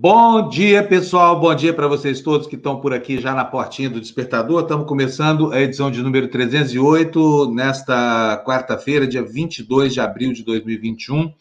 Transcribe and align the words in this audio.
Bom 0.00 0.48
dia, 0.48 0.84
pessoal. 0.84 1.40
Bom 1.40 1.52
dia 1.52 1.74
para 1.74 1.88
vocês 1.88 2.20
todos 2.20 2.46
que 2.46 2.54
estão 2.54 2.80
por 2.80 2.94
aqui 2.94 3.20
já 3.20 3.34
na 3.34 3.44
portinha 3.44 3.90
do 3.90 4.00
despertador. 4.00 4.62
Estamos 4.62 4.86
começando 4.86 5.52
a 5.52 5.60
edição 5.60 5.90
de 5.90 6.00
número 6.00 6.28
308 6.28 7.52
nesta 7.52 8.40
quarta-feira, 8.46 9.08
dia 9.08 9.24
22 9.24 9.92
de 9.92 10.00
abril 10.00 10.32
de 10.32 10.44
2021. 10.44 11.34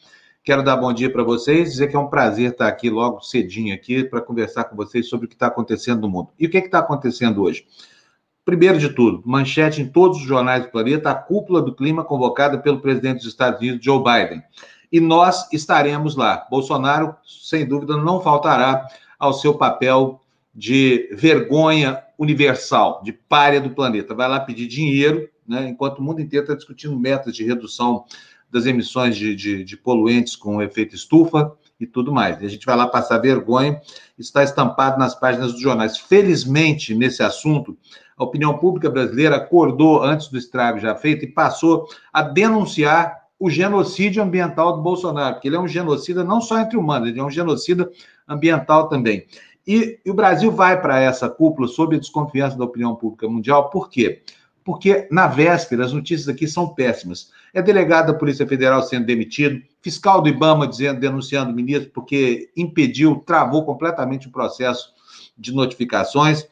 Quero 0.44 0.64
dar 0.64 0.76
bom 0.76 0.92
dia 0.92 1.08
para 1.08 1.22
vocês, 1.22 1.74
dizer 1.74 1.88
que 1.88 1.96
é 1.96 2.00
um 2.00 2.08
prazer 2.08 2.50
estar 2.50 2.68
aqui 2.68 2.90
logo 2.90 3.22
cedinho 3.22 3.76
aqui 3.76 4.04
para 4.04 4.22
conversar 4.22 4.64
com 4.64 4.76
vocês 4.76 5.08
sobre 5.08 5.28
o 5.28 5.30
que 5.30 5.36
está 5.36 5.46
acontecendo 5.46 6.02
no 6.02 6.10
mundo. 6.10 6.30
E 6.40 6.48
o 6.48 6.50
que 6.50 6.58
está 6.58 6.80
acontecendo 6.80 7.44
hoje? 7.44 7.64
Primeiro 8.44 8.80
de 8.80 8.90
tudo, 8.90 9.22
manchete 9.24 9.84
em 9.84 9.88
todos 9.88 10.18
os 10.18 10.24
jornais 10.24 10.64
do 10.64 10.72
planeta, 10.72 11.12
a 11.12 11.16
cúpula 11.16 11.62
do 11.62 11.76
clima 11.76 12.04
convocada 12.04 12.58
pelo 12.58 12.82
presidente 12.82 13.18
dos 13.18 13.28
Estados 13.28 13.62
Unidos, 13.62 13.86
Joe 13.86 14.00
Biden 14.00 14.42
e 14.92 15.00
nós 15.00 15.52
estaremos 15.52 16.16
lá. 16.16 16.48
Bolsonaro, 16.50 17.16
sem 17.26 17.66
dúvida, 17.66 17.98
não 17.98 18.22
faltará 18.22 18.88
ao 19.20 19.34
seu 19.34 19.54
papel 19.54 20.22
de 20.54 21.10
vergonha 21.14 22.02
universal, 22.18 23.02
de 23.04 23.14
párea 23.14 23.62
do 23.62 23.70
planeta. 23.70 24.16
Vai 24.16 24.28
lá 24.28 24.40
pedir 24.40 24.68
dinheiro, 24.68 25.30
né, 25.48 25.68
enquanto 25.70 26.00
o 26.00 26.04
mundo 26.04 26.22
inteiro 26.22 26.46
está 26.46 26.56
discutindo 26.56 26.98
metas 27.00 27.36
de 27.36 27.46
redução 27.46 28.06
das 28.52 28.66
emissões 28.66 29.16
de, 29.16 29.36
de, 29.36 29.64
de, 29.64 29.78
poluentes 29.78 30.36
com 30.36 30.62
efeito 30.62 30.96
estufa 30.96 31.52
e 31.80 31.86
tudo 31.86 32.12
mais. 32.12 32.42
E 32.42 32.46
a 32.46 32.50
gente 32.50 32.66
vai 32.66 32.76
lá 32.76 32.88
passar 32.88 33.20
vergonha, 33.20 33.80
está 34.18 34.44
estampado 34.44 34.98
nas 34.98 35.14
páginas 35.14 35.52
dos 35.52 35.62
jornais. 35.62 35.98
Felizmente, 35.98 36.96
nesse 36.96 37.22
assunto, 37.22 37.78
a 38.18 38.24
opinião 38.24 38.58
pública 38.58 38.90
brasileira 38.90 39.36
acordou 39.36 40.02
antes 40.02 40.28
do 40.28 40.38
estrago 40.38 40.80
já 40.80 40.96
feito 40.96 41.26
e 41.26 41.32
passou 41.32 41.88
a 42.12 42.22
denunciar 42.22 43.27
o 43.40 43.50
genocídio 43.50 44.24
ambiental 44.24 44.76
do 44.76 44.82
Bolsonaro, 44.82 45.36
porque 45.36 45.48
ele 45.48 45.56
é 45.56 45.60
um 45.60 45.68
genocida 45.68 46.24
não 46.24 46.42
só 46.42 46.60
entre 46.60 46.78
humanos, 46.78 47.10
ele 47.10 47.20
é 47.20 47.24
um 47.24 47.30
genocida 47.30 47.90
ambiental 48.28 48.90
também. 48.90 49.26
E, 49.66 50.00
e 50.06 50.10
o 50.10 50.14
Brasil 50.14 50.52
vai 50.52 50.82
para 50.82 51.00
essa 51.00 51.30
cúpula 51.30 51.68
sob 51.68 51.96
a 51.96 52.00
desconfiança 52.00 52.58
da 52.58 52.66
opinião 52.66 52.96
pública 52.96 53.28
mundial, 53.28 53.70
por 53.70 53.90
quê? 53.90 54.24
Porque 54.64 55.08
na 55.12 55.28
véspera 55.28 55.86
as 55.86 55.94
notícias 55.94 56.28
aqui 56.28 56.48
são 56.48 56.74
péssimas. 56.74 57.32
É 57.54 57.62
delegado 57.62 58.08
da 58.08 58.18
Polícia 58.18 58.48
Federal 58.48 58.82
sendo 58.84 59.06
demitido, 59.06 59.62
fiscal 59.82 60.22
do 60.22 60.30
IBAMA 60.30 60.68
dizendo, 60.68 61.00
denunciando 61.00 61.52
o 61.52 61.56
ministro 61.56 61.92
porque 61.94 62.50
impediu, 62.56 63.24
travou 63.26 63.66
completamente 63.66 64.28
o 64.28 64.32
processo 64.32 64.94
de 65.38 65.54
notificações. 65.54 66.48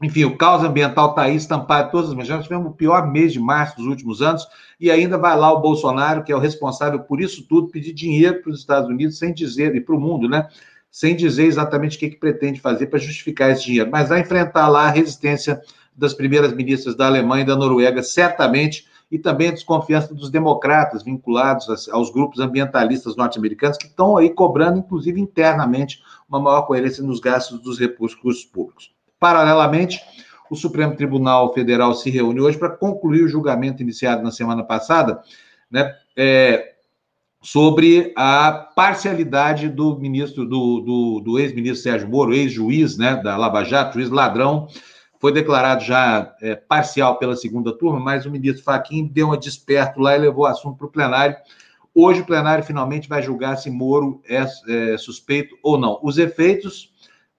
Enfim, 0.00 0.24
o 0.24 0.36
caos 0.36 0.62
ambiental 0.62 1.10
está 1.10 1.22
aí 1.22 1.34
estampado 1.34 1.90
todas 1.90 2.10
as 2.10 2.14
manchetes. 2.14 2.44
Tivemos 2.44 2.70
o 2.70 2.74
pior 2.74 3.10
mês 3.10 3.32
de 3.32 3.40
março 3.40 3.76
dos 3.76 3.86
últimos 3.86 4.22
anos, 4.22 4.46
e 4.78 4.92
ainda 4.92 5.18
vai 5.18 5.36
lá 5.36 5.52
o 5.52 5.60
Bolsonaro, 5.60 6.22
que 6.22 6.30
é 6.30 6.36
o 6.36 6.38
responsável 6.38 7.00
por 7.00 7.20
isso 7.20 7.44
tudo, 7.48 7.68
pedir 7.68 7.92
dinheiro 7.92 8.40
para 8.40 8.52
os 8.52 8.60
Estados 8.60 8.88
Unidos 8.88 9.18
sem 9.18 9.34
dizer, 9.34 9.74
e 9.74 9.80
para 9.80 9.96
o 9.96 10.00
mundo, 10.00 10.28
né? 10.28 10.48
Sem 10.88 11.16
dizer 11.16 11.46
exatamente 11.46 11.96
o 11.96 12.00
que, 12.00 12.10
que 12.10 12.16
pretende 12.16 12.60
fazer 12.60 12.86
para 12.86 12.98
justificar 13.00 13.50
esse 13.50 13.64
dinheiro. 13.64 13.90
Mas 13.90 14.08
vai 14.08 14.20
enfrentar 14.20 14.68
lá 14.68 14.86
a 14.86 14.90
resistência 14.90 15.60
das 15.96 16.14
primeiras 16.14 16.52
ministras 16.52 16.94
da 16.94 17.06
Alemanha 17.06 17.42
e 17.42 17.46
da 17.46 17.56
Noruega, 17.56 18.00
certamente, 18.02 18.86
e 19.10 19.18
também 19.18 19.48
a 19.48 19.52
desconfiança 19.52 20.14
dos 20.14 20.30
democratas 20.30 21.02
vinculados 21.02 21.88
aos 21.88 22.10
grupos 22.10 22.38
ambientalistas 22.38 23.16
norte-americanos, 23.16 23.76
que 23.76 23.86
estão 23.86 24.16
aí 24.16 24.30
cobrando, 24.30 24.78
inclusive 24.78 25.20
internamente, 25.20 26.00
uma 26.28 26.38
maior 26.38 26.62
coerência 26.62 27.02
nos 27.02 27.18
gastos 27.18 27.60
dos 27.60 27.80
recursos 27.80 28.44
públicos. 28.44 28.96
Paralelamente, 29.18 30.00
o 30.50 30.56
Supremo 30.56 30.94
Tribunal 30.96 31.52
Federal 31.52 31.94
se 31.94 32.10
reúne 32.10 32.40
hoje 32.40 32.58
para 32.58 32.70
concluir 32.70 33.22
o 33.22 33.28
julgamento 33.28 33.82
iniciado 33.82 34.22
na 34.22 34.30
semana 34.30 34.62
passada, 34.62 35.20
né, 35.70 35.94
é, 36.16 36.74
sobre 37.40 38.12
a 38.16 38.52
parcialidade 38.74 39.68
do 39.68 39.98
ministro, 39.98 40.44
do, 40.44 40.80
do, 40.80 41.20
do 41.20 41.38
ex-ministro 41.38 41.82
Sérgio 41.82 42.08
Moro, 42.08 42.34
ex-juiz 42.34 42.96
né, 42.96 43.16
da 43.16 43.36
Lava 43.36 43.64
Jato, 43.64 43.94
juiz 43.94 44.10
ladrão, 44.10 44.68
foi 45.20 45.32
declarado 45.32 45.84
já 45.84 46.34
é, 46.40 46.54
parcial 46.54 47.18
pela 47.18 47.36
segunda 47.36 47.76
turma, 47.76 47.98
mas 47.98 48.24
o 48.24 48.30
ministro 48.30 48.62
Faquim 48.62 49.06
deu 49.06 49.28
uma 49.28 49.36
desperto 49.36 50.00
lá 50.00 50.16
e 50.16 50.18
levou 50.18 50.44
o 50.44 50.46
assunto 50.46 50.76
para 50.78 50.86
o 50.86 50.90
plenário. 50.90 51.36
Hoje 51.94 52.20
o 52.20 52.24
plenário 52.24 52.62
finalmente 52.62 53.08
vai 53.08 53.20
julgar 53.22 53.56
se 53.56 53.70
Moro 53.70 54.20
é, 54.28 54.44
é 54.92 54.96
suspeito 54.96 55.56
ou 55.62 55.76
não. 55.76 55.98
Os 56.02 56.18
efeitos 56.18 56.92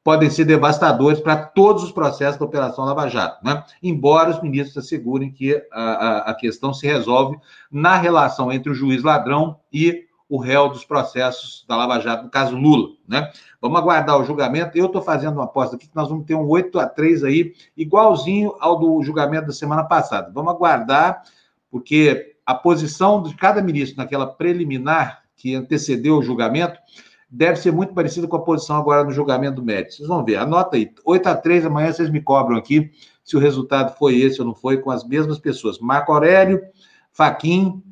podem 0.03 0.29
ser 0.29 0.45
devastadores 0.45 1.19
para 1.19 1.35
todos 1.35 1.83
os 1.83 1.91
processos 1.91 2.39
da 2.39 2.45
Operação 2.45 2.85
Lava 2.85 3.07
Jato, 3.07 3.43
né? 3.43 3.63
embora 3.83 4.29
os 4.29 4.41
ministros 4.41 4.85
assegurem 4.85 5.31
que 5.31 5.61
a, 5.71 5.81
a, 5.81 6.17
a, 6.31 6.33
questão 6.33 6.73
se 6.73 6.87
resolve 6.87 7.37
na 7.71 7.97
relação 7.97 8.51
entre 8.51 8.71
o 8.71 8.73
juiz 8.73 9.03
ladrão 9.03 9.59
e 9.71 10.05
o 10.29 10.37
réu 10.37 10.69
dos 10.69 10.85
processos 10.85 11.65
da 11.67 11.75
Lava 11.75 11.99
Jato, 11.99 12.23
no 12.23 12.29
caso 12.29 12.55
Lula. 12.55 12.89
Né? 13.07 13.31
Vamos 13.59 13.79
aguardar 13.79 14.19
o 14.19 14.23
julgamento. 14.23 14.77
Eu 14.77 14.85
estou 14.85 15.01
fazendo 15.01 15.33
uma 15.33 15.45
aposta 15.45 15.75
aqui 15.75 15.87
que 15.87 15.95
nós 15.95 16.07
vamos 16.07 16.25
ter 16.25 16.35
um 16.35 16.47
8 16.47 16.79
a 16.79 16.87
3 16.87 17.23
aí, 17.23 17.53
igualzinho 17.75 18.55
ao 18.59 18.77
do 18.77 19.01
julgamento 19.01 19.47
da 19.47 19.53
semana 19.53 19.83
passada. 19.83 20.31
Vamos 20.31 20.53
aguardar, 20.53 21.23
porque 21.71 22.35
a 22.45 22.53
posição 22.53 23.23
de 23.23 23.35
cada 23.35 23.61
ministro 23.61 23.97
naquela 23.97 24.27
preliminar 24.27 25.23
que 25.35 25.55
antecedeu 25.55 26.17
o 26.17 26.21
julgamento 26.21 26.79
deve 27.29 27.57
ser 27.57 27.71
muito 27.71 27.93
parecido 27.93 28.27
com 28.27 28.35
a 28.35 28.41
posição 28.41 28.77
agora 28.77 29.03
no 29.03 29.11
julgamento 29.11 29.57
do 29.57 29.63
médico. 29.63 29.93
Vocês 29.93 30.07
vão 30.07 30.25
ver, 30.25 30.37
anota 30.37 30.77
aí. 30.77 30.91
8 31.05 31.27
a 31.27 31.35
3 31.35 31.65
amanhã 31.65 31.93
vocês 31.93 32.09
me 32.09 32.21
cobram 32.21 32.57
aqui 32.57 32.91
se 33.23 33.37
o 33.37 33.39
resultado 33.39 33.95
foi 33.97 34.17
esse 34.19 34.41
ou 34.41 34.47
não 34.47 34.55
foi, 34.55 34.77
com 34.77 34.89
as 34.89 35.07
mesmas 35.07 35.37
pessoas. 35.37 35.77
Marco 35.79 36.11
Aurélio, 36.11 36.61
Faquim 37.11 37.83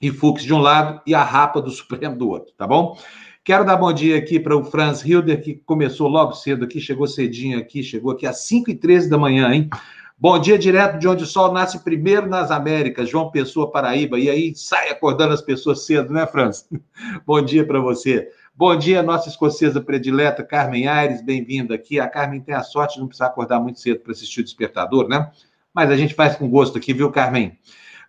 e 0.00 0.10
Fux 0.10 0.44
de 0.44 0.54
um 0.54 0.58
lado 0.58 1.00
e 1.04 1.14
a 1.14 1.24
Rapa 1.24 1.60
do 1.60 1.70
Supremo 1.72 2.16
do 2.16 2.28
outro, 2.28 2.54
tá 2.56 2.66
bom? 2.66 2.96
Quero 3.42 3.64
dar 3.64 3.76
bom 3.76 3.92
dia 3.92 4.16
aqui 4.16 4.38
para 4.38 4.56
o 4.56 4.62
Franz 4.62 5.02
Hilder, 5.02 5.42
que 5.42 5.54
começou 5.54 6.06
logo 6.06 6.34
cedo 6.34 6.64
aqui, 6.64 6.78
chegou 6.78 7.06
cedinho 7.06 7.58
aqui, 7.58 7.82
chegou 7.82 8.12
aqui 8.12 8.26
às 8.26 8.46
5h13 8.48 9.08
da 9.08 9.18
manhã, 9.18 9.52
hein? 9.52 9.68
Bom 10.16 10.38
dia, 10.38 10.58
direto 10.58 10.98
de 10.98 11.08
onde 11.08 11.24
o 11.24 11.26
sol 11.26 11.50
nasce 11.50 11.82
primeiro 11.82 12.28
nas 12.28 12.50
Américas, 12.50 13.08
João 13.08 13.30
Pessoa, 13.30 13.70
Paraíba. 13.70 14.18
E 14.18 14.28
aí 14.28 14.54
sai 14.54 14.90
acordando 14.90 15.32
as 15.32 15.40
pessoas 15.40 15.86
cedo, 15.86 16.12
né, 16.12 16.26
Franz? 16.26 16.68
bom 17.26 17.40
dia 17.42 17.66
para 17.66 17.80
você. 17.80 18.28
Bom 18.60 18.76
dia, 18.76 19.02
nossa 19.02 19.30
escocesa 19.30 19.80
predileta, 19.80 20.44
Carmen 20.44 20.86
Aires, 20.86 21.22
bem-vinda 21.22 21.74
aqui. 21.74 21.98
A 21.98 22.06
Carmen 22.06 22.42
tem 22.42 22.54
a 22.54 22.62
sorte 22.62 22.96
de 22.96 23.00
não 23.00 23.06
precisar 23.06 23.28
acordar 23.28 23.58
muito 23.58 23.80
cedo 23.80 24.00
para 24.00 24.12
assistir 24.12 24.42
o 24.42 24.44
Despertador, 24.44 25.08
né? 25.08 25.30
Mas 25.72 25.90
a 25.90 25.96
gente 25.96 26.12
faz 26.12 26.36
com 26.36 26.46
gosto 26.46 26.76
aqui, 26.76 26.92
viu, 26.92 27.10
Carmen? 27.10 27.58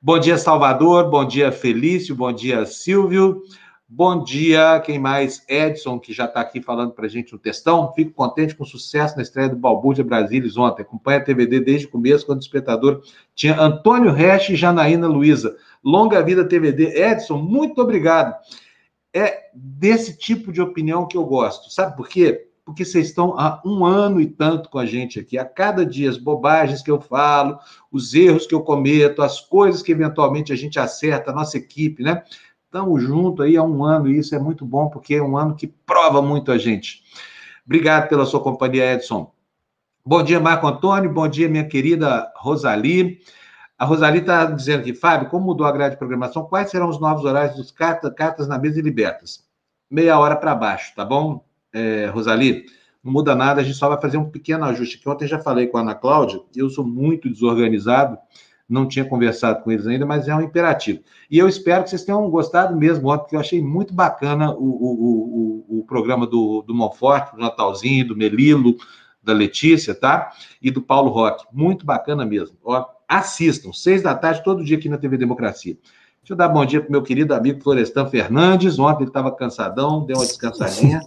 Bom 0.02 0.20
dia, 0.20 0.38
Salvador. 0.38 1.10
Bom 1.10 1.24
dia, 1.24 1.54
Felício. 1.54 2.14
Bom 2.14 2.34
dia, 2.34 2.66
Silvio. 2.66 3.44
Bom 3.88 4.26
dia, 4.26 4.82
quem 4.82 5.00
mais? 5.00 5.42
Edson, 5.48 5.98
que 5.98 6.12
já 6.12 6.26
está 6.26 6.42
aqui 6.42 6.62
falando 6.62 6.92
para 6.92 7.06
a 7.06 7.10
gente 7.10 7.34
um 7.34 7.38
textão. 7.38 7.94
Fico 7.94 8.12
contente 8.12 8.54
com 8.54 8.66
o 8.66 8.68
sucesso 8.68 9.16
na 9.16 9.22
estreia 9.22 9.48
do 9.48 9.56
Balbúrdia 9.56 10.04
Brasilis 10.04 10.58
ontem. 10.58 10.82
Acompanha 10.82 11.20
a 11.20 11.24
TVD 11.24 11.62
desde 11.62 11.88
o 11.88 11.92
começo, 11.92 12.26
quando 12.26 12.40
o 12.40 12.44
espectador 12.44 13.02
tinha 13.34 13.58
Antônio 13.58 14.12
Resch 14.12 14.50
e 14.50 14.58
Janaína 14.58 15.08
Luiza. 15.08 15.56
Longa 15.82 16.22
vida 16.22 16.44
TVD. 16.44 17.02
Edson, 17.02 17.38
muito 17.38 17.82
obrigado 17.82 18.36
é 19.14 19.50
desse 19.54 20.18
tipo 20.18 20.52
de 20.52 20.62
opinião 20.62 21.08
que 21.08 21.18
eu 21.18 21.26
gosto. 21.26 21.72
Sabe 21.72 21.96
por 21.96 22.08
quê? 22.08 22.48
Porque 22.64 22.86
vocês 22.86 23.08
estão 23.08 23.38
há 23.38 23.62
um 23.66 23.86
ano 23.86 24.22
e 24.22 24.28
tanto 24.28 24.70
com 24.70 24.80
a 24.80 24.86
gente 24.86 25.20
aqui. 25.20 25.38
A 25.38 25.46
cada 25.46 25.86
dia, 25.86 26.10
as 26.10 26.18
bobagens 26.18 26.82
que 26.82 26.92
eu 26.92 27.02
falo, 27.02 27.60
os 27.92 28.14
erros 28.14 28.48
que 28.48 28.56
eu 28.56 28.62
cometo, 28.62 29.22
as 29.22 29.42
coisas 29.42 29.82
que 29.82 29.92
eventualmente 29.92 30.54
a 30.54 30.56
gente 30.56 30.80
acerta, 30.80 31.32
a 31.32 31.34
nossa 31.36 31.58
equipe, 31.58 32.04
né? 32.04 32.24
Estamos 32.66 33.04
juntos 33.04 33.46
aí 33.46 33.58
há 33.58 33.64
um 33.64 33.84
ano 33.84 34.08
e 34.08 34.18
isso 34.18 34.34
é 34.34 34.40
muito 34.40 34.66
bom, 34.66 34.90
porque 34.90 35.16
é 35.16 35.22
um 35.22 35.36
ano 35.36 35.56
que 35.56 35.68
prova 35.68 36.22
muito 36.22 36.52
a 36.52 36.58
gente. 36.58 37.04
Obrigado 37.66 38.08
pela 38.08 38.26
sua 38.26 38.40
companhia, 38.40 38.94
Edson. 38.94 39.34
Bom 40.06 40.24
dia, 40.24 40.40
Marco 40.40 40.66
Antônio. 40.66 41.12
Bom 41.12 41.28
dia, 41.28 41.50
minha 41.50 41.68
querida 41.68 42.32
Rosali. 42.38 43.20
A 43.82 43.86
Rosali 43.86 44.20
está 44.20 44.46
dizendo 44.46 44.82
aqui, 44.82 44.94
Fábio, 44.94 45.28
como 45.28 45.48
mudou 45.48 45.66
a 45.66 45.72
grade 45.72 45.96
de 45.96 45.98
programação? 45.98 46.46
Quais 46.46 46.70
serão 46.70 46.88
os 46.88 47.00
novos 47.00 47.26
horários 47.26 47.56
dos 47.56 47.72
cartas, 47.72 48.14
cartas 48.14 48.48
na 48.48 48.60
mesa 48.60 48.78
e 48.78 48.84
libertas? 48.84 49.44
Meia 49.90 50.20
hora 50.20 50.36
para 50.36 50.54
baixo, 50.54 50.94
tá 50.96 51.04
bom, 51.04 51.44
é, 51.74 52.06
Rosali? 52.06 52.66
Não 53.04 53.12
muda 53.12 53.34
nada, 53.34 53.60
a 53.60 53.64
gente 53.64 53.76
só 53.76 53.90
vai 53.90 54.00
fazer 54.00 54.18
um 54.18 54.30
pequeno 54.30 54.66
ajuste 54.66 54.98
aqui. 54.98 55.10
Ontem 55.10 55.28
já 55.28 55.40
falei 55.40 55.66
com 55.66 55.80
a 55.80 55.82
Ana 55.82 55.96
Cláudia, 55.96 56.40
eu 56.56 56.70
sou 56.70 56.86
muito 56.86 57.28
desorganizado, 57.28 58.20
não 58.70 58.88
tinha 58.88 59.04
conversado 59.04 59.64
com 59.64 59.72
eles 59.72 59.88
ainda, 59.88 60.06
mas 60.06 60.28
é 60.28 60.36
um 60.36 60.42
imperativo. 60.42 61.00
E 61.28 61.40
eu 61.40 61.50
espero 61.50 61.84
que 61.84 61.90
vocês 61.90 62.06
tenham 62.06 62.30
gostado 62.30 62.78
mesmo 62.78 63.10
ontem, 63.10 63.22
porque 63.22 63.36
eu 63.36 63.40
achei 63.40 63.64
muito 63.64 63.96
bacana 63.96 64.52
o, 64.52 64.64
o, 64.64 65.66
o, 65.70 65.80
o 65.80 65.84
programa 65.86 66.28
do, 66.28 66.62
do 66.62 66.76
Monforte, 66.76 67.36
do 67.36 67.42
Natalzinho, 67.42 68.10
do 68.10 68.16
Melilo, 68.16 68.76
da 69.24 69.34
Letícia, 69.34 69.94
tá? 69.94 70.32
E 70.62 70.72
do 70.72 70.82
Paulo 70.82 71.12
Roque. 71.12 71.46
Muito 71.52 71.86
bacana 71.86 72.26
mesmo. 72.26 72.58
Ó, 72.64 72.86
Assistam, 73.12 73.74
seis 73.74 74.02
da 74.02 74.16
tarde, 74.16 74.42
todo 74.42 74.64
dia 74.64 74.78
aqui 74.78 74.88
na 74.88 74.98
TV 74.98 75.18
Democracia. 75.18 75.74
Deixa 76.22 76.32
eu 76.32 76.38
dar 76.38 76.48
bom 76.48 76.66
dia 76.66 76.80
para 76.80 76.88
o 76.88 76.92
meu 76.94 77.04
querido 77.04 77.34
amigo 77.34 77.62
Florestan 77.62 78.08
Fernandes. 78.08 78.80
Ontem 78.80 79.04
ele 79.04 79.10
estava 79.10 79.36
cansadão, 79.36 80.06
deu 80.06 80.16
uma 80.16 80.26
descansadinha. 80.26 81.02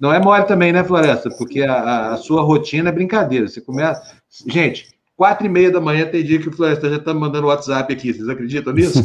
Não 0.00 0.10
é 0.10 0.18
mole 0.18 0.44
também, 0.44 0.72
né, 0.72 0.82
Floresta? 0.82 1.28
Porque 1.36 1.62
a, 1.62 2.12
a, 2.12 2.16
sua 2.16 2.42
rotina 2.42 2.88
é 2.88 2.92
brincadeira. 2.92 3.46
Você 3.46 3.60
começa. 3.60 4.16
Gente, 4.46 4.88
quatro 5.14 5.44
e 5.44 5.50
meia 5.50 5.70
da 5.70 5.82
manhã 5.82 6.06
tem 6.06 6.24
dia 6.24 6.38
que 6.38 6.48
o 6.48 6.52
Florestan 6.52 6.88
já 6.88 6.96
está 6.96 7.12
me 7.12 7.20
mandando 7.20 7.48
WhatsApp 7.48 7.92
aqui. 7.92 8.14
Vocês 8.14 8.26
acreditam 8.26 8.72
nisso? 8.72 9.02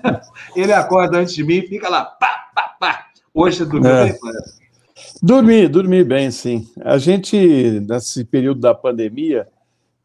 ele 0.56 0.72
acorda 0.72 1.18
antes 1.18 1.34
de 1.34 1.44
mim 1.44 1.58
e 1.58 1.68
fica 1.68 1.90
lá, 1.90 2.06
pá, 2.06 2.50
pá, 2.54 2.76
pá. 2.80 3.06
Hoje 3.34 3.58
você 3.58 3.64
dormiu 3.66 3.90
é. 3.90 4.04
bem, 4.04 4.18
Floresta? 4.18 4.61
Dormi, 5.24 5.68
dormi 5.68 6.02
bem, 6.02 6.32
sim. 6.32 6.68
A 6.80 6.98
gente, 6.98 7.36
nesse 7.88 8.24
período 8.24 8.60
da 8.60 8.74
pandemia, 8.74 9.46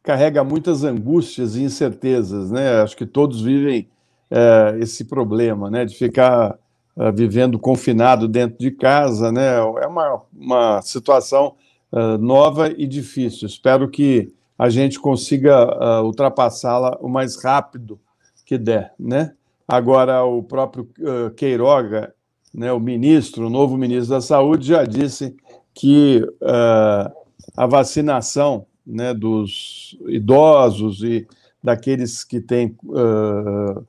carrega 0.04 0.44
muitas 0.44 0.84
angústias 0.84 1.56
e 1.56 1.64
incertezas, 1.64 2.52
né? 2.52 2.82
Acho 2.82 2.96
que 2.96 3.06
todos 3.06 3.42
vivem 3.42 3.90
é, 4.30 4.78
esse 4.80 5.06
problema, 5.06 5.72
né? 5.72 5.86
De 5.86 5.96
ficar 5.96 6.60
é, 6.96 7.12
vivendo 7.12 7.58
confinado 7.58 8.28
dentro 8.28 8.60
de 8.60 8.70
casa, 8.70 9.32
né? 9.32 9.56
É 9.58 9.88
uma, 9.88 10.22
uma 10.32 10.82
situação 10.84 11.56
é, 11.92 12.18
nova 12.20 12.70
e 12.70 12.86
difícil. 12.86 13.48
Espero 13.48 13.90
que 13.90 14.32
a 14.56 14.70
gente 14.70 15.00
consiga 15.00 15.52
é, 15.56 16.02
ultrapassá-la 16.02 16.96
o 17.02 17.10
mais 17.10 17.42
rápido 17.44 18.00
que 18.46 18.56
der, 18.56 18.94
né? 19.00 19.34
Agora, 19.68 20.24
o 20.24 20.42
próprio 20.42 20.88
uh, 21.00 21.30
Queiroga, 21.32 22.14
né, 22.54 22.72
o 22.72 22.80
ministro, 22.80 23.48
o 23.48 23.50
novo 23.50 23.78
ministro 23.78 24.16
da 24.16 24.22
Saúde, 24.22 24.68
já 24.68 24.84
disse 24.84 25.36
que 25.74 26.22
uh, 26.42 27.12
a 27.56 27.66
vacinação 27.68 28.66
né, 28.86 29.14
dos 29.14 29.98
idosos 30.08 31.04
e 31.04 31.28
daqueles 31.64 32.24
que 32.24 32.40
têm 32.40 32.76
uh, 32.86 33.86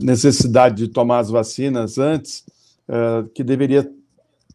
necessidade 0.00 0.76
de 0.76 0.88
tomar 0.88 1.18
as 1.18 1.30
vacinas 1.30 1.98
antes, 1.98 2.44
que 3.34 3.42
deveria 3.42 3.90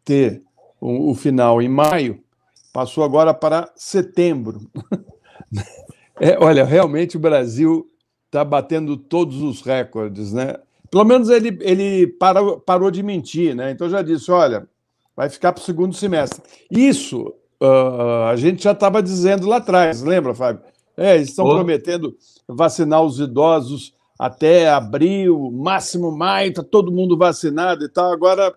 ter 0.05 0.41
o, 0.79 1.11
o 1.11 1.15
final 1.15 1.61
em 1.61 1.67
maio, 1.67 2.23
passou 2.73 3.03
agora 3.03 3.33
para 3.33 3.71
setembro. 3.75 4.61
É, 6.23 6.37
olha, 6.39 6.63
realmente 6.63 7.17
o 7.17 7.19
Brasil 7.19 7.89
está 8.27 8.45
batendo 8.45 8.95
todos 8.95 9.41
os 9.41 9.63
recordes, 9.63 10.31
né? 10.31 10.55
Pelo 10.91 11.05
menos 11.05 11.29
ele, 11.29 11.57
ele 11.61 12.05
parou, 12.05 12.59
parou 12.59 12.91
de 12.91 13.01
mentir, 13.01 13.55
né? 13.55 13.71
Então 13.71 13.89
já 13.89 14.01
disse: 14.01 14.29
olha, 14.29 14.67
vai 15.15 15.29
ficar 15.29 15.53
para 15.53 15.61
o 15.61 15.65
segundo 15.65 15.95
semestre. 15.95 16.43
Isso 16.69 17.33
uh, 17.61 18.25
a 18.29 18.35
gente 18.35 18.61
já 18.63 18.73
estava 18.73 19.01
dizendo 19.01 19.47
lá 19.47 19.57
atrás, 19.57 20.01
lembra, 20.01 20.35
Fábio? 20.35 20.61
É, 20.97 21.15
eles 21.15 21.29
estão 21.29 21.45
oh. 21.45 21.55
prometendo 21.55 22.15
vacinar 22.45 23.01
os 23.01 23.19
idosos 23.19 23.93
até 24.19 24.69
abril, 24.69 25.49
máximo 25.51 26.11
maio, 26.11 26.49
está 26.49 26.61
todo 26.61 26.91
mundo 26.91 27.17
vacinado 27.17 27.85
e 27.85 27.89
tal. 27.89 28.11
Agora 28.11 28.53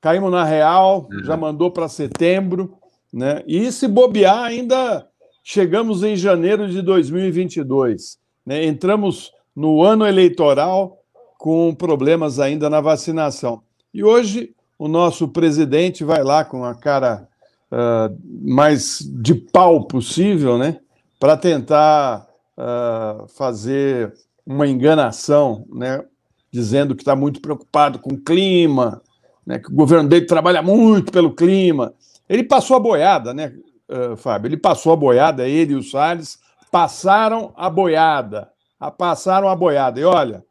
caímos 0.00 0.32
na 0.32 0.44
real, 0.44 1.08
uhum. 1.10 1.24
já 1.24 1.36
mandou 1.36 1.70
para 1.70 1.88
setembro, 1.88 2.74
né? 3.12 3.42
E 3.46 3.70
se 3.70 3.86
bobear, 3.86 4.44
ainda 4.44 5.06
chegamos 5.44 6.02
em 6.02 6.16
janeiro 6.16 6.68
de 6.68 6.82
2022. 6.82 8.18
Né? 8.44 8.64
Entramos 8.64 9.32
no 9.54 9.82
ano 9.82 10.06
eleitoral 10.06 11.01
com 11.42 11.74
problemas 11.74 12.38
ainda 12.38 12.70
na 12.70 12.80
vacinação. 12.80 13.62
E 13.92 14.04
hoje 14.04 14.54
o 14.78 14.86
nosso 14.86 15.26
presidente 15.26 16.04
vai 16.04 16.22
lá 16.22 16.44
com 16.44 16.64
a 16.64 16.72
cara 16.72 17.26
uh, 17.72 18.16
mais 18.48 19.00
de 19.00 19.34
pau 19.34 19.84
possível, 19.88 20.56
né? 20.56 20.78
Para 21.18 21.36
tentar 21.36 22.28
uh, 22.56 23.26
fazer 23.26 24.14
uma 24.46 24.68
enganação, 24.68 25.66
né? 25.74 26.04
Dizendo 26.48 26.94
que 26.94 27.02
está 27.02 27.16
muito 27.16 27.40
preocupado 27.40 27.98
com 27.98 28.14
o 28.14 28.20
clima, 28.20 29.02
né? 29.44 29.58
que 29.58 29.66
o 29.66 29.74
governo 29.74 30.08
dele 30.08 30.26
trabalha 30.26 30.62
muito 30.62 31.10
pelo 31.10 31.34
clima. 31.34 31.92
Ele 32.28 32.44
passou 32.44 32.76
a 32.76 32.80
boiada, 32.80 33.34
né, 33.34 33.52
uh, 33.90 34.16
Fábio? 34.16 34.46
Ele 34.46 34.56
passou 34.56 34.92
a 34.92 34.96
boiada, 34.96 35.48
ele 35.48 35.72
e 35.72 35.76
o 35.76 35.82
Salles, 35.82 36.38
passaram 36.70 37.52
a 37.56 37.68
boiada. 37.68 38.48
A 38.78 38.92
passaram 38.92 39.48
a 39.48 39.56
boiada. 39.56 39.98
E 39.98 40.04
olha, 40.04 40.44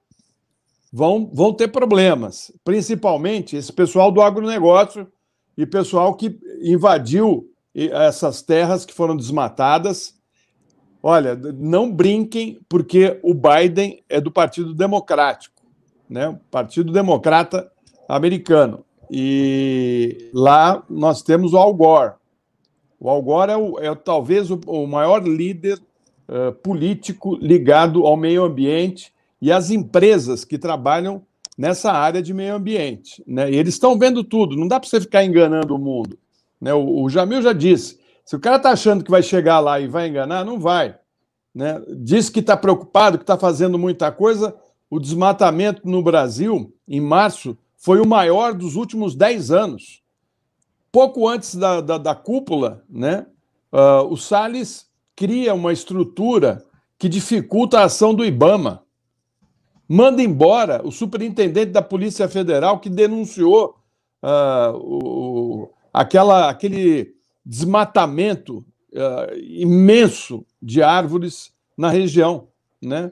vão, 0.91 1.29
vão 1.33 1.53
ter 1.53 1.69
problemas, 1.69 2.51
principalmente 2.63 3.55
esse 3.55 3.71
pessoal 3.71 4.11
do 4.11 4.21
agronegócio 4.21 5.07
e 5.57 5.65
pessoal 5.65 6.15
que 6.15 6.37
invadiu 6.61 7.47
essas 7.73 8.41
terras 8.41 8.85
que 8.85 8.93
foram 8.93 9.15
desmatadas. 9.15 10.19
Olha, 11.01 11.35
não 11.35 11.91
brinquem, 11.91 12.59
porque 12.67 13.19
o 13.23 13.33
Biden 13.33 14.03
é 14.09 14.19
do 14.19 14.29
Partido 14.29 14.73
Democrático, 14.73 15.63
né? 16.09 16.37
Partido 16.51 16.91
Democrata 16.91 17.71
americano. 18.07 18.85
E 19.09 20.29
lá 20.33 20.83
nós 20.89 21.21
temos 21.21 21.53
o 21.53 21.57
Al 21.57 21.73
Gore. 21.73 22.13
O 22.99 23.09
Al 23.09 23.21
Gore 23.21 23.51
é, 23.51 23.57
o, 23.57 23.79
é 23.79 23.95
talvez 23.95 24.51
o, 24.51 24.59
o 24.67 24.85
maior 24.85 25.23
líder 25.23 25.79
uh, 26.29 26.51
político 26.61 27.35
ligado 27.41 28.05
ao 28.05 28.15
meio 28.15 28.43
ambiente 28.43 29.11
e 29.41 29.51
às 29.51 29.71
empresas 29.71 30.45
que 30.45 30.57
trabalham 30.57 31.25
nessa 31.57 31.91
área 31.91 32.21
de 32.21 32.33
meio 32.33 32.55
ambiente. 32.55 33.23
Né? 33.25 33.51
E 33.51 33.55
eles 33.55 33.73
estão 33.73 33.97
vendo 33.97 34.23
tudo, 34.23 34.55
não 34.55 34.67
dá 34.67 34.79
para 34.79 34.87
você 34.87 35.01
ficar 35.01 35.23
enganando 35.23 35.75
o 35.75 35.79
mundo. 35.79 36.17
Né? 36.59 36.73
O, 36.73 37.03
o 37.03 37.09
Jamil 37.09 37.41
já 37.41 37.53
disse: 37.53 37.99
se 38.23 38.35
o 38.35 38.39
cara 38.39 38.57
está 38.57 38.71
achando 38.71 39.03
que 39.03 39.11
vai 39.11 39.23
chegar 39.23 39.59
lá 39.59 39.79
e 39.79 39.87
vai 39.87 40.07
enganar, 40.07 40.45
não 40.45 40.59
vai. 40.59 40.95
Né? 41.53 41.81
Diz 41.97 42.29
que 42.29 42.39
está 42.39 42.55
preocupado, 42.55 43.17
que 43.17 43.23
está 43.23 43.37
fazendo 43.37 43.77
muita 43.77 44.11
coisa. 44.11 44.55
O 44.89 44.99
desmatamento 44.99 45.81
no 45.85 46.03
Brasil, 46.03 46.73
em 46.87 46.99
março, 46.99 47.57
foi 47.77 47.99
o 47.99 48.07
maior 48.07 48.53
dos 48.53 48.75
últimos 48.75 49.15
10 49.15 49.51
anos. 49.51 50.01
Pouco 50.91 51.27
antes 51.27 51.55
da, 51.55 51.79
da, 51.81 51.97
da 51.97 52.13
cúpula, 52.13 52.83
né, 52.89 53.25
uh, 53.71 54.05
o 54.11 54.17
Salles 54.17 54.87
cria 55.15 55.53
uma 55.53 55.71
estrutura 55.71 56.63
que 56.99 57.07
dificulta 57.07 57.79
a 57.79 57.85
ação 57.85 58.13
do 58.13 58.25
Ibama. 58.25 58.83
Manda 59.93 60.23
embora 60.23 60.81
o 60.87 60.89
superintendente 60.89 61.73
da 61.73 61.81
Polícia 61.81 62.25
Federal 62.29 62.79
que 62.79 62.89
denunciou 62.89 63.75
uh, 64.23 64.77
o, 64.77 65.69
aquela, 65.93 66.49
aquele 66.49 67.13
desmatamento 67.45 68.59
uh, 68.93 69.37
imenso 69.37 70.45
de 70.61 70.81
árvores 70.81 71.51
na 71.77 71.89
região, 71.89 72.47
né? 72.81 73.11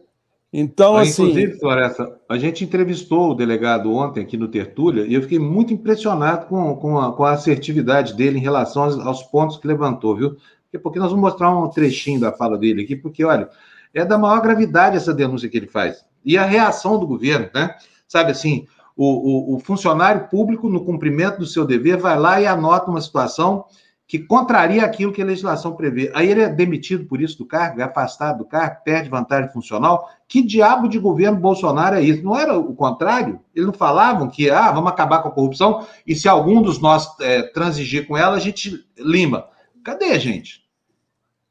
Então, 0.54 0.96
ah, 0.96 1.02
assim. 1.02 1.24
Inclusive, 1.24 1.60
Floresta, 1.60 2.18
a 2.30 2.38
gente 2.38 2.64
entrevistou 2.64 3.32
o 3.32 3.36
delegado 3.36 3.94
ontem 3.94 4.22
aqui 4.22 4.38
no 4.38 4.48
Tertúlia 4.48 5.06
e 5.06 5.14
eu 5.14 5.22
fiquei 5.22 5.38
muito 5.38 5.74
impressionado 5.74 6.46
com, 6.46 6.78
com, 6.78 6.98
a, 6.98 7.12
com 7.12 7.26
a 7.26 7.34
assertividade 7.34 8.14
dele 8.14 8.38
em 8.38 8.42
relação 8.42 8.84
aos, 8.84 8.98
aos 9.00 9.24
pontos 9.24 9.58
que 9.58 9.68
levantou, 9.68 10.16
viu? 10.16 10.38
porque 10.82 10.98
nós 10.98 11.12
vamos 11.12 11.30
mostrar 11.30 11.54
um 11.54 11.68
trechinho 11.68 12.22
da 12.22 12.32
fala 12.32 12.58
dele 12.58 12.84
aqui, 12.84 12.96
porque, 12.96 13.26
olha, 13.26 13.50
é 13.94 14.06
da 14.06 14.18
maior 14.18 14.42
gravidade 14.42 14.96
essa 14.96 15.14
denúncia 15.14 15.50
que 15.50 15.58
ele 15.58 15.68
faz. 15.68 16.08
E 16.24 16.38
a 16.38 16.46
reação 16.46 17.00
do 17.00 17.08
governo, 17.08 17.50
né? 17.54 17.76
Sabe 18.08 18.32
assim, 18.32 18.66
o, 18.96 19.54
o, 19.54 19.56
o 19.56 19.60
funcionário 19.60 20.28
público, 20.28 20.70
no 20.70 20.84
cumprimento 20.84 21.40
do 21.40 21.46
seu 21.46 21.66
dever, 21.66 21.98
vai 21.98 22.20
lá 22.20 22.42
e 22.42 22.48
anota 22.48 22.92
uma 22.92 23.00
situação 23.00 23.66
que 24.10 24.18
contraria 24.18 24.84
aquilo 24.84 25.14
que 25.14 25.22
a 25.22 25.26
legislação 25.26 25.76
prevê. 25.76 26.12
Aí 26.16 26.32
ele 26.32 26.42
é 26.42 26.50
demitido 26.50 27.06
por 27.06 27.22
isso 27.22 27.38
do 27.38 27.46
cargo, 27.46 27.80
é 27.80 27.84
afastado 27.84 28.40
do 28.40 28.46
cargo, 28.46 28.82
perde 28.84 29.08
vantagem 29.08 29.54
funcional. 29.54 30.10
Que 30.28 30.42
diabo 30.42 30.90
de 30.90 30.98
governo 30.98 31.40
Bolsonaro 31.40 31.96
é 31.96 32.02
isso? 32.02 32.24
Não 32.24 32.36
era 32.36 32.58
o 32.58 32.74
contrário? 32.74 33.40
Eles 33.56 33.68
não 33.68 33.74
falavam 33.74 34.28
que, 34.28 34.50
ah, 34.50 34.72
vamos 34.72 34.90
acabar 34.92 35.20
com 35.20 35.30
a 35.30 35.32
corrupção 35.32 35.86
e 36.08 36.16
se 36.16 36.28
algum 36.28 36.60
dos 36.60 36.80
nós 36.80 37.08
é, 37.22 37.44
transigir 37.44 38.08
com 38.08 38.18
ela, 38.18 38.36
a 38.36 38.40
gente 38.40 38.84
lima. 38.98 39.46
Cadê, 39.84 40.20
gente? 40.20 40.64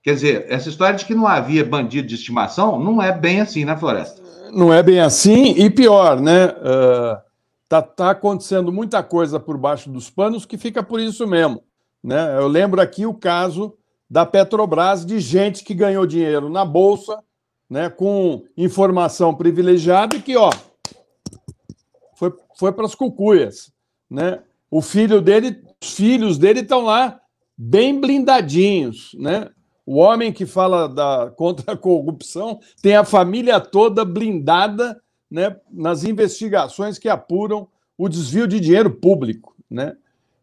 Quer 0.02 0.14
dizer, 0.14 0.46
essa 0.48 0.68
história 0.68 0.96
de 0.96 1.04
que 1.04 1.14
não 1.14 1.28
havia 1.28 1.64
bandido 1.64 2.08
de 2.08 2.16
estimação 2.16 2.76
não 2.76 3.00
é 3.00 3.12
bem 3.12 3.40
assim, 3.40 3.64
né, 3.64 3.76
Floresta? 3.76 4.20
Não 4.52 4.72
é 4.72 4.82
bem 4.82 5.00
assim, 5.00 5.50
e 5.56 5.68
pior, 5.70 6.20
né? 6.20 6.46
Uh, 6.46 7.20
tá, 7.68 7.82
tá 7.82 8.10
acontecendo 8.10 8.72
muita 8.72 9.02
coisa 9.02 9.38
por 9.38 9.58
baixo 9.58 9.90
dos 9.90 10.08
panos 10.08 10.46
que 10.46 10.56
fica 10.56 10.82
por 10.82 11.00
isso 11.00 11.26
mesmo. 11.26 11.62
Né? 12.02 12.36
Eu 12.36 12.48
lembro 12.48 12.80
aqui 12.80 13.04
o 13.04 13.14
caso 13.14 13.76
da 14.08 14.24
Petrobras 14.24 15.04
de 15.04 15.20
gente 15.20 15.62
que 15.62 15.74
ganhou 15.74 16.06
dinheiro 16.06 16.48
na 16.48 16.64
Bolsa, 16.64 17.18
né, 17.68 17.90
com 17.90 18.44
informação 18.56 19.34
privilegiada 19.34 20.16
e 20.16 20.22
que, 20.22 20.36
ó, 20.36 20.50
foi, 22.14 22.32
foi 22.56 22.72
para 22.72 22.86
as 22.86 22.94
cucuias. 22.94 23.70
Né? 24.10 24.40
O 24.70 24.80
filho 24.80 25.20
dele, 25.20 25.62
os 25.82 25.92
filhos 25.92 26.38
dele 26.38 26.60
estão 26.60 26.80
lá 26.80 27.20
bem 27.56 28.00
blindadinhos, 28.00 29.10
né? 29.18 29.50
O 29.90 29.96
homem 29.96 30.30
que 30.30 30.44
fala 30.44 30.86
da, 30.86 31.32
contra 31.34 31.72
a 31.72 31.76
corrupção 31.76 32.60
tem 32.82 32.94
a 32.94 33.06
família 33.06 33.58
toda 33.58 34.04
blindada 34.04 35.00
né, 35.30 35.56
nas 35.72 36.04
investigações 36.04 36.98
que 36.98 37.08
apuram 37.08 37.66
o 37.96 38.06
desvio 38.06 38.46
de 38.46 38.60
dinheiro 38.60 38.90
público. 38.90 39.56
Né? 39.70 39.96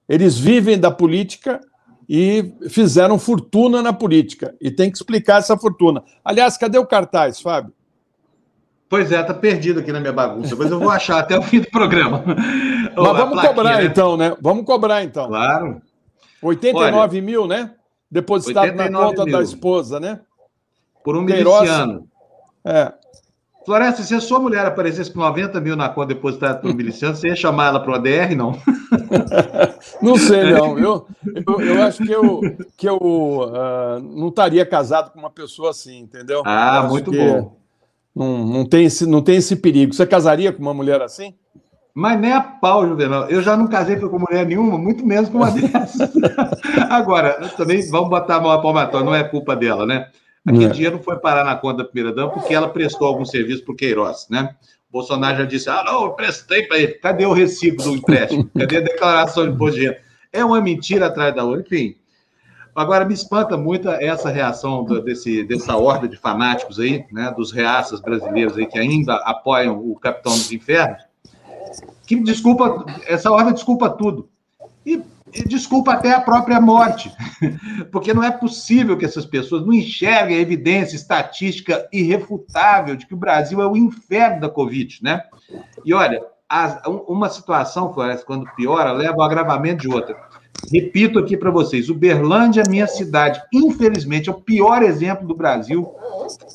Eles 0.10 0.36
vivem 0.36 0.80
da 0.80 0.90
política 0.90 1.62
e 2.10 2.56
fizeram 2.72 3.20
fortuna 3.20 3.84
na 3.84 3.94
política. 3.94 4.56
E 4.60 4.72
tem 4.72 4.90
que 4.90 4.98
explicar 4.98 5.38
essa 5.38 5.56
fortuna. 5.56 6.04
Aliás, 6.24 6.58
cadê 6.58 6.80
o 6.80 6.86
cartaz, 6.88 7.40
Fábio? 7.40 7.72
Pois 8.90 9.12
é, 9.12 9.22
tá 9.22 9.34
perdido 9.36 9.82
aqui 9.82 9.92
na 9.92 10.00
minha 10.00 10.14
bagunça, 10.14 10.56
mas 10.56 10.72
eu 10.72 10.80
vou 10.80 10.90
achar 10.90 11.20
até 11.20 11.38
o 11.38 11.44
fim 11.44 11.60
do 11.60 11.70
programa. 11.70 12.24
Mas 12.98 13.18
vamos 13.18 13.40
cobrar 13.40 13.78
né? 13.78 13.86
então, 13.86 14.18
né? 14.18 14.36
Vamos 14.42 14.66
cobrar 14.66 15.04
então. 15.04 15.28
Claro. 15.28 15.84
89 16.42 16.98
Olha, 16.98 17.22
mil, 17.22 17.46
né? 17.46 17.70
Depositado 18.16 18.74
na 18.74 18.90
conta 18.90 19.26
mil. 19.26 19.38
da 19.38 19.44
esposa, 19.44 20.00
né? 20.00 20.22
Por 21.04 21.18
um 21.18 21.22
miliciano. 21.22 22.08
É. 22.64 22.94
Floresta, 23.66 24.04
se 24.04 24.16
a 24.16 24.22
sua 24.22 24.40
mulher 24.40 24.66
aparecesse 24.66 25.12
com 25.12 25.20
90 25.20 25.60
mil 25.60 25.76
na 25.76 25.90
conta 25.90 26.14
depositada 26.14 26.60
por 26.60 26.74
miliciano, 26.74 27.14
você 27.14 27.28
ia 27.28 27.36
chamar 27.36 27.68
ela 27.68 27.80
para 27.82 27.92
o 27.92 27.96
ADR, 27.96 28.34
não? 28.34 28.58
não 30.02 30.16
sei, 30.16 30.54
não. 30.54 30.80
Eu, 30.80 31.06
eu, 31.46 31.60
eu, 31.60 31.84
acho 31.84 32.06
que 32.06 32.12
eu, 32.12 32.42
que 32.78 32.88
eu 32.88 32.98
uh, 32.98 34.00
não 34.00 34.30
estaria 34.30 34.66
casado 34.66 35.12
com 35.12 35.20
uma 35.20 35.30
pessoa 35.30 35.72
assim, 35.72 36.00
entendeu? 36.00 36.42
Ah, 36.46 36.88
muito 36.90 37.12
bom. 37.12 37.58
Não, 38.16 38.46
não, 38.46 38.66
tem 38.66 38.86
esse, 38.86 39.06
não 39.06 39.22
tem 39.22 39.36
esse 39.36 39.58
perigo. 39.58 39.94
Você 39.94 40.06
casaria 40.06 40.54
com 40.54 40.62
uma 40.62 40.74
mulher 40.74 41.02
assim? 41.02 41.36
Mas 41.96 42.20
nem 42.20 42.34
a 42.34 42.42
pau, 42.42 42.86
Juvenal. 42.86 43.30
Eu 43.30 43.42
já 43.42 43.56
não 43.56 43.68
casei 43.70 43.96
com 43.96 44.20
mulher 44.20 44.46
nenhuma, 44.46 44.78
muito 44.78 45.06
menos 45.06 45.30
com 45.30 45.38
uma 45.38 45.50
dessas. 45.50 46.12
Agora, 46.92 47.48
também 47.56 47.90
vamos 47.90 48.10
botar 48.10 48.36
a 48.36 48.42
mão 48.42 48.52
a 48.52 48.62
palmatória, 48.62 49.06
não 49.06 49.16
é 49.16 49.24
culpa 49.24 49.56
dela, 49.56 49.86
né? 49.86 50.10
Aquele 50.46 50.66
é. 50.66 50.70
dinheiro 50.70 50.98
não 50.98 51.04
foi 51.04 51.18
parar 51.18 51.46
na 51.46 51.56
conta 51.56 51.78
da 51.78 51.86
primeira-dama 51.86 52.34
porque 52.34 52.54
ela 52.54 52.68
prestou 52.68 53.08
algum 53.08 53.24
serviço 53.24 53.64
para 53.64 53.74
o 53.74 53.78
Queiroz, 53.78 54.28
né? 54.30 54.54
O 54.90 54.92
Bolsonaro 54.92 55.38
já 55.38 55.46
disse: 55.46 55.70
ah, 55.70 55.84
não, 55.86 56.04
eu 56.04 56.12
prestei 56.12 56.64
para 56.64 56.78
ele. 56.78 56.92
Cadê 56.96 57.26
o 57.26 57.32
recibo 57.32 57.82
do 57.82 57.96
empréstimo? 57.96 58.50
Cadê 58.60 58.78
a 58.78 58.82
declaração 58.82 59.48
de 59.48 59.54
imposto 59.54 59.80
de 59.80 59.98
É 60.34 60.44
uma 60.44 60.60
mentira 60.60 61.06
atrás 61.06 61.34
da 61.34 61.46
outra. 61.46 61.62
Enfim. 61.62 61.96
Agora, 62.76 63.06
me 63.06 63.14
espanta 63.14 63.56
muito 63.56 63.90
essa 63.90 64.30
reação 64.30 64.84
do, 64.84 65.02
desse, 65.02 65.44
dessa 65.46 65.78
horda 65.78 66.10
de 66.10 66.18
fanáticos 66.18 66.78
aí, 66.78 67.06
né, 67.10 67.34
dos 67.34 67.54
reaças 67.54 68.02
brasileiros 68.02 68.58
aí 68.58 68.66
que 68.66 68.78
ainda 68.78 69.16
apoiam 69.16 69.80
o 69.80 69.98
Capitão 69.98 70.34
dos 70.34 70.52
Infernos, 70.52 71.02
que 72.06 72.16
desculpa, 72.22 72.86
essa 73.08 73.32
horda 73.32 73.54
desculpa 73.54 73.90
tudo. 73.90 74.30
E 74.86 75.02
desculpa 75.44 75.94
até 75.94 76.14
a 76.14 76.22
própria 76.22 76.62
morte, 76.62 77.12
porque 77.92 78.14
não 78.14 78.24
é 78.24 78.32
possível 78.32 78.98
que 78.98 79.04
essas 79.04 79.26
pessoas 79.26 79.66
não 79.66 79.74
enxerguem 79.74 80.38
a 80.38 80.42
evidência 80.42 80.96
estatística 80.96 81.88
irrefutável 81.92 82.96
de 82.96 83.06
que 83.06 83.14
o 83.14 83.18
Brasil 83.18 83.62
é 83.62 83.68
o 83.68 83.76
inferno 83.76 84.40
da 84.40 84.50
Covid, 84.50 85.00
né? 85.02 85.24
E 85.84 85.94
olha, 85.94 86.22
uma 87.08 87.30
situação, 87.30 87.94
Floresta, 87.94 88.26
quando 88.26 88.50
piora, 88.56 88.92
leva 88.92 89.16
ao 89.16 89.24
agravamento 89.24 89.82
de 89.82 89.90
outra. 89.90 90.16
Repito 90.72 91.20
aqui 91.20 91.36
para 91.36 91.52
vocês, 91.52 91.90
Uberlândia, 91.90 92.64
minha 92.70 92.88
cidade, 92.88 93.42
infelizmente, 93.52 94.30
é 94.30 94.32
o 94.32 94.42
pior 94.42 94.82
exemplo 94.84 95.28
do 95.28 95.36
Brasil 95.36 95.94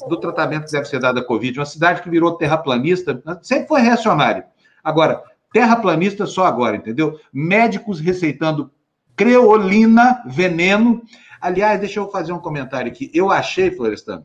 do 0.08 0.16
tratamento 0.16 0.66
que 0.66 0.72
deve 0.72 0.86
ser 0.86 1.00
dado 1.00 1.18
à 1.18 1.24
Covid. 1.24 1.58
Uma 1.58 1.66
cidade 1.66 2.02
que 2.02 2.10
virou 2.10 2.32
terraplanista, 2.32 3.22
sempre 3.42 3.68
foi 3.68 3.82
reacionária. 3.82 4.46
Agora, 4.82 5.22
terraplanista 5.52 6.26
só 6.26 6.46
agora, 6.46 6.76
entendeu? 6.76 7.18
Médicos 7.32 8.00
receitando 8.00 8.70
creolina, 9.16 10.22
veneno. 10.26 11.02
Aliás, 11.40 11.80
deixa 11.80 12.00
eu 12.00 12.10
fazer 12.10 12.32
um 12.32 12.38
comentário 12.38 12.90
aqui. 12.90 13.10
Eu 13.12 13.30
achei, 13.30 13.70
Florestan, 13.70 14.24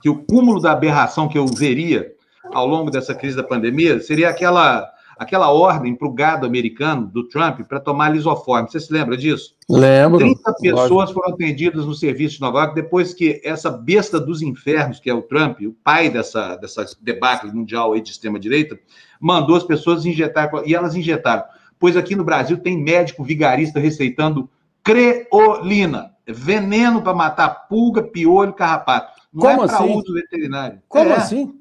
que 0.00 0.08
o 0.08 0.24
cúmulo 0.24 0.60
da 0.60 0.72
aberração 0.72 1.28
que 1.28 1.38
eu 1.38 1.46
veria 1.46 2.12
ao 2.52 2.66
longo 2.66 2.90
dessa 2.90 3.14
crise 3.14 3.36
da 3.36 3.42
pandemia 3.42 4.00
seria 4.00 4.28
aquela 4.28 4.90
aquela 5.16 5.50
ordem 5.52 5.94
para 5.94 6.08
o 6.08 6.12
gado 6.12 6.46
americano 6.46 7.06
do 7.06 7.28
Trump 7.28 7.60
para 7.68 7.80
tomar 7.80 8.10
lisoforme. 8.10 8.68
Você 8.68 8.80
se 8.80 8.92
lembra 8.92 9.16
disso? 9.16 9.54
Lembro. 9.68 10.18
30 10.18 10.54
pessoas 10.60 10.90
lógico. 10.90 11.20
foram 11.20 11.34
atendidas 11.34 11.86
no 11.86 11.94
serviço 11.94 12.36
de 12.36 12.40
Nova 12.40 12.60
York 12.60 12.74
depois 12.74 13.14
que 13.14 13.40
essa 13.44 13.70
besta 13.70 14.20
dos 14.20 14.42
infernos, 14.42 15.00
que 15.00 15.08
é 15.08 15.14
o 15.14 15.22
Trump, 15.22 15.60
o 15.60 15.72
pai 15.84 16.10
dessa, 16.10 16.56
dessa 16.56 16.84
debacle 17.00 17.52
mundial 17.52 17.92
aí 17.92 18.00
de 18.00 18.10
extrema-direita, 18.10 18.78
mandou 19.24 19.56
as 19.56 19.64
pessoas 19.64 20.04
injetar, 20.04 20.50
e 20.66 20.74
elas 20.74 20.94
injetaram. 20.94 21.44
Pois 21.78 21.96
aqui 21.96 22.14
no 22.14 22.24
Brasil 22.24 22.58
tem 22.58 22.76
médico 22.76 23.24
vigarista 23.24 23.80
receitando 23.80 24.50
creolina, 24.82 26.14
veneno 26.26 27.00
para 27.00 27.14
matar 27.14 27.66
pulga, 27.66 28.02
piolho, 28.02 28.52
carrapato. 28.52 29.18
Não 29.32 29.40
Como 29.40 29.64
é 29.64 29.66
para 29.66 29.78
assim? 29.78 29.96
uso 29.96 30.12
veterinário. 30.12 30.82
Como 30.86 31.10
é. 31.10 31.14
assim? 31.14 31.58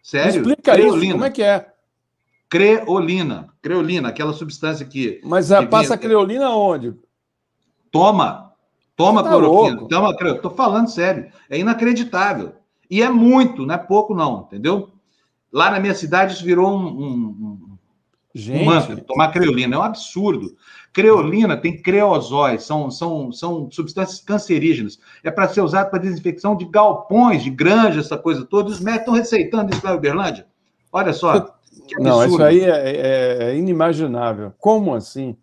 Sério? 0.00 0.36
Explica 0.36 0.72
creolina. 0.72 1.04
isso, 1.04 1.12
como 1.12 1.24
é 1.24 1.30
que 1.30 1.42
é? 1.42 1.66
Creolina. 2.48 3.48
Creolina, 3.60 4.08
aquela 4.08 4.32
substância 4.32 4.86
que. 4.86 5.20
Mas 5.24 5.50
a, 5.50 5.66
passa 5.66 5.96
vinha... 5.96 5.98
creolina 5.98 6.50
onde? 6.50 6.94
Toma. 7.90 8.52
Toma 8.94 9.22
tá 9.24 9.30
cloroquina. 9.30 9.88
Toma, 9.88 10.16
tô 10.40 10.50
falando 10.50 10.88
sério. 10.88 11.26
É 11.48 11.58
inacreditável. 11.58 12.52
E 12.88 13.02
é 13.02 13.10
muito, 13.10 13.66
não 13.66 13.74
é 13.74 13.78
pouco, 13.78 14.14
não, 14.14 14.42
entendeu? 14.46 14.90
Lá 15.52 15.70
na 15.70 15.80
minha 15.80 15.94
cidade 15.94 16.34
isso 16.34 16.44
virou 16.44 16.70
um, 16.70 16.86
um, 16.86 17.78
um 18.36 18.64
mantra, 18.64 18.96
tomar 18.96 19.32
creolina. 19.32 19.76
É 19.76 19.78
um 19.78 19.82
absurdo. 19.82 20.56
Creolina 20.92 21.56
tem 21.56 21.80
creosóis, 21.80 22.64
são, 22.64 22.90
são, 22.90 23.32
são 23.32 23.70
substâncias 23.70 24.20
cancerígenas. 24.20 24.98
É 25.22 25.30
para 25.30 25.48
ser 25.48 25.60
usado 25.60 25.90
para 25.90 26.00
desinfecção 26.00 26.56
de 26.56 26.64
galpões, 26.64 27.42
de 27.42 27.50
granjas, 27.50 28.06
essa 28.06 28.18
coisa 28.18 28.44
toda. 28.44 28.70
Os 28.70 28.80
médicos 28.80 29.02
estão 29.02 29.14
receitando 29.14 29.72
isso 29.72 29.84
na 29.84 29.94
Uberlândia. 29.94 30.46
Olha 30.92 31.12
só. 31.12 31.54
Não, 31.98 32.24
isso 32.24 32.42
aí 32.42 32.60
é, 32.60 32.70
é, 32.70 33.42
é, 33.50 33.56
inimaginável. 33.56 34.52
Como 34.58 34.94
assim? 34.94 35.36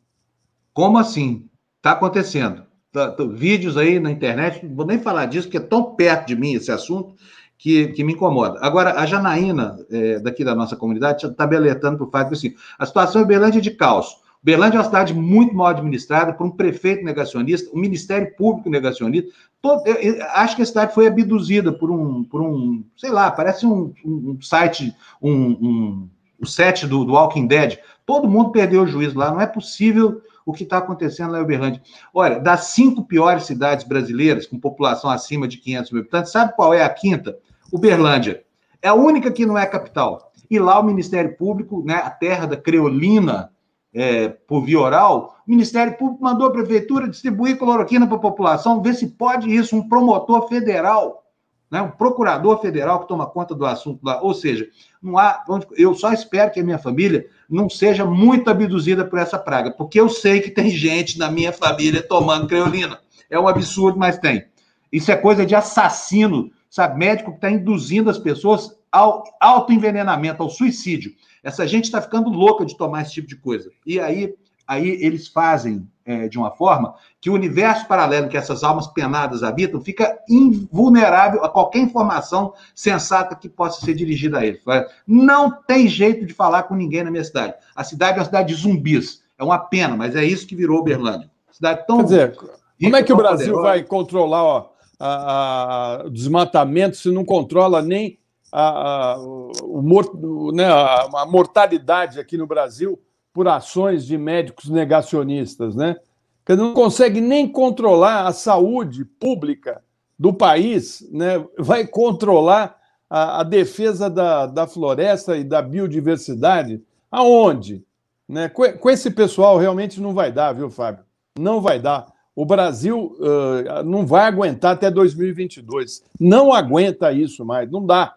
Como 0.73 0.97
assim? 0.97 1.49
Está 1.77 1.91
acontecendo. 1.91 2.63
Tá, 2.91 3.11
tá, 3.11 3.23
vídeos 3.25 3.77
aí 3.77 3.99
na 3.99 4.09
internet, 4.09 4.65
não 4.65 4.75
vou 4.75 4.85
nem 4.85 4.97
falar 4.97 5.25
disso, 5.25 5.47
porque 5.47 5.57
é 5.57 5.61
tão 5.61 5.95
perto 5.95 6.27
de 6.27 6.35
mim 6.35 6.53
esse 6.53 6.71
assunto 6.71 7.15
que, 7.57 7.87
que 7.87 8.03
me 8.03 8.13
incomoda. 8.13 8.59
Agora, 8.61 8.99
a 8.99 9.05
Janaína, 9.05 9.77
é, 9.89 10.19
daqui 10.19 10.43
da 10.43 10.53
nossa 10.53 10.75
comunidade, 10.75 11.25
está 11.25 11.47
me 11.47 11.55
alertando 11.55 11.97
para 11.97 12.07
o 12.07 12.11
fato 12.11 12.29
que 12.29 12.35
assim, 12.35 12.53
a 12.77 12.85
situação 12.85 13.21
em 13.21 13.25
Belândia 13.25 13.59
é 13.59 13.61
de 13.61 13.71
caos. 13.71 14.17
Belândia 14.43 14.77
é 14.77 14.79
uma 14.79 14.85
cidade 14.85 15.13
muito 15.13 15.55
mal 15.55 15.67
administrada 15.67 16.31
por 16.33 16.45
um 16.45 16.51
prefeito 16.51 17.03
negacionista, 17.03 17.69
um 17.73 17.79
Ministério 17.79 18.33
Público 18.35 18.69
negacionista. 18.69 19.31
Todo, 19.61 19.85
eu, 19.87 19.95
eu, 19.95 20.25
acho 20.33 20.55
que 20.55 20.61
a 20.61 20.65
cidade 20.65 20.93
foi 20.93 21.07
abduzida 21.07 21.73
por 21.73 21.89
um, 21.89 22.23
por 22.23 22.41
um 22.41 22.83
sei 22.95 23.09
lá, 23.09 23.31
parece 23.31 23.65
um, 23.65 23.91
um 24.05 24.37
site, 24.41 24.95
um, 25.21 26.07
um 26.39 26.45
set 26.45 26.85
do, 26.85 27.03
do 27.03 27.13
Walking 27.13 27.47
Dead, 27.47 27.79
todo 28.05 28.29
mundo 28.29 28.51
perdeu 28.51 28.83
o 28.83 28.87
juízo 28.87 29.17
lá. 29.17 29.31
Não 29.31 29.41
é 29.41 29.47
possível 29.47 30.21
o 30.45 30.53
que 30.53 30.63
está 30.63 30.77
acontecendo 30.77 31.31
lá 31.31 31.39
em 31.39 31.43
Uberlândia. 31.43 31.81
Olha, 32.13 32.39
das 32.39 32.67
cinco 32.67 33.03
piores 33.03 33.43
cidades 33.43 33.85
brasileiras, 33.85 34.47
com 34.47 34.57
população 34.57 35.09
acima 35.09 35.45
de 35.47 35.57
500 35.57 35.91
mil 35.91 36.01
habitantes, 36.01 36.31
sabe 36.31 36.55
qual 36.55 36.73
é 36.73 36.83
a 36.83 36.89
quinta? 36.89 37.37
Uberlândia. 37.71 38.43
É 38.81 38.89
a 38.89 38.93
única 38.93 39.31
que 39.31 39.45
não 39.45 39.57
é 39.57 39.65
capital. 39.65 40.31
E 40.49 40.59
lá 40.59 40.79
o 40.79 40.83
Ministério 40.83 41.35
Público, 41.35 41.83
né, 41.85 41.95
a 41.95 42.09
terra 42.09 42.45
da 42.45 42.57
creolina 42.57 43.51
é, 43.93 44.29
por 44.29 44.63
via 44.63 44.79
oral, 44.79 45.35
o 45.47 45.49
Ministério 45.49 45.97
Público 45.97 46.23
mandou 46.23 46.47
a 46.47 46.51
prefeitura 46.51 47.07
distribuir 47.07 47.57
cloroquina 47.57 48.07
para 48.07 48.17
a 48.17 48.21
população, 48.21 48.81
ver 48.81 48.93
se 48.93 49.07
pode 49.07 49.53
isso, 49.53 49.75
um 49.75 49.87
promotor 49.87 50.47
federal 50.47 51.23
né, 51.69 51.81
um 51.81 51.91
procurador 51.91 52.59
federal 52.61 53.01
que 53.01 53.07
toma 53.07 53.25
conta 53.25 53.53
do 53.53 53.65
assunto 53.65 54.03
lá. 54.03 54.21
Ou 54.21 54.33
seja, 54.33 54.67
não 55.01 55.17
há. 55.17 55.43
Eu 55.75 55.93
só 55.93 56.11
espero 56.11 56.51
que 56.51 56.59
a 56.59 56.63
minha 56.63 56.79
família 56.79 57.27
não 57.49 57.69
seja 57.69 58.05
muito 58.05 58.49
abduzida 58.49 59.05
por 59.05 59.19
essa 59.19 59.37
praga, 59.37 59.71
porque 59.71 59.99
eu 59.99 60.09
sei 60.09 60.41
que 60.41 60.51
tem 60.51 60.69
gente 60.69 61.19
na 61.19 61.29
minha 61.29 61.51
família 61.51 62.01
tomando 62.01 62.47
creolina. 62.47 62.99
É 63.29 63.39
um 63.39 63.47
absurdo, 63.47 63.99
mas 63.99 64.17
tem. 64.17 64.45
Isso 64.91 65.11
é 65.11 65.15
coisa 65.15 65.45
de 65.45 65.53
assassino, 65.53 66.49
sabe? 66.69 66.97
Médico 66.97 67.31
que 67.31 67.37
está 67.37 67.49
induzindo 67.49 68.09
as 68.09 68.17
pessoas 68.17 68.75
ao 68.91 69.23
autoenvenenamento, 69.39 70.41
ao 70.41 70.49
suicídio. 70.49 71.11
Essa 71.43 71.67
gente 71.67 71.85
está 71.85 72.01
ficando 72.01 72.29
louca 72.29 72.65
de 72.65 72.77
tomar 72.77 73.01
esse 73.01 73.13
tipo 73.13 73.27
de 73.27 73.35
coisa. 73.35 73.69
E 73.85 73.99
aí, 73.99 74.35
aí 74.67 74.87
eles 75.01 75.27
fazem 75.27 75.87
é, 76.05 76.27
de 76.27 76.37
uma 76.37 76.51
forma 76.51 76.95
que 77.19 77.29
o 77.29 77.33
universo 77.33 77.85
paralelo 77.85 78.29
que 78.29 78.37
essas 78.37 78.63
almas 78.63 78.87
penadas 78.87 79.43
habitam 79.43 79.81
fica 79.81 80.17
invulnerável 80.29 81.43
a 81.43 81.49
qualquer 81.49 81.79
informação 81.79 82.53
sensata 82.73 83.35
que 83.35 83.49
possa 83.49 83.85
ser 83.85 83.93
dirigida 83.93 84.39
a 84.39 84.45
eles. 84.45 84.61
Não 85.05 85.51
tem 85.51 85.87
jeito 85.87 86.25
de 86.25 86.33
falar 86.33 86.63
com 86.63 86.75
ninguém 86.75 87.03
na 87.03 87.11
minha 87.11 87.23
cidade. 87.23 87.53
A 87.75 87.83
cidade 87.83 88.17
é 88.17 88.19
uma 88.21 88.25
cidade 88.25 88.53
de 88.53 88.59
zumbis. 88.59 89.21
É 89.37 89.43
uma 89.43 89.59
pena, 89.59 89.95
mas 89.95 90.15
é 90.15 90.23
isso 90.23 90.47
que 90.47 90.55
virou 90.55 90.79
Uberlândia. 90.79 91.29
Cidade 91.51 91.85
tão. 91.85 91.97
Quer 91.97 92.03
dizer, 92.03 92.37
como 92.81 92.95
é 92.95 93.03
que 93.03 93.13
o 93.13 93.17
Brasil 93.17 93.53
poderosa. 93.53 93.67
vai 93.67 93.83
controlar 93.83 94.43
ó, 94.43 94.69
a, 94.99 96.01
a, 96.01 96.05
o 96.05 96.09
desmatamento 96.09 96.97
se 96.97 97.11
não 97.11 97.23
controla 97.23 97.81
nem 97.81 98.19
a, 98.51 99.13
a, 99.13 99.19
o, 99.19 100.51
né, 100.53 100.65
a 100.65 101.25
mortalidade 101.27 102.19
aqui 102.19 102.37
no 102.37 102.47
Brasil 102.47 102.99
por 103.33 103.47
ações 103.47 104.05
de 104.05 104.17
médicos 104.17 104.69
negacionistas, 104.69 105.75
né? 105.75 105.97
Que 106.45 106.55
não 106.55 106.73
consegue 106.73 107.21
nem 107.21 107.47
controlar 107.47 108.25
a 108.25 108.31
saúde 108.31 109.05
pública 109.05 109.83
do 110.17 110.33
país, 110.33 111.07
né? 111.11 111.45
Vai 111.59 111.85
controlar 111.85 112.77
a, 113.09 113.41
a 113.41 113.43
defesa 113.43 114.09
da, 114.09 114.45
da 114.47 114.65
floresta 114.65 115.37
e 115.37 115.43
da 115.43 115.61
biodiversidade 115.61 116.81
aonde? 117.11 117.85
Né? 118.27 118.49
Com, 118.49 118.63
com, 118.73 118.89
esse 118.89 119.11
pessoal 119.11 119.57
realmente 119.57 120.01
não 120.01 120.13
vai 120.13 120.31
dar, 120.31 120.53
viu, 120.53 120.69
Fábio? 120.69 121.05
Não 121.37 121.61
vai 121.61 121.79
dar. 121.79 122.07
O 122.37 122.45
Brasil 122.45 123.17
uh, 123.17 123.83
não 123.83 124.05
vai 124.05 124.27
aguentar 124.27 124.73
até 124.73 124.91
2022. 124.91 126.03
Não 126.19 126.53
aguenta 126.53 127.11
isso 127.11 127.43
mais, 127.43 127.67
não 127.71 127.83
dá. 127.83 128.13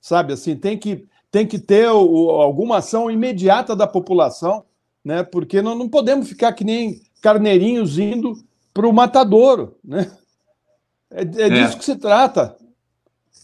Sabe 0.00 0.32
assim, 0.32 0.56
tem 0.56 0.76
que 0.76 1.06
tem 1.30 1.46
que 1.46 1.56
ter 1.56 1.88
o, 1.88 2.30
alguma 2.30 2.78
ação 2.78 3.08
imediata 3.08 3.76
da 3.76 3.86
população, 3.86 4.64
né? 5.04 5.22
porque 5.22 5.62
nós 5.62 5.78
não 5.78 5.88
podemos 5.88 6.28
ficar 6.28 6.52
que 6.52 6.64
nem 6.64 7.00
carneirinhos 7.22 7.96
indo 7.96 8.34
para 8.74 8.88
o 8.88 8.92
matadouro. 8.92 9.76
Né? 9.84 10.10
É, 11.08 11.22
é, 11.22 11.46
é, 11.46 11.48
disso 11.50 11.78
que 11.78 11.84
se 11.84 11.94
trata. 11.94 12.56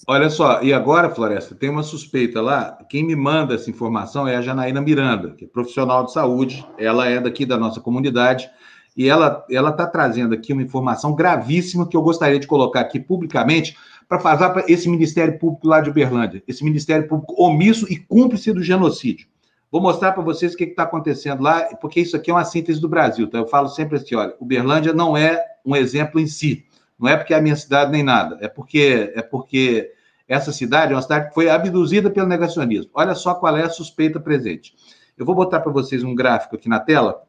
Olha 0.08 0.28
só, 0.28 0.60
e 0.60 0.72
agora, 0.72 1.08
Floresta, 1.08 1.54
tem 1.54 1.70
uma 1.70 1.84
suspeita 1.84 2.40
lá. 2.40 2.76
Quem 2.90 3.04
me 3.04 3.14
manda 3.14 3.54
essa 3.54 3.70
informação 3.70 4.26
é 4.26 4.34
a 4.34 4.42
Janaína 4.42 4.80
Miranda, 4.80 5.34
que 5.36 5.44
é 5.44 5.48
profissional 5.48 6.04
de 6.04 6.12
saúde. 6.12 6.66
Ela 6.76 7.06
é 7.06 7.20
daqui 7.20 7.46
da 7.46 7.56
nossa 7.56 7.80
comunidade 7.80 8.50
e 8.96 9.08
ela 9.08 9.44
ela 9.50 9.70
está 9.70 9.86
trazendo 9.86 10.34
aqui 10.34 10.52
uma 10.52 10.62
informação 10.62 11.14
gravíssima 11.14 11.86
que 11.86 11.96
eu 11.96 12.02
gostaria 12.02 12.38
de 12.38 12.46
colocar 12.46 12.80
aqui 12.80 12.98
publicamente 12.98 13.76
para 14.08 14.18
fazer 14.20 14.48
para 14.50 14.64
esse 14.68 14.88
Ministério 14.88 15.38
Público 15.38 15.66
lá 15.68 15.80
de 15.80 15.90
Uberlândia, 15.90 16.42
esse 16.46 16.64
Ministério 16.64 17.06
Público 17.06 17.34
omisso 17.42 17.86
e 17.92 17.96
cúmplice 17.96 18.52
do 18.52 18.62
genocídio. 18.62 19.26
Vou 19.70 19.80
mostrar 19.80 20.12
para 20.12 20.22
vocês 20.22 20.54
o 20.54 20.56
que 20.56 20.64
está 20.64 20.84
acontecendo 20.84 21.42
lá, 21.42 21.62
porque 21.80 22.00
isso 22.00 22.16
aqui 22.16 22.30
é 22.30 22.34
uma 22.34 22.44
síntese 22.44 22.80
do 22.80 22.88
Brasil. 22.88 23.28
Tá? 23.28 23.38
Eu 23.38 23.46
falo 23.46 23.68
sempre 23.68 23.96
assim: 23.96 24.14
olha, 24.14 24.34
Uberlândia 24.40 24.92
não 24.92 25.16
é 25.16 25.42
um 25.64 25.74
exemplo 25.74 26.20
em 26.20 26.26
si, 26.26 26.64
não 26.98 27.08
é 27.08 27.16
porque 27.16 27.34
é 27.34 27.36
a 27.36 27.42
minha 27.42 27.56
cidade 27.56 27.90
nem 27.90 28.02
nada, 28.02 28.38
é 28.40 28.48
porque 28.48 29.12
é 29.14 29.22
porque 29.22 29.92
essa 30.28 30.52
cidade 30.52 30.92
é 30.92 30.96
uma 30.96 31.02
cidade 31.02 31.28
que 31.28 31.34
foi 31.34 31.48
abduzida 31.48 32.10
pelo 32.10 32.26
negacionismo. 32.28 32.90
Olha 32.94 33.14
só 33.14 33.34
qual 33.34 33.56
é 33.56 33.62
a 33.62 33.70
suspeita 33.70 34.18
presente. 34.18 34.74
Eu 35.16 35.24
vou 35.24 35.34
botar 35.34 35.60
para 35.60 35.72
vocês 35.72 36.02
um 36.02 36.14
gráfico 36.14 36.56
aqui 36.56 36.68
na 36.68 36.80
tela. 36.80 37.22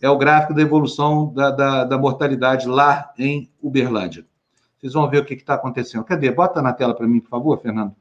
É 0.00 0.08
o 0.08 0.16
gráfico 0.16 0.54
da 0.54 0.62
evolução 0.62 1.32
da, 1.32 1.50
da, 1.50 1.84
da 1.84 1.98
mortalidade 1.98 2.66
lá 2.66 3.12
em 3.18 3.50
Uberlândia. 3.60 4.24
Vocês 4.80 4.94
vão 4.94 5.08
ver 5.10 5.18
o 5.18 5.24
que 5.24 5.34
está 5.34 5.54
acontecendo. 5.54 6.04
Cadê? 6.04 6.30
Bota 6.30 6.62
na 6.62 6.72
tela 6.72 6.94
para 6.94 7.06
mim, 7.06 7.20
por 7.20 7.28
favor, 7.28 7.60
Fernando. 7.60 7.94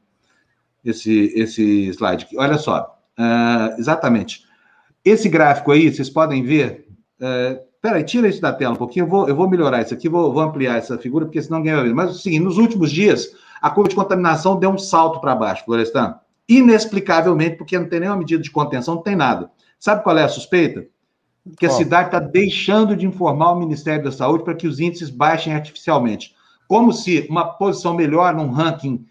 Esse, 0.83 1.33
esse 1.35 1.87
slide 1.89 2.23
aqui. 2.23 2.37
Olha 2.37 2.57
só. 2.57 2.97
Uh, 3.17 3.77
exatamente. 3.77 4.45
Esse 5.03 5.27
gráfico 5.27 5.73
aí, 5.73 5.93
vocês 5.93 6.09
podem 6.09 6.41
ver. 6.41 6.87
Uh, 7.19 7.59
peraí, 7.81 8.03
tira 8.05 8.29
isso 8.29 8.39
da 8.39 8.53
tela 8.53 8.75
um 8.75 8.77
pouquinho. 8.77 9.03
Eu 9.03 9.09
vou, 9.09 9.27
eu 9.27 9.35
vou 9.35 9.49
melhorar 9.49 9.81
isso 9.81 9.93
aqui, 9.93 10.07
vou, 10.07 10.31
vou 10.31 10.41
ampliar 10.41 10.77
essa 10.77 10.97
figura, 10.97 11.25
porque 11.25 11.41
senão 11.41 11.57
ninguém 11.57 11.75
vai 11.75 11.83
ver. 11.83 11.93
Mas 11.93 12.21
seguinte: 12.21 12.43
nos 12.43 12.57
últimos 12.57 12.91
dias, 12.91 13.29
a 13.61 13.69
curva 13.69 13.89
de 13.89 13.95
contaminação 13.95 14.57
deu 14.57 14.69
um 14.69 14.77
salto 14.77 15.19
para 15.19 15.35
baixo, 15.35 15.65
Florestan. 15.65 16.17
Inexplicavelmente, 16.47 17.57
porque 17.57 17.77
não 17.77 17.89
tem 17.89 17.99
nenhuma 17.99 18.19
medida 18.19 18.41
de 18.41 18.49
contenção, 18.49 18.95
não 18.95 19.03
tem 19.03 19.17
nada. 19.17 19.51
Sabe 19.77 20.01
qual 20.01 20.17
é 20.17 20.23
a 20.23 20.29
suspeita? 20.29 20.87
Que 21.57 21.65
a 21.65 21.69
cidade 21.69 22.07
está 22.07 22.19
deixando 22.19 22.95
de 22.95 23.05
informar 23.05 23.51
o 23.51 23.59
Ministério 23.59 24.03
da 24.03 24.11
Saúde 24.11 24.43
para 24.43 24.55
que 24.55 24.67
os 24.67 24.79
índices 24.79 25.09
baixem 25.09 25.53
artificialmente. 25.53 26.35
Como 26.67 26.93
se 26.93 27.25
uma 27.29 27.45
posição 27.45 27.95
melhor 27.95 28.35
num 28.35 28.51
ranking, 28.51 29.05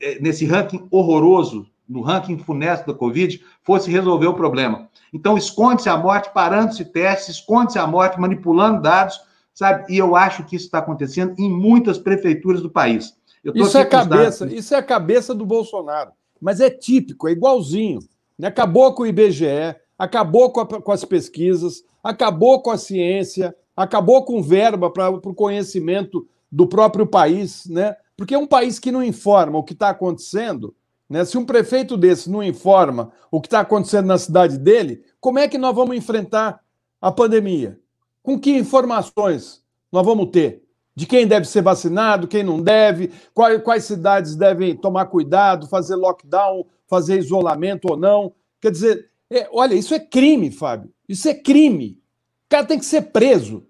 eh, 0.00 0.18
nesse 0.20 0.46
ranking 0.46 0.86
horroroso, 0.90 1.66
no 1.88 2.02
ranking 2.02 2.38
funesto 2.38 2.86
da 2.86 2.96
Covid, 2.96 3.42
fosse 3.62 3.90
resolver 3.90 4.28
o 4.28 4.34
problema. 4.34 4.88
Então, 5.12 5.36
esconde-se 5.36 5.88
a 5.88 5.96
morte, 5.96 6.30
parando-se 6.32 6.84
testes, 6.84 7.36
esconde-se 7.36 7.78
a 7.78 7.86
morte, 7.86 8.20
manipulando 8.20 8.80
dados, 8.80 9.20
sabe? 9.52 9.92
E 9.92 9.98
eu 9.98 10.14
acho 10.14 10.44
que 10.44 10.54
isso 10.54 10.66
está 10.66 10.78
acontecendo 10.78 11.34
em 11.36 11.50
muitas 11.50 11.98
prefeituras 11.98 12.62
do 12.62 12.70
país. 12.70 13.14
isso 13.54 13.76
é 13.76 13.84
cabeça, 13.84 14.44
dados... 14.46 14.58
isso 14.58 14.74
é 14.74 14.78
a 14.78 14.82
cabeça 14.82 15.34
do 15.34 15.44
Bolsonaro. 15.44 16.12
Mas 16.40 16.60
é 16.60 16.70
típico, 16.70 17.28
é 17.28 17.32
igualzinho. 17.32 17.98
Né? 18.38 18.48
Acabou 18.48 18.94
com 18.94 19.02
o 19.02 19.06
IBGE, 19.06 19.76
acabou 20.00 20.50
com, 20.50 20.60
a, 20.60 20.66
com 20.66 20.92
as 20.92 21.04
pesquisas, 21.04 21.84
acabou 22.02 22.62
com 22.62 22.70
a 22.70 22.78
ciência, 22.78 23.54
acabou 23.76 24.24
com 24.24 24.42
verba 24.42 24.90
para 24.90 25.10
o 25.10 25.34
conhecimento 25.34 26.26
do 26.50 26.66
próprio 26.66 27.06
país, 27.06 27.66
né? 27.66 27.94
Porque 28.16 28.34
é 28.34 28.38
um 28.38 28.46
país 28.46 28.78
que 28.78 28.90
não 28.90 29.02
informa 29.02 29.58
o 29.58 29.62
que 29.62 29.74
está 29.74 29.90
acontecendo, 29.90 30.74
né? 31.06 31.22
Se 31.26 31.36
um 31.36 31.44
prefeito 31.44 31.98
desse 31.98 32.30
não 32.30 32.42
informa 32.42 33.12
o 33.30 33.42
que 33.42 33.46
está 33.46 33.60
acontecendo 33.60 34.06
na 34.06 34.16
cidade 34.16 34.56
dele, 34.56 35.04
como 35.20 35.38
é 35.38 35.46
que 35.46 35.58
nós 35.58 35.74
vamos 35.74 35.94
enfrentar 35.94 36.60
a 36.98 37.12
pandemia? 37.12 37.78
Com 38.22 38.40
que 38.40 38.56
informações 38.56 39.62
nós 39.92 40.06
vamos 40.06 40.30
ter? 40.30 40.62
De 40.96 41.04
quem 41.04 41.26
deve 41.26 41.46
ser 41.46 41.60
vacinado, 41.60 42.26
quem 42.26 42.42
não 42.42 42.58
deve, 42.62 43.12
quais, 43.34 43.62
quais 43.62 43.84
cidades 43.84 44.34
devem 44.34 44.74
tomar 44.74 45.06
cuidado, 45.06 45.66
fazer 45.66 45.94
lockdown, 45.94 46.64
fazer 46.88 47.18
isolamento 47.18 47.90
ou 47.90 47.98
não. 47.98 48.32
Quer 48.60 48.70
dizer, 48.70 49.09
é, 49.30 49.48
olha, 49.52 49.74
isso 49.74 49.94
é 49.94 50.00
crime, 50.00 50.50
Fábio. 50.50 50.90
Isso 51.08 51.28
é 51.28 51.34
crime. 51.34 51.98
O 52.46 52.50
cara 52.50 52.66
tem 52.66 52.78
que 52.78 52.84
ser 52.84 53.02
preso. 53.02 53.64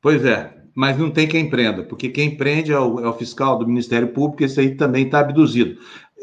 Pois 0.00 0.24
é, 0.24 0.54
mas 0.74 0.96
não 0.96 1.10
tem 1.10 1.28
quem 1.28 1.50
prenda, 1.50 1.82
porque 1.82 2.08
quem 2.08 2.36
prende 2.36 2.72
é 2.72 2.78
o, 2.78 3.00
é 3.00 3.08
o 3.08 3.12
fiscal 3.12 3.58
do 3.58 3.66
Ministério 3.66 4.08
Público, 4.08 4.44
esse 4.44 4.58
aí 4.60 4.74
também 4.74 5.04
está 5.04 5.20
abduzido. 5.20 5.78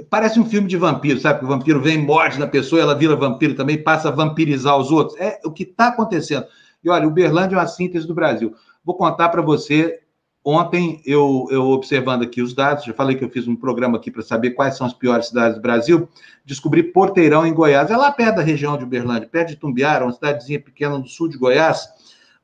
Parece 0.09 0.39
um 0.39 0.45
filme 0.45 0.67
de 0.67 0.77
vampiro, 0.77 1.19
sabe? 1.19 1.39
Que 1.39 1.45
o 1.45 1.49
vampiro 1.49 1.81
vem, 1.81 1.97
morde 1.97 2.39
na 2.39 2.47
pessoa, 2.47 2.81
ela 2.81 2.95
vira 2.95 3.15
vampiro 3.15 3.55
também, 3.55 3.81
passa 3.83 4.07
a 4.07 4.11
vampirizar 4.11 4.77
os 4.77 4.91
outros. 4.91 5.19
É 5.19 5.39
o 5.43 5.51
que 5.51 5.63
está 5.63 5.89
acontecendo. 5.89 6.45
E 6.83 6.89
olha, 6.89 7.07
Uberlândia 7.07 7.55
é 7.55 7.59
uma 7.59 7.67
síntese 7.67 8.07
do 8.07 8.13
Brasil. 8.13 8.53
Vou 8.85 8.95
contar 8.95 9.29
para 9.29 9.41
você. 9.41 9.99
Ontem, 10.49 11.01
eu, 11.05 11.45
eu 11.51 11.63
observando 11.71 12.23
aqui 12.23 12.41
os 12.41 12.53
dados, 12.53 12.85
já 12.85 12.93
falei 12.93 13.17
que 13.17 13.23
eu 13.25 13.29
fiz 13.29 13.49
um 13.49 13.55
programa 13.55 13.97
aqui 13.97 14.09
para 14.09 14.21
saber 14.21 14.51
quais 14.51 14.77
são 14.77 14.87
as 14.87 14.93
piores 14.93 15.27
cidades 15.27 15.57
do 15.57 15.61
Brasil. 15.61 16.07
Descobri 16.45 16.83
Porteirão, 16.83 17.45
em 17.45 17.53
Goiás. 17.53 17.91
É 17.91 17.97
lá 17.97 18.09
perto 18.13 18.37
da 18.37 18.43
região 18.43 18.77
de 18.77 18.85
Uberlândia, 18.85 19.27
perto 19.27 19.49
de 19.49 19.57
Tumbiara, 19.57 20.05
uma 20.05 20.13
cidadezinha 20.13 20.61
pequena 20.61 20.97
do 20.97 21.07
sul 21.09 21.27
de 21.27 21.37
Goiás. 21.37 21.89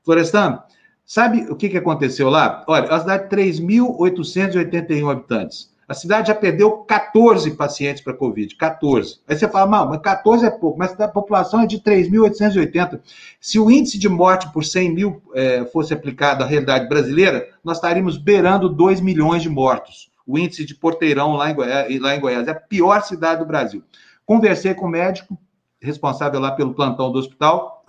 Florestan, 0.03 0.61
Sabe 1.05 1.45
o 1.49 1.55
que, 1.55 1.69
que 1.69 1.77
aconteceu 1.77 2.29
lá? 2.29 2.63
Olha, 2.67 2.85
a 2.85 2.99
cidade 2.99 3.29
de 3.29 3.35
3.881 3.35 5.11
habitantes. 5.11 5.72
A 5.87 5.93
cidade 5.93 6.29
já 6.29 6.35
perdeu 6.35 6.77
14 6.79 7.51
pacientes 7.51 8.01
para 8.01 8.13
Covid, 8.13 8.55
14. 8.55 9.19
Aí 9.27 9.35
você 9.35 9.47
fala, 9.47 9.85
mas 9.85 10.01
14 10.01 10.45
é 10.45 10.49
pouco, 10.49 10.77
mas 10.77 10.99
a 10.99 11.07
população 11.07 11.61
é 11.61 11.65
de 11.65 11.79
3.880. 11.79 13.01
Se 13.39 13.59
o 13.59 13.69
índice 13.69 13.99
de 13.99 14.07
morte 14.07 14.51
por 14.53 14.63
100 14.63 14.93
mil 14.93 15.21
é, 15.33 15.65
fosse 15.65 15.93
aplicado 15.93 16.43
à 16.43 16.47
realidade 16.47 16.87
brasileira, 16.87 17.49
nós 17.63 17.77
estaríamos 17.77 18.17
beirando 18.17 18.69
2 18.69 19.01
milhões 19.01 19.41
de 19.41 19.49
mortos. 19.49 20.09
O 20.25 20.39
índice 20.39 20.65
de 20.65 20.73
Porteirão 20.73 21.35
lá 21.35 21.51
em, 21.51 21.55
Goiás, 21.55 21.99
lá 21.99 22.15
em 22.15 22.19
Goiás 22.19 22.47
é 22.47 22.51
a 22.51 22.55
pior 22.55 23.01
cidade 23.01 23.41
do 23.41 23.45
Brasil. 23.45 23.83
Conversei 24.25 24.73
com 24.73 24.85
o 24.85 24.89
médico 24.89 25.37
responsável 25.81 26.39
lá 26.39 26.51
pelo 26.51 26.73
plantão 26.73 27.11
do 27.11 27.19
hospital, 27.19 27.83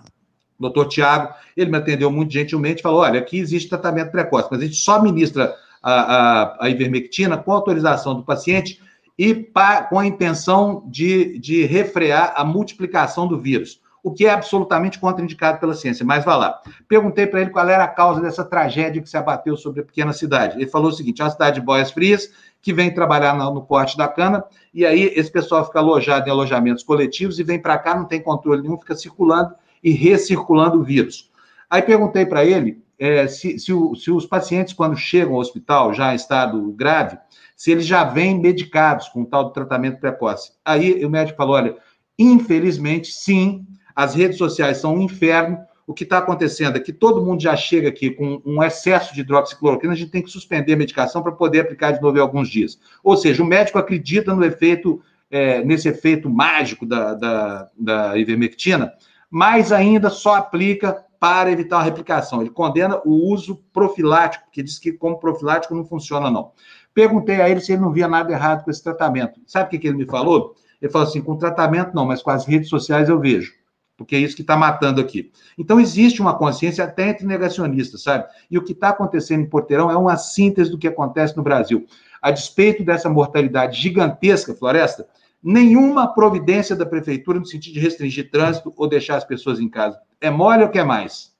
doutor 0.59 0.87
Tiago, 0.87 1.33
ele 1.55 1.71
me 1.71 1.77
atendeu 1.77 2.11
muito 2.11 2.31
gentilmente 2.31 2.79
e 2.79 2.83
falou: 2.83 3.01
olha, 3.01 3.19
aqui 3.19 3.37
existe 3.37 3.69
tratamento 3.69 4.11
precoce, 4.11 4.49
mas 4.51 4.61
a 4.61 4.65
gente 4.65 4.75
só 4.75 5.01
ministra 5.01 5.55
a, 5.85 5.91
a, 5.91 6.65
a 6.65 6.69
ivermectina 6.69 7.37
com 7.37 7.51
autorização 7.51 8.15
do 8.15 8.23
paciente 8.23 8.81
e 9.15 9.35
pa, 9.35 9.83
com 9.83 9.99
a 9.99 10.05
intenção 10.05 10.83
de, 10.87 11.37
de 11.37 11.63
refrear 11.63 12.33
a 12.35 12.43
multiplicação 12.43 13.27
do 13.27 13.39
vírus, 13.39 13.79
o 14.03 14.11
que 14.11 14.25
é 14.25 14.31
absolutamente 14.31 14.99
contraindicado 14.99 15.59
pela 15.59 15.75
ciência. 15.75 16.03
Mas 16.03 16.25
vá 16.25 16.35
lá. 16.35 16.59
Perguntei 16.87 17.27
para 17.27 17.41
ele 17.41 17.51
qual 17.51 17.69
era 17.69 17.83
a 17.83 17.87
causa 17.87 18.19
dessa 18.19 18.43
tragédia 18.43 18.99
que 18.99 19.09
se 19.09 19.15
abateu 19.15 19.55
sobre 19.55 19.81
a 19.81 19.83
pequena 19.83 20.11
cidade. 20.11 20.57
Ele 20.57 20.67
falou 20.67 20.89
o 20.89 20.93
seguinte: 20.93 21.21
é 21.21 21.25
uma 21.25 21.29
cidade 21.29 21.59
de 21.59 21.65
boias 21.65 21.91
frias, 21.91 22.31
que 22.63 22.73
vem 22.73 22.91
trabalhar 22.91 23.37
no, 23.37 23.53
no 23.53 23.61
corte 23.61 23.95
da 23.95 24.07
cana, 24.07 24.43
e 24.73 24.83
aí 24.85 25.13
esse 25.15 25.31
pessoal 25.31 25.63
fica 25.63 25.77
alojado 25.77 26.27
em 26.27 26.31
alojamentos 26.31 26.83
coletivos 26.83 27.37
e 27.37 27.43
vem 27.43 27.61
para 27.61 27.77
cá, 27.77 27.95
não 27.95 28.05
tem 28.05 28.19
controle 28.19 28.63
nenhum, 28.63 28.79
fica 28.79 28.95
circulando 28.95 29.53
e 29.83 29.91
recirculando 29.91 30.79
o 30.79 30.83
vírus. 30.83 31.31
Aí 31.69 31.83
perguntei 31.83 32.25
para 32.25 32.43
ele 32.43 32.83
é, 32.97 33.27
se, 33.27 33.59
se, 33.59 33.73
o, 33.73 33.95
se, 33.95 34.11
os 34.11 34.25
pacientes, 34.25 34.73
quando 34.73 34.95
chegam 34.95 35.33
ao 35.33 35.39
hospital, 35.39 35.93
já 35.93 36.13
em 36.13 36.15
estado 36.15 36.71
grave, 36.71 37.17
se 37.55 37.71
eles 37.71 37.85
já 37.85 38.03
vêm 38.03 38.39
medicados 38.39 39.07
com 39.09 39.25
tal 39.25 39.51
tratamento 39.51 39.99
precoce. 39.99 40.53
Aí 40.63 41.03
o 41.05 41.09
médico 41.09 41.37
falou: 41.37 41.55
olha, 41.55 41.75
infelizmente, 42.17 43.11
sim, 43.11 43.65
as 43.95 44.15
redes 44.15 44.37
sociais 44.37 44.77
são 44.77 44.95
um 44.95 45.01
inferno. 45.01 45.57
O 45.87 45.93
que 45.93 46.03
está 46.03 46.17
acontecendo 46.17 46.77
é 46.77 46.79
que 46.79 46.91
todo 46.91 47.23
mundo 47.23 47.41
já 47.41 47.55
chega 47.55 47.89
aqui 47.89 48.09
com 48.09 48.41
um 48.43 48.63
excesso 48.63 49.13
de 49.13 49.21
hidroxicloroquina, 49.21 49.93
a 49.93 49.95
gente 49.95 50.09
tem 50.09 50.23
que 50.23 50.31
suspender 50.31 50.73
a 50.73 50.77
medicação 50.77 51.21
para 51.21 51.31
poder 51.31 51.59
aplicar 51.59 51.91
de 51.91 52.01
novo 52.01 52.17
em 52.17 52.21
alguns 52.21 52.49
dias. 52.49 52.79
Ou 53.03 53.15
seja, 53.15 53.43
o 53.43 53.45
médico 53.45 53.77
acredita 53.77 54.33
no 54.33 54.43
efeito, 54.43 54.99
é, 55.29 55.63
nesse 55.63 55.87
efeito 55.87 56.27
mágico 56.27 56.87
da, 56.87 57.13
da, 57.13 57.69
da 57.77 58.17
ivermectina, 58.17 58.91
mas 59.29 59.71
ainda 59.71 60.09
só 60.09 60.35
aplica 60.35 61.04
para 61.19 61.51
evitar 61.51 61.79
a 61.79 61.83
replicação. 61.83 62.41
Ele 62.41 62.49
condena 62.49 63.01
o 63.05 63.31
uso 63.31 63.63
profilático, 63.73 64.45
que 64.51 64.63
diz 64.63 64.79
que 64.79 64.91
como 64.91 65.19
profilático 65.19 65.75
não 65.75 65.85
funciona, 65.85 66.29
não. 66.29 66.51
Perguntei 66.93 67.41
a 67.41 67.49
ele 67.49 67.59
se 67.59 67.73
ele 67.73 67.81
não 67.81 67.91
via 67.91 68.07
nada 68.07 68.31
errado 68.31 68.63
com 68.63 68.71
esse 68.71 68.83
tratamento. 68.83 69.39
Sabe 69.45 69.67
o 69.67 69.69
que, 69.69 69.79
que 69.79 69.87
ele 69.87 69.97
me 69.97 70.05
falou? 70.05 70.55
Ele 70.81 70.91
falou 70.91 71.07
assim: 71.07 71.21
com 71.21 71.35
tratamento 71.35 71.93
não, 71.93 72.05
mas 72.05 72.21
com 72.21 72.31
as 72.31 72.45
redes 72.45 72.69
sociais 72.69 73.09
eu 73.09 73.19
vejo. 73.19 73.53
Porque 73.97 74.15
é 74.15 74.19
isso 74.19 74.35
que 74.35 74.41
está 74.41 74.57
matando 74.57 74.99
aqui. 74.99 75.31
Então, 75.57 75.79
existe 75.79 76.21
uma 76.21 76.37
consciência 76.37 76.83
até 76.83 77.09
entre 77.09 77.25
negacionistas, 77.25 78.03
sabe? 78.03 78.25
E 78.51 78.57
o 78.57 78.63
que 78.63 78.73
está 78.73 78.89
acontecendo 78.89 79.41
em 79.41 79.49
Porteirão 79.49 79.89
é 79.89 79.95
uma 79.95 80.17
síntese 80.17 80.69
do 80.69 80.77
que 80.77 80.87
acontece 80.87 81.35
no 81.37 81.43
Brasil. 81.43 81.85
A 82.21 82.29
despeito 82.29 82.83
dessa 82.83 83.09
mortalidade 83.09 83.81
gigantesca, 83.81 84.53
Floresta, 84.53 85.07
nenhuma 85.45 86.07
providência 86.07 86.75
da 86.75 86.87
prefeitura 86.87 87.39
no 87.39 87.45
sentido 87.45 87.75
de 87.75 87.79
restringir 87.79 88.31
trânsito 88.31 88.73
ou 88.75 88.89
deixar 88.89 89.17
as 89.17 89.23
pessoas 89.23 89.59
em 89.59 89.69
casa. 89.69 89.99
É 90.19 90.31
mole 90.31 90.63
ou 90.63 90.69
quer 90.69 90.83
mais? 90.83 91.35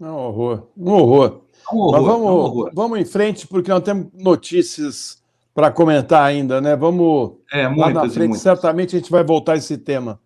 É 0.00 0.06
um 0.06 0.16
horror. 0.16 0.68
Um 0.74 0.90
horror. 0.92 1.42
Um 1.70 1.76
horror 1.76 1.92
Mas 1.92 2.04
vamos, 2.04 2.26
é 2.26 2.30
um 2.30 2.34
horror. 2.34 2.70
vamos 2.72 2.98
em 2.98 3.04
frente, 3.04 3.46
porque 3.46 3.70
nós 3.70 3.82
temos 3.82 4.06
notícias 4.14 5.22
para 5.54 5.70
comentar 5.70 6.24
ainda, 6.24 6.58
né? 6.62 6.74
Vamos 6.74 7.34
é, 7.52 7.68
muitas, 7.68 7.94
lá 7.94 8.04
na 8.06 8.10
frente, 8.10 8.38
certamente 8.38 8.96
a 8.96 8.98
gente 8.98 9.10
vai 9.10 9.22
voltar 9.22 9.52
a 9.52 9.56
esse 9.58 9.76
tema. 9.76 10.18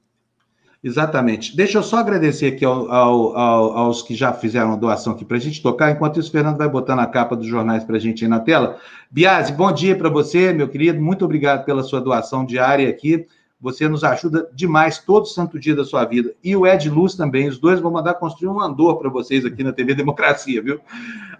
Exatamente. 0.82 1.56
Deixa 1.56 1.78
eu 1.78 1.82
só 1.82 1.96
agradecer 1.98 2.46
aqui 2.46 2.64
ao, 2.64 2.90
ao, 2.90 3.36
ao, 3.36 3.78
aos 3.78 4.02
que 4.02 4.14
já 4.14 4.32
fizeram 4.32 4.72
a 4.72 4.76
doação 4.76 5.12
aqui 5.12 5.24
para 5.24 5.36
a 5.36 5.40
gente 5.40 5.62
tocar. 5.62 5.90
Enquanto 5.90 6.20
isso, 6.20 6.28
o 6.28 6.32
Fernando 6.32 6.58
vai 6.58 6.68
botando 6.68 7.00
a 7.00 7.06
capa 7.06 7.34
dos 7.34 7.46
jornais 7.46 7.82
para 7.82 7.96
a 7.96 7.98
gente 7.98 8.24
aí 8.24 8.30
na 8.30 8.40
tela. 8.40 8.78
Biase, 9.10 9.52
bom 9.52 9.72
dia 9.72 9.96
para 9.96 10.08
você, 10.08 10.52
meu 10.52 10.68
querido. 10.68 11.00
Muito 11.00 11.24
obrigado 11.24 11.64
pela 11.64 11.82
sua 11.82 12.00
doação 12.00 12.44
diária 12.44 12.88
aqui. 12.88 13.26
Você 13.58 13.88
nos 13.88 14.04
ajuda 14.04 14.48
demais 14.54 14.98
todo 14.98 15.26
santo 15.26 15.58
dia 15.58 15.74
da 15.74 15.84
sua 15.84 16.04
vida. 16.04 16.34
E 16.44 16.54
o 16.54 16.66
Ed 16.66 16.88
Luz 16.90 17.14
também. 17.14 17.48
Os 17.48 17.58
dois 17.58 17.80
vão 17.80 17.90
mandar 17.90 18.14
construir 18.14 18.48
um 18.48 18.60
andor 18.60 18.98
para 18.98 19.08
vocês 19.08 19.46
aqui 19.46 19.64
na 19.64 19.72
TV 19.72 19.94
Democracia, 19.94 20.62
viu? 20.62 20.78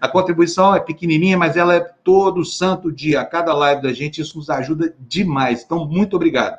A 0.01 0.07
contribuição 0.07 0.75
é 0.75 0.79
pequenininha, 0.79 1.37
mas 1.37 1.55
ela 1.55 1.75
é 1.75 1.79
todo 1.79 2.43
santo 2.43 2.91
dia. 2.91 3.21
A 3.21 3.25
cada 3.25 3.53
live 3.53 3.83
da 3.83 3.93
gente, 3.93 4.19
isso 4.19 4.37
nos 4.37 4.49
ajuda 4.49 4.95
demais. 4.99 5.63
Então, 5.63 5.87
muito 5.87 6.15
obrigado. 6.15 6.57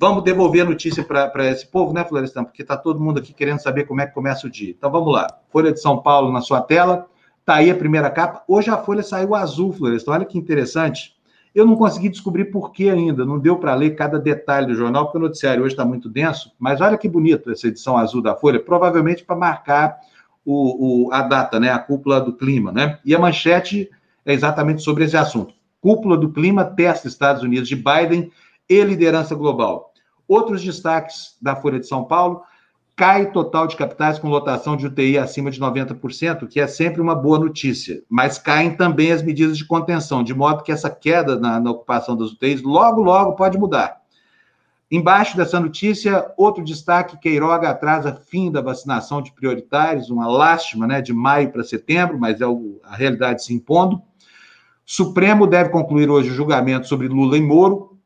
Vamos 0.00 0.22
devolver 0.22 0.62
a 0.62 0.64
notícia 0.64 1.02
para 1.02 1.50
esse 1.50 1.66
povo, 1.66 1.92
né, 1.92 2.04
Florestan? 2.04 2.44
Porque 2.44 2.62
está 2.62 2.76
todo 2.76 3.00
mundo 3.00 3.18
aqui 3.18 3.34
querendo 3.34 3.58
saber 3.58 3.82
como 3.82 4.00
é 4.00 4.06
que 4.06 4.14
começa 4.14 4.46
o 4.46 4.50
dia. 4.50 4.70
Então 4.70 4.92
vamos 4.92 5.12
lá. 5.12 5.26
Folha 5.50 5.72
de 5.72 5.80
São 5.80 6.00
Paulo 6.00 6.30
na 6.30 6.40
sua 6.40 6.60
tela. 6.60 7.08
Está 7.40 7.56
aí 7.56 7.68
a 7.68 7.74
primeira 7.74 8.08
capa. 8.08 8.44
Hoje 8.46 8.70
a 8.70 8.76
folha 8.76 9.02
saiu 9.02 9.34
azul, 9.34 9.72
Florestan. 9.72 10.12
Olha 10.12 10.24
que 10.24 10.38
interessante. 10.38 11.16
Eu 11.52 11.66
não 11.66 11.74
consegui 11.74 12.08
descobrir 12.08 12.44
por 12.44 12.70
que 12.70 12.88
ainda. 12.88 13.24
Não 13.24 13.40
deu 13.40 13.56
para 13.56 13.74
ler 13.74 13.96
cada 13.96 14.20
detalhe 14.20 14.68
do 14.68 14.74
jornal, 14.76 15.06
porque 15.06 15.18
o 15.18 15.20
noticiário 15.20 15.64
hoje 15.64 15.72
está 15.72 15.84
muito 15.84 16.08
denso. 16.08 16.52
Mas 16.60 16.80
olha 16.80 16.96
que 16.96 17.08
bonito 17.08 17.50
essa 17.50 17.66
edição 17.66 17.98
azul 17.98 18.22
da 18.22 18.36
Folha. 18.36 18.60
Provavelmente 18.60 19.24
para 19.24 19.34
marcar 19.34 19.96
o, 20.44 21.08
o, 21.08 21.12
a 21.12 21.22
data, 21.22 21.58
né? 21.58 21.72
A 21.72 21.78
cúpula 21.80 22.20
do 22.20 22.32
clima, 22.32 22.70
né? 22.70 23.00
E 23.04 23.16
a 23.16 23.18
manchete 23.18 23.90
é 24.24 24.32
exatamente 24.32 24.80
sobre 24.80 25.02
esse 25.02 25.16
assunto. 25.16 25.52
Cúpula 25.80 26.16
do 26.16 26.30
clima 26.30 26.64
testa 26.64 27.08
Estados 27.08 27.42
Unidos 27.42 27.68
de 27.68 27.74
Biden 27.74 28.30
e 28.68 28.84
liderança 28.84 29.34
global. 29.34 29.87
Outros 30.28 30.62
destaques 30.62 31.36
da 31.40 31.56
Folha 31.56 31.80
de 31.80 31.88
São 31.88 32.04
Paulo: 32.04 32.42
cai 32.94 33.30
total 33.30 33.66
de 33.66 33.76
capitais 33.76 34.18
com 34.18 34.28
lotação 34.28 34.76
de 34.76 34.86
UTI 34.86 35.18
acima 35.18 35.50
de 35.50 35.60
90%, 35.60 36.46
que 36.46 36.60
é 36.60 36.66
sempre 36.66 37.00
uma 37.00 37.14
boa 37.14 37.38
notícia, 37.38 38.02
mas 38.08 38.38
caem 38.38 38.76
também 38.76 39.10
as 39.10 39.22
medidas 39.22 39.56
de 39.56 39.64
contenção, 39.64 40.22
de 40.22 40.34
modo 40.34 40.62
que 40.62 40.72
essa 40.72 40.90
queda 40.90 41.38
na, 41.38 41.58
na 41.58 41.70
ocupação 41.70 42.16
das 42.16 42.32
UTIs 42.32 42.60
logo, 42.60 43.00
logo 43.00 43.36
pode 43.36 43.56
mudar. 43.56 43.98
Embaixo 44.90 45.36
dessa 45.36 45.60
notícia, 45.60 46.32
outro 46.36 46.64
destaque: 46.64 47.18
Queiroga 47.18 47.70
atrasa 47.70 48.20
fim 48.28 48.50
da 48.50 48.60
vacinação 48.60 49.22
de 49.22 49.32
prioritários, 49.32 50.10
uma 50.10 50.26
lástima, 50.26 50.86
né, 50.86 51.00
de 51.00 51.12
maio 51.12 51.52
para 51.52 51.62
setembro, 51.62 52.18
mas 52.18 52.40
é 52.40 52.46
o, 52.46 52.80
a 52.82 52.96
realidade 52.96 53.44
se 53.44 53.54
impondo. 53.54 54.02
Supremo 54.84 55.46
deve 55.46 55.70
concluir 55.70 56.10
hoje 56.10 56.30
o 56.30 56.34
julgamento 56.34 56.88
sobre 56.88 57.06
Lula 57.06 57.36
e 57.36 57.42
Moro. 57.42 57.98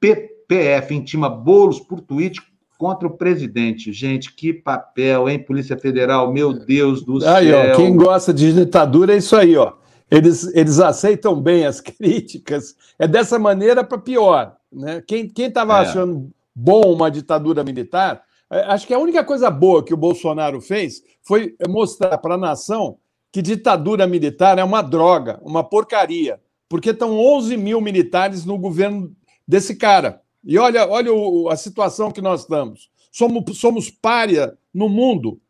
PF 0.47 0.95
intima 0.95 1.29
bolos 1.29 1.81
por 1.81 2.01
tweet 2.01 2.41
contra 2.79 3.07
o 3.07 3.17
presidente. 3.17 3.93
Gente, 3.93 4.35
que 4.35 4.53
papel, 4.53 5.29
hein, 5.29 5.39
Polícia 5.39 5.77
Federal? 5.77 6.33
Meu 6.33 6.53
Deus 6.53 7.05
do 7.05 7.25
aí, 7.27 7.49
céu. 7.49 7.73
Ó, 7.73 7.77
quem 7.77 7.97
gosta 7.97 8.35
de 8.35 8.53
ditadura 8.53 9.15
é 9.15 9.19
isso 9.19 9.37
aí, 9.37 9.57
ó. 9.57 9.75
Eles, 10.11 10.45
eles 10.55 10.79
aceitam 10.81 11.41
bem 11.41 11.65
as 11.65 11.81
críticas. 11.83 12.75
É 12.99 13.07
dessa 13.07 13.39
maneira 13.39 13.85
para 13.85 13.99
pior. 13.99 14.57
Né? 14.71 15.03
Quem 15.07 15.33
estava 15.37 15.79
é. 15.79 15.81
achando 15.83 16.31
bom 16.55 16.93
uma 16.93 17.11
ditadura 17.11 17.63
militar, 17.63 18.23
é, 18.51 18.61
acho 18.65 18.87
que 18.87 18.93
a 18.93 18.99
única 18.99 19.25
coisa 19.25 19.51
boa 19.51 19.83
que 19.85 19.95
o 19.95 19.97
Bolsonaro 19.97 20.61
fez 20.61 21.03
foi 21.23 21.55
mostrar 21.69 22.19
para 22.19 22.35
a 22.35 22.39
nação 22.39 22.99
que 23.33 23.41
ditadura 23.41 24.07
militar 24.07 24.59
é 24.59 24.65
uma 24.65 24.83
droga, 24.83 25.41
uma 25.43 25.65
porcaria, 25.65 26.39
porque 26.69 26.91
estão 26.91 27.19
11 27.19 27.57
mil 27.57 27.81
militares 27.81 28.45
no 28.45 28.59
governo 28.59 29.11
desse 29.49 29.77
cara. 29.77 30.21
E 30.45 30.59
olha, 30.59 30.89
olha 30.89 31.13
o, 31.13 31.49
a 31.49 31.57
situação 31.57 32.11
que 32.11 32.21
nós 32.21 32.43
estamos. 32.43 32.91
Somos, 33.11 33.59
somos 33.59 33.91
pária 33.91 34.57
no 34.73 34.89
mundo. 34.89 35.41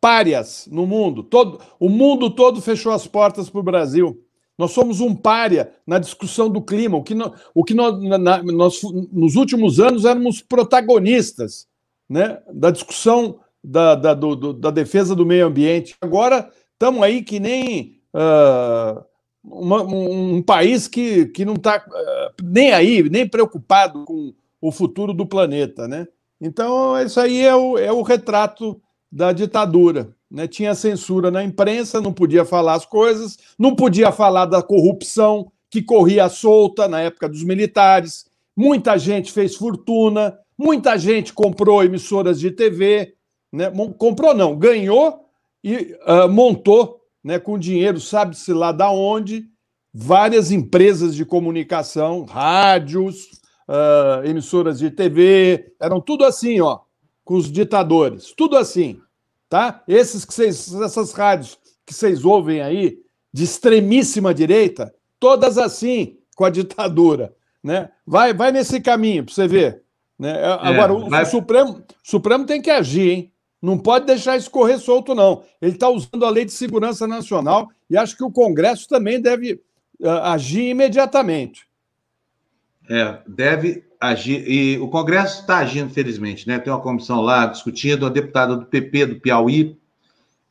Párias 0.00 0.68
no 0.70 0.86
mundo. 0.86 1.22
Todo, 1.22 1.60
o 1.78 1.88
mundo 1.88 2.30
todo 2.30 2.60
fechou 2.60 2.92
as 2.92 3.06
portas 3.06 3.48
para 3.48 3.60
o 3.60 3.64
Brasil. 3.64 4.22
Nós 4.58 4.72
somos 4.72 5.00
um 5.00 5.14
pária 5.14 5.72
na 5.86 5.98
discussão 5.98 6.48
do 6.48 6.60
clima. 6.60 6.96
O 6.96 7.02
que, 7.02 7.14
no, 7.14 7.32
o 7.54 7.64
que 7.64 7.74
na, 7.74 8.42
nós, 8.42 8.80
nos 9.10 9.34
últimos 9.36 9.80
anos, 9.80 10.04
éramos 10.04 10.40
protagonistas 10.40 11.66
né, 12.08 12.40
da 12.52 12.70
discussão 12.70 13.40
da, 13.64 13.94
da, 13.94 14.14
do, 14.14 14.52
da 14.52 14.70
defesa 14.70 15.14
do 15.14 15.24
meio 15.24 15.46
ambiente. 15.46 15.96
Agora 16.00 16.50
estamos 16.72 17.02
aí 17.02 17.22
que 17.22 17.40
nem. 17.40 18.00
Uh, 18.14 19.02
uma, 19.44 19.82
um, 19.82 20.42
país 20.42 20.86
que, 20.86 21.26
que 21.26 21.44
não 21.44 21.54
está 21.54 21.78
uh, 21.78 21.92
eh, 21.94 22.32
nem 22.42 22.72
aí, 22.72 23.08
nem 23.08 23.26
preocupado 23.26 24.04
com 24.04 24.32
o 24.60 24.70
futuro 24.70 25.12
do 25.12 25.26
planeta, 25.26 25.88
né? 25.88 26.06
Então, 26.40 27.00
isso 27.00 27.20
aí 27.20 27.42
é 27.42 27.54
o, 27.54 27.78
é 27.78 27.92
o 27.92 28.02
retrato 28.02 28.80
da 29.10 29.32
ditadura. 29.32 30.14
Né? 30.30 30.48
Tinha 30.48 30.74
censura 30.74 31.30
na 31.30 31.44
imprensa, 31.44 32.00
não 32.00 32.12
podia 32.12 32.44
falar 32.44 32.74
as 32.74 32.86
coisas, 32.86 33.38
não 33.58 33.76
podia 33.76 34.10
falar 34.10 34.46
da 34.46 34.62
corrupção 34.62 35.52
que 35.70 35.82
corria 35.82 36.28
solta 36.28 36.88
na 36.88 37.00
época 37.00 37.28
dos 37.28 37.44
militares. 37.44 38.26
Muita 38.56 38.96
gente 38.98 39.30
fez 39.30 39.54
fortuna, 39.54 40.38
muita 40.56 40.96
gente 40.96 41.32
comprou 41.32 41.84
emissoras 41.84 42.40
de 42.40 42.50
TV, 42.50 43.14
né? 43.52 43.70
comprou 43.98 44.34
não, 44.34 44.56
ganhou 44.56 45.26
e 45.62 45.96
uh, 46.06 46.28
montou 46.28 47.01
né, 47.22 47.38
com 47.38 47.58
dinheiro, 47.58 48.00
sabe-se 48.00 48.52
lá 48.52 48.72
da 48.72 48.90
onde, 48.90 49.46
várias 49.92 50.50
empresas 50.50 51.14
de 51.14 51.24
comunicação, 51.24 52.24
rádios, 52.24 53.24
uh, 53.68 54.24
emissoras 54.24 54.78
de 54.78 54.90
TV, 54.90 55.72
eram 55.80 56.00
tudo 56.00 56.24
assim, 56.24 56.60
ó, 56.60 56.80
com 57.24 57.34
os 57.34 57.50
ditadores, 57.50 58.32
tudo 58.36 58.56
assim, 58.56 59.00
tá? 59.48 59.82
Esses 59.86 60.24
que 60.24 60.34
vocês, 60.34 60.72
essas 60.74 61.12
rádios 61.12 61.58
que 61.86 61.94
vocês 61.94 62.24
ouvem 62.24 62.60
aí, 62.60 62.98
de 63.32 63.44
extremíssima 63.44 64.34
direita, 64.34 64.94
todas 65.18 65.58
assim, 65.58 66.18
com 66.36 66.44
a 66.44 66.50
ditadura, 66.50 67.34
né? 67.62 67.90
Vai, 68.06 68.34
vai 68.34 68.50
nesse 68.50 68.80
caminho 68.80 69.24
para 69.24 69.34
você 69.34 69.46
ver. 69.46 69.82
Né? 70.18 70.40
É, 70.40 70.46
Agora, 70.46 70.92
o, 70.92 71.06
o 71.06 71.26
Supremo, 71.26 71.82
Supremo 72.02 72.44
tem 72.44 72.60
que 72.60 72.70
agir, 72.70 73.10
hein? 73.10 73.31
Não 73.62 73.78
pode 73.78 74.06
deixar 74.06 74.36
isso 74.36 74.50
correr 74.50 74.78
solto, 74.78 75.14
não. 75.14 75.44
Ele 75.60 75.72
está 75.72 75.88
usando 75.88 76.26
a 76.26 76.30
Lei 76.30 76.44
de 76.44 76.50
Segurança 76.50 77.06
Nacional 77.06 77.70
e 77.88 77.96
acho 77.96 78.16
que 78.16 78.24
o 78.24 78.30
Congresso 78.30 78.88
também 78.88 79.20
deve 79.20 79.62
uh, 80.00 80.08
agir 80.24 80.70
imediatamente. 80.70 81.68
É, 82.90 83.18
deve 83.26 83.84
agir. 84.00 84.44
E 84.50 84.78
o 84.78 84.88
Congresso 84.88 85.42
está 85.42 85.58
agindo, 85.58 85.90
felizmente, 85.90 86.48
né? 86.48 86.58
Tem 86.58 86.72
uma 86.72 86.80
comissão 86.80 87.20
lá 87.20 87.46
discutindo, 87.46 88.04
a 88.04 88.10
deputada 88.10 88.56
do 88.56 88.66
PP 88.66 89.06
do 89.06 89.20
Piauí, 89.20 89.78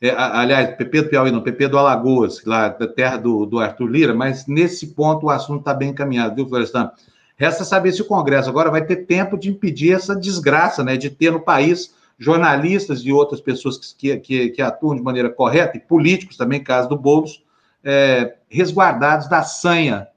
é, 0.02 0.10
aliás, 0.18 0.76
PP 0.78 1.04
do 1.04 1.10
Piauí, 1.10 1.32
não, 1.32 1.44
PP 1.44 1.68
do 1.68 1.78
Alagoas, 1.78 2.44
lá 2.46 2.70
da 2.70 2.88
terra 2.88 3.18
do, 3.18 3.46
do 3.46 3.60
Arthur 3.60 3.88
Lira, 3.88 4.16
mas 4.16 4.48
nesse 4.48 4.88
ponto 4.88 5.28
o 5.28 5.30
assunto 5.30 5.60
está 5.60 5.74
bem 5.74 5.90
encaminhado, 5.90 6.34
viu, 6.34 6.48
Florestan? 6.48 6.90
Resta 7.38 7.64
saber 7.64 7.92
se 7.92 8.02
o 8.02 8.06
Congresso 8.06 8.50
agora 8.50 8.72
vai 8.72 8.86
ter 8.86 9.06
tempo 9.06 9.38
de 9.38 9.50
impedir 9.50 9.94
essa 9.94 10.16
desgraça, 10.16 10.84
né? 10.84 10.96
De 10.96 11.10
ter 11.10 11.32
no 11.32 11.42
país 11.42 11.94
jornalistas 12.22 13.02
e 13.02 13.12
outras 13.12 13.42
pessoas 13.42 13.96
que, 13.98 14.16
que, 14.18 14.50
que, 14.50 14.62
atuam 14.62 14.96
de 14.96 15.02
maneira 15.02 15.28
correta, 15.28 15.76
e 15.76 15.80
políticos 15.80 16.38
também, 16.38 16.64
caso 16.64 16.88
do 16.88 16.96
Boulos, 16.96 17.44
é, 17.84 18.36
resguardados 18.48 19.28
da 19.28 19.42
sanha 19.42 20.08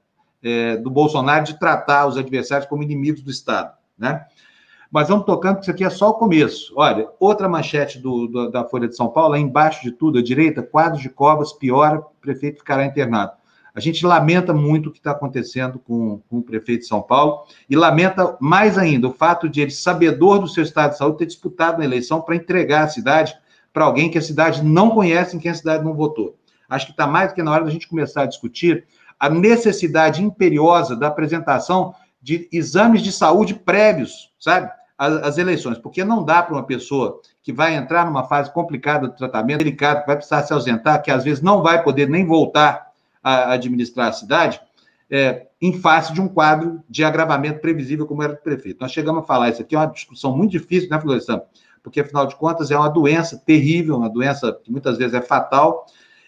é, 0.43 0.77
do 0.77 0.91
Bolsonaro 0.91 1.43
de 1.43 1.59
tratar 1.59 2.05
os 2.05 2.15
adversários 2.15 2.69
como 2.69 2.83
inimigos 2.83 3.23
do 3.23 3.31
Estado, 3.31 3.73
né? 3.97 4.23
Mas 4.91 5.09
vamos 5.09 5.25
tocando, 5.25 5.55
porque 5.55 5.65
isso 5.65 5.71
aqui 5.71 5.83
é 5.83 5.89
só 5.89 6.11
o 6.11 6.13
começo. 6.13 6.71
Olha, 6.77 7.09
outra 7.19 7.49
manchete 7.49 7.99
do, 7.99 8.27
do, 8.27 8.51
da 8.51 8.63
Folha 8.63 8.87
de 8.87 8.95
São 8.95 9.09
Paulo, 9.09 9.31
lá 9.31 9.39
embaixo 9.39 9.81
de 9.81 9.91
tudo, 9.91 10.19
à 10.19 10.23
direita, 10.23 10.61
quadros 10.61 11.01
de 11.01 11.09
covas, 11.09 11.51
piora, 11.51 12.01
prefeito 12.21 12.59
ficará 12.59 12.85
internado. 12.85 13.33
A 13.75 13.81
gente 13.81 14.05
lamenta 14.05 14.53
muito 14.53 14.87
o 14.87 14.91
que 14.91 14.99
está 14.99 15.11
acontecendo 15.11 15.77
com, 15.77 16.21
com, 16.29 16.37
o 16.37 16.41
prefeito 16.41 16.81
de 16.81 16.87
São 16.87 17.01
Paulo 17.01 17.43
e 17.69 17.75
lamenta 17.75 18.37
mais 18.39 18.77
ainda 18.77 19.09
o 19.09 19.13
fato 19.13 19.49
de 19.49 19.59
ele, 19.59 19.71
sabedor 19.71 20.39
do 20.39 20.47
seu 20.47 20.63
estado 20.63 20.91
de 20.91 20.97
saúde, 20.97 21.17
ter 21.17 21.25
disputado 21.25 21.79
na 21.79 21.83
eleição 21.83 22.21
para 22.21 22.37
entregar 22.37 22.85
a 22.85 22.87
cidade 22.87 23.35
para 23.73 23.83
alguém 23.83 24.09
que 24.09 24.17
a 24.17 24.21
cidade 24.21 24.63
não 24.63 24.91
conhece, 24.91 25.35
em 25.35 25.39
quem 25.39 25.51
a 25.51 25.55
cidade 25.55 25.83
não 25.83 25.93
votou. 25.93 26.37
Acho 26.69 26.85
que 26.85 26.93
está 26.93 27.05
mais 27.05 27.29
do 27.29 27.35
que 27.35 27.43
na 27.43 27.51
hora 27.51 27.65
da 27.65 27.69
gente 27.69 27.89
começar 27.89 28.21
a 28.21 28.25
discutir 28.25 28.85
a 29.19 29.29
necessidade 29.29 30.23
imperiosa 30.23 30.95
da 30.95 31.07
apresentação 31.07 31.93
de 32.21 32.47
exames 32.53 33.01
de 33.01 33.11
saúde 33.11 33.53
prévios, 33.53 34.31
sabe? 34.39 34.71
As, 34.97 35.37
eleições, 35.37 35.77
porque 35.77 36.05
não 36.05 36.23
dá 36.23 36.41
para 36.41 36.55
uma 36.55 36.63
pessoa 36.63 37.19
que 37.43 37.51
vai 37.51 37.75
entrar 37.75 38.05
numa 38.05 38.23
fase 38.23 38.49
complicada 38.53 39.09
do 39.09 39.15
tratamento, 39.15 39.57
delicado, 39.57 40.05
vai 40.05 40.15
precisar 40.15 40.43
se 40.43 40.53
ausentar, 40.53 41.01
que 41.01 41.11
às 41.11 41.25
vezes 41.25 41.43
não 41.43 41.61
vai 41.61 41.83
poder 41.83 42.07
nem 42.07 42.25
voltar 42.25 42.94
a 43.25 43.53
administrar 43.53 44.09
a 44.09 44.13
cidade, 44.13 44.61
é, 45.09 45.47
em 45.59 45.73
face 45.73 46.13
de 46.13 46.21
um 46.21 46.27
quadro 46.27 46.83
de 46.87 47.03
agravamento 47.03 47.59
previsível, 47.59 48.05
como 48.05 48.21
era 48.21 48.33
o 48.33 48.37
prefeito. 48.37 48.77
Nós 48.79 48.91
chegamos 48.91 49.23
a 49.23 49.25
falar 49.25 49.49
isso 49.49 49.63
aqui, 49.63 49.75
é 49.75 49.79
uma 49.79 49.87
discussão 49.87 50.37
muito 50.37 50.51
difícil, 50.51 50.89
né, 50.89 51.01
Florestan? 51.01 51.41
Porque, 51.81 52.01
afinal 52.01 52.27
de 52.27 52.35
contas, 52.35 52.69
é 52.69 52.77
uma 52.77 52.87
doença 52.87 53.41
terrível, 53.43 53.97
uma 53.97 54.09
doença 54.09 54.55
que 54.63 54.71
muitas 54.71 54.99
vezes 54.99 55.15
é 55.15 55.21
fatal, 55.21 55.87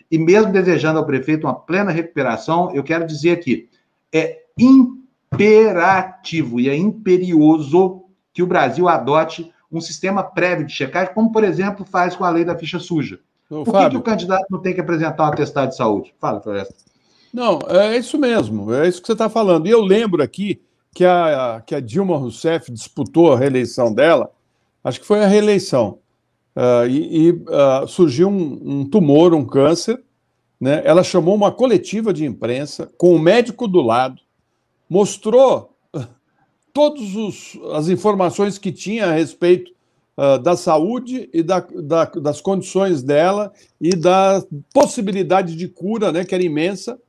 e 0.09 0.17
mesmo 0.17 0.51
desejando 0.51 0.97
ao 0.97 1.05
prefeito 1.05 1.45
uma 1.45 1.53
plena 1.53 1.91
recuperação, 1.91 2.73
eu 2.73 2.83
quero 2.83 3.05
dizer 3.05 3.31
aqui, 3.31 3.69
é 4.11 4.39
imperativo 4.57 6.59
e 6.59 6.67
é 6.67 6.75
imperioso 6.75 8.05
que 8.33 8.41
o 8.41 8.47
Brasil 8.47 8.87
adote 8.87 9.53
um 9.71 9.81
sistema 9.81 10.23
prévio 10.23 10.65
de 10.65 10.73
checagem, 10.73 11.13
como, 11.13 11.31
por 11.31 11.43
exemplo, 11.43 11.85
faz 11.85 12.15
com 12.15 12.23
a 12.23 12.29
lei 12.29 12.43
da 12.43 12.57
ficha 12.57 12.79
suja. 12.79 13.19
Por 13.49 13.63
que, 13.63 13.89
que, 13.91 13.97
o 13.97 14.01
candidato 14.01 14.45
não 14.49 14.59
tem 14.59 14.73
que 14.73 14.81
apresentar 14.81 15.23
um 15.23 15.33
atestado 15.33 15.69
de 15.69 15.77
saúde? 15.77 16.13
Fala, 16.19 16.41
Floresta. 16.41 16.75
Não, 17.33 17.59
é 17.69 17.97
isso 17.97 18.17
mesmo, 18.17 18.73
é 18.73 18.87
isso 18.87 19.01
que 19.01 19.07
você 19.07 19.13
está 19.13 19.29
falando. 19.29 19.67
E 19.67 19.69
eu 19.69 19.81
lembro 19.81 20.21
aqui 20.21 20.61
que 20.93 21.05
a, 21.05 21.61
que 21.65 21.75
a 21.75 21.79
Dilma 21.79 22.17
Rousseff 22.17 22.71
disputou 22.71 23.31
a 23.31 23.37
reeleição 23.37 23.93
dela, 23.93 24.31
acho 24.83 24.99
que 24.99 25.05
foi 25.05 25.23
a 25.23 25.27
reeleição, 25.27 25.99
uh, 26.55 26.87
e, 26.89 27.27
e 27.27 27.31
uh, 27.31 27.87
surgiu 27.87 28.27
um, 28.27 28.79
um, 28.79 28.89
tumor, 28.89 29.33
um 29.33 29.45
câncer, 29.45 30.01
né? 30.59 30.81
ela 30.83 31.03
chamou 31.03 31.35
uma 31.35 31.51
coletiva 31.51 32.11
de 32.11 32.25
imprensa 32.25 32.89
com 32.97 33.13
o 33.13 33.19
médico 33.19 33.67
do 33.67 33.81
lado, 33.81 34.19
mostrou 34.89 35.77
todas 36.73 37.03
as 37.75 37.87
informações 37.87 38.57
que 38.57 38.71
tinha 38.71 39.05
a 39.05 39.13
respeito 39.13 39.71
uh, 40.17 40.39
da 40.39 40.57
saúde 40.57 41.29
e 41.31 41.43
da, 41.43 41.59
da, 41.59 42.05
das 42.05 42.41
condições 42.41 43.03
dela 43.03 43.53
e 43.79 43.91
da 43.91 44.43
possibilidade 44.73 45.55
de 45.55 45.67
cura, 45.67 46.11
né, 46.11 46.25
que 46.25 46.33
era 46.33 46.43
imensa, 46.43 46.99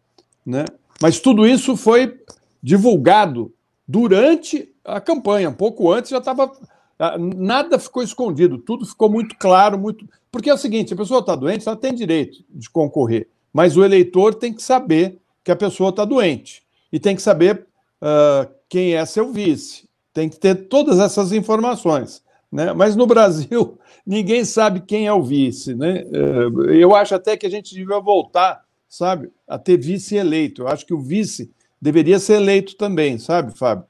né? 0.45 0.65
Mas 1.01 1.21
tudo 1.21 1.47
isso 1.47 1.77
foi 1.77 2.21
divulgado 2.63 3.53
durante 3.87 4.73
a 4.85 5.01
campanha, 5.01 5.51
um 5.51 5.55
pouco 5.55 5.91
antes 5.93 6.11
já 6.11 6.19
estava 6.19 6.51
ah, 6.99 7.17
nada 7.17 7.79
ficou 7.79 8.03
escondido, 8.03 8.59
tudo 8.59 8.85
ficou 8.85 9.09
muito 9.09 9.37
claro, 9.39 9.79
muito. 9.79 10.05
Porque 10.33 10.51
é 10.51 10.55
o 10.55 10.59
seguinte: 10.59 10.93
a 10.93 10.97
pessoa 10.97 11.21
está 11.21 11.37
doente, 11.37 11.69
ela 11.69 11.77
tem 11.77 11.95
direito 11.95 12.45
de 12.51 12.69
concorrer, 12.69 13.29
mas 13.53 13.77
o 13.77 13.85
eleitor 13.85 14.35
tem 14.35 14.53
que 14.53 14.63
saber 14.63 15.19
que 15.45 15.53
a 15.53 15.57
pessoa 15.57 15.91
está 15.91 16.05
doente 16.05 16.63
e 16.93 16.99
tem 16.99 17.15
que 17.15 17.23
saber 17.23 17.67
uh, 18.03 18.51
quem 18.69 18.95
é 18.95 19.07
seu 19.07 19.33
vice, 19.33 19.89
tem 20.13 20.29
que 20.29 20.39
ter 20.39 20.69
todas 20.69 20.99
essas 20.99 21.33
informações. 21.33 22.21
Né? 22.51 22.73
Mas 22.73 22.97
no 22.97 23.07
Brasil, 23.07 23.79
ninguém 24.07 24.45
sabe 24.45 24.81
quem 24.81 25.07
é 25.07 25.13
o 25.13 25.23
vice. 25.23 25.75
Né? 25.75 26.05
Eh, 26.13 26.81
eu 26.81 26.95
acho 26.95 27.15
até 27.15 27.37
que 27.37 27.47
a 27.47 27.51
gente 27.51 27.75
devia 27.75 28.01
voltar, 28.01 28.65
sabe, 28.89 29.31
a 29.47 29.59
ter 29.59 29.77
vice 29.77 30.17
eleito. 30.17 30.63
Eu 30.63 30.69
acho 30.69 30.87
que 30.87 30.95
o 30.95 31.01
vice 31.01 31.51
deveria 31.81 32.19
ser 32.19 32.35
eleito 32.35 32.77
também, 32.77 33.19
sabe, 33.19 33.57
Fábio? 33.57 33.85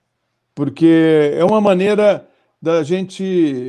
Porque 0.54 1.32
é 1.34 1.44
uma 1.44 1.60
maneira 1.60 2.28
da 2.60 2.82
gente 2.82 3.22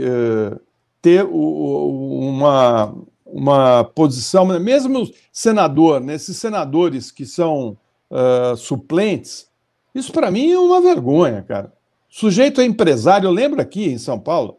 uh, 0.04 0.60
ter 1.02 1.24
uma, 1.24 2.96
uma 3.26 3.84
posição, 3.84 4.46
mesmo 4.60 5.10
senador, 5.32 6.02
né, 6.02 6.16
esses 6.16 6.38
senadores 6.38 7.12
que 7.12 7.26
são 7.26 7.78
uh, 8.10 8.58
suplentes, 8.58 9.48
isso 9.94 10.12
para 10.12 10.32
mim 10.32 10.52
é 10.52 10.60
uma 10.60 10.82
vergonha, 10.82 11.44
cara. 11.48 11.72
sujeito 12.10 12.62
é 12.62 12.66
empresário, 12.66 13.28
eu 13.28 13.32
lembro 13.32 13.62
aqui 13.62 13.86
em 13.86 13.98
São 13.98 14.20
Paulo, 14.20 14.58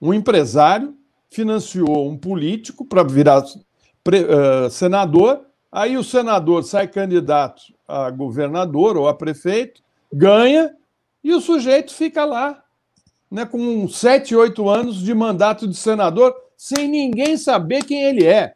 um 0.00 0.14
empresário 0.14 0.96
financiou 1.28 2.08
um 2.08 2.16
político 2.16 2.84
para 2.84 3.02
virar 3.02 3.42
uh, 3.42 4.70
senador, 4.70 5.46
aí 5.70 5.96
o 5.96 6.04
senador 6.04 6.64
sai 6.64 6.88
candidato 6.88 7.62
a 7.86 8.10
governador 8.10 8.96
ou 8.96 9.08
a 9.08 9.14
prefeito, 9.14 9.82
ganha, 10.12 10.74
e 11.22 11.34
o 11.34 11.40
sujeito 11.40 11.94
fica 11.94 12.24
lá, 12.24 12.62
né, 13.30 13.44
com 13.44 13.86
sete, 13.88 14.34
oito 14.34 14.68
anos 14.68 15.00
de 15.02 15.14
mandato 15.14 15.68
de 15.68 15.76
senador, 15.76 16.34
sem 16.56 16.88
ninguém 16.88 17.36
saber 17.36 17.84
quem 17.84 18.02
ele 18.02 18.26
é, 18.26 18.54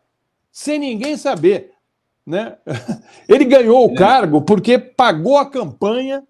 sem 0.50 0.78
ninguém 0.78 1.16
saber. 1.16 1.72
Né? 2.26 2.56
Ele 3.28 3.44
ganhou 3.44 3.86
o 3.86 3.92
é. 3.92 3.96
cargo 3.96 4.40
porque 4.40 4.78
pagou 4.78 5.36
a 5.36 5.44
campanha 5.44 6.26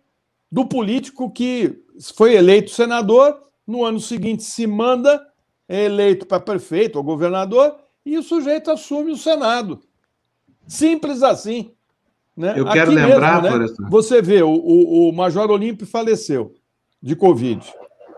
do 0.51 0.67
político 0.67 1.31
que 1.31 1.81
foi 2.17 2.35
eleito 2.35 2.73
senador 2.73 3.41
no 3.67 3.85
ano 3.85 4.01
seguinte 4.01 4.43
se 4.43 4.67
manda, 4.67 5.25
é 5.69 5.85
eleito 5.85 6.27
para 6.27 6.41
prefeito 6.41 6.97
ou 6.97 7.03
governador, 7.03 7.77
e 8.05 8.19
o 8.19 8.23
sujeito 8.23 8.71
assume 8.71 9.13
o 9.13 9.17
Senado. 9.17 9.81
Simples 10.67 11.23
assim. 11.23 11.73
Né? 12.37 12.55
Eu 12.57 12.67
quero 12.67 12.91
Aqui 12.91 13.01
lembrar, 13.01 13.43
mesmo, 13.43 13.59
né? 13.59 13.89
Você 13.91 14.21
vê, 14.21 14.43
o, 14.43 14.51
o, 14.51 15.09
o 15.09 15.13
Major 15.13 15.51
Olímpio 15.51 15.87
faleceu 15.87 16.55
de 17.01 17.15
Covid. 17.15 17.65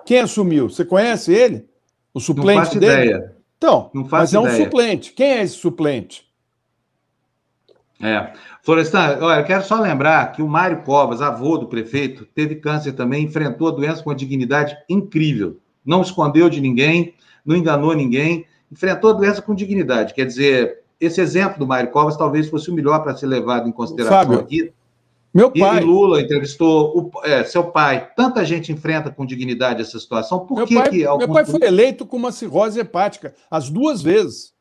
Quem 0.04 0.20
assumiu? 0.20 0.70
Você 0.70 0.84
conhece 0.84 1.32
ele? 1.32 1.68
O 2.14 2.20
suplente 2.20 2.58
não 2.58 2.64
faço 2.64 2.80
dele? 2.80 3.10
Ideia. 3.10 3.36
Então, 3.58 3.90
mas 4.10 4.32
é 4.32 4.40
um 4.40 4.44
ideia. 4.44 4.64
suplente. 4.64 5.12
Quem 5.12 5.32
é 5.32 5.42
esse 5.42 5.56
suplente? 5.56 6.25
É. 8.00 8.32
Florestan, 8.62 9.18
olha, 9.20 9.42
quero 9.42 9.64
só 9.64 9.80
lembrar 9.80 10.32
que 10.32 10.42
o 10.42 10.48
Mário 10.48 10.82
Covas, 10.82 11.22
avô 11.22 11.56
do 11.56 11.66
prefeito, 11.66 12.26
teve 12.34 12.56
câncer 12.56 12.92
também, 12.92 13.24
enfrentou 13.24 13.68
a 13.68 13.70
doença 13.70 14.02
com 14.02 14.10
uma 14.10 14.16
dignidade 14.16 14.76
incrível. 14.88 15.58
Não 15.84 16.02
escondeu 16.02 16.50
de 16.50 16.60
ninguém, 16.60 17.14
não 17.44 17.56
enganou 17.56 17.94
ninguém, 17.94 18.44
enfrentou 18.70 19.10
a 19.10 19.14
doença 19.14 19.40
com 19.40 19.54
dignidade. 19.54 20.12
Quer 20.12 20.26
dizer, 20.26 20.80
esse 21.00 21.20
exemplo 21.20 21.58
do 21.58 21.66
Mário 21.66 21.90
Covas 21.90 22.16
talvez 22.16 22.48
fosse 22.48 22.70
o 22.70 22.74
melhor 22.74 23.02
para 23.02 23.16
ser 23.16 23.26
levado 23.26 23.68
em 23.68 23.72
consideração 23.72 24.18
Fábio, 24.18 24.40
aqui. 24.40 24.72
Meu 25.32 25.50
pai. 25.50 25.82
E 25.82 25.84
Lula 25.84 26.22
entrevistou 26.22 26.98
o, 26.98 27.10
é, 27.22 27.44
seu 27.44 27.64
pai. 27.64 28.08
Tanta 28.16 28.42
gente 28.42 28.72
enfrenta 28.72 29.10
com 29.10 29.26
dignidade 29.26 29.82
essa 29.82 29.98
situação. 29.98 30.40
Por 30.40 30.56
meu 30.56 30.66
que, 30.66 30.74
pai, 30.74 30.88
que 30.88 31.02
Meu 31.02 31.28
pai 31.28 31.44
foi 31.44 31.62
eleito 31.62 32.06
com 32.06 32.16
uma 32.16 32.32
cirrose 32.32 32.80
hepática, 32.80 33.34
as 33.50 33.68
duas 33.68 34.00
vezes. 34.00 34.55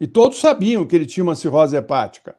E 0.00 0.06
todos 0.06 0.38
sabiam 0.38 0.86
que 0.86 0.94
ele 0.94 1.06
tinha 1.06 1.24
uma 1.24 1.34
cirrose 1.34 1.76
hepática. 1.76 2.36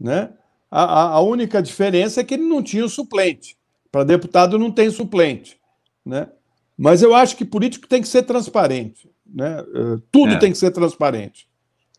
Né? 0.00 0.30
A, 0.70 1.14
a 1.14 1.20
única 1.20 1.62
diferença 1.62 2.20
é 2.20 2.24
que 2.24 2.34
ele 2.34 2.44
não 2.44 2.62
tinha 2.62 2.84
o 2.84 2.88
suplente. 2.88 3.56
Para 3.92 4.04
deputado 4.04 4.58
não 4.58 4.70
tem 4.70 4.90
suplente. 4.90 5.58
Né? 6.04 6.28
Mas 6.76 7.02
eu 7.02 7.14
acho 7.14 7.36
que 7.36 7.44
político 7.44 7.86
tem 7.86 8.02
que 8.02 8.08
ser 8.08 8.22
transparente. 8.22 9.08
Né? 9.26 9.60
Eh, 9.60 9.98
tudo 10.10 10.34
é. 10.34 10.38
tem 10.38 10.50
que 10.50 10.58
ser 10.58 10.70
transparente. 10.70 11.48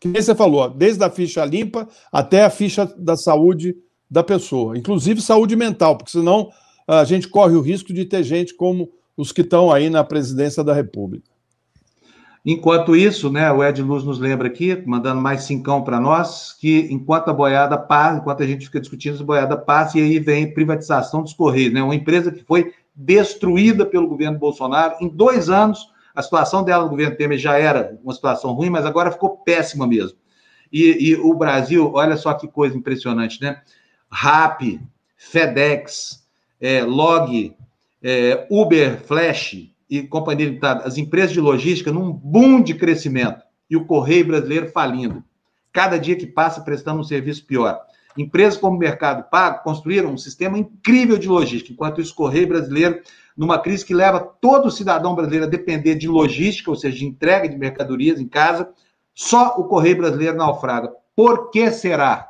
Que 0.00 0.08
nem 0.08 0.20
você 0.20 0.34
falou, 0.34 0.68
desde 0.68 1.02
a 1.02 1.10
ficha 1.10 1.44
limpa 1.44 1.88
até 2.12 2.44
a 2.44 2.50
ficha 2.50 2.84
da 2.98 3.16
saúde 3.16 3.76
da 4.10 4.22
pessoa, 4.22 4.76
inclusive 4.78 5.20
saúde 5.20 5.56
mental, 5.56 5.96
porque 5.96 6.12
senão 6.12 6.50
a 6.86 7.02
gente 7.04 7.28
corre 7.28 7.56
o 7.56 7.60
risco 7.60 7.92
de 7.92 8.04
ter 8.04 8.22
gente 8.22 8.54
como 8.54 8.92
os 9.16 9.32
que 9.32 9.40
estão 9.40 9.72
aí 9.72 9.90
na 9.90 10.04
presidência 10.04 10.62
da 10.62 10.72
República. 10.72 11.28
Enquanto 12.48 12.94
isso, 12.94 13.28
né, 13.28 13.50
o 13.50 13.64
Ed 13.64 13.82
Luz 13.82 14.04
nos 14.04 14.20
lembra 14.20 14.46
aqui, 14.46 14.80
mandando 14.86 15.20
mais 15.20 15.42
cincão 15.42 15.82
para 15.82 15.98
nós, 15.98 16.52
que 16.52 16.86
enquanto 16.92 17.28
a 17.28 17.32
boiada 17.32 17.76
passa, 17.76 18.18
enquanto 18.18 18.40
a 18.44 18.46
gente 18.46 18.66
fica 18.66 18.78
discutindo, 18.78 19.20
a 19.20 19.24
boiada 19.24 19.56
passa, 19.56 19.98
e 19.98 20.02
aí 20.02 20.20
vem 20.20 20.54
privatização 20.54 21.22
dos 21.22 21.32
Correios, 21.32 21.74
né? 21.74 21.82
Uma 21.82 21.96
empresa 21.96 22.30
que 22.30 22.44
foi 22.44 22.72
destruída 22.94 23.84
pelo 23.84 24.06
governo 24.06 24.38
Bolsonaro. 24.38 24.94
Em 25.00 25.08
dois 25.08 25.50
anos, 25.50 25.90
a 26.14 26.22
situação 26.22 26.62
dela 26.62 26.84
no 26.84 26.90
governo 26.90 27.16
Temer 27.16 27.36
já 27.36 27.58
era 27.58 27.98
uma 28.04 28.14
situação 28.14 28.52
ruim, 28.52 28.70
mas 28.70 28.86
agora 28.86 29.10
ficou 29.10 29.38
péssima 29.38 29.84
mesmo. 29.84 30.16
E, 30.72 31.08
e 31.08 31.16
o 31.16 31.34
Brasil, 31.34 31.90
olha 31.94 32.16
só 32.16 32.32
que 32.32 32.46
coisa 32.46 32.76
impressionante, 32.76 33.42
né? 33.42 33.60
RAP, 34.08 34.80
FedEx, 35.16 36.24
é, 36.60 36.84
Log, 36.84 37.56
é, 38.00 38.46
Uber, 38.48 39.00
Flash, 39.00 39.68
e 39.88 40.02
Companhia 40.02 40.46
Limitada, 40.46 40.84
as 40.84 40.98
empresas 40.98 41.32
de 41.32 41.40
logística 41.40 41.92
num 41.92 42.12
boom 42.12 42.62
de 42.62 42.74
crescimento 42.74 43.42
e 43.70 43.76
o 43.76 43.84
Correio 43.84 44.26
Brasileiro 44.26 44.70
falindo. 44.70 45.22
Cada 45.72 45.98
dia 45.98 46.16
que 46.16 46.26
passa 46.26 46.60
prestando 46.60 47.00
um 47.00 47.04
serviço 47.04 47.46
pior. 47.46 47.80
Empresas 48.16 48.58
como 48.58 48.78
Mercado 48.78 49.28
Pago 49.30 49.62
construíram 49.62 50.12
um 50.12 50.18
sistema 50.18 50.58
incrível 50.58 51.18
de 51.18 51.28
logística, 51.28 51.72
enquanto 51.72 52.00
isso, 52.00 52.12
o 52.12 52.16
Correio 52.16 52.48
Brasileiro, 52.48 53.00
numa 53.36 53.58
crise 53.58 53.84
que 53.84 53.94
leva 53.94 54.18
todo 54.18 54.70
cidadão 54.70 55.14
brasileiro 55.14 55.44
a 55.44 55.50
depender 55.50 55.96
de 55.96 56.08
logística, 56.08 56.70
ou 56.70 56.76
seja, 56.76 56.96
de 56.96 57.04
entrega 57.04 57.48
de 57.48 57.58
mercadorias 57.58 58.18
em 58.18 58.26
casa, 58.26 58.70
só 59.14 59.56
o 59.58 59.64
Correio 59.64 59.98
Brasileiro 59.98 60.36
naufraga. 60.36 60.90
Por 61.14 61.50
que 61.50 61.70
será? 61.70 62.28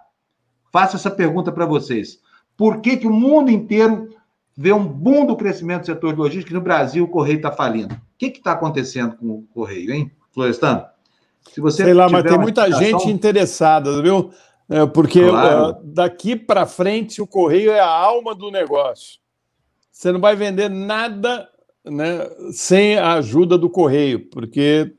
Faço 0.73 0.97
essa 0.97 1.11
pergunta 1.11 1.53
para 1.53 1.67
vocês. 1.67 2.21
Por 2.57 2.81
que, 2.81 2.97
que 2.97 3.07
o 3.07 3.13
mundo 3.13 3.51
inteiro 3.51 4.09
vê 4.57 4.73
um 4.73 4.87
boom 4.87 5.27
do 5.27 5.37
crescimento 5.37 5.83
do 5.83 5.87
setor 5.87 6.15
de 6.15 6.19
logística, 6.19 6.55
no 6.55 6.61
Brasil 6.61 7.05
o 7.05 7.09
Correio 7.09 7.37
está 7.37 7.53
falindo. 7.53 7.95
O 7.95 7.99
que 8.19 8.27
está 8.27 8.53
acontecendo 8.53 9.17
com 9.17 9.27
o 9.27 9.45
Correio, 9.53 9.93
hein, 9.93 10.11
Florestan? 10.33 10.87
Se 11.53 11.61
você 11.61 11.85
Sei 11.85 11.95
lá, 11.95 12.09
mas 12.09 12.25
tem 12.25 12.39
muita 12.39 12.69
explicação... 12.69 13.01
gente 13.01 13.13
interessada, 13.13 14.03
viu? 14.03 14.31
É, 14.69 14.85
porque 14.87 15.29
claro. 15.29 15.71
uh, 15.71 15.81
daqui 15.85 16.35
para 16.35 16.67
frente 16.67 17.23
o 17.23 17.27
Correio 17.27 17.71
é 17.71 17.81
a 17.81 17.89
alma 17.89 18.35
do 18.35 18.51
negócio. 18.51 19.21
Você 19.93 20.11
não 20.11 20.21
vai 20.21 20.35
vender 20.35 20.69
nada 20.69 21.49
né, 21.85 22.29
sem 22.51 22.99
a 22.99 23.15
ajuda 23.15 23.57
do 23.57 23.71
Correio, 23.71 24.29
porque 24.29 24.93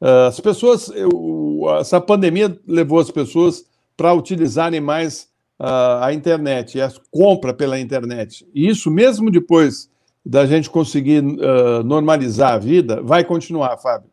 uh, 0.00 0.28
as 0.28 0.38
pessoas, 0.38 0.88
eu, 0.94 1.64
essa 1.78 2.00
pandemia 2.00 2.56
levou 2.66 3.00
as 3.00 3.10
pessoas 3.10 3.64
para 3.96 4.14
utilizarem 4.14 4.80
mais 4.80 5.29
uh, 5.60 6.02
a 6.02 6.12
internet 6.12 6.78
e 6.78 6.80
a 6.80 6.90
compra 7.10 7.52
pela 7.52 7.78
internet, 7.78 8.48
isso 8.54 8.90
mesmo 8.90 9.30
depois 9.30 9.90
da 10.24 10.46
gente 10.46 10.70
conseguir 10.70 11.22
uh, 11.22 11.82
normalizar 11.84 12.54
a 12.54 12.58
vida, 12.58 13.02
vai 13.02 13.24
continuar, 13.24 13.76
Fábio. 13.76 14.10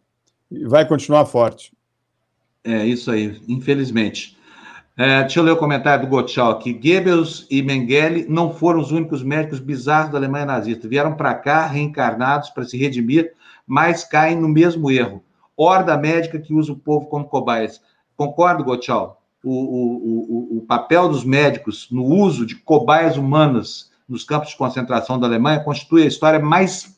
Vai 0.68 0.88
continuar 0.88 1.26
forte. 1.26 1.74
É 2.64 2.86
isso 2.86 3.12
aí, 3.12 3.42
infelizmente. 3.48 4.38
É, 4.98 5.22
deixa 5.22 5.40
eu 5.40 5.44
ler 5.44 5.52
o 5.52 5.58
comentário 5.58 6.06
do 6.06 6.10
Gottschalk 6.10 6.60
aqui. 6.60 6.74
Goebbels 6.74 7.46
e 7.52 7.62
Mengele 7.62 8.26
não 8.28 8.52
foram 8.52 8.80
os 8.80 8.92
únicos 8.92 9.22
médicos 9.22 9.60
bizarros 9.60 10.12
da 10.12 10.18
Alemanha 10.18 10.46
nazista. 10.46 10.88
Vieram 10.88 11.16
para 11.16 11.36
cá, 11.36 11.68
reencarnados 11.68 12.50
para 12.50 12.64
se 12.64 12.78
redimir, 12.78 13.34
mas 13.66 14.04
caem 14.04 14.40
no 14.40 14.50
mesmo 14.50 14.90
erro. 14.90 15.24
Horda 15.56 15.98
médica 15.98 16.40
que 16.40 16.54
usa 16.54 16.72
o 16.72 16.78
povo 16.78 17.06
como 17.08 17.26
cobaias. 17.26 17.80
Concordo, 18.16 18.64
Gottschalk? 18.64 19.18
O, 19.44 19.52
o, 19.52 20.56
o, 20.56 20.58
o 20.58 20.62
papel 20.66 21.08
dos 21.10 21.24
médicos 21.24 21.88
no 21.92 22.04
uso 22.04 22.46
de 22.46 22.56
cobaias 22.56 23.18
humanas 23.18 23.92
nos 24.10 24.24
campos 24.24 24.50
de 24.50 24.58
concentração 24.58 25.20
da 25.20 25.28
Alemanha 25.28 25.64
constitui 25.64 26.04
a 26.04 26.08
história 26.08 26.40
mais 26.40 26.98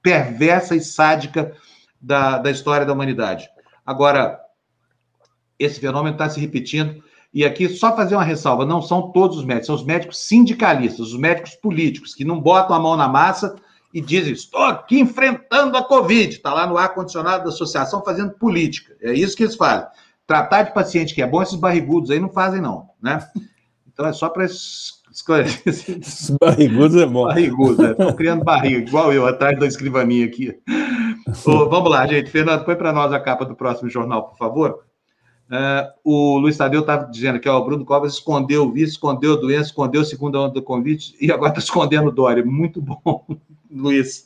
perversa 0.00 0.76
e 0.76 0.80
sádica 0.80 1.56
da, 2.00 2.38
da 2.38 2.50
história 2.50 2.86
da 2.86 2.92
humanidade. 2.92 3.48
Agora, 3.84 4.40
esse 5.58 5.80
fenômeno 5.80 6.14
está 6.14 6.28
se 6.28 6.40
repetindo 6.40 7.02
e 7.32 7.46
aqui, 7.46 7.68
só 7.68 7.96
fazer 7.96 8.14
uma 8.14 8.24
ressalva: 8.24 8.66
não 8.66 8.82
são 8.82 9.10
todos 9.10 9.38
os 9.38 9.44
médicos, 9.44 9.66
são 9.66 9.74
os 9.76 9.84
médicos 9.84 10.18
sindicalistas, 10.18 11.12
os 11.12 11.18
médicos 11.18 11.54
políticos, 11.54 12.14
que 12.14 12.24
não 12.24 12.38
botam 12.38 12.76
a 12.76 12.80
mão 12.80 12.96
na 12.96 13.08
massa 13.08 13.56
e 13.94 14.00
dizem: 14.00 14.32
estou 14.32 14.62
aqui 14.62 15.00
enfrentando 15.00 15.76
a 15.78 15.82
Covid, 15.82 16.34
está 16.34 16.52
lá 16.52 16.66
no 16.66 16.76
ar-condicionado 16.76 17.44
da 17.44 17.50
associação 17.50 18.04
fazendo 18.04 18.32
política. 18.32 18.94
É 19.00 19.14
isso 19.14 19.34
que 19.34 19.44
eles 19.44 19.56
fazem. 19.56 19.86
Tratar 20.32 20.62
de 20.62 20.72
paciente 20.72 21.14
que 21.14 21.20
é 21.20 21.26
bom, 21.26 21.42
esses 21.42 21.56
barrigudos 21.56 22.10
aí 22.10 22.18
não 22.18 22.30
fazem, 22.30 22.58
não. 22.58 22.88
Né? 23.02 23.22
Então 23.86 24.06
é 24.06 24.14
só 24.14 24.30
para 24.30 24.46
esclarecer. 24.46 25.98
Esses 26.00 26.30
barrigudos 26.40 26.96
é 26.96 27.04
bom. 27.04 27.26
Barrigudos, 27.26 27.76
né? 27.76 27.90
Estão 27.90 28.14
criando 28.14 28.42
barriga, 28.42 28.78
igual 28.78 29.12
eu, 29.12 29.26
atrás 29.26 29.60
da 29.60 29.66
escrivaninha 29.66 30.24
aqui. 30.24 30.58
vamos 31.44 31.90
lá, 31.90 32.06
gente. 32.06 32.30
Fernando, 32.30 32.64
põe 32.64 32.76
para 32.76 32.94
nós 32.94 33.12
a 33.12 33.20
capa 33.20 33.44
do 33.44 33.54
próximo 33.54 33.90
jornal, 33.90 34.30
por 34.30 34.38
favor. 34.38 34.78
Uh, 35.50 35.92
o 36.02 36.38
Luiz 36.38 36.56
Tadeu 36.56 36.80
estava 36.80 37.04
dizendo 37.10 37.38
que 37.38 37.46
ó, 37.46 37.58
o 37.58 37.64
Bruno 37.66 37.84
Covas 37.84 38.14
escondeu 38.14 38.64
o 38.64 38.72
vício, 38.72 38.92
escondeu 38.92 39.34
a 39.34 39.36
doença, 39.36 39.66
escondeu 39.66 40.00
a 40.00 40.04
segunda 40.06 40.40
onda 40.40 40.54
do 40.54 40.62
convite 40.62 41.14
e 41.20 41.30
agora 41.30 41.50
está 41.50 41.60
escondendo 41.60 42.08
o 42.08 42.10
Dória. 42.10 42.42
Muito 42.42 42.80
bom, 42.80 43.26
Luiz. 43.70 44.24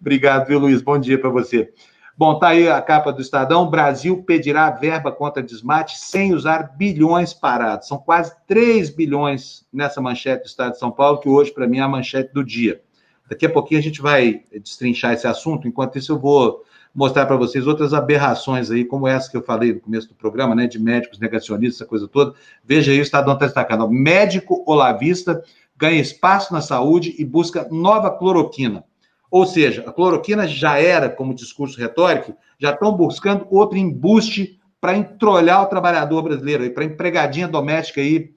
Obrigado, 0.00 0.46
viu, 0.46 0.60
Luiz? 0.60 0.80
Bom 0.82 1.00
dia 1.00 1.20
para 1.20 1.30
você. 1.30 1.72
Bom, 2.18 2.36
tá 2.36 2.48
aí 2.48 2.68
a 2.68 2.82
capa 2.82 3.12
do 3.12 3.22
Estadão. 3.22 3.70
Brasil 3.70 4.24
pedirá 4.24 4.68
verba 4.70 5.12
contra 5.12 5.40
desmate 5.40 5.96
sem 5.96 6.34
usar 6.34 6.74
bilhões 6.76 7.32
parados. 7.32 7.86
São 7.86 7.96
quase 7.96 8.34
3 8.44 8.90
bilhões 8.90 9.64
nessa 9.72 10.00
manchete 10.00 10.42
do 10.42 10.46
Estado 10.46 10.72
de 10.72 10.80
São 10.80 10.90
Paulo, 10.90 11.20
que 11.20 11.28
hoje, 11.28 11.52
para 11.52 11.68
mim, 11.68 11.78
é 11.78 11.82
a 11.82 11.86
manchete 11.86 12.34
do 12.34 12.42
dia. 12.42 12.82
Daqui 13.30 13.46
a 13.46 13.48
pouquinho 13.48 13.78
a 13.78 13.82
gente 13.84 14.02
vai 14.02 14.42
destrinchar 14.52 15.12
esse 15.12 15.28
assunto. 15.28 15.68
Enquanto 15.68 15.96
isso, 15.96 16.10
eu 16.10 16.18
vou 16.18 16.64
mostrar 16.92 17.24
para 17.24 17.36
vocês 17.36 17.68
outras 17.68 17.94
aberrações 17.94 18.68
aí, 18.68 18.84
como 18.84 19.06
essa 19.06 19.30
que 19.30 19.36
eu 19.36 19.42
falei 19.44 19.74
no 19.74 19.80
começo 19.80 20.08
do 20.08 20.14
programa, 20.16 20.56
né, 20.56 20.66
de 20.66 20.80
médicos 20.80 21.20
negacionistas, 21.20 21.82
essa 21.82 21.88
coisa 21.88 22.08
toda. 22.08 22.34
Veja 22.64 22.90
aí, 22.90 22.98
o 22.98 23.02
Estadão 23.02 23.34
está 23.34 23.46
destacando. 23.46 23.88
Médico 23.88 24.64
olavista 24.66 25.40
ganha 25.76 26.00
espaço 26.00 26.52
na 26.52 26.60
saúde 26.60 27.14
e 27.16 27.24
busca 27.24 27.68
nova 27.70 28.10
cloroquina. 28.10 28.82
Ou 29.30 29.46
seja, 29.46 29.84
a 29.86 29.92
cloroquina 29.92 30.46
já 30.46 30.78
era, 30.78 31.08
como 31.08 31.34
discurso 31.34 31.78
retórico, 31.78 32.34
já 32.58 32.70
estão 32.70 32.92
buscando 32.92 33.46
outro 33.50 33.76
embuste 33.76 34.58
para 34.80 34.96
entrolhar 34.96 35.62
o 35.62 35.66
trabalhador 35.66 36.22
brasileiro, 36.22 36.70
para 36.72 36.84
empregadinha 36.84 37.48
doméstica 37.48 38.00
aí, 38.00 38.32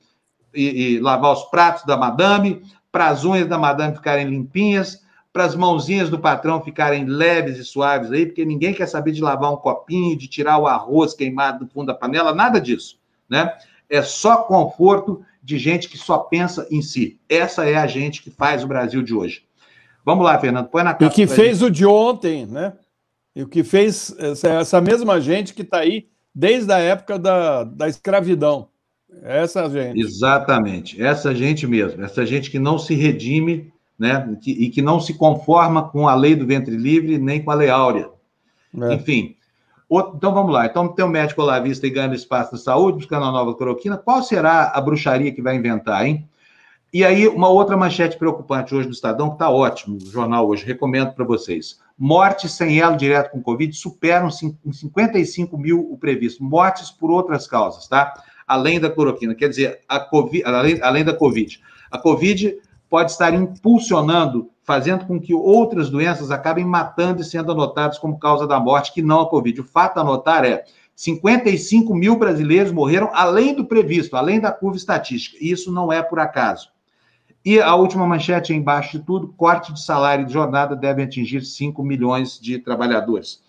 e, 0.53 0.95
e 0.95 0.99
lavar 0.99 1.31
os 1.31 1.43
pratos 1.45 1.85
da 1.85 1.95
madame, 1.95 2.61
para 2.91 3.07
as 3.07 3.23
unhas 3.23 3.47
da 3.47 3.57
madame 3.57 3.95
ficarem 3.95 4.27
limpinhas, 4.27 5.01
para 5.31 5.45
as 5.45 5.55
mãozinhas 5.55 6.09
do 6.09 6.19
patrão 6.19 6.61
ficarem 6.61 7.05
leves 7.05 7.57
e 7.57 7.63
suaves 7.63 8.11
aí, 8.11 8.25
porque 8.25 8.43
ninguém 8.43 8.73
quer 8.73 8.87
saber 8.87 9.13
de 9.13 9.21
lavar 9.21 9.53
um 9.53 9.57
copinho, 9.57 10.17
de 10.17 10.27
tirar 10.27 10.57
o 10.57 10.67
arroz 10.67 11.13
queimado 11.13 11.65
do 11.65 11.71
fundo 11.71 11.87
da 11.87 11.93
panela, 11.93 12.35
nada 12.35 12.59
disso, 12.59 12.99
né? 13.29 13.53
É 13.89 14.01
só 14.01 14.37
conforto 14.37 15.23
de 15.41 15.57
gente 15.57 15.87
que 15.87 15.97
só 15.97 16.17
pensa 16.17 16.67
em 16.69 16.81
si. 16.81 17.19
Essa 17.29 17.65
é 17.65 17.75
a 17.75 17.87
gente 17.87 18.21
que 18.21 18.29
faz 18.29 18.63
o 18.63 18.67
Brasil 18.67 19.01
de 19.01 19.13
hoje. 19.13 19.43
Vamos 20.05 20.25
lá, 20.25 20.37
Fernando, 20.39 20.67
põe 20.67 20.83
na 20.83 20.93
capa. 20.93 21.05
E 21.05 21.09
que 21.09 21.27
fez 21.27 21.59
gente. 21.59 21.67
o 21.67 21.71
de 21.71 21.85
ontem, 21.85 22.45
né? 22.45 22.73
E 23.35 23.43
o 23.43 23.47
que 23.47 23.63
fez 23.63 24.15
essa 24.43 24.81
mesma 24.81 25.21
gente 25.21 25.53
que 25.53 25.61
está 25.61 25.79
aí 25.79 26.07
desde 26.33 26.71
a 26.71 26.79
época 26.79 27.17
da, 27.17 27.63
da 27.63 27.87
escravidão. 27.87 28.67
Essa 29.23 29.69
gente. 29.69 29.99
Exatamente, 29.99 31.01
essa 31.01 31.35
gente 31.35 31.67
mesmo, 31.67 32.03
essa 32.03 32.25
gente 32.25 32.49
que 32.49 32.57
não 32.57 32.79
se 32.79 32.95
redime 32.95 33.71
né? 34.01 34.35
e 34.47 34.69
que 34.69 34.81
não 34.81 34.99
se 34.99 35.13
conforma 35.13 35.87
com 35.89 36.07
a 36.07 36.15
lei 36.15 36.35
do 36.35 36.47
ventre 36.47 36.75
livre 36.75 37.19
nem 37.19 37.43
com 37.43 37.51
a 37.51 37.55
lei 37.55 37.69
áurea. 37.69 38.09
É. 38.81 38.93
Enfim. 38.93 39.35
Outro, 39.87 40.15
então 40.15 40.33
vamos 40.33 40.51
lá. 40.51 40.65
Então 40.65 40.87
tem 40.87 41.05
um 41.05 41.09
médico 41.09 41.43
lá 41.43 41.59
vista 41.59 41.85
e 41.85 41.89
ganhando 41.89 42.15
espaço 42.15 42.53
na 42.53 42.57
saúde, 42.57 42.99
buscando 42.99 43.23
uma 43.23 43.31
nova 43.31 43.53
cloroquina. 43.53 43.97
Qual 43.97 44.23
será 44.23 44.71
a 44.73 44.81
bruxaria 44.81 45.31
que 45.31 45.41
vai 45.41 45.55
inventar, 45.55 46.05
hein? 46.05 46.27
E 46.93 47.05
aí, 47.05 47.25
uma 47.25 47.47
outra 47.47 47.77
manchete 47.77 48.17
preocupante 48.17 48.75
hoje 48.75 48.85
do 48.85 48.93
Estadão, 48.93 49.29
que 49.29 49.35
está 49.35 49.49
ótimo, 49.49 49.95
o 49.95 50.05
jornal 50.11 50.45
hoje, 50.45 50.65
recomendo 50.65 51.13
para 51.13 51.23
vocês. 51.23 51.79
Mortes 51.97 52.51
sem 52.51 52.81
elo 52.81 52.97
direto 52.97 53.31
com 53.31 53.41
Covid 53.41 53.73
superam 53.73 54.27
em 54.65 54.73
55 54.73 55.57
mil 55.57 55.79
o 55.89 55.97
previsto. 55.97 56.43
Mortes 56.43 56.91
por 56.91 57.09
outras 57.09 57.47
causas, 57.47 57.87
tá? 57.87 58.13
Além 58.45 58.77
da 58.77 58.89
cloroquina. 58.89 59.33
Quer 59.33 59.47
dizer, 59.47 59.79
COVID, 60.09 60.43
além, 60.43 60.81
além 60.81 61.05
da 61.05 61.13
Covid. 61.13 61.61
A 61.89 61.97
Covid 61.97 62.57
pode 62.89 63.11
estar 63.11 63.33
impulsionando, 63.33 64.51
fazendo 64.61 65.05
com 65.05 65.17
que 65.17 65.33
outras 65.33 65.89
doenças 65.89 66.29
acabem 66.29 66.65
matando 66.65 67.21
e 67.21 67.23
sendo 67.23 67.53
anotadas 67.53 67.97
como 67.97 68.19
causa 68.19 68.45
da 68.45 68.59
morte, 68.59 68.91
que 68.91 69.01
não 69.01 69.21
a 69.21 69.29
Covid. 69.29 69.61
O 69.61 69.63
fato 69.65 69.97
a 69.97 70.01
anotar 70.01 70.43
é 70.43 70.65
55 70.93 71.95
mil 71.95 72.17
brasileiros 72.17 72.73
morreram 72.73 73.09
além 73.13 73.55
do 73.55 73.63
previsto, 73.63 74.17
além 74.17 74.41
da 74.41 74.51
curva 74.51 74.75
estatística. 74.75 75.37
E 75.39 75.51
isso 75.51 75.71
não 75.71 75.89
é 75.89 76.01
por 76.03 76.19
acaso. 76.19 76.69
E 77.43 77.59
a 77.59 77.75
última 77.75 78.05
manchete 78.05 78.53
embaixo 78.53 78.99
de 78.99 79.05
tudo: 79.05 79.33
corte 79.35 79.73
de 79.73 79.83
salário 79.83 80.25
de 80.25 80.33
jornada 80.33 80.75
deve 80.75 81.03
atingir 81.03 81.41
5 81.43 81.83
milhões 81.83 82.39
de 82.39 82.59
trabalhadores. 82.59 83.43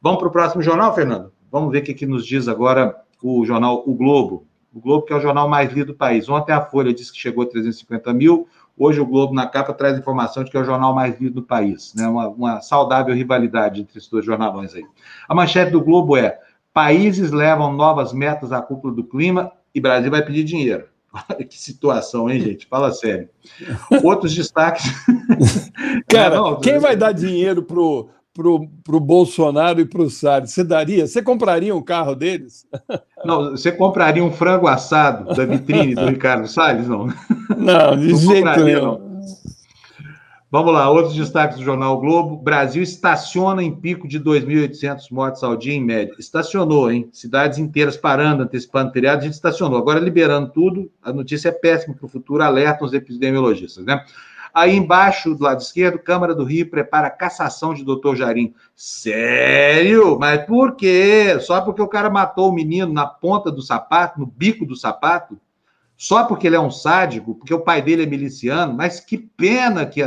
Vamos 0.00 0.18
para 0.18 0.28
o 0.28 0.32
próximo 0.32 0.62
jornal, 0.62 0.94
Fernando? 0.94 1.32
Vamos 1.50 1.72
ver 1.72 1.78
o 1.78 1.84
que, 1.84 1.94
que 1.94 2.06
nos 2.06 2.26
diz 2.26 2.48
agora 2.48 2.96
o 3.22 3.44
jornal 3.44 3.82
O 3.86 3.94
Globo. 3.94 4.46
O 4.72 4.80
Globo, 4.80 5.04
que 5.04 5.12
é 5.12 5.16
o 5.16 5.20
jornal 5.20 5.48
mais 5.48 5.72
lido 5.72 5.92
do 5.92 5.98
país. 5.98 6.28
Ontem 6.28 6.52
a 6.52 6.60
Folha 6.60 6.94
disse 6.94 7.12
que 7.12 7.18
chegou 7.18 7.42
a 7.42 7.46
350 7.46 8.12
mil, 8.12 8.46
Hoje 8.82 8.98
o 8.98 9.04
Globo 9.04 9.34
na 9.34 9.46
capa 9.46 9.74
traz 9.74 9.98
informação 9.98 10.42
de 10.42 10.50
que 10.50 10.56
é 10.56 10.60
o 10.60 10.64
jornal 10.64 10.94
mais 10.94 11.20
lido 11.20 11.34
do 11.34 11.42
país, 11.42 11.92
né? 11.94 12.08
Uma, 12.08 12.28
uma 12.28 12.60
saudável 12.62 13.14
rivalidade 13.14 13.82
entre 13.82 13.98
esses 13.98 14.08
dois 14.08 14.24
jornalões 14.24 14.74
aí. 14.74 14.86
A 15.28 15.34
manchete 15.34 15.70
do 15.70 15.82
Globo 15.82 16.16
é: 16.16 16.38
países 16.72 17.30
levam 17.30 17.74
novas 17.74 18.10
metas 18.14 18.52
à 18.52 18.62
cúpula 18.62 18.94
do 18.94 19.04
clima 19.04 19.52
e 19.74 19.82
Brasil 19.82 20.10
vai 20.10 20.24
pedir 20.24 20.44
dinheiro. 20.44 20.86
Olha 21.12 21.44
que 21.44 21.58
situação, 21.58 22.30
hein, 22.30 22.40
gente? 22.40 22.66
Fala 22.66 22.92
sério. 22.92 23.28
Outros 24.02 24.34
destaques. 24.34 24.84
Cara, 26.08 26.36
não, 26.36 26.60
quem 26.60 26.78
vai 26.78 26.96
dar 26.96 27.12
dinheiro 27.12 27.62
pro 27.62 28.08
pro, 28.32 28.68
pro 28.84 29.00
Bolsonaro 29.00 29.80
e 29.80 29.84
pro 29.84 30.08
Salles, 30.08 30.52
você 30.52 30.64
daria? 30.64 31.06
Você 31.06 31.22
compraria 31.22 31.74
um 31.74 31.82
carro 31.82 32.14
deles? 32.14 32.66
Não, 33.24 33.50
você 33.50 33.70
compraria 33.70 34.24
um 34.24 34.32
frango 34.32 34.66
assado 34.66 35.34
da 35.34 35.44
vitrine 35.44 35.94
do 35.94 36.06
Ricardo 36.06 36.48
Salles? 36.48 36.88
Não. 36.88 37.06
Não, 37.54 37.96
de 37.98 38.12
não 38.12 38.18
jeito 38.18 38.64
nenhum. 38.64 39.20
Vamos 40.52 40.74
lá, 40.74 40.90
outros 40.90 41.14
destaques 41.14 41.58
do 41.58 41.62
Jornal 41.62 41.96
o 41.96 42.00
Globo. 42.00 42.36
Brasil 42.36 42.82
estaciona 42.82 43.62
em 43.62 43.72
pico 43.72 44.08
de 44.08 44.18
2.800 44.18 45.12
mortes 45.12 45.44
ao 45.44 45.56
dia, 45.56 45.74
em 45.74 45.84
média. 45.84 46.12
Estacionou, 46.18 46.90
hein? 46.90 47.08
Cidades 47.12 47.58
inteiras 47.58 47.96
parando, 47.96 48.42
antecipando 48.42 48.90
feriado, 48.90 49.20
a 49.20 49.24
gente 49.24 49.34
estacionou. 49.34 49.78
Agora, 49.78 50.00
liberando 50.00 50.50
tudo, 50.50 50.90
a 51.00 51.12
notícia 51.12 51.50
é 51.50 51.52
péssima 51.52 51.94
para 51.94 52.04
o 52.04 52.08
futuro, 52.08 52.42
alertam 52.42 52.84
os 52.84 52.92
epidemiologistas, 52.92 53.84
né? 53.84 54.04
Aí 54.52 54.74
embaixo, 54.74 55.36
do 55.36 55.44
lado 55.44 55.60
esquerdo, 55.60 56.00
Câmara 56.00 56.34
do 56.34 56.42
Rio 56.42 56.68
prepara 56.68 57.06
a 57.06 57.10
cassação 57.10 57.72
de 57.72 57.84
doutor 57.84 58.16
Jarim. 58.16 58.52
Sério? 58.74 60.18
Mas 60.18 60.44
por 60.46 60.74
quê? 60.74 61.38
Só 61.38 61.60
porque 61.60 61.80
o 61.80 61.86
cara 61.86 62.10
matou 62.10 62.48
o 62.48 62.52
menino 62.52 62.92
na 62.92 63.06
ponta 63.06 63.52
do 63.52 63.62
sapato, 63.62 64.18
no 64.18 64.26
bico 64.26 64.66
do 64.66 64.74
sapato? 64.74 65.38
Só 66.00 66.24
porque 66.24 66.46
ele 66.46 66.56
é 66.56 66.60
um 66.60 66.70
sádico, 66.70 67.34
porque 67.34 67.52
o 67.52 67.60
pai 67.60 67.82
dele 67.82 68.04
é 68.04 68.06
miliciano? 68.06 68.72
Mas 68.72 69.00
que 69.00 69.18
pena 69.18 69.84
que 69.84 70.00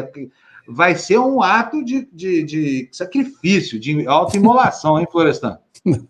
vai 0.67 0.95
ser 0.95 1.19
um 1.19 1.39
ato 1.39 1.86
de, 1.86 2.10
de, 2.12 2.43
de 2.43 2.89
sacrifício, 2.91 3.80
de 3.80 4.07
autoimolação, 4.07 4.99
hein, 4.99 5.05
Florestan? 5.11 5.59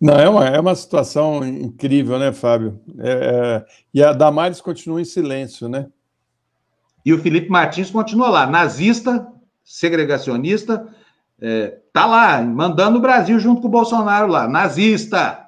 Não, 0.00 0.14
é 0.14 0.28
uma, 0.28 0.48
é 0.48 0.58
uma 0.58 0.74
situação 0.74 1.46
incrível, 1.46 2.18
né, 2.18 2.32
Fábio? 2.32 2.80
É, 2.98 3.12
é, 3.12 3.66
e 3.94 4.02
a 4.02 4.12
Damares 4.12 4.60
continua 4.60 5.00
em 5.00 5.04
silêncio, 5.04 5.68
né? 5.68 5.86
E 7.06 7.12
o 7.12 7.18
Felipe 7.20 7.48
Martins 7.48 7.92
continua 7.92 8.28
lá, 8.28 8.48
nazista, 8.48 9.28
segregacionista, 9.62 10.88
é, 11.40 11.78
tá 11.92 12.04
lá, 12.04 12.42
mandando 12.42 12.98
o 12.98 13.00
Brasil 13.00 13.38
junto 13.38 13.60
com 13.60 13.68
o 13.68 13.70
Bolsonaro 13.70 14.26
lá, 14.26 14.48
nazista. 14.48 15.43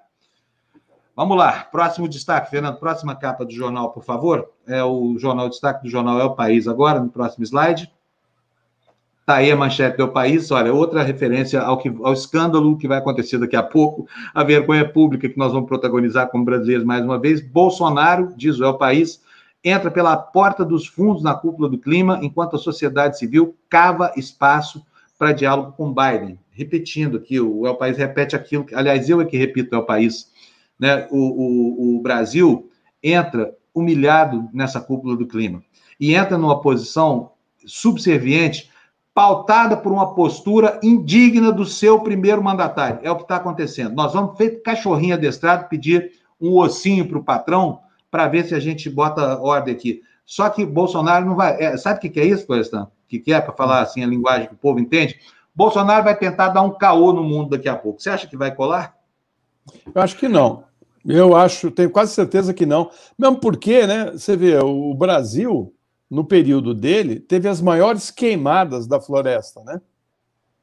Vamos 1.16 1.38
lá, 1.38 1.66
próximo 1.72 2.06
destaque, 2.06 2.50
Fernando, 2.50 2.78
próxima 2.78 3.16
capa 3.16 3.42
do 3.42 3.50
jornal, 3.50 3.90
por 3.90 4.04
favor. 4.04 4.50
É 4.66 4.84
o 4.84 5.16
jornal, 5.18 5.46
o 5.46 5.48
destaque 5.48 5.82
do 5.82 5.88
jornal 5.88 6.20
é 6.20 6.24
o 6.24 6.34
País 6.34 6.68
agora, 6.68 7.00
no 7.00 7.08
próximo 7.08 7.42
slide. 7.42 7.90
Está 9.20 9.36
aí 9.36 9.50
a 9.50 9.56
manchete 9.56 9.96
do 9.96 10.08
país. 10.08 10.50
Olha, 10.50 10.74
outra 10.74 11.02
referência 11.02 11.62
ao, 11.62 11.78
que, 11.78 11.88
ao 12.02 12.12
escândalo 12.12 12.76
que 12.76 12.86
vai 12.86 12.98
acontecer 12.98 13.38
daqui 13.38 13.56
a 13.56 13.62
pouco, 13.62 14.06
a 14.34 14.44
vergonha 14.44 14.86
pública 14.86 15.26
que 15.26 15.38
nós 15.38 15.54
vamos 15.54 15.66
protagonizar 15.66 16.28
como 16.28 16.44
brasileiros 16.44 16.84
mais 16.84 17.02
uma 17.02 17.18
vez. 17.18 17.40
Bolsonaro, 17.40 18.34
diz 18.36 18.60
o 18.60 18.64
El 18.64 18.76
País, 18.76 19.22
entra 19.64 19.90
pela 19.90 20.18
porta 20.18 20.66
dos 20.66 20.86
fundos 20.86 21.22
na 21.22 21.34
cúpula 21.34 21.68
do 21.68 21.78
clima, 21.78 22.20
enquanto 22.22 22.56
a 22.56 22.58
sociedade 22.58 23.18
civil 23.18 23.56
cava 23.70 24.12
espaço 24.16 24.84
para 25.18 25.32
diálogo 25.32 25.72
com 25.72 25.94
Biden. 25.94 26.38
Repetindo 26.52 27.16
aqui, 27.16 27.40
o 27.40 27.66
El 27.66 27.76
País 27.76 27.96
repete 27.96 28.36
aquilo, 28.36 28.66
aliás, 28.74 29.08
eu 29.08 29.20
é 29.22 29.24
que 29.24 29.38
repito 29.38 29.74
o 29.74 29.78
El 29.78 29.86
País. 29.86 30.30
Né? 30.78 31.06
O, 31.10 31.18
o, 31.18 31.96
o 31.96 32.02
Brasil 32.02 32.70
entra 33.02 33.54
humilhado 33.74 34.48
nessa 34.52 34.80
cúpula 34.80 35.16
do 35.16 35.26
clima 35.26 35.62
e 36.00 36.14
entra 36.14 36.38
numa 36.38 36.60
posição 36.60 37.32
subserviente 37.66 38.70
pautada 39.14 39.76
por 39.76 39.92
uma 39.92 40.14
postura 40.14 40.78
indigna 40.82 41.50
do 41.50 41.64
seu 41.64 42.00
primeiro 42.00 42.42
mandatário. 42.42 43.00
É 43.02 43.10
o 43.10 43.16
que 43.16 43.22
está 43.22 43.36
acontecendo. 43.36 43.94
Nós 43.94 44.12
vamos, 44.12 44.36
feito 44.36 44.62
cachorrinho 44.62 45.14
adestrado, 45.14 45.68
pedir 45.68 46.12
um 46.38 46.54
ossinho 46.58 47.08
para 47.08 47.18
o 47.18 47.24
patrão 47.24 47.80
para 48.10 48.28
ver 48.28 48.44
se 48.44 48.54
a 48.54 48.60
gente 48.60 48.90
bota 48.90 49.40
ordem 49.40 49.74
aqui. 49.74 50.02
Só 50.26 50.50
que 50.50 50.66
Bolsonaro 50.66 51.24
não 51.24 51.34
vai. 51.34 51.56
É, 51.62 51.76
sabe 51.78 51.98
o 51.98 52.00
que, 52.00 52.10
que 52.10 52.20
é 52.20 52.26
isso, 52.26 52.44
Florestan? 52.44 52.82
O 52.84 53.08
que, 53.08 53.18
que 53.18 53.32
é, 53.32 53.40
para 53.40 53.54
falar 53.54 53.80
assim 53.80 54.04
a 54.04 54.06
linguagem 54.06 54.48
que 54.48 54.54
o 54.54 54.58
povo 54.58 54.78
entende? 54.78 55.18
Bolsonaro 55.54 56.04
vai 56.04 56.14
tentar 56.14 56.48
dar 56.48 56.60
um 56.60 56.76
caô 56.76 57.12
no 57.12 57.24
mundo 57.24 57.50
daqui 57.50 57.70
a 57.70 57.76
pouco. 57.76 58.02
Você 58.02 58.10
acha 58.10 58.26
que 58.26 58.36
vai 58.36 58.54
colar? 58.54 58.96
Eu 59.94 60.02
acho 60.02 60.16
que 60.16 60.28
não. 60.28 60.65
Eu 61.06 61.36
acho, 61.36 61.70
tenho 61.70 61.90
quase 61.90 62.14
certeza 62.14 62.52
que 62.52 62.66
não. 62.66 62.90
Mesmo 63.18 63.38
porque, 63.38 63.86
né? 63.86 64.12
Você 64.12 64.36
vê, 64.36 64.58
o 64.58 64.94
Brasil 64.94 65.72
no 66.10 66.24
período 66.24 66.72
dele, 66.72 67.18
teve 67.18 67.48
as 67.48 67.60
maiores 67.60 68.10
queimadas 68.10 68.86
da 68.86 69.00
floresta, 69.00 69.62
né? 69.64 69.80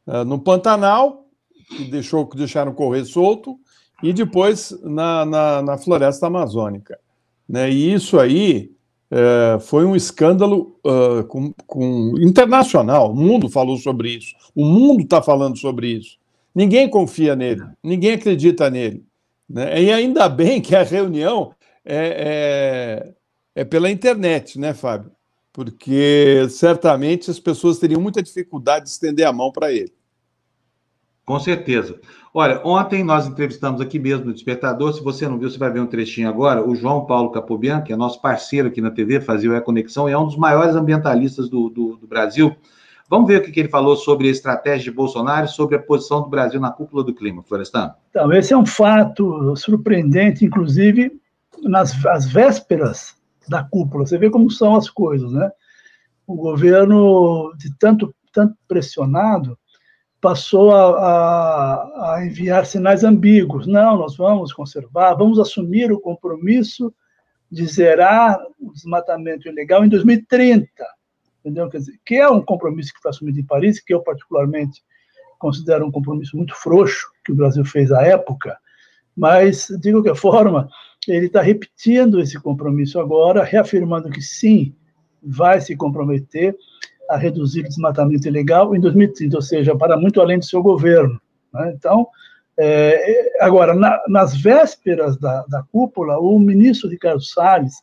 Ah, 0.06 0.24
no 0.24 0.40
Pantanal, 0.40 1.28
que 1.70 1.86
deixou, 1.86 2.28
que 2.28 2.38
deixaram 2.38 2.74
correr 2.74 3.06
solto, 3.06 3.58
e 4.02 4.12
depois 4.12 4.78
na, 4.84 5.26
na, 5.26 5.62
na 5.62 5.78
floresta 5.78 6.28
amazônica. 6.28 7.00
Né? 7.48 7.70
E 7.72 7.94
isso 7.94 8.20
aí 8.20 8.72
é, 9.10 9.60
foi 9.60 9.86
um 9.86 9.96
escândalo 9.96 10.80
uh, 10.86 11.24
com, 11.26 11.54
com, 11.66 12.16
internacional. 12.20 13.12
O 13.12 13.16
mundo 13.16 13.50
falou 13.50 13.78
sobre 13.78 14.10
isso. 14.18 14.36
O 14.56 14.66
mundo 14.66 15.04
está 15.04 15.22
falando 15.22 15.58
sobre 15.58 15.88
isso. 15.88 16.18
Ninguém 16.54 16.90
confia 16.90 17.36
nele, 17.36 17.64
ninguém 17.82 18.14
acredita 18.14 18.70
nele. 18.70 19.06
Né? 19.50 19.84
E 19.84 19.92
ainda 19.92 20.28
bem 20.30 20.62
que 20.62 20.76
a 20.76 20.84
reunião 20.84 21.54
é, 21.86 23.14
é, 23.56 23.62
é 23.62 23.66
pela 23.66 23.90
internet, 23.90 24.60
né, 24.60 24.74
Fábio? 24.74 25.12
porque 25.54 26.48
certamente 26.50 27.30
as 27.30 27.40
pessoas 27.40 27.78
teriam 27.78 28.02
muita 28.02 28.24
dificuldade 28.24 28.86
de 28.86 28.92
estender 28.92 29.28
a 29.28 29.32
mão 29.32 29.52
para 29.52 29.72
ele. 29.72 29.94
Com 31.24 31.40
certeza. 31.40 32.02
Olha, 32.34 32.60
ontem 32.66 33.04
nós 33.04 33.28
entrevistamos 33.28 33.80
aqui 33.80 34.00
mesmo 34.00 34.26
no 34.26 34.34
Despertador. 34.34 34.92
Se 34.92 35.02
você 35.02 35.28
não 35.28 35.38
viu, 35.38 35.50
você 35.50 35.58
vai 35.58 35.72
ver 35.72 35.80
um 35.80 35.86
trechinho 35.86 36.28
agora. 36.28 36.68
O 36.68 36.76
João 36.76 37.06
Paulo 37.06 37.32
Capobian, 37.32 37.82
que 37.82 37.94
é 37.94 37.96
nosso 37.96 38.20
parceiro 38.20 38.68
aqui 38.68 38.82
na 38.82 38.92
TV, 38.92 39.22
fazia 39.22 39.52
o 39.52 39.56
E-Conexão, 39.56 40.10
e 40.10 40.12
é 40.12 40.18
um 40.18 40.26
dos 40.26 40.36
maiores 40.36 40.76
ambientalistas 40.76 41.48
do, 41.48 41.70
do, 41.70 41.98
do 41.98 42.08
Brasil. 42.08 42.54
Vamos 43.14 43.28
ver 43.28 43.42
o 43.42 43.44
que, 43.44 43.60
ele 43.60 43.70
falou 43.70 43.96
sobre 43.96 44.28
a 44.28 44.32
estratégia 44.32 44.86
de 44.86 44.92
Bolsonaro 44.92 45.48
sobre 45.48 45.76
a 45.76 45.80
posição 45.80 46.24
do 46.24 46.30
Brasil 46.30 46.60
na 46.60 46.72
cúpula 46.72 47.04
do 47.04 47.14
clima, 47.14 47.44
Florestan. 47.44 47.94
Então, 48.10 48.34
esse 48.34 48.54
é 48.54 48.58
um 48.58 48.66
fato 48.66 49.56
surpreendente, 49.56 50.44
inclusive 50.44 51.22
nas 51.62 52.04
as 52.08 52.26
vésperas 52.26 53.16
da 53.48 53.64
cúpula. 53.64 54.08
Você 54.08 54.18
vê 54.18 54.32
como 54.32 54.50
são 54.50 54.76
as 54.76 54.90
coisas, 54.90 55.32
né? 55.32 55.52
O 56.26 56.36
governo, 56.36 57.54
de 57.56 57.72
tanto, 57.78 58.12
tanto 58.32 58.56
pressionado, 58.68 59.56
passou 60.20 60.72
a, 60.72 60.98
a, 60.98 62.16
a, 62.16 62.26
enviar 62.26 62.66
sinais 62.66 63.04
ambíguos. 63.04 63.68
Não, 63.68 63.96
nós 63.96 64.18
vamos 64.18 64.52
conservar, 64.52 65.14
vamos 65.14 65.38
assumir 65.38 65.92
o 65.92 66.00
compromisso 66.00 66.92
de 67.52 67.64
zerar 67.68 68.40
o 68.60 68.74
desmatamento 68.74 69.48
ilegal 69.48 69.86
em 69.86 69.90
2030. 69.90 70.68
Entendeu? 71.44 71.70
Quer 71.70 71.80
dizer, 71.80 72.00
que 72.06 72.16
é 72.16 72.30
um 72.30 72.42
compromisso 72.42 72.94
que 72.94 73.02
foi 73.02 73.10
assumido 73.10 73.40
em 73.40 73.46
Paris, 73.46 73.80
que 73.80 73.94
eu 73.94 74.02
particularmente 74.02 74.82
considero 75.38 75.86
um 75.86 75.92
compromisso 75.92 76.38
muito 76.38 76.56
frouxo 76.56 77.12
que 77.26 77.32
o 77.32 77.36
Brasil 77.36 77.66
fez 77.66 77.92
à 77.92 78.02
época, 78.04 78.58
mas, 79.16 79.68
de 79.80 79.92
qualquer 79.92 80.16
forma, 80.16 80.70
ele 81.08 81.26
está 81.26 81.42
repetindo 81.42 82.20
esse 82.20 82.40
compromisso 82.40 83.00
agora, 83.00 83.44
reafirmando 83.44 84.10
que 84.10 84.22
sim, 84.22 84.74
vai 85.22 85.60
se 85.62 85.76
comprometer 85.76 86.56
a 87.10 87.18
reduzir 87.18 87.62
o 87.62 87.68
desmatamento 87.68 88.28
ilegal 88.28 88.76
em 88.76 88.80
2030, 88.80 89.36
ou 89.36 89.42
seja, 89.42 89.76
para 89.76 89.98
muito 89.98 90.22
além 90.22 90.40
do 90.40 90.46
seu 90.46 90.64
governo. 90.64 91.20
Né? 91.54 91.74
Então, 91.76 92.08
é, 92.58 93.38
agora, 93.42 93.74
na, 93.74 94.02
nas 94.08 94.36
vésperas 94.36 95.18
da, 95.18 95.44
da, 95.48 95.64
cúpula, 95.72 96.20
o 96.20 96.40
ministro 96.40 96.90
Ricardo 96.90 97.22
Salles, 97.22 97.74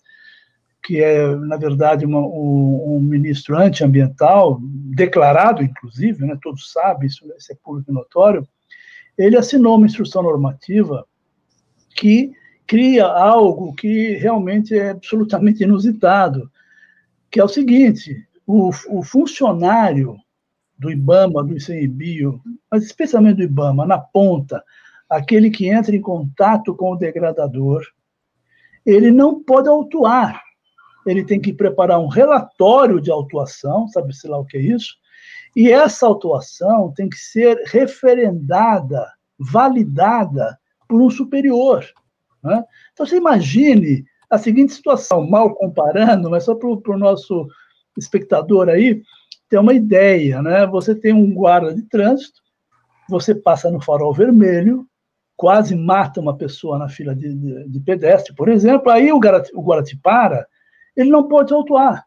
que 0.82 1.02
é, 1.02 1.34
na 1.36 1.56
verdade, 1.56 2.06
uma, 2.06 2.20
um, 2.20 2.96
um, 2.96 3.00
ministro 3.00 3.56
antiambiental, 3.56 4.58
declarado, 4.62 5.62
inclusive, 5.62 6.24
né, 6.24 6.38
todos 6.42 6.72
sabem, 6.72 7.06
isso, 7.06 7.24
isso 7.36 7.52
é 7.52 7.56
público 7.62 7.90
e 7.90 7.94
notório, 7.94 8.46
ele 9.16 9.36
assinou 9.36 9.76
uma 9.76 9.86
instrução 9.86 10.22
normativa 10.22 11.06
que 11.94 12.32
cria 12.66 13.04
algo 13.04 13.74
que 13.74 14.14
realmente 14.14 14.78
é 14.78 14.90
absolutamente 14.90 15.62
inusitado, 15.62 16.50
que 17.30 17.38
é 17.38 17.44
o 17.44 17.48
seguinte: 17.48 18.26
o, 18.46 18.70
o 18.88 19.02
funcionário 19.02 20.16
do 20.78 20.90
IBAMA, 20.90 21.44
do 21.44 21.56
ICMBio, 21.56 22.40
mas 22.70 22.84
especialmente 22.84 23.36
do 23.36 23.42
IBAMA, 23.42 23.86
na 23.86 23.98
ponta, 23.98 24.64
aquele 25.08 25.50
que 25.50 25.68
entra 25.68 25.94
em 25.94 26.00
contato 26.00 26.74
com 26.74 26.92
o 26.92 26.96
degradador, 26.96 27.82
ele 28.86 29.10
não 29.10 29.42
pode 29.42 29.68
autuar. 29.68 30.40
Ele 31.10 31.24
tem 31.24 31.40
que 31.40 31.52
preparar 31.52 31.98
um 32.00 32.08
relatório 32.08 33.00
de 33.00 33.10
autuação, 33.10 33.88
sabe-se 33.88 34.28
lá 34.28 34.38
o 34.38 34.44
que 34.44 34.56
é 34.56 34.60
isso, 34.60 34.94
e 35.56 35.70
essa 35.70 36.06
autuação 36.06 36.92
tem 36.94 37.08
que 37.08 37.16
ser 37.16 37.60
referendada, 37.66 39.06
validada 39.38 40.58
por 40.88 41.00
um 41.00 41.10
superior. 41.10 41.84
Né? 42.42 42.64
Então, 42.92 43.06
você 43.06 43.16
imagine 43.16 44.04
a 44.28 44.38
seguinte 44.38 44.72
situação, 44.72 45.28
mal 45.28 45.54
comparando, 45.54 46.30
mas 46.30 46.44
só 46.44 46.54
para 46.54 46.68
o 46.68 46.98
nosso 46.98 47.48
espectador 47.98 48.68
aí 48.68 49.02
ter 49.48 49.58
uma 49.58 49.74
ideia. 49.74 50.40
Né? 50.40 50.66
Você 50.68 50.94
tem 50.94 51.12
um 51.12 51.34
guarda 51.34 51.74
de 51.74 51.82
trânsito, 51.82 52.40
você 53.08 53.34
passa 53.34 53.70
no 53.70 53.80
farol 53.80 54.14
vermelho, 54.14 54.86
quase 55.36 55.74
mata 55.74 56.20
uma 56.20 56.36
pessoa 56.36 56.78
na 56.78 56.88
fila 56.88 57.14
de, 57.14 57.34
de, 57.34 57.68
de 57.68 57.80
pedestre, 57.80 58.34
por 58.34 58.48
exemplo, 58.48 58.90
aí 58.90 59.10
o, 59.10 59.16
o 59.16 59.62
guarda 59.62 59.82
te 59.82 59.96
para, 59.96 60.46
ele 60.96 61.10
não 61.10 61.28
pode 61.28 61.52
autuar. 61.52 62.04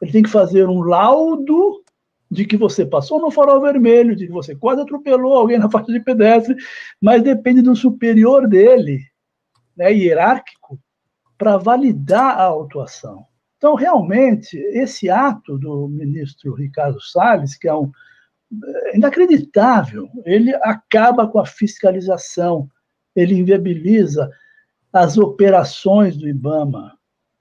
Ele 0.00 0.12
tem 0.12 0.22
que 0.22 0.30
fazer 0.30 0.68
um 0.68 0.82
laudo 0.82 1.82
de 2.30 2.46
que 2.46 2.56
você 2.56 2.86
passou 2.86 3.20
no 3.20 3.30
farol 3.30 3.60
vermelho, 3.60 4.16
de 4.16 4.26
que 4.26 4.32
você 4.32 4.54
quase 4.54 4.80
atropelou 4.80 5.36
alguém 5.36 5.58
na 5.58 5.70
faixa 5.70 5.92
de 5.92 6.00
pedestre, 6.00 6.56
mas 7.00 7.22
depende 7.22 7.60
do 7.60 7.76
superior 7.76 8.48
dele 8.48 9.00
né, 9.76 9.92
hierárquico 9.92 10.80
para 11.36 11.58
validar 11.58 12.38
a 12.38 12.44
autuação. 12.44 13.26
Então, 13.58 13.74
realmente, 13.74 14.56
esse 14.56 15.08
ato 15.08 15.58
do 15.58 15.88
ministro 15.88 16.54
Ricardo 16.54 17.00
Salles, 17.00 17.56
que 17.56 17.68
é 17.68 17.74
um 17.74 17.92
é 18.64 18.96
inacreditável, 18.96 20.08
ele 20.26 20.54
acaba 20.56 21.26
com 21.26 21.38
a 21.38 21.46
fiscalização, 21.46 22.68
ele 23.16 23.34
inviabiliza 23.34 24.30
as 24.92 25.16
operações 25.16 26.16
do 26.16 26.28
IBAMA. 26.28 26.92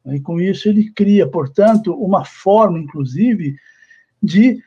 E 0.05 0.19
com 0.19 0.39
isso 0.39 0.67
ele 0.67 0.91
cria, 0.91 1.27
portanto, 1.27 1.93
uma 1.93 2.25
forma, 2.25 2.79
inclusive, 2.79 3.55
de 4.21 4.61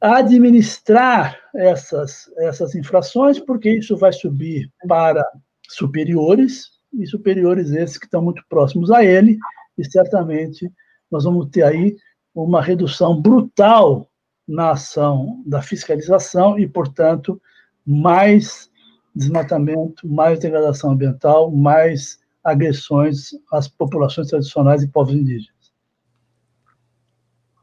administrar 0.00 1.38
essas, 1.54 2.30
essas 2.38 2.74
infrações, 2.74 3.38
porque 3.38 3.70
isso 3.70 3.96
vai 3.96 4.12
subir 4.12 4.70
para 4.88 5.24
superiores, 5.68 6.70
e 6.92 7.06
superiores 7.06 7.70
esses 7.70 7.98
que 7.98 8.06
estão 8.06 8.22
muito 8.22 8.42
próximos 8.48 8.90
a 8.90 9.04
ele, 9.04 9.38
e 9.76 9.84
certamente 9.84 10.70
nós 11.10 11.24
vamos 11.24 11.48
ter 11.50 11.62
aí 11.62 11.96
uma 12.34 12.62
redução 12.62 13.20
brutal 13.20 14.10
na 14.46 14.72
ação 14.72 15.42
da 15.46 15.62
fiscalização 15.62 16.58
e, 16.58 16.66
portanto, 16.66 17.40
mais 17.84 18.70
desmatamento, 19.14 20.08
mais 20.08 20.38
degradação 20.38 20.92
ambiental, 20.92 21.50
mais 21.50 22.19
agressões 22.44 23.30
às 23.52 23.68
populações 23.68 24.28
tradicionais 24.28 24.82
e 24.82 24.88
povos 24.88 25.14
indígenas. 25.14 25.60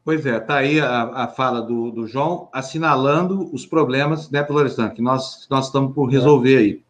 Pois 0.04 0.24
é, 0.24 0.38
está 0.38 0.56
aí 0.56 0.80
a, 0.80 1.02
a 1.24 1.28
fala 1.28 1.60
do, 1.60 1.90
do, 1.90 2.06
João 2.06 2.48
assinalando 2.50 3.54
os 3.54 3.66
problemas, 3.66 4.30
né, 4.30 4.42
Florestan, 4.42 4.88
que 4.88 5.02
nós, 5.02 5.46
nós 5.50 5.66
estamos 5.66 5.94
por 5.94 6.06
resolver 6.06 6.56
aí. 6.56 6.82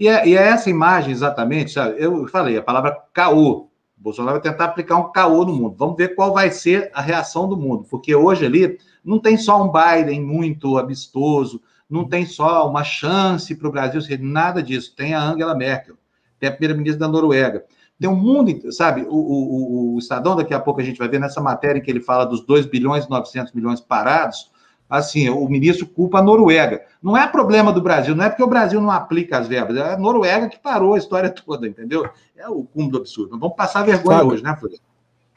E 0.00 0.08
é, 0.08 0.26
e 0.26 0.34
é, 0.34 0.48
essa 0.48 0.70
imagem 0.70 1.12
exatamente, 1.12 1.72
sabe? 1.72 1.96
Eu 1.98 2.26
falei 2.28 2.56
a 2.56 2.62
palavra 2.62 2.98
caô. 3.12 3.68
Bolsonaro 3.96 4.40
vai 4.40 4.50
tentar 4.50 4.64
aplicar 4.64 4.96
um 4.96 5.12
caô 5.12 5.44
no 5.44 5.54
mundo. 5.54 5.76
Vamos 5.78 5.96
ver 5.96 6.14
qual 6.14 6.32
vai 6.32 6.50
ser 6.50 6.90
a 6.94 7.00
reação 7.00 7.48
do 7.48 7.56
mundo, 7.56 7.86
porque 7.90 8.14
hoje 8.14 8.46
ali 8.46 8.78
não 9.04 9.18
tem 9.18 9.36
só 9.36 9.62
um 9.62 9.70
Biden 9.70 10.22
muito 10.22 10.78
amistoso, 10.78 11.60
não 11.88 12.08
tem 12.08 12.24
só 12.24 12.66
uma 12.66 12.82
chance 12.82 13.54
para 13.54 13.68
o 13.68 13.72
Brasil 13.72 14.00
ser 14.00 14.18
nada 14.18 14.62
disso. 14.62 14.94
Tem 14.96 15.12
a 15.12 15.22
Angela 15.22 15.54
Merkel, 15.54 15.96
tem 16.44 16.48
a 16.48 16.52
primeira-ministra 16.52 17.00
da 17.00 17.08
Noruega. 17.08 17.64
Tem 17.98 18.08
um 18.08 18.16
mundo, 18.16 18.72
sabe? 18.72 19.02
O, 19.08 19.14
o, 19.14 19.94
o, 19.94 19.98
Estadão, 19.98 20.36
daqui 20.36 20.52
a 20.52 20.60
pouco 20.60 20.80
a 20.80 20.84
gente 20.84 20.98
vai 20.98 21.08
ver 21.08 21.18
nessa 21.18 21.40
matéria 21.40 21.80
que 21.80 21.90
ele 21.90 22.00
fala 22.00 22.24
dos 22.24 22.44
2 22.44 22.66
bilhões 22.66 23.04
e 23.04 23.10
900 23.10 23.52
milhões 23.52 23.80
parados. 23.80 24.50
Assim, 24.90 25.28
o 25.30 25.48
ministro 25.48 25.86
culpa 25.86 26.18
a 26.18 26.22
Noruega. 26.22 26.82
Não 27.02 27.16
é 27.16 27.26
problema 27.26 27.72
do 27.72 27.80
Brasil, 27.80 28.14
não 28.14 28.24
é 28.24 28.28
porque 28.28 28.42
o 28.42 28.48
Brasil 28.48 28.80
não 28.80 28.90
aplica 28.90 29.38
as 29.38 29.48
verbas, 29.48 29.76
é 29.76 29.94
a 29.94 29.98
Noruega 29.98 30.48
que 30.48 30.58
parou 30.58 30.94
a 30.94 30.98
história 30.98 31.30
toda, 31.32 31.66
entendeu? 31.66 32.06
É 32.36 32.48
o 32.48 32.64
cúmulo 32.64 32.92
do 32.92 32.98
absurdo. 32.98 33.38
vamos 33.38 33.56
passar 33.56 33.82
vergonha 33.84 34.18
Sabe, 34.18 34.30
hoje, 34.30 34.42
né, 34.42 34.56
Flávio? 34.58 34.78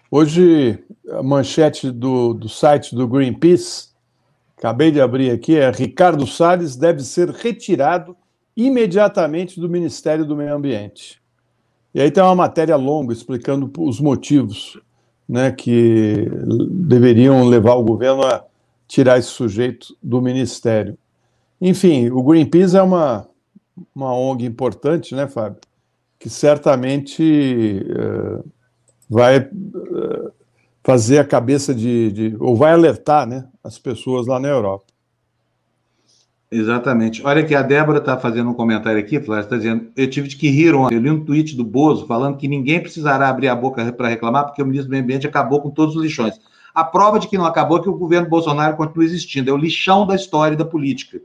Hoje, 0.10 0.84
a 1.10 1.24
manchete 1.24 1.91
do, 1.91 2.34
do 2.34 2.49
site 2.49 2.95
do 2.95 3.08
Greenpeace, 3.08 3.89
acabei 4.58 4.91
de 4.91 4.99
abrir 4.99 5.32
aqui, 5.32 5.58
é 5.58 5.70
Ricardo 5.70 6.26
Salles 6.28 6.76
deve 6.76 7.01
ser 7.01 7.30
retirado 7.30 8.16
imediatamente 8.58 9.62
do 9.62 9.70
Ministério 9.70 10.26
do 10.26 10.36
Meio 10.36 10.55
Ambiente. 10.55 11.22
E 11.93 12.01
aí 12.01 12.10
tem 12.10 12.24
uma 12.24 12.34
matéria 12.34 12.76
longa 12.76 13.14
explicando 13.14 13.72
os 13.78 14.01
motivos 14.01 14.80
né, 15.30 15.51
que 15.51 16.28
deveriam 16.72 17.47
levar 17.47 17.76
o 17.76 17.84
governo 17.84 18.26
a 18.26 18.43
tirar 18.88 19.20
esse 19.20 19.30
sujeito 19.30 19.95
do 20.01 20.22
ministério. 20.22 20.97
Enfim, 21.62 22.10
o 22.10 22.24
Greenpeace 22.24 22.76
é 22.76 22.82
uma, 22.82 23.28
uma 23.93 24.14
ONG 24.16 24.45
importante, 24.45 25.14
né, 25.14 25.28
Fábio? 25.28 25.60
Que 26.18 26.30
certamente 26.30 27.86
uh, 27.91 28.43
vai 29.10 29.39
uh, 29.39 30.32
fazer 30.84 31.20
a 31.20 31.26
cabeça 31.26 31.76
de, 31.76 32.12
de, 32.12 32.38
ou 32.39 32.55
vai 32.55 32.72
alertar 32.72 33.28
né, 33.28 33.47
as 33.64 33.78
pessoas 33.78 34.26
lá 34.26 34.39
na 34.39 34.47
Europa. 34.47 34.86
Exatamente. 36.50 37.22
Olha 37.26 37.45
que 37.45 37.54
a 37.54 37.62
Débora 37.62 37.98
está 37.98 38.18
fazendo 38.18 38.50
um 38.50 38.54
comentário 38.54 39.00
aqui, 39.00 39.20
Flávia, 39.20 39.43
está 39.43 39.58
dizendo, 39.58 39.91
eu 39.98 40.10
tive 40.10 40.30
que 40.30 40.50
rir 40.50 40.74
ontem, 40.74 40.95
eu 40.95 41.02
li 41.02 41.12
um 41.12 41.26
tweet 41.26 41.56
do 41.58 41.64
Bozo 41.64 42.08
falando 42.08 42.38
que 42.38 42.48
ninguém 42.48 42.80
precisará 42.80 43.28
abrir 43.28 43.50
a 43.50 43.56
boca 43.56 43.91
para 43.91 44.08
reclamar 44.08 44.45
porque 44.45 44.62
o 44.62 44.66
ministro 44.66 44.88
do 44.88 44.91
Meio 44.91 45.04
Ambiente 45.04 45.28
acabou 45.28 45.62
com 45.62 45.70
todos 45.70 45.95
os 45.95 46.02
lixões. 46.02 46.39
A 46.74 46.86
prova 46.86 47.20
de 47.20 47.28
que 47.28 47.38
não 47.38 47.45
acabou 47.45 47.80
é 47.80 47.82
que 47.82 47.89
o 47.89 47.98
governo 47.98 48.30
Bolsonaro 48.30 48.78
continua 48.78 49.04
existindo, 49.04 49.50
é 49.50 49.54
o 49.54 49.58
lixão 49.58 50.08
da 50.08 50.16
história 50.16 50.54
e 50.54 50.58
da 50.58 50.64
política. 50.64 51.20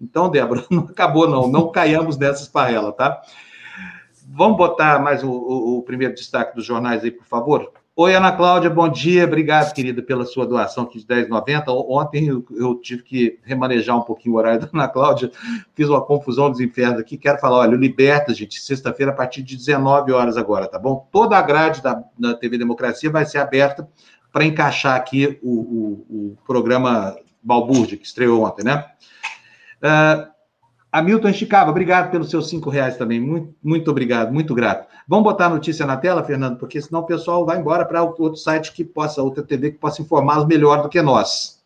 Então, 0.00 0.30
Débora, 0.30 0.64
não 0.70 0.84
acabou 0.84 1.28
não, 1.28 1.48
não 1.48 1.72
caiamos 1.72 2.16
nessa 2.16 2.42
esparrela, 2.42 2.92
tá? 2.92 3.20
Vamos 4.28 4.56
botar 4.56 5.00
mais 5.00 5.24
o, 5.24 5.30
o, 5.30 5.78
o 5.78 5.82
primeiro 5.82 6.14
destaque 6.14 6.54
dos 6.54 6.64
jornais 6.64 7.02
aí, 7.02 7.10
por 7.10 7.26
favor? 7.26 7.72
Oi, 7.94 8.14
Ana 8.14 8.32
Cláudia, 8.32 8.70
bom 8.70 8.88
dia. 8.88 9.24
Obrigado, 9.24 9.74
querida, 9.74 10.02
pela 10.02 10.24
sua 10.24 10.46
doação 10.46 10.84
aqui 10.84 10.98
de 10.98 11.04
10,90. 11.04 11.64
Ontem 11.68 12.26
eu, 12.26 12.74
tive 12.76 13.02
que 13.02 13.38
remanejar 13.42 13.98
um 13.98 14.00
pouquinho 14.00 14.34
o 14.34 14.38
horário 14.38 14.60
da 14.60 14.68
Ana 14.72 14.88
Cláudia, 14.88 15.30
fiz 15.74 15.90
uma 15.90 16.00
confusão 16.00 16.50
dos 16.50 16.58
infernos 16.58 16.98
aqui. 16.98 17.18
Quero 17.18 17.38
falar, 17.38 17.58
olha, 17.58 17.76
o 17.76 17.80
Liberta, 17.80 18.32
gente, 18.32 18.58
sexta-feira 18.60 19.12
a 19.12 19.14
partir 19.14 19.42
de 19.42 19.58
19 19.58 20.10
horas 20.10 20.38
agora, 20.38 20.66
tá 20.66 20.78
bom? 20.78 21.06
Toda 21.12 21.36
a 21.36 21.42
grade 21.42 21.82
da, 21.82 22.02
da 22.18 22.32
TV 22.32 22.56
Democracia 22.56 23.10
vai 23.10 23.26
ser 23.26 23.38
aberta 23.38 23.86
para 24.32 24.46
encaixar 24.46 24.96
aqui 24.96 25.38
o, 25.42 25.50
o, 25.50 26.06
o, 26.08 26.38
programa 26.46 27.14
Balbúrdia, 27.42 27.98
que 27.98 28.06
estreou 28.06 28.42
ontem, 28.42 28.64
né? 28.64 28.86
Uh, 29.82 30.31
Hamilton 30.92 31.32
Chicava, 31.32 31.70
obrigado 31.70 32.10
pelos 32.10 32.28
seus 32.28 32.50
cinco 32.50 32.68
reais 32.68 32.98
também. 32.98 33.18
Muito, 33.18 33.54
muito 33.64 33.90
obrigado, 33.90 34.30
muito 34.30 34.54
grato. 34.54 34.86
Vamos 35.08 35.24
botar 35.24 35.46
a 35.46 35.50
notícia 35.50 35.86
na 35.86 35.96
tela, 35.96 36.22
Fernando, 36.22 36.58
porque 36.58 36.82
senão 36.82 37.00
o 37.00 37.06
pessoal 37.06 37.46
vai 37.46 37.58
embora 37.58 37.86
para 37.86 38.02
outro 38.02 38.36
site 38.36 38.72
que 38.72 38.84
possa, 38.84 39.22
outra 39.22 39.42
TV 39.42 39.70
que 39.70 39.78
possa 39.78 40.02
informá-los 40.02 40.46
melhor 40.46 40.82
do 40.82 40.90
que 40.90 41.00
nós. 41.00 41.62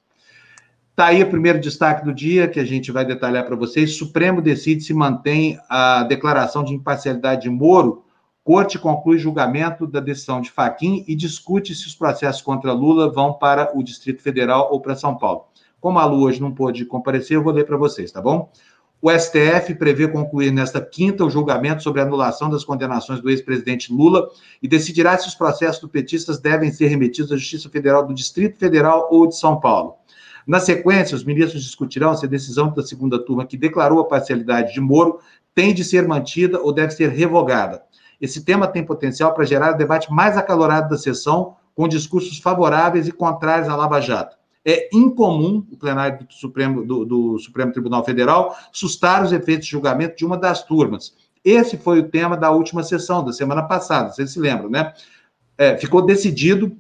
Está 0.93 1.07
aí 1.07 1.25
o 1.25 1.29
primeiro 1.29 1.61
destaque 1.61 2.05
do 2.05 2.15
dia, 2.15 2.47
que 2.47 2.61
a 2.61 2.65
gente 2.65 2.93
vai 2.93 3.05
detalhar 3.05 3.45
para 3.45 3.57
vocês. 3.57 3.99
Supremo 3.99 4.41
decide 4.41 4.85
se 4.85 4.95
mantém 4.95 5.59
a 5.69 6.05
declaração 6.05 6.63
de 6.63 6.73
imparcialidade 6.73 7.43
de 7.43 7.51
Moro. 7.51 8.05
Corte 8.45 8.79
conclui 8.79 9.19
julgamento 9.19 9.89
da 9.89 9.99
decisão 9.99 10.41
de 10.41 10.53
Faquim 10.53 11.05
e 11.09 11.17
discute 11.17 11.75
se 11.75 11.89
os 11.89 11.97
processos 11.97 12.41
contra 12.41 12.73
Lula 12.73 13.13
vão 13.13 13.35
para 13.35 13.77
o 13.77 13.83
Distrito 13.83 14.23
Federal 14.23 14.69
ou 14.71 14.81
para 14.81 14.95
São 14.95 15.19
Paulo. 15.19 15.47
Como 15.81 15.99
a 15.99 16.05
Lu 16.07 16.23
hoje 16.23 16.41
não 16.41 16.55
pôde 16.55 16.85
comparecer, 16.87 17.37
eu 17.37 17.43
vou 17.43 17.53
ler 17.53 17.67
para 17.67 17.77
vocês, 17.77 18.11
tá 18.13 18.23
bom? 18.23 18.51
O 19.01 19.11
STF 19.11 19.75
prevê 19.75 20.09
concluir 20.09 20.51
nesta 20.51 20.81
quinta 20.81 21.23
o 21.23 21.29
julgamento 21.29 21.83
sobre 21.83 22.01
a 22.01 22.05
anulação 22.05 22.49
das 22.49 22.65
condenações 22.65 23.21
do 23.21 23.29
ex-presidente 23.29 23.93
Lula 23.93 24.27
e 24.63 24.67
decidirá 24.67 25.19
se 25.19 25.29
os 25.29 25.35
processos 25.35 25.83
do 25.83 25.89
petistas 25.89 26.39
devem 26.39 26.73
ser 26.73 26.87
remetidos 26.87 27.31
à 27.31 27.37
Justiça 27.37 27.69
Federal 27.69 28.07
do 28.07 28.15
Distrito 28.15 28.59
Federal 28.59 29.09
ou 29.11 29.27
de 29.27 29.37
São 29.37 29.61
Paulo. 29.61 29.97
Na 30.47 30.61
sequência, 30.61 31.15
os 31.15 31.25
ministros 31.25 31.63
discutirão 31.63 32.17
se 32.17 32.25
a 32.25 32.29
decisão 32.29 32.73
da 32.73 32.83
segunda 32.83 33.23
turma 33.23 33.45
que 33.45 33.57
declarou 33.57 34.01
a 34.01 34.07
parcialidade 34.07 34.73
de 34.73 34.81
Moro 34.81 35.19
tem 35.55 35.75
de 35.75 35.85
ser 35.85 36.09
mantida 36.09 36.59
ou 36.61 36.73
deve 36.73 36.93
ser 36.93 37.11
revogada. 37.11 37.83
Esse 38.19 38.45
tema 38.45 38.67
tem 38.67 38.83
potencial 38.83 39.35
para 39.35 39.45
gerar 39.45 39.75
o 39.75 39.77
debate 39.77 40.11
mais 40.11 40.39
acalorado 40.39 40.89
da 40.89 40.97
sessão, 40.97 41.57
com 41.75 41.87
discursos 41.87 42.39
favoráveis 42.39 43.07
e 43.07 43.13
contrários 43.13 43.69
à 43.69 43.77
Lava 43.77 44.01
Jato 44.01 44.37
é 44.67 44.89
incomum 44.93 45.65
o 45.71 45.77
plenário 45.77 46.27
do 46.27 46.35
Supremo, 46.35 46.85
do, 46.85 47.05
do 47.05 47.39
Supremo 47.39 47.73
Tribunal 47.73 48.05
Federal 48.05 48.57
sustar 48.73 49.23
os 49.23 49.31
efeitos 49.31 49.67
de 49.67 49.71
julgamento 49.71 50.17
de 50.17 50.27
uma 50.27 50.37
das 50.37 50.65
turmas. 50.65 51.15
Esse 51.45 51.79
foi 51.79 52.01
o 52.01 52.09
tema 52.09 52.37
da 52.37 52.51
última 52.51 52.83
sessão, 52.83 53.25
da 53.25 53.33
semana 53.33 53.63
passada, 53.63 54.11
vocês 54.11 54.33
se 54.33 54.41
lembram, 54.41 54.69
né? 54.69 54.93
É, 55.57 55.77
ficou 55.77 56.03
decidido 56.03 56.77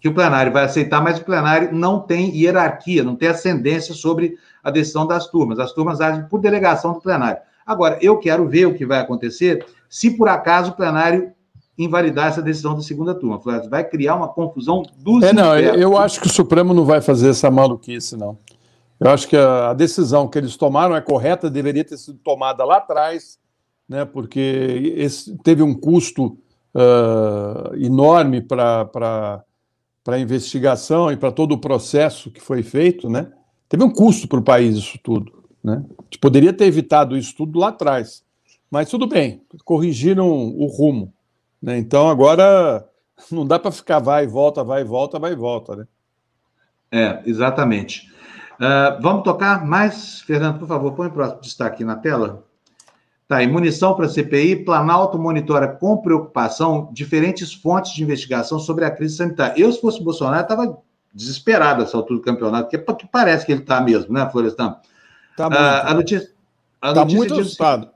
que 0.00 0.08
o 0.08 0.14
plenário 0.14 0.50
vai 0.50 0.64
aceitar, 0.64 1.02
mas 1.02 1.18
o 1.18 1.24
plenário 1.24 1.72
não 1.72 2.00
tem 2.00 2.34
hierarquia, 2.34 3.04
não 3.04 3.14
tem 3.14 3.28
ascendência 3.28 3.94
sobre 3.94 4.36
a 4.64 4.70
decisão 4.70 5.06
das 5.06 5.28
turmas. 5.28 5.60
As 5.60 5.72
turmas 5.72 6.00
agem 6.00 6.24
por 6.24 6.40
delegação 6.40 6.94
do 6.94 7.00
plenário. 7.00 7.40
Agora, 7.64 7.98
eu 8.00 8.18
quero 8.18 8.48
ver 8.48 8.66
o 8.66 8.74
que 8.74 8.86
vai 8.86 8.98
acontecer 8.98 9.64
se 9.88 10.16
por 10.16 10.28
acaso 10.28 10.72
o 10.72 10.74
plenário 10.74 11.32
invalidar 11.84 12.28
essa 12.28 12.42
decisão 12.42 12.74
da 12.74 12.82
segunda 12.82 13.14
turma. 13.14 13.40
Vai 13.68 13.84
criar 13.88 14.14
uma 14.16 14.28
confusão 14.28 14.82
dos. 14.98 15.22
É, 15.22 15.32
não, 15.32 15.58
eu 15.58 15.96
acho 15.96 16.20
que 16.20 16.26
o 16.26 16.32
Supremo 16.32 16.72
não 16.72 16.84
vai 16.84 17.00
fazer 17.00 17.30
essa 17.30 17.50
maluquice, 17.50 18.16
não. 18.16 18.36
Eu 18.98 19.10
acho 19.10 19.26
que 19.26 19.36
a 19.36 19.72
decisão 19.74 20.28
que 20.28 20.38
eles 20.38 20.56
tomaram 20.56 20.94
é 20.94 21.00
correta, 21.00 21.50
deveria 21.50 21.84
ter 21.84 21.96
sido 21.96 22.18
tomada 22.18 22.64
lá 22.64 22.76
atrás, 22.76 23.36
né, 23.88 24.04
porque 24.04 24.94
esse, 24.96 25.36
teve 25.38 25.60
um 25.60 25.74
custo 25.74 26.38
uh, 26.72 27.74
enorme 27.74 28.40
para 28.40 29.44
a 30.06 30.18
investigação 30.18 31.10
e 31.10 31.16
para 31.16 31.32
todo 31.32 31.52
o 31.52 31.58
processo 31.58 32.30
que 32.30 32.40
foi 32.40 32.62
feito, 32.62 33.10
né? 33.10 33.30
Teve 33.68 33.82
um 33.82 33.90
custo 33.90 34.28
para 34.28 34.38
o 34.38 34.44
país 34.44 34.76
isso 34.76 34.98
tudo. 35.02 35.32
Né? 35.64 35.82
A 35.98 36.02
gente 36.04 36.18
poderia 36.20 36.52
ter 36.52 36.66
evitado 36.66 37.16
isso 37.16 37.34
tudo 37.36 37.58
lá 37.58 37.68
atrás. 37.68 38.22
Mas 38.70 38.88
tudo 38.88 39.06
bem, 39.06 39.42
corrigiram 39.64 40.28
o 40.28 40.66
rumo. 40.66 41.12
Né? 41.62 41.78
Então 41.78 42.08
agora 42.08 42.86
não 43.30 43.46
dá 43.46 43.58
para 43.58 43.70
ficar 43.70 44.00
vai 44.00 44.24
e 44.24 44.26
volta, 44.26 44.64
vai 44.64 44.80
e 44.80 44.84
volta, 44.84 45.18
vai 45.18 45.32
e 45.32 45.36
volta, 45.36 45.76
né? 45.76 45.86
É, 46.90 47.22
exatamente. 47.24 48.10
Uh, 48.54 49.00
vamos 49.00 49.22
tocar 49.22 49.64
mais, 49.64 50.20
Fernando, 50.20 50.58
por 50.58 50.68
favor, 50.68 50.92
põe 50.92 51.08
o 51.08 51.12
próximo 51.12 51.40
destaque 51.40 51.84
na 51.84 51.96
tela. 51.96 52.44
Tá, 53.26 53.38
aí, 53.38 53.46
munição 53.46 53.94
para 53.94 54.04
a 54.04 54.08
CPI, 54.08 54.64
Planalto 54.64 55.18
monitora 55.18 55.66
com 55.66 55.96
preocupação 55.96 56.90
diferentes 56.92 57.52
fontes 57.52 57.92
de 57.94 58.02
investigação 58.02 58.58
sobre 58.58 58.84
a 58.84 58.90
crise 58.90 59.16
sanitária. 59.16 59.58
Eu, 59.58 59.72
se 59.72 59.80
fosse 59.80 60.02
Bolsonaro, 60.04 60.42
estava 60.42 60.78
desesperado 61.14 61.82
essa 61.82 61.96
altura 61.96 62.18
do 62.18 62.24
campeonato, 62.24 62.78
porque 62.84 63.06
parece 63.10 63.46
que 63.46 63.52
ele 63.52 63.62
está 63.62 63.80
mesmo, 63.80 64.12
né, 64.12 64.28
Florestan? 64.30 64.76
Está 65.30 65.48
muito. 65.48 65.62
Uh, 65.62 65.90
a 65.90 65.94
notícia, 65.94 66.30
a 66.80 66.92
tá 66.92 67.00
notícia 67.00 67.18
muito 67.18 67.34
assustado. 67.34 67.90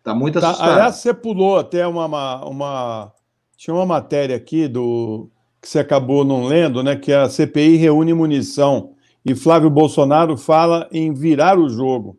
Está 0.00 0.14
muito 0.14 0.40
tá, 0.40 0.48
assustado. 0.48 0.72
Aliás, 0.72 0.96
você 0.96 1.14
pulou 1.14 1.58
até 1.58 1.86
uma, 1.86 2.44
uma, 2.44 3.12
Tinha 3.56 3.74
uma 3.74 3.86
matéria 3.86 4.34
aqui 4.34 4.66
do 4.66 5.30
que 5.60 5.68
você 5.68 5.78
acabou 5.78 6.24
não 6.24 6.46
lendo, 6.46 6.82
né? 6.82 6.96
Que 6.96 7.12
a 7.12 7.28
CPI 7.28 7.76
reúne 7.76 8.14
munição 8.14 8.94
e 9.24 9.34
Flávio 9.34 9.68
Bolsonaro 9.68 10.36
fala 10.36 10.88
em 10.90 11.12
virar 11.12 11.58
o 11.58 11.68
jogo. 11.68 12.18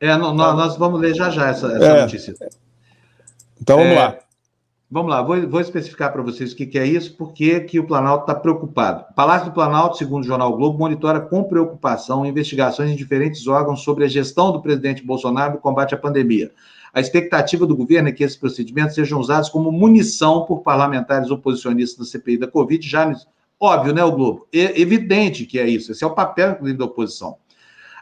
É, 0.00 0.08
tá. 0.08 0.18
nós 0.18 0.76
vamos 0.76 1.00
ler 1.00 1.14
já 1.14 1.30
já 1.30 1.48
essa, 1.48 1.68
essa 1.68 1.84
é. 1.84 2.00
notícia. 2.02 2.34
Então 3.60 3.78
vamos 3.78 3.92
é, 3.92 3.98
lá. 3.98 4.18
Vamos 4.90 5.10
lá, 5.10 5.22
vou, 5.22 5.48
vou 5.48 5.60
especificar 5.60 6.12
para 6.12 6.22
vocês 6.22 6.52
o 6.52 6.56
que, 6.56 6.66
que, 6.66 6.78
é 6.78 6.86
isso, 6.86 7.16
porque 7.16 7.60
que 7.60 7.80
o 7.80 7.86
Planalto 7.86 8.30
está 8.30 8.34
preocupado. 8.34 9.04
O 9.10 9.14
Palácio 9.14 9.46
do 9.46 9.52
Planalto, 9.52 9.96
segundo 9.96 10.22
o 10.22 10.26
jornal 10.26 10.56
Globo, 10.56 10.78
monitora 10.78 11.20
com 11.20 11.42
preocupação 11.42 12.26
investigações 12.26 12.90
em 12.90 12.96
diferentes 12.96 13.46
órgãos 13.46 13.82
sobre 13.82 14.04
a 14.04 14.08
gestão 14.08 14.52
do 14.52 14.60
presidente 14.60 15.04
Bolsonaro 15.04 15.54
no 15.54 15.58
combate 15.58 15.94
à 15.94 15.98
pandemia. 15.98 16.50
A 16.94 17.00
expectativa 17.00 17.66
do 17.66 17.76
governo 17.76 18.08
é 18.08 18.12
que 18.12 18.22
esses 18.22 18.36
procedimentos 18.36 18.94
sejam 18.94 19.18
usados 19.18 19.48
como 19.48 19.72
munição 19.72 20.44
por 20.44 20.62
parlamentares 20.62 21.28
oposicionistas 21.28 21.98
da 21.98 22.04
CPI 22.12 22.38
da 22.38 22.46
Covid, 22.46 22.88
já 22.88 23.12
óbvio, 23.58 23.92
né, 23.92 24.04
o 24.04 24.12
Globo? 24.12 24.46
É 24.54 24.80
evidente 24.80 25.44
que 25.44 25.58
é 25.58 25.68
isso, 25.68 25.90
esse 25.90 26.04
é 26.04 26.06
o 26.06 26.14
papel, 26.14 26.56
da 26.76 26.84
oposição. 26.84 27.36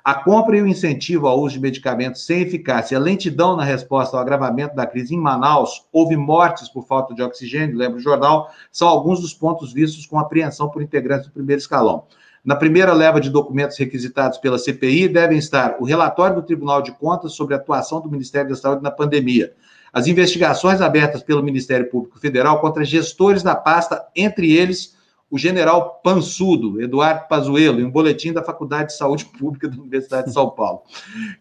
A 0.05 0.15
compra 0.15 0.59
e 0.59 0.63
o 0.63 0.67
incentivo 0.67 1.27
ao 1.27 1.41
uso 1.41 1.55
de 1.55 1.61
medicamentos 1.61 2.27
sem 2.27 2.43
eficácia, 2.43 2.99
a 2.99 3.01
lentidão 3.01 3.57
na 3.57 3.65
resposta 3.65 4.15
ao 4.15 4.23
agravamento 4.23 4.75
da 4.75 4.85
crise 4.85 5.15
em 5.15 5.19
Manaus, 5.19 5.87
houve 5.91 6.15
mortes 6.15 6.69
por 6.69 6.85
falta 6.87 7.15
de 7.15 7.23
oxigênio, 7.23 7.79
lembra 7.79 7.97
o 7.97 8.03
jornal, 8.03 8.51
são 8.71 8.89
alguns 8.89 9.21
dos 9.21 9.33
pontos 9.33 9.73
vistos 9.73 10.05
com 10.05 10.19
apreensão 10.19 10.69
por 10.69 10.83
integrantes 10.83 11.29
do 11.29 11.33
primeiro 11.33 11.61
escalão. 11.61 12.05
Na 12.45 12.57
primeira 12.57 12.93
leva 12.93 13.21
de 13.21 13.31
documentos 13.31 13.79
requisitados 13.79 14.39
pela 14.39 14.59
CPI 14.59 15.09
devem 15.09 15.39
estar 15.39 15.77
o 15.79 15.85
relatório 15.85 16.37
do 16.37 16.43
Tribunal 16.43 16.83
de 16.83 16.91
Contas 16.93 17.35
sobre 17.35 17.55
a 17.55 17.57
atuação 17.57 18.01
do 18.01 18.11
Ministério 18.11 18.51
da 18.51 18.57
Saúde 18.57 18.83
na 18.83 18.91
pandemia, 18.91 19.53
as 19.93 20.09
investigações 20.09 20.81
abertas 20.81 21.23
pelo 21.23 21.43
Ministério 21.43 21.89
Público 21.89 22.19
Federal 22.19 22.61
contra 22.61 22.85
gestores 22.85 23.43
da 23.43 23.55
pasta, 23.55 24.05
entre 24.17 24.53
eles 24.53 24.97
o 25.33 25.39
general 25.39 26.01
Pansudo, 26.05 26.83
Eduardo 26.83 27.27
Pazuello, 27.27 27.81
em 27.81 27.85
um 27.85 27.91
boletim 27.91 28.35
da 28.35 28.43
Faculdade 28.43 28.89
de 28.89 28.99
Saúde 28.99 29.25
Pública 29.25 29.67
da 29.67 29.77
Universidade 29.81 30.27
de 30.27 30.35
São 30.35 30.51
Paulo, 30.51 30.83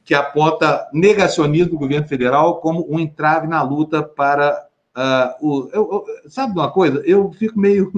que 0.06 0.14
aponta 0.14 0.88
negacionismo 0.94 1.72
do 1.72 1.80
governo 1.80 2.08
federal 2.08 2.62
como 2.62 2.88
um 2.90 2.98
entrave 2.98 3.48
na 3.48 3.62
luta 3.62 4.02
para 4.02 4.66
uh, 4.96 5.46
o. 5.46 5.70
Eu, 5.74 5.90
eu, 5.92 6.30
sabe 6.30 6.54
uma 6.54 6.72
coisa? 6.72 7.04
Eu 7.06 7.34
fico 7.34 7.60
meio, 7.60 7.92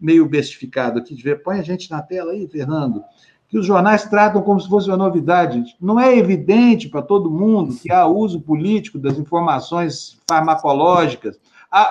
meio 0.00 0.26
bestificado 0.26 0.98
aqui 0.98 1.14
de 1.14 1.22
ver. 1.22 1.42
Põe 1.42 1.58
a 1.58 1.62
gente 1.62 1.90
na 1.90 2.02
tela 2.02 2.32
aí, 2.32 2.46
Fernando 2.46 3.02
que 3.48 3.58
os 3.58 3.66
jornais 3.66 4.04
tratam 4.04 4.42
como 4.42 4.60
se 4.60 4.68
fosse 4.68 4.88
uma 4.88 4.96
novidade. 4.96 5.74
Não 5.80 5.98
é 5.98 6.16
evidente 6.16 6.88
para 6.88 7.00
todo 7.00 7.30
mundo 7.30 7.74
que 7.74 7.90
há 7.90 8.06
uso 8.06 8.40
político 8.42 8.98
das 8.98 9.18
informações 9.18 10.18
farmacológicas, 10.28 11.40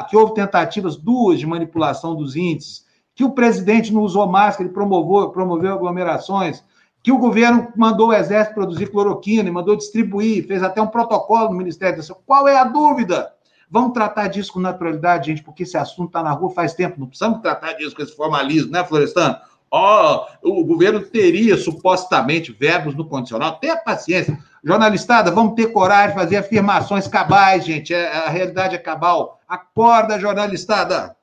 que 0.10 0.16
houve 0.16 0.36
tentativas 0.36 0.96
duas 0.96 1.40
de 1.40 1.48
manipulação 1.48 2.16
dos 2.16 2.36
índices, 2.36 2.86
que 3.16 3.24
o 3.24 3.32
presidente 3.32 3.92
não 3.92 4.02
usou 4.02 4.28
máscara 4.28 4.70
e 4.70 4.74
promoveu, 4.74 5.32
promoveu 5.32 5.74
aglomerações, 5.74 6.64
que 7.02 7.12
o 7.12 7.18
governo 7.18 7.70
mandou 7.76 8.10
o 8.10 8.14
exército 8.14 8.54
produzir 8.54 8.92
cloroquina 8.92 9.50
e 9.50 9.52
mandou 9.52 9.76
distribuir, 9.76 10.46
fez 10.46 10.62
até 10.62 10.80
um 10.80 10.88
protocolo 10.88 11.50
no 11.50 11.58
Ministério 11.58 11.98
da 11.98 12.04
Saúde. 12.04 12.24
Qual 12.26 12.48
é 12.48 12.58
a 12.58 12.66
dúvida? 12.66 13.32
Vamos 13.70 13.92
tratar 13.92 14.28
disso 14.28 14.54
com 14.54 14.60
naturalidade, 14.60 15.28
gente, 15.28 15.44
porque 15.44 15.64
esse 15.64 15.78
assunto 15.78 16.08
está 16.08 16.24
na 16.24 16.32
rua 16.32 16.52
faz 16.52 16.74
tempo. 16.74 17.00
Não 17.00 17.08
precisamos 17.08 17.42
tratar 17.42 17.74
disso 17.74 17.96
com 17.96 18.02
esse 18.02 18.16
formalismo, 18.16 18.72
né, 18.72 18.84
Florestano? 18.84 19.38
Ó, 19.70 20.26
oh, 20.42 20.62
o 20.62 20.64
governo 20.64 21.02
teria 21.02 21.58
supostamente 21.58 22.54
verbos 22.54 22.96
no 22.96 23.06
condicional. 23.06 23.60
Tenha 23.60 23.76
paciência. 23.76 24.38
Jornalistada, 24.64 25.30
vamos 25.32 25.56
ter 25.56 25.68
coragem 25.68 26.10
de 26.10 26.22
fazer 26.22 26.38
afirmações 26.38 27.08
cabais, 27.08 27.66
gente. 27.66 27.94
É, 27.94 28.26
a 28.26 28.30
realidade 28.30 28.76
é 28.76 28.80
cabal. 28.80 29.40
Acorda, 29.48 30.20
jornalistada. 30.20 31.16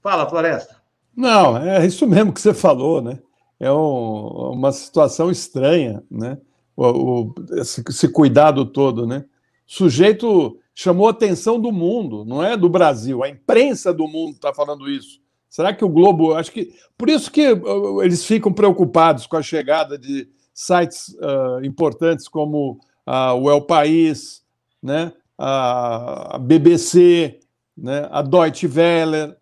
Fala, 0.00 0.28
Floresta. 0.28 0.76
Não, 1.16 1.56
é 1.56 1.84
isso 1.84 2.06
mesmo 2.06 2.32
que 2.32 2.40
você 2.40 2.54
falou, 2.54 3.02
né? 3.02 3.18
É 3.58 3.72
um, 3.72 4.52
uma 4.52 4.70
situação 4.70 5.30
estranha, 5.30 6.02
né? 6.10 6.38
O, 6.76 6.86
o, 6.86 7.34
esse, 7.52 7.82
esse 7.88 8.08
cuidado 8.08 8.66
todo, 8.66 9.06
né? 9.06 9.24
Sujeito 9.66 10.58
chamou 10.78 11.08
a 11.08 11.10
atenção 11.10 11.58
do 11.58 11.72
mundo, 11.72 12.22
não 12.26 12.44
é 12.44 12.54
do 12.54 12.68
Brasil. 12.68 13.24
A 13.24 13.28
imprensa 13.30 13.94
do 13.94 14.06
mundo 14.06 14.34
está 14.34 14.52
falando 14.52 14.88
isso. 14.90 15.18
Será 15.48 15.72
que 15.72 15.84
o 15.84 15.88
Globo. 15.88 16.34
Acho 16.34 16.52
que. 16.52 16.74
Por 16.98 17.08
isso 17.08 17.32
que 17.32 17.50
uh, 17.50 18.02
eles 18.02 18.26
ficam 18.26 18.52
preocupados 18.52 19.26
com 19.26 19.38
a 19.38 19.42
chegada 19.42 19.98
de 19.98 20.28
sites 20.52 21.08
uh, 21.14 21.64
importantes 21.64 22.28
como 22.28 22.78
uh, 23.06 23.34
o 23.40 23.50
El 23.50 23.62
País, 23.62 24.42
né? 24.82 25.12
a 25.38 26.38
BBC, 26.40 27.40
né? 27.76 28.08
a 28.10 28.22
Deutsche 28.22 28.66
Welle, 28.66 29.34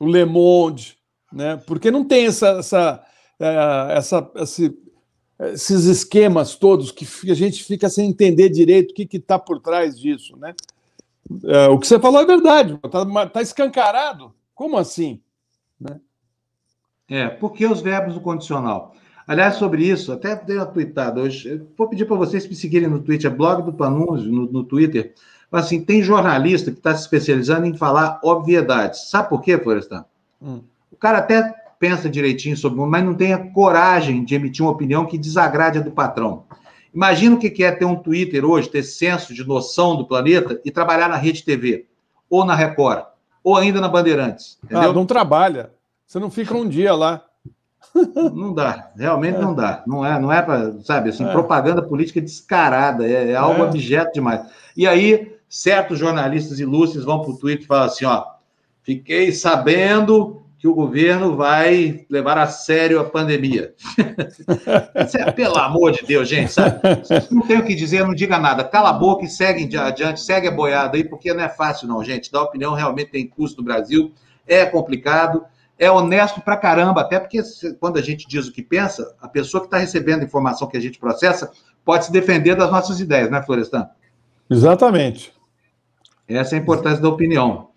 o 0.00 0.06
Le 0.06 0.24
Monde, 0.24 0.96
né? 1.32 1.56
porque 1.66 1.90
não 1.90 2.04
tem 2.04 2.26
essa, 2.26 2.58
essa, 2.58 3.04
uh, 3.40 3.90
essa, 3.92 4.30
esse, 4.36 4.78
esses 5.52 5.84
esquemas 5.84 6.54
todos 6.54 6.92
que 6.92 7.06
a 7.30 7.34
gente 7.34 7.64
fica 7.64 7.88
sem 7.88 8.08
entender 8.08 8.50
direito 8.50 8.90
o 8.90 8.94
que 8.94 9.16
está 9.16 9.38
por 9.38 9.60
trás 9.60 9.98
disso. 9.98 10.36
Né? 10.36 10.54
Uh, 11.30 11.70
o 11.72 11.78
que 11.78 11.86
você 11.86 11.98
falou 11.98 12.22
é 12.22 12.26
verdade, 12.26 12.78
está 12.82 13.28
tá 13.28 13.42
escancarado. 13.42 14.34
Como 14.54 14.76
assim? 14.76 15.20
Né? 15.80 16.00
É, 17.08 17.28
porque 17.28 17.66
os 17.66 17.80
verbos 17.80 18.14
do 18.14 18.20
condicional? 18.20 18.94
Aliás, 19.26 19.56
sobre 19.56 19.84
isso, 19.84 20.10
até 20.10 20.34
dei 20.34 20.56
uma 20.56 20.66
tweetada 20.66 21.20
hoje. 21.20 21.62
Vou 21.76 21.88
pedir 21.88 22.06
para 22.06 22.16
vocês 22.16 22.48
me 22.48 22.54
seguirem 22.54 22.88
no 22.88 23.00
Twitter, 23.00 23.30
é 23.30 23.34
blog 23.34 23.62
do 23.62 23.72
Panunzio, 23.72 24.32
no, 24.32 24.50
no 24.50 24.64
Twitter. 24.64 25.12
Assim, 25.52 25.84
tem 25.84 26.02
jornalista 26.02 26.70
que 26.70 26.78
está 26.78 26.94
se 26.94 27.02
especializando 27.02 27.66
em 27.66 27.76
falar 27.76 28.20
obviedades. 28.22 29.10
Sabe 29.10 29.28
por 29.28 29.42
quê, 29.42 29.58
Florestan? 29.58 30.04
Hum. 30.40 30.62
O 30.90 30.96
cara 30.96 31.18
até 31.18 31.54
pensa 31.78 32.08
direitinho 32.08 32.56
sobre 32.56 32.80
o 32.80 32.86
mas 32.86 33.04
não 33.04 33.14
tem 33.14 33.32
a 33.32 33.52
coragem 33.52 34.24
de 34.24 34.34
emitir 34.34 34.64
uma 34.64 34.72
opinião 34.72 35.06
que 35.06 35.16
desagrade 35.16 35.78
a 35.78 35.82
do 35.82 35.90
patrão. 35.90 36.44
Imagina 36.98 37.36
o 37.36 37.38
que 37.38 37.62
é 37.62 37.70
ter 37.70 37.84
um 37.84 37.94
Twitter 37.94 38.44
hoje, 38.44 38.68
ter 38.68 38.82
senso 38.82 39.32
de 39.32 39.46
noção 39.46 39.94
do 39.94 40.04
planeta 40.04 40.60
e 40.64 40.70
trabalhar 40.72 41.08
na 41.08 41.14
Rede 41.14 41.44
TV, 41.44 41.86
ou 42.28 42.44
na 42.44 42.56
Record, 42.56 43.04
ou 43.40 43.56
ainda 43.56 43.80
na 43.80 43.86
Bandeirantes. 43.88 44.58
Ah, 44.62 44.66
entendeu? 44.66 44.90
Ah, 44.90 44.92
não 44.92 45.06
trabalha. 45.06 45.70
Você 46.04 46.18
não 46.18 46.28
fica 46.28 46.56
um 46.56 46.68
dia 46.68 46.92
lá. 46.92 47.24
Não 48.34 48.52
dá, 48.52 48.90
realmente 48.96 49.36
é. 49.36 49.40
não 49.40 49.54
dá. 49.54 49.82
Não 49.86 50.04
é, 50.04 50.20
não 50.20 50.30
é 50.30 50.42
para, 50.42 50.78
sabe, 50.80 51.08
assim, 51.08 51.24
é. 51.24 51.32
propaganda 51.32 51.80
política 51.80 52.20
descarada, 52.20 53.06
é, 53.06 53.30
é 53.30 53.36
algo 53.36 53.62
é. 53.62 53.66
abjeto 53.66 54.12
demais. 54.12 54.42
E 54.76 54.86
aí, 54.86 55.36
certos 55.48 55.98
jornalistas 55.98 56.60
ilustres 56.60 57.04
vão 57.04 57.22
para 57.22 57.30
o 57.30 57.38
Twitter 57.38 57.64
e 57.64 57.66
falam 57.66 57.86
assim: 57.86 58.04
ó, 58.04 58.24
fiquei 58.82 59.32
sabendo 59.32 60.42
que 60.58 60.66
o 60.66 60.74
governo 60.74 61.36
vai 61.36 62.04
levar 62.10 62.36
a 62.36 62.48
sério 62.48 62.98
a 62.98 63.04
pandemia. 63.04 63.74
é, 65.14 65.30
pelo 65.30 65.56
amor 65.56 65.92
de 65.92 66.04
Deus, 66.04 66.28
gente, 66.28 66.52
sabe? 66.52 66.80
Não 67.30 67.42
tem 67.42 67.58
o 67.58 67.64
que 67.64 67.76
dizer, 67.76 68.04
não 68.04 68.14
diga 68.14 68.40
nada. 68.40 68.64
Cala 68.64 68.90
a 68.90 68.92
boca 68.92 69.24
e 69.24 69.28
segue 69.28 69.76
adiante, 69.78 70.20
segue 70.20 70.48
a 70.48 70.50
boiada 70.50 70.96
aí, 70.96 71.04
porque 71.04 71.32
não 71.32 71.44
é 71.44 71.48
fácil, 71.48 71.86
não, 71.86 72.02
gente. 72.02 72.32
Dar 72.32 72.42
opinião 72.42 72.74
realmente 72.74 73.12
tem 73.12 73.26
custo 73.26 73.58
no 73.58 73.64
Brasil, 73.66 74.12
é 74.48 74.66
complicado, 74.66 75.44
é 75.78 75.88
honesto 75.88 76.40
pra 76.40 76.56
caramba, 76.56 77.02
até 77.02 77.20
porque 77.20 77.40
quando 77.78 77.98
a 77.98 78.02
gente 78.02 78.26
diz 78.26 78.48
o 78.48 78.52
que 78.52 78.62
pensa, 78.62 79.14
a 79.22 79.28
pessoa 79.28 79.60
que 79.60 79.68
está 79.68 79.78
recebendo 79.78 80.22
a 80.22 80.24
informação 80.24 80.66
que 80.66 80.76
a 80.76 80.80
gente 80.80 80.98
processa 80.98 81.52
pode 81.84 82.06
se 82.06 82.12
defender 82.12 82.56
das 82.56 82.70
nossas 82.70 82.98
ideias, 82.98 83.30
né, 83.30 83.40
Florestan? 83.42 83.88
Exatamente. 84.50 85.32
Essa 86.26 86.56
é 86.56 86.58
a 86.58 86.62
importância 86.62 87.00
da 87.00 87.08
opinião. 87.08 87.67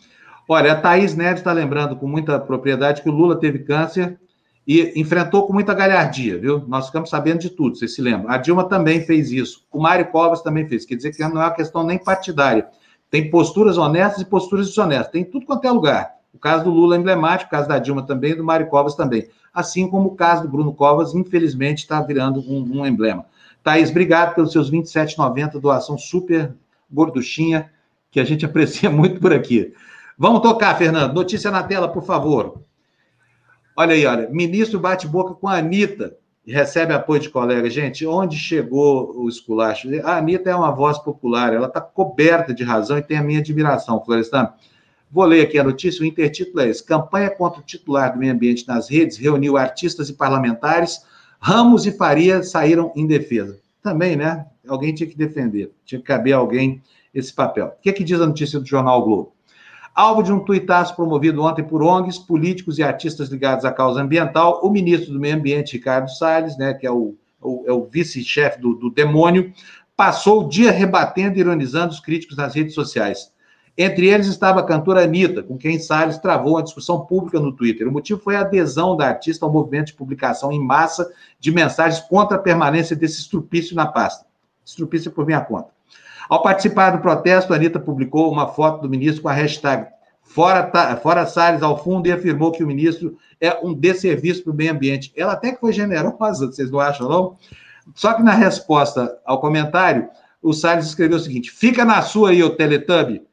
Olha, 0.54 0.74
a 0.74 0.76
Thaís 0.76 1.16
Neves 1.16 1.40
está 1.40 1.54
lembrando 1.54 1.96
com 1.96 2.06
muita 2.06 2.38
propriedade 2.38 3.02
que 3.02 3.08
o 3.08 3.12
Lula 3.14 3.40
teve 3.40 3.60
câncer 3.60 4.20
e 4.68 5.00
enfrentou 5.00 5.48
com 5.48 5.54
muita 5.54 5.74
galhardia, 5.74 6.38
viu? 6.38 6.66
Nós 6.68 6.88
ficamos 6.88 7.10
sabendo 7.10 7.40
de 7.40 7.52
tudo, 7.52 7.78
vocês 7.78 7.96
se 7.96 8.02
lembram. 8.02 8.30
A 8.30 8.36
Dilma 8.36 8.66
também 8.66 9.00
fez 9.00 9.32
isso, 9.32 9.66
o 9.72 9.80
Mário 9.80 10.08
Covas 10.08 10.42
também 10.42 10.68
fez. 10.68 10.86
Quer 10.86 10.96
dizer 10.96 11.14
que 11.14 11.22
não 11.22 11.42
é 11.42 11.46
uma 11.46 11.52
questão 11.52 11.86
nem 11.86 11.98
partidária. 11.98 12.68
Tem 13.10 13.32
posturas 13.32 13.78
honestas 13.78 14.24
e 14.24 14.26
posturas 14.26 14.68
desonestas, 14.68 15.14
tem 15.14 15.24
tudo 15.24 15.46
quanto 15.46 15.64
é 15.64 15.72
lugar. 15.72 16.16
O 16.34 16.38
caso 16.38 16.66
do 16.66 16.70
Lula 16.70 16.98
é 16.98 17.00
emblemático, 17.00 17.48
o 17.48 17.52
caso 17.52 17.70
da 17.70 17.80
Dilma 17.80 18.06
também, 18.06 18.36
do 18.36 18.44
Mário 18.44 18.68
Covas 18.68 18.94
também. 18.94 19.30
Assim 19.54 19.90
como 19.90 20.10
o 20.10 20.16
caso 20.18 20.42
do 20.42 20.50
Bruno 20.50 20.74
Covas, 20.74 21.16
infelizmente, 21.16 21.78
está 21.78 22.02
virando 22.02 22.42
um, 22.42 22.82
um 22.82 22.86
emblema. 22.86 23.26
Thaís, 23.64 23.90
obrigado 23.90 24.36
pelos 24.36 24.52
seus 24.52 24.70
27,90, 24.70 25.62
doação 25.62 25.98
super 25.98 26.54
gorduchinha, 26.92 27.72
que 28.12 28.20
a 28.20 28.26
gente 28.26 28.44
aprecia 28.46 28.90
muito 28.90 29.22
por 29.22 29.32
aqui. 29.32 29.74
Vamos 30.22 30.42
tocar, 30.42 30.78
Fernando. 30.78 31.16
Notícia 31.16 31.50
na 31.50 31.64
tela, 31.64 31.88
por 31.88 32.04
favor. 32.04 32.62
Olha 33.76 33.96
aí, 33.96 34.06
olha. 34.06 34.30
Ministro 34.30 34.80
bate 34.80 35.08
boca 35.08 35.34
com 35.34 35.48
a 35.48 35.58
Anitta 35.58 36.16
e 36.46 36.54
recebe 36.54 36.94
apoio 36.94 37.20
de 37.20 37.30
colega. 37.32 37.68
Gente, 37.72 38.06
onde 38.06 38.38
chegou 38.38 39.18
o 39.18 39.28
esculacho? 39.28 39.90
A 40.04 40.18
Anitta 40.18 40.52
é 40.52 40.56
uma 40.56 40.70
voz 40.70 41.00
popular, 41.00 41.52
ela 41.52 41.66
está 41.66 41.82
coberta 41.82 42.54
de 42.54 42.64
razão 42.64 43.00
e 43.00 43.02
tem 43.02 43.18
a 43.18 43.24
minha 43.24 43.40
admiração, 43.40 44.00
Florestan. 44.06 44.54
Vou 45.10 45.26
ler 45.26 45.42
aqui 45.42 45.58
a 45.58 45.64
notícia, 45.64 46.04
o 46.04 46.06
intertítulo 46.06 46.60
é 46.60 46.70
esse. 46.70 46.86
Campanha 46.86 47.32
contra 47.32 47.60
o 47.60 47.64
titular 47.64 48.14
do 48.14 48.20
meio 48.20 48.32
ambiente 48.32 48.68
nas 48.68 48.92
redes 48.92 49.18
reuniu 49.18 49.58
artistas 49.58 50.08
e 50.08 50.14
parlamentares. 50.14 51.04
Ramos 51.40 51.88
e 51.88 51.92
Faria 51.92 52.44
saíram 52.44 52.94
em 52.96 53.08
defesa. 53.08 53.58
Também, 53.82 54.16
né? 54.16 54.46
Alguém 54.68 54.94
tinha 54.94 55.10
que 55.10 55.18
defender, 55.18 55.72
tinha 55.84 56.00
que 56.00 56.06
caber 56.06 56.34
alguém 56.34 56.80
esse 57.12 57.34
papel. 57.34 57.74
O 57.76 57.82
que, 57.82 57.90
é 57.90 57.94
que 57.94 58.04
diz 58.04 58.22
a 58.22 58.28
notícia 58.28 58.60
do 58.60 58.68
Jornal 58.68 59.04
Globo? 59.04 59.34
Alvo 59.94 60.24
de 60.24 60.32
um 60.32 60.40
tuitaço 60.40 60.96
promovido 60.96 61.44
ontem 61.44 61.64
por 61.64 61.84
ONGs, 61.84 62.18
políticos 62.18 62.80
e 62.80 62.84
artistas 62.84 63.30
ligados 63.30 63.66
à 63.66 63.72
causa 63.72 64.02
ambiental, 64.02 64.62
o 64.64 64.70
ministro 64.70 65.12
do 65.12 65.20
Meio 65.20 65.36
Ambiente, 65.36 65.74
Ricardo 65.74 66.10
Salles, 66.10 66.58
né, 66.58 66.74
que 66.74 66.88
é 66.88 66.92
o, 66.92 67.16
o, 67.42 67.64
é 67.68 67.72
o 67.74 67.86
vice-chefe 67.86 68.62
do, 68.62 68.74
do 68.76 68.90
demônio, 68.90 69.54
passou 69.96 70.42
o 70.42 70.50
dia 70.50 70.72
rebatendo 70.72 71.38
e 71.38 71.42
ironizando 71.42 71.92
os 71.92 72.00
críticos 72.00 72.38
nas 72.38 72.56
redes 72.56 72.74
sociais. 72.74 73.32
Entre 73.78 74.08
eles 74.08 74.28
estava 74.28 74.60
a 74.60 74.66
cantora 74.66 75.04
Anitta, 75.04 75.44
com 75.44 75.58
quem 75.58 75.80
Salles 75.80 76.18
travou 76.18 76.54
uma 76.54 76.64
discussão 76.64 77.06
pública 77.06 77.40
no 77.40 77.54
Twitter. 77.54 77.88
O 77.88 77.92
motivo 77.92 78.20
foi 78.20 78.36
a 78.36 78.42
adesão 78.42 78.96
da 78.96 79.08
artista 79.08 79.46
ao 79.46 79.52
movimento 79.52 79.88
de 79.88 79.94
publicação 79.94 80.52
em 80.52 80.60
massa 80.60 81.12
de 81.40 81.52
mensagens 81.52 82.02
contra 82.02 82.38
a 82.38 82.42
permanência 82.42 82.96
desse 82.96 83.20
estrupício 83.20 83.76
na 83.76 83.88
pasta. 83.88 84.26
Estrupício 84.66 85.12
por 85.12 85.26
minha 85.26 85.42
conta. 85.42 85.70
Ao 86.32 86.42
participar 86.42 86.92
do 86.92 87.00
protesto, 87.00 87.52
a 87.52 87.58
Anitta 87.58 87.78
publicou 87.78 88.32
uma 88.32 88.48
foto 88.48 88.82
do 88.82 88.90
ministro 88.90 89.22
com 89.22 89.28
a 89.28 89.34
hashtag 89.34 89.86
Fora, 90.24 90.72
fora 91.04 91.26
Salles 91.26 91.62
ao 91.62 91.84
fundo 91.84 92.08
e 92.08 92.12
afirmou 92.14 92.54
que 92.54 92.64
o 92.64 92.68
ministro 92.68 93.18
é 93.42 93.60
um 93.62 93.74
desserviço 93.74 94.42
para 94.42 94.54
o 94.54 94.56
meio 94.56 94.72
ambiente. 94.72 95.12
Ela 95.14 95.34
até 95.34 95.52
que 95.52 95.60
foi 95.60 95.74
generosa, 95.74 96.48
vocês 96.48 96.72
não 96.72 96.80
acham, 96.80 97.10
não? 97.10 97.36
Só 97.94 98.14
que 98.14 98.24
na 98.24 98.32
resposta 98.32 99.20
ao 99.26 99.42
comentário, 99.42 100.08
o 100.42 100.54
Salles 100.54 100.86
escreveu 100.86 101.18
o 101.18 101.20
seguinte: 101.20 101.52
fica 101.52 101.84
na 101.84 102.02
sua 102.02 102.30
aí, 102.30 102.42
o 102.42 102.56
Teletubby. 102.56 103.24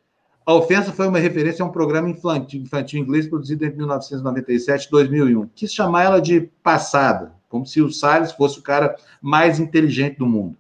A 0.45 0.53
ofensa 0.55 0.91
foi 0.91 1.07
uma 1.07 1.21
referência 1.21 1.65
a 1.65 1.69
um 1.69 1.71
programa 1.71 2.11
infantil, 2.11 2.63
infantil 2.63 3.01
inglês 3.01 3.29
produzido 3.29 3.65
entre 3.65 3.77
1997 3.77 4.87
e 4.87 4.91
2001. 4.91 5.51
Quis 5.55 5.73
chamar 5.73 6.03
ela 6.03 6.21
de 6.21 6.51
passada, 6.65 7.33
como 7.49 7.65
se 7.65 7.81
o 7.81 7.93
Salles 7.93 8.33
fosse 8.33 8.59
o 8.59 8.63
cara 8.63 8.97
mais 9.23 9.61
inteligente 9.61 10.19
do 10.19 10.27
mundo. 10.27 10.57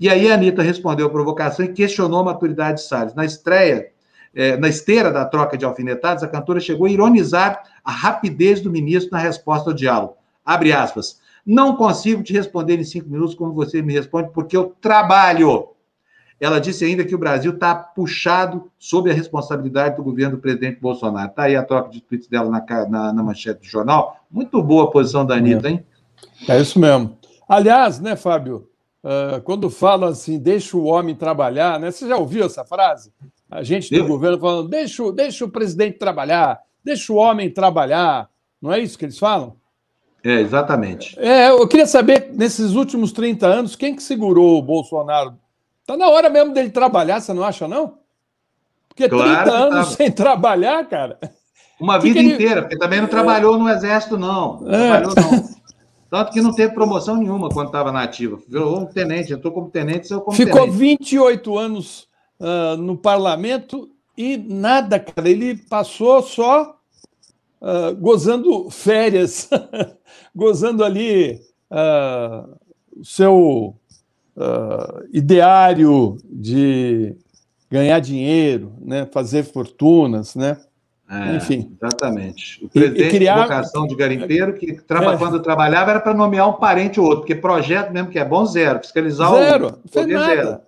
E 0.00 0.08
aí 0.08 0.32
a 0.32 0.34
Anitta 0.34 0.62
respondeu 0.62 1.06
a 1.06 1.10
provocação 1.10 1.62
e 1.62 1.74
questionou 1.74 2.20
a 2.20 2.24
maturidade 2.24 2.78
de 2.78 2.88
Salles. 2.88 3.14
Na 3.14 3.26
estreia, 3.26 3.88
é, 4.34 4.56
na 4.56 4.66
esteira 4.66 5.12
da 5.12 5.26
troca 5.26 5.58
de 5.58 5.64
alfinetadas, 5.66 6.22
a 6.22 6.28
cantora 6.28 6.58
chegou 6.58 6.86
a 6.86 6.90
ironizar 6.90 7.62
a 7.84 7.92
rapidez 7.92 8.62
do 8.62 8.70
ministro 8.70 9.12
na 9.12 9.18
resposta 9.18 9.68
ao 9.68 9.76
diálogo. 9.76 10.16
Abre 10.42 10.72
aspas. 10.72 11.20
Não 11.44 11.76
consigo 11.76 12.22
te 12.22 12.32
responder 12.32 12.80
em 12.80 12.84
cinco 12.84 13.10
minutos 13.10 13.34
como 13.34 13.52
você 13.52 13.82
me 13.82 13.92
responde, 13.92 14.30
porque 14.32 14.56
eu 14.56 14.74
trabalho. 14.80 15.68
Ela 16.40 16.58
disse 16.58 16.82
ainda 16.86 17.04
que 17.04 17.14
o 17.14 17.18
Brasil 17.18 17.52
está 17.52 17.74
puxado 17.74 18.70
sob 18.78 19.10
a 19.10 19.14
responsabilidade 19.14 19.96
do 19.96 20.02
governo 20.02 20.36
do 20.36 20.40
presidente 20.40 20.80
Bolsonaro. 20.80 21.28
Está 21.28 21.42
aí 21.42 21.56
a 21.56 21.62
troca 21.62 21.90
de 21.90 22.00
tweets 22.00 22.26
dela 22.26 22.48
na, 22.48 22.64
na, 22.88 23.12
na, 23.12 23.22
manchete 23.22 23.60
do 23.60 23.66
jornal. 23.66 24.16
Muito 24.30 24.62
boa 24.62 24.84
a 24.84 24.90
posição 24.90 25.26
da 25.26 25.34
Anitta, 25.34 25.68
hein? 25.68 25.84
É 26.48 26.58
isso 26.58 26.78
mesmo. 26.78 27.18
Aliás, 27.46 28.00
né, 28.00 28.16
Fábio, 28.16 28.69
uh, 29.04 29.40
quando 29.42 29.70
fala 29.70 30.08
assim, 30.08 30.38
deixa 30.38 30.76
o 30.76 30.84
homem 30.84 31.14
trabalhar, 31.14 31.78
né? 31.78 31.90
Você 31.90 32.08
já 32.08 32.16
ouviu 32.16 32.46
essa 32.46 32.64
frase? 32.64 33.12
A 33.50 33.62
gente 33.62 33.92
do 33.96 34.06
governo 34.06 34.38
falando, 34.38 34.68
deixa, 34.68 35.12
deixa 35.12 35.44
o 35.44 35.50
presidente 35.50 35.98
trabalhar, 35.98 36.60
deixa 36.84 37.12
o 37.12 37.16
homem 37.16 37.50
trabalhar. 37.50 38.28
Não 38.62 38.72
é 38.72 38.78
isso 38.78 38.96
que 38.96 39.04
eles 39.04 39.18
falam? 39.18 39.56
É, 40.22 40.40
exatamente. 40.40 41.18
É, 41.18 41.50
eu 41.50 41.66
queria 41.66 41.86
saber, 41.86 42.30
nesses 42.32 42.74
últimos 42.74 43.10
30 43.10 43.46
anos, 43.46 43.74
quem 43.74 43.96
que 43.96 44.02
segurou 44.02 44.58
o 44.58 44.62
Bolsonaro 44.62 45.34
Tá 45.90 45.96
na 45.96 46.08
hora 46.08 46.30
mesmo 46.30 46.54
dele 46.54 46.70
trabalhar, 46.70 47.20
você 47.20 47.32
não 47.32 47.42
acha, 47.42 47.66
não? 47.66 47.94
Porque 48.88 49.08
claro 49.08 49.50
30 49.50 49.56
anos 49.56 49.88
tá. 49.88 49.96
sem 49.96 50.08
trabalhar, 50.08 50.88
cara. 50.88 51.18
Uma 51.80 51.98
que 51.98 52.04
vida 52.04 52.20
que 52.20 52.26
ele... 52.26 52.34
inteira, 52.34 52.62
porque 52.62 52.78
também 52.78 53.00
não 53.00 53.08
trabalhou 53.08 53.58
no 53.58 53.68
exército, 53.68 54.16
não. 54.16 54.60
Não 54.60 54.72
é. 54.72 55.00
trabalhou, 55.00 55.14
não. 55.16 55.50
Tanto 56.10 56.32
que 56.32 56.42
não 56.42 56.52
teve 56.52 56.74
promoção 56.74 57.16
nenhuma 57.16 57.48
quando 57.48 57.68
estava 57.68 57.92
na 57.92 58.02
ativa. 58.02 58.36
Virou 58.48 58.80
um 58.80 58.86
tenente, 58.86 59.32
entrou 59.32 59.52
como 59.52 59.70
tenente, 59.70 60.08
saiu 60.08 60.20
como 60.20 60.36
Ficou 60.36 60.62
tenente. 60.62 60.76
28 60.76 61.56
anos 61.56 62.08
uh, 62.40 62.76
no 62.76 62.96
parlamento 62.96 63.88
e 64.16 64.36
nada, 64.36 64.98
cara. 64.98 65.28
Ele 65.30 65.54
passou 65.54 66.20
só 66.20 66.76
uh, 67.60 67.94
gozando 67.96 68.68
férias, 68.70 69.48
gozando 70.34 70.84
ali 70.84 71.40
uh, 71.70 72.58
o 72.98 73.04
seu 73.04 73.76
uh, 74.36 75.08
ideário 75.12 76.16
de 76.24 77.14
ganhar 77.70 78.00
dinheiro, 78.00 78.72
né, 78.80 79.06
fazer 79.12 79.44
fortunas, 79.44 80.34
né? 80.34 80.60
É, 81.10 81.34
Enfim. 81.34 81.76
Exatamente. 81.82 82.64
O 82.64 82.68
presidente 82.68 83.02
e, 83.02 83.10
criar... 83.10 83.34
de 83.34 83.42
vocação 83.42 83.86
de 83.86 83.96
garimpeiro, 83.96 84.54
que 84.54 84.74
traba, 84.74 85.14
é. 85.14 85.16
quando 85.16 85.40
trabalhava 85.40 85.90
era 85.90 86.00
para 86.00 86.14
nomear 86.14 86.48
um 86.48 86.52
parente 86.52 87.00
ou 87.00 87.06
outro, 87.06 87.20
porque 87.22 87.34
projeto 87.34 87.92
mesmo 87.92 88.10
que 88.10 88.18
é 88.18 88.24
bom, 88.24 88.46
zero. 88.46 88.78
Fiscalizar 88.78 89.28
zero. 89.32 89.78
o. 89.84 89.88
Fez 89.88 90.06
nada. 90.06 90.26
Zero. 90.26 90.60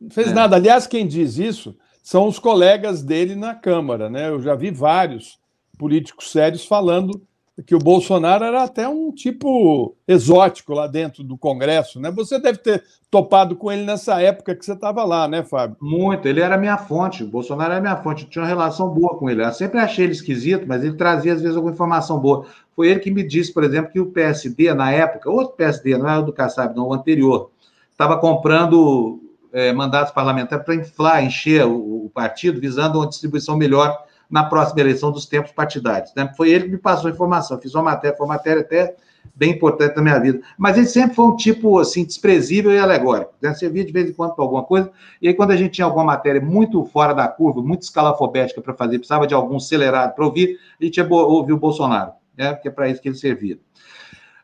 Não 0.00 0.10
fez 0.10 0.28
é. 0.28 0.32
nada. 0.32 0.56
Aliás, 0.56 0.86
quem 0.86 1.06
diz 1.06 1.36
isso 1.36 1.76
são 2.02 2.26
os 2.26 2.38
colegas 2.38 3.02
dele 3.02 3.34
na 3.34 3.54
Câmara, 3.54 4.08
né? 4.08 4.28
Eu 4.30 4.40
já 4.40 4.54
vi 4.54 4.70
vários 4.70 5.38
políticos 5.78 6.32
sérios 6.32 6.64
falando 6.64 7.20
que 7.66 7.74
o 7.74 7.78
Bolsonaro 7.78 8.44
era 8.44 8.62
até 8.62 8.88
um 8.88 9.12
tipo 9.12 9.94
exótico 10.08 10.72
lá 10.72 10.86
dentro 10.86 11.22
do 11.22 11.36
Congresso, 11.36 12.00
né? 12.00 12.10
Você 12.10 12.38
deve 12.38 12.58
ter 12.58 12.82
topado 13.10 13.54
com 13.54 13.70
ele 13.70 13.84
nessa 13.84 14.22
época 14.22 14.54
que 14.54 14.64
você 14.64 14.72
estava 14.72 15.04
lá, 15.04 15.28
né, 15.28 15.42
Fábio? 15.42 15.76
Muito, 15.78 16.26
ele 16.26 16.40
era 16.40 16.56
minha 16.56 16.78
fonte, 16.78 17.22
o 17.22 17.28
Bolsonaro 17.28 17.72
era 17.72 17.80
minha 17.80 17.96
fonte, 17.96 18.24
eu 18.24 18.30
tinha 18.30 18.42
uma 18.42 18.48
relação 18.48 18.88
boa 18.88 19.18
com 19.18 19.28
ele. 19.28 19.44
Eu 19.44 19.52
sempre 19.52 19.78
achei 19.80 20.06
ele 20.06 20.12
esquisito, 20.12 20.66
mas 20.66 20.82
ele 20.82 20.96
trazia 20.96 21.34
às 21.34 21.42
vezes 21.42 21.54
alguma 21.54 21.74
informação 21.74 22.18
boa. 22.18 22.46
Foi 22.74 22.88
ele 22.88 23.00
que 23.00 23.10
me 23.10 23.22
disse, 23.22 23.52
por 23.52 23.64
exemplo, 23.64 23.92
que 23.92 24.00
o 24.00 24.06
PSD, 24.06 24.72
na 24.72 24.90
época, 24.90 25.30
outro 25.30 25.54
PSD, 25.54 25.98
não 25.98 26.08
era 26.08 26.20
o 26.20 26.24
do 26.24 26.32
Kassab, 26.32 26.74
não, 26.74 26.88
o 26.88 26.94
anterior, 26.94 27.50
estava 27.90 28.18
comprando 28.18 29.20
é, 29.52 29.74
mandatos 29.74 30.12
parlamentares 30.14 30.64
para 30.64 30.74
inflar, 30.74 31.22
encher 31.22 31.66
o, 31.66 32.06
o 32.06 32.10
partido, 32.14 32.58
visando 32.58 32.98
uma 32.98 33.06
distribuição 33.06 33.58
melhor 33.58 34.04
na 34.30 34.44
próxima 34.44 34.80
eleição 34.80 35.10
dos 35.10 35.26
tempos 35.26 35.52
partidários. 35.52 36.12
Né? 36.16 36.32
Foi 36.36 36.50
ele 36.50 36.64
que 36.64 36.70
me 36.70 36.78
passou 36.78 37.08
a 37.08 37.12
informação. 37.12 37.60
Fiz 37.60 37.74
uma 37.74 37.84
matéria, 37.84 38.16
foi 38.16 38.26
uma 38.26 38.34
matéria 38.34 38.62
até 38.62 38.96
bem 39.34 39.52
importante 39.52 39.96
na 39.96 40.02
minha 40.02 40.18
vida. 40.18 40.40
Mas 40.58 40.76
ele 40.76 40.86
sempre 40.86 41.14
foi 41.14 41.26
um 41.26 41.36
tipo 41.36 41.78
assim 41.78 42.04
desprezível 42.04 42.72
e 42.72 42.78
alegórico. 42.78 43.32
Né? 43.40 43.54
Servia 43.54 43.84
de 43.84 43.92
vez 43.92 44.10
em 44.10 44.12
quando 44.12 44.34
para 44.34 44.44
alguma 44.44 44.64
coisa. 44.64 44.90
E 45.20 45.28
aí, 45.28 45.34
quando 45.34 45.52
a 45.52 45.56
gente 45.56 45.72
tinha 45.72 45.84
alguma 45.84 46.04
matéria 46.04 46.40
muito 46.40 46.84
fora 46.86 47.12
da 47.12 47.28
curva, 47.28 47.62
muito 47.62 47.82
escalafobética 47.82 48.60
para 48.60 48.74
fazer, 48.74 48.98
precisava 48.98 49.26
de 49.26 49.34
algum 49.34 49.56
acelerado 49.56 50.14
para 50.14 50.24
ouvir, 50.24 50.58
a 50.80 50.84
gente 50.84 50.96
ia 50.96 51.08
ouvir 51.08 51.52
o 51.52 51.58
Bolsonaro, 51.58 52.12
né? 52.36 52.52
porque 52.52 52.68
é 52.68 52.70
para 52.70 52.88
isso 52.88 53.00
que 53.00 53.08
ele 53.08 53.16
servia. 53.16 53.58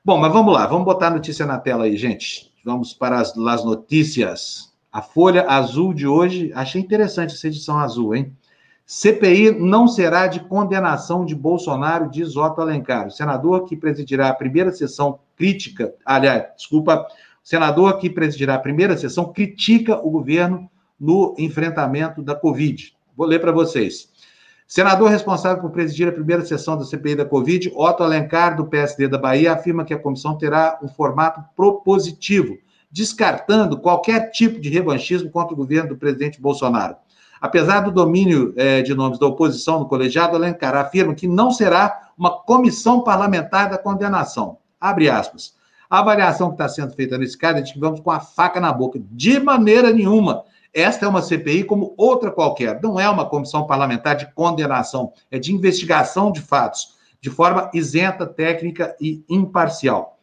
Bom, 0.05 0.17
mas 0.17 0.33
vamos 0.33 0.55
lá, 0.55 0.67
vamos 0.67 0.85
botar 0.85 1.09
a 1.09 1.11
notícia 1.11 1.45
na 1.45 1.59
tela 1.59 1.85
aí, 1.85 1.97
gente. 1.97 2.51
Vamos 2.65 2.93
para 2.95 3.21
as, 3.21 3.37
as 3.37 3.65
notícias. 3.65 4.73
A 4.91 5.03
Folha 5.03 5.47
Azul 5.49 5.93
de 5.93 6.07
hoje, 6.07 6.51
achei 6.55 6.81
interessante 6.81 7.35
essa 7.35 7.47
edição 7.47 7.79
azul, 7.79 8.15
hein? 8.15 8.33
CPI 8.91 9.51
não 9.51 9.87
será 9.87 10.27
de 10.27 10.41
condenação 10.41 11.23
de 11.23 11.35
Bolsonaro, 11.35 12.09
diz 12.11 12.39
Otto 12.39 12.63
Alencar. 12.63 13.09
O 13.09 13.11
senador 13.11 13.67
que 13.67 13.77
presidirá 13.77 14.31
a 14.31 14.35
primeira 14.35 14.73
sessão 14.73 15.19
crítica, 15.37 15.93
aliás, 16.07 16.47
desculpa, 16.57 17.07
o 17.07 17.07
senador 17.47 17.99
que 17.99 18.09
presidirá 18.09 18.55
a 18.55 18.59
primeira 18.59 18.97
sessão 18.97 19.31
critica 19.31 19.99
o 19.99 20.11
governo 20.11 20.71
no 20.99 21.35
enfrentamento 21.39 22.23
da 22.23 22.35
Covid. 22.35 22.95
Vou 23.15 23.27
ler 23.27 23.43
para 23.43 23.53
vocês. 23.53 24.09
Senador 24.67 25.11
responsável 25.11 25.61
por 25.61 25.71
presidir 25.71 26.09
a 26.09 26.13
primeira 26.13 26.43
sessão 26.43 26.75
da 26.75 26.85
CPI 26.85 27.15
da 27.15 27.27
Covid, 27.27 27.71
Otto 27.75 28.03
Alencar, 28.03 28.57
do 28.57 28.69
PSD 28.69 29.07
da 29.07 29.19
Bahia, 29.19 29.53
afirma 29.53 29.85
que 29.85 29.93
a 29.93 29.99
comissão 29.99 30.39
terá 30.39 30.79
um 30.83 30.89
formato 30.89 31.43
propositivo, 31.55 32.57
descartando 32.91 33.79
qualquer 33.79 34.31
tipo 34.31 34.59
de 34.59 34.71
revanchismo 34.71 35.31
contra 35.31 35.53
o 35.53 35.57
governo 35.59 35.91
do 35.91 35.99
presidente 35.99 36.41
Bolsonaro. 36.41 36.97
Apesar 37.41 37.81
do 37.81 37.93
domínio 37.93 38.53
é, 38.57 38.83
de 38.83 38.95
nomes 38.95 39.19
da 39.19 39.27
oposição 39.27 39.81
no 39.81 39.89
colegiado, 39.89 40.37
Alencar 40.37 40.75
afirma 40.75 41.15
que 41.15 41.29
não 41.29 41.51
será 41.51 42.11
uma 42.17 42.31
comissão 42.31 43.03
parlamentar 43.03 43.71
da 43.71 43.79
condenação. 43.79 44.59
Abre 44.81 45.09
aspas. 45.09 45.57
A 45.91 46.01
avaliação 46.01 46.49
que 46.49 46.55
está 46.55 46.69
sendo 46.69 46.93
feita 46.93 47.17
nesse 47.17 47.39
caso 47.39 47.59
é 47.59 47.63
de 47.63 47.73
que 47.73 47.81
vamos 47.81 48.01
com 48.01 48.11
a 48.11 48.21
faca 48.21 48.61
na 48.61 48.73
boca. 48.73 49.01
De 49.11 49.41
maneira 49.41 49.91
nenhuma. 49.91 50.45
Esta 50.75 51.07
é 51.07 51.09
uma 51.09 51.23
CPI 51.23 51.65
como 51.65 51.95
outra 51.97 52.31
qualquer. 52.31 52.79
Não 52.83 53.01
é 53.01 53.09
uma 53.09 53.25
comissão 53.25 53.67
parlamentar 53.67 54.15
de 54.15 54.31
condenação, 54.35 55.13
é 55.31 55.39
de 55.39 55.53
investigação 55.53 56.31
de 56.31 56.43
fatos, 56.43 56.99
de 57.23 57.31
forma 57.31 57.71
isenta, 57.73 58.27
técnica 58.27 58.95
e 59.01 59.25
imparcial. 59.31 60.18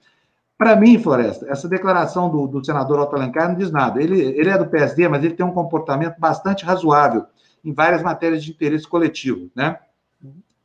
Para 0.58 0.76
mim, 0.76 0.98
Floresta, 0.98 1.46
essa 1.50 1.68
declaração 1.68 2.30
do, 2.30 2.48
do 2.48 2.64
senador 2.64 3.00
Otto 3.00 3.16
Alencar 3.16 3.50
não 3.50 3.56
diz 3.56 3.72
nada. 3.72 4.02
Ele, 4.02 4.22
ele 4.22 4.50
é 4.50 4.58
do 4.58 4.68
PSD, 4.68 5.08
mas 5.08 5.24
ele 5.24 5.34
tem 5.34 5.46
um 5.46 5.52
comportamento 5.52 6.18
bastante 6.18 6.64
razoável 6.64 7.26
em 7.64 7.74
várias 7.74 8.02
matérias 8.02 8.44
de 8.44 8.52
interesse 8.52 8.88
coletivo, 8.88 9.50
né? 9.56 9.78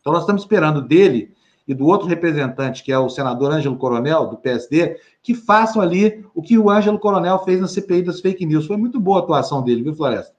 Então, 0.00 0.12
nós 0.12 0.22
estamos 0.22 0.42
esperando 0.42 0.80
dele 0.80 1.34
e 1.66 1.74
do 1.74 1.86
outro 1.86 2.08
representante, 2.08 2.82
que 2.82 2.92
é 2.92 2.98
o 2.98 3.08
senador 3.08 3.52
Ângelo 3.52 3.76
Coronel, 3.76 4.26
do 4.26 4.36
PSD, 4.36 4.98
que 5.22 5.34
façam 5.34 5.80
ali 5.80 6.24
o 6.34 6.42
que 6.42 6.58
o 6.58 6.70
Ângelo 6.70 6.98
Coronel 6.98 7.38
fez 7.44 7.60
na 7.60 7.68
CPI 7.68 8.02
das 8.02 8.20
fake 8.20 8.44
news. 8.44 8.66
Foi 8.66 8.76
muito 8.76 8.98
boa 8.98 9.18
a 9.18 9.22
atuação 9.22 9.62
dele, 9.62 9.82
viu, 9.82 9.94
Floresta? 9.94 10.34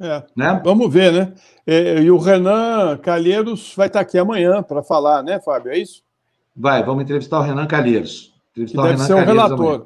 É, 0.00 0.22
né? 0.34 0.60
Vamos 0.64 0.92
ver, 0.92 1.12
né? 1.12 1.32
É, 1.66 2.02
e 2.02 2.10
o 2.10 2.18
Renan 2.18 2.96
Calheiros 2.96 3.72
vai 3.76 3.86
estar 3.86 4.00
aqui 4.00 4.18
amanhã 4.18 4.62
para 4.62 4.82
falar, 4.82 5.22
né, 5.22 5.40
Fábio? 5.40 5.70
É 5.70 5.78
isso? 5.78 6.02
Vai, 6.56 6.82
vamos 6.82 7.04
entrevistar 7.04 7.38
o 7.38 7.42
Renan 7.42 7.66
Calheiros. 7.66 8.31
Que 8.54 8.64
deve 8.64 8.98
ser 8.98 9.14
o 9.14 9.24
relator. 9.24 9.74
Amanhã. 9.74 9.84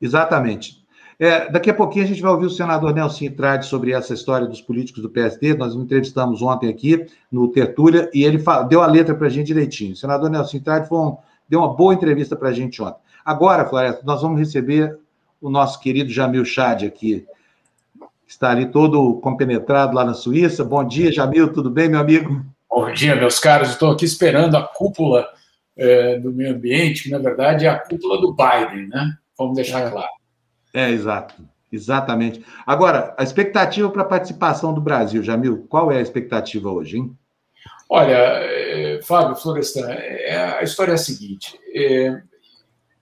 Exatamente. 0.00 0.84
É, 1.18 1.50
daqui 1.50 1.70
a 1.70 1.74
pouquinho 1.74 2.04
a 2.04 2.08
gente 2.08 2.20
vai 2.20 2.32
ouvir 2.32 2.46
o 2.46 2.50
senador 2.50 2.92
Nelson 2.92 3.30
Trade 3.30 3.66
sobre 3.66 3.92
essa 3.92 4.12
história 4.12 4.46
dos 4.46 4.60
políticos 4.60 5.02
do 5.02 5.08
PSD. 5.08 5.54
Nós 5.54 5.74
entrevistamos 5.74 6.42
ontem 6.42 6.68
aqui 6.68 7.06
no 7.30 7.48
Tertúlia 7.48 8.10
e 8.12 8.24
ele 8.24 8.42
deu 8.68 8.82
a 8.82 8.86
letra 8.86 9.14
para 9.14 9.28
a 9.28 9.30
gente 9.30 9.46
direitinho. 9.46 9.92
O 9.92 9.96
senador 9.96 10.28
Nelson 10.28 10.58
Trade 10.58 10.88
um, 10.92 11.16
deu 11.48 11.60
uma 11.60 11.74
boa 11.74 11.94
entrevista 11.94 12.34
para 12.34 12.48
a 12.48 12.52
gente 12.52 12.82
ontem. 12.82 12.98
Agora, 13.24 13.64
Floresta, 13.64 14.02
nós 14.04 14.22
vamos 14.22 14.38
receber 14.38 14.98
o 15.40 15.48
nosso 15.48 15.80
querido 15.80 16.10
Jamil 16.10 16.44
Chad 16.44 16.82
aqui, 16.82 17.26
que 18.26 18.32
está 18.32 18.50
ali 18.50 18.66
todo 18.66 19.14
compenetrado 19.20 19.94
lá 19.94 20.04
na 20.04 20.14
Suíça. 20.14 20.64
Bom 20.64 20.84
dia, 20.84 21.12
Jamil, 21.12 21.52
tudo 21.52 21.70
bem, 21.70 21.88
meu 21.88 22.00
amigo? 22.00 22.44
Bom 22.68 22.92
dia, 22.92 23.14
meus 23.14 23.38
caros. 23.38 23.70
Estou 23.70 23.92
aqui 23.92 24.04
esperando 24.04 24.56
a 24.56 24.62
cúpula 24.62 25.26
é, 25.76 26.18
do 26.18 26.32
meio 26.32 26.54
ambiente, 26.54 27.04
que 27.04 27.10
na 27.10 27.18
verdade 27.18 27.66
é 27.66 27.68
a 27.68 27.78
cúpula 27.78 28.20
do 28.20 28.34
Biden, 28.34 28.88
né? 28.88 29.16
Vamos 29.36 29.56
deixar 29.56 29.86
é. 29.86 29.90
claro. 29.90 30.12
É, 30.72 30.90
exato. 30.90 31.34
Exatamente. 31.70 32.44
Agora, 32.64 33.14
a 33.18 33.24
expectativa 33.24 33.90
para 33.90 34.02
a 34.02 34.06
participação 34.06 34.72
do 34.72 34.80
Brasil, 34.80 35.22
Jamil, 35.24 35.66
qual 35.68 35.90
é 35.90 35.98
a 35.98 36.00
expectativa 36.00 36.70
hoje, 36.70 36.98
hein? 36.98 37.16
Olha, 37.90 38.16
é, 38.16 39.00
Fábio 39.02 39.36
Florestan, 39.36 39.90
é, 39.90 40.58
a 40.58 40.62
história 40.62 40.92
é 40.92 40.94
a 40.94 40.98
seguinte: 40.98 41.58
é, 41.74 42.22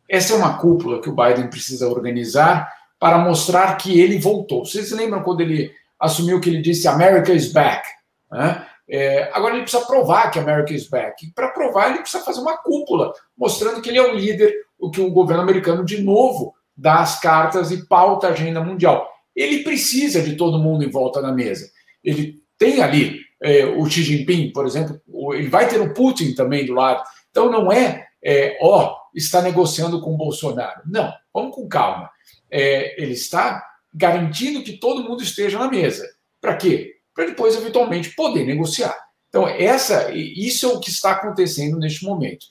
essa 0.08 0.32
é 0.32 0.36
uma 0.36 0.58
cúpula 0.58 1.00
que 1.00 1.10
o 1.10 1.14
Biden 1.14 1.48
precisa 1.48 1.88
organizar 1.88 2.72
para 2.98 3.18
mostrar 3.18 3.76
que 3.76 4.00
ele 4.00 4.18
voltou. 4.18 4.64
Vocês 4.64 4.90
lembram 4.92 5.22
quando 5.22 5.40
ele 5.40 5.72
assumiu 6.00 6.40
que 6.40 6.48
ele 6.48 6.62
disse 6.62 6.88
America 6.88 7.32
is 7.32 7.52
back? 7.52 7.86
Né? 8.30 8.66
É, 8.88 9.30
agora 9.32 9.54
ele 9.54 9.62
precisa 9.62 9.84
provar 9.86 10.30
que 10.30 10.38
America 10.38 10.72
is 10.72 10.88
back. 10.88 11.32
Para 11.34 11.48
provar, 11.48 11.90
ele 11.90 12.00
precisa 12.00 12.24
fazer 12.24 12.40
uma 12.40 12.56
cúpula, 12.56 13.12
mostrando 13.36 13.80
que 13.80 13.88
ele 13.88 13.98
é 13.98 14.02
o 14.02 14.14
líder, 14.14 14.54
o 14.78 14.90
que 14.90 15.00
o 15.00 15.10
governo 15.10 15.42
americano, 15.42 15.84
de 15.84 16.02
novo, 16.02 16.54
dá 16.76 17.00
as 17.00 17.20
cartas 17.20 17.70
e 17.70 17.86
pauta 17.86 18.28
a 18.28 18.30
agenda 18.30 18.62
mundial. 18.62 19.08
Ele 19.34 19.62
precisa 19.62 20.20
de 20.20 20.36
todo 20.36 20.58
mundo 20.58 20.84
em 20.84 20.90
volta 20.90 21.22
da 21.22 21.32
mesa. 21.32 21.70
Ele 22.02 22.42
tem 22.58 22.82
ali 22.82 23.20
é, 23.42 23.64
o 23.64 23.84
Xi 23.86 24.02
Jinping, 24.02 24.52
por 24.52 24.66
exemplo, 24.66 25.00
ele 25.34 25.48
vai 25.48 25.68
ter 25.68 25.80
o 25.80 25.92
Putin 25.92 26.34
também 26.34 26.64
do 26.64 26.74
lado. 26.74 27.02
Então 27.30 27.50
não 27.50 27.72
é, 27.72 28.06
é 28.22 28.58
ó, 28.60 28.96
está 29.14 29.42
negociando 29.42 30.00
com 30.00 30.14
o 30.14 30.16
Bolsonaro. 30.16 30.82
Não, 30.86 31.12
vamos 31.32 31.54
com 31.54 31.68
calma. 31.68 32.10
É, 32.50 33.02
ele 33.02 33.12
está 33.12 33.64
garantindo 33.92 34.62
que 34.62 34.78
todo 34.78 35.02
mundo 35.02 35.22
esteja 35.22 35.58
na 35.58 35.68
mesa. 35.68 36.08
Para 36.40 36.56
quê? 36.56 36.96
Para 37.14 37.26
depois, 37.26 37.56
eventualmente, 37.56 38.14
poder 38.14 38.44
negociar. 38.44 38.94
Então, 39.28 39.46
essa, 39.48 40.10
isso 40.12 40.66
é 40.66 40.68
o 40.70 40.80
que 40.80 40.90
está 40.90 41.12
acontecendo 41.12 41.78
neste 41.78 42.04
momento. 42.04 42.46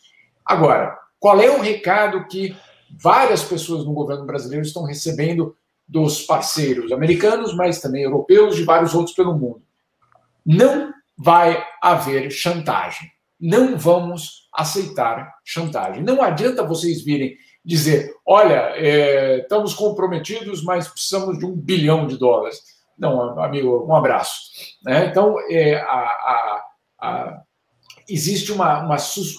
Agora, 0.45 0.97
qual 1.20 1.39
é 1.39 1.49
o 1.49 1.62
recado 1.62 2.28
que 2.28 2.55
várias 2.99 3.43
pessoas 3.43 3.86
no 3.86 3.93
governo 3.93 4.26
brasileiro 4.26 4.66
estão 4.66 4.84
recebendo 4.84 5.55
dos 5.88 6.22
parceiros 6.22 6.91
americanos, 6.91 7.55
mas 7.55 7.80
também 7.80 8.03
europeus 8.03 8.57
e 8.57 8.64
vários 8.64 8.93
outros 8.93 9.16
pelo 9.16 9.38
mundo? 9.38 9.62
Não 10.45 10.91
vai 11.18 11.64
haver 11.82 12.32
chantagem 12.32 13.12
não 13.41 13.76
vamos 13.76 14.47
aceitar 14.53 15.34
chantagem. 15.43 16.03
Não 16.03 16.22
adianta 16.22 16.64
vocês 16.64 17.01
virem 17.01 17.36
dizer: 17.66 18.14
olha, 18.24 18.72
é, 18.76 19.39
estamos 19.39 19.74
comprometidos, 19.74 20.64
mas 20.64 20.88
precisamos 20.88 21.39
de 21.39 21.45
um 21.45 21.55
bilhão 21.55 22.05
de 22.05 22.18
dólares. 22.18 22.62
Não, 22.98 23.39
amigo, 23.39 23.86
um 23.86 23.96
abraço. 23.96 24.42
Né? 24.84 25.08
Então, 25.08 25.36
é, 25.50 25.76
a, 25.76 25.86
a, 25.88 26.64
a, 27.02 27.42
existe 28.08 28.52
uma, 28.52 28.84
uma, 28.84 28.98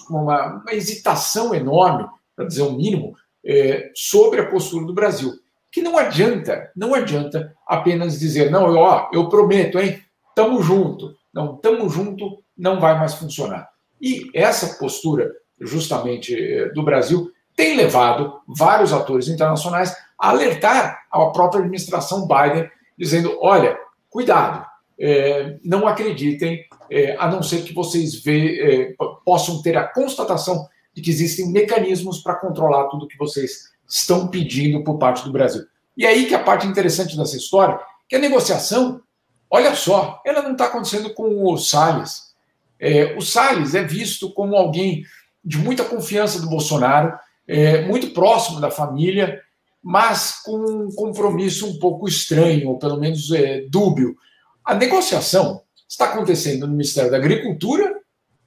uma, 0.09 0.45
uma, 0.57 0.73
hesitação 0.73 1.53
enorme, 1.53 2.07
para 2.35 2.45
dizer 2.45 2.63
o 2.63 2.73
mínimo, 2.73 3.15
é, 3.45 3.91
sobre 3.95 4.41
a 4.41 4.49
postura 4.49 4.85
do 4.85 4.93
Brasil. 4.93 5.31
Que 5.71 5.81
não 5.81 5.97
adianta, 5.97 6.71
não 6.75 6.93
adianta 6.93 7.53
apenas 7.67 8.19
dizer, 8.19 8.51
não, 8.51 8.67
eu, 8.67 8.77
ó, 8.77 9.09
eu 9.11 9.29
prometo, 9.29 9.79
hein? 9.79 10.01
Tamo 10.35 10.61
junto. 10.61 11.15
Não, 11.33 11.57
tamo 11.57 11.89
junto 11.89 12.43
não 12.57 12.79
vai 12.79 12.97
mais 12.97 13.13
funcionar. 13.15 13.69
E 13.99 14.29
essa 14.33 14.77
postura, 14.77 15.31
justamente 15.59 16.35
eh, 16.35 16.69
do 16.69 16.83
Brasil, 16.83 17.31
tem 17.55 17.75
levado 17.75 18.41
vários 18.47 18.93
atores 18.93 19.27
internacionais 19.27 19.95
a 20.19 20.29
alertar 20.29 21.03
a 21.11 21.25
própria 21.27 21.61
administração 21.61 22.27
Biden, 22.27 22.69
dizendo: 22.97 23.37
olha, 23.41 23.77
cuidado, 24.09 24.65
é, 24.99 25.57
não 25.63 25.87
acreditem, 25.87 26.65
é, 26.89 27.15
a 27.17 27.27
não 27.27 27.41
ser 27.41 27.63
que 27.63 27.73
vocês 27.73 28.15
vê, 28.23 28.91
é, 28.91 28.95
possam 29.25 29.61
ter 29.61 29.77
a 29.77 29.87
constatação 29.87 30.67
de 30.93 31.01
que 31.01 31.09
existem 31.09 31.51
mecanismos 31.51 32.19
para 32.19 32.35
controlar 32.35 32.87
tudo 32.87 33.07
que 33.07 33.17
vocês 33.17 33.71
estão 33.87 34.27
pedindo 34.27 34.83
por 34.83 34.97
parte 34.97 35.23
do 35.23 35.31
Brasil. 35.31 35.63
E 35.97 36.05
aí 36.05 36.25
que 36.25 36.35
a 36.35 36.43
parte 36.43 36.67
interessante 36.67 37.17
dessa 37.17 37.37
história, 37.37 37.79
que 38.07 38.15
a 38.15 38.19
negociação, 38.19 39.01
olha 39.49 39.75
só, 39.75 40.21
ela 40.25 40.41
não 40.41 40.53
está 40.53 40.65
acontecendo 40.65 41.13
com 41.13 41.43
o 41.43 41.57
Salles, 41.57 42.33
é, 42.79 43.15
o 43.17 43.21
Salles 43.21 43.75
é 43.75 43.83
visto 43.83 44.31
como 44.31 44.55
alguém 44.55 45.03
de 45.43 45.57
muita 45.57 45.83
confiança 45.83 46.41
do 46.41 46.49
Bolsonaro, 46.49 47.17
é, 47.47 47.81
muito 47.83 48.11
próximo 48.11 48.59
da 48.59 48.71
família, 48.71 49.41
mas 49.83 50.41
com 50.43 50.57
um 50.57 50.95
compromisso 50.95 51.67
um 51.67 51.77
pouco 51.77 52.07
estranho, 52.07 52.69
ou 52.69 52.79
pelo 52.79 52.97
menos 52.97 53.31
é, 53.31 53.65
dúbio. 53.69 54.15
A 54.63 54.73
negociação 54.73 55.61
está 55.87 56.05
acontecendo 56.05 56.65
no 56.65 56.71
Ministério 56.71 57.11
da 57.11 57.17
Agricultura 57.17 57.93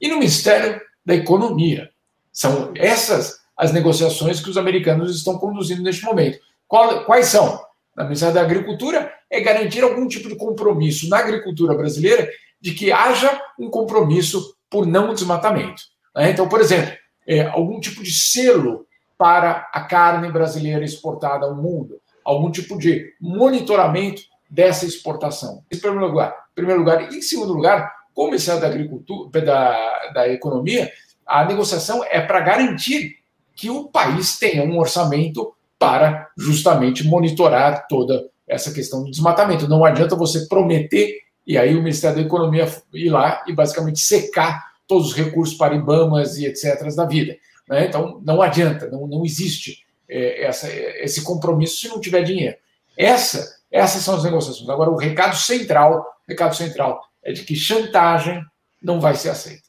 e 0.01 0.09
no 0.09 0.15
Ministério 0.15 0.81
da 1.05 1.15
Economia. 1.15 1.91
São 2.33 2.73
essas 2.75 3.39
as 3.57 3.73
negociações 3.73 4.41
que 4.41 4.51
os 4.51 4.59
americanos 4.59 5.17
estão 5.17 5.39
conduzindo 5.39 5.83
neste 5.83 6.05
momento. 6.05 6.39
quais 6.69 7.27
são? 7.27 7.65
Na 7.97 8.05
Ministério 8.05 8.35
da 8.35 8.43
Agricultura 8.43 9.11
é 9.31 9.41
garantir 9.41 9.83
algum 9.83 10.07
tipo 10.07 10.29
de 10.29 10.37
compromisso 10.37 11.09
na 11.09 11.19
agricultura 11.19 11.75
brasileira 11.75 12.29
de 12.61 12.75
que 12.75 12.93
haja 12.93 13.41
um 13.59 13.71
compromisso 13.71 14.55
por 14.69 14.87
não 14.87 15.15
desmatamento. 15.15 15.83
Né? 16.15 16.31
Então, 16.31 16.49
por 16.49 16.61
exemplo, 16.61 16.93
é, 17.27 17.47
algum 17.47 17.81
tipo 17.81 18.03
de 18.03 18.13
selo 18.13 18.87
para 19.19 19.69
a 19.73 19.81
carne 19.83 20.31
brasileira 20.31 20.85
exportada 20.85 21.47
ao 21.47 21.55
mundo, 21.55 22.01
algum 22.25 22.51
tipo 22.51 22.79
de 22.79 23.15
monitoramento 23.21 24.23
dessa 24.49 24.85
exportação. 24.85 25.63
Em 25.73 25.79
primeiro 25.79 26.07
lugar. 26.07 26.31
Em 26.53 26.55
primeiro 26.55 26.81
lugar. 26.81 27.13
E 27.13 27.19
em 27.19 27.23
segundo 27.23 27.53
lugar, 27.53 27.93
como 28.15 28.29
Ministério 28.29 28.61
da 28.61 28.67
Agricultura, 28.67 29.41
da, 29.43 30.09
da 30.13 30.29
Economia, 30.29 30.91
a 31.27 31.45
negociação 31.45 32.05
é 32.05 32.21
para 32.21 32.41
garantir 32.41 33.17
que 33.55 33.71
o 33.71 33.85
país 33.85 34.39
tenha 34.39 34.63
um 34.63 34.79
orçamento 34.79 35.55
para 35.79 36.31
justamente 36.37 37.07
monitorar 37.07 37.87
toda 37.89 38.29
essa 38.47 38.73
questão 38.73 39.03
do 39.03 39.11
desmatamento. 39.11 39.69
Não 39.69 39.85
adianta 39.85 40.15
você 40.15 40.47
prometer 40.47 41.21
e 41.47 41.57
aí 41.57 41.75
o 41.77 41.83
Ministério 41.83 42.17
da 42.17 42.23
Economia 42.23 42.69
ir 42.93 43.09
lá 43.09 43.45
e 43.47 43.53
basicamente 43.53 44.01
secar 44.01 44.73
todos 44.87 45.09
os 45.09 45.15
recursos 45.15 45.57
para 45.57 45.75
IBAMAs 45.75 46.37
e 46.39 46.47
etc. 46.47 46.95
da 46.95 47.05
vida. 47.05 47.37
Né? 47.69 47.87
Então, 47.87 48.21
não 48.25 48.43
adianta, 48.43 48.89
não, 48.91 49.07
não 49.07 49.25
existe 49.25 49.85
é, 50.09 50.45
essa, 50.45 50.69
esse 50.73 51.23
compromisso 51.23 51.79
se 51.79 51.89
não 51.89 52.01
tiver 52.01 52.23
dinheiro. 52.23 52.57
Essa, 52.97 53.57
essas 53.71 54.03
são 54.03 54.15
as 54.17 54.25
negociações. 54.25 54.69
Agora, 54.69 54.91
o 54.91 54.97
recado 54.97 55.37
central, 55.37 56.07
recado 56.27 56.55
central 56.55 57.01
é 57.23 57.33
de 57.33 57.43
que 57.43 57.55
chantagem 57.55 58.43
não 58.83 59.01
vai 59.01 59.15
ser 59.15 59.31
aceita. 59.31 59.67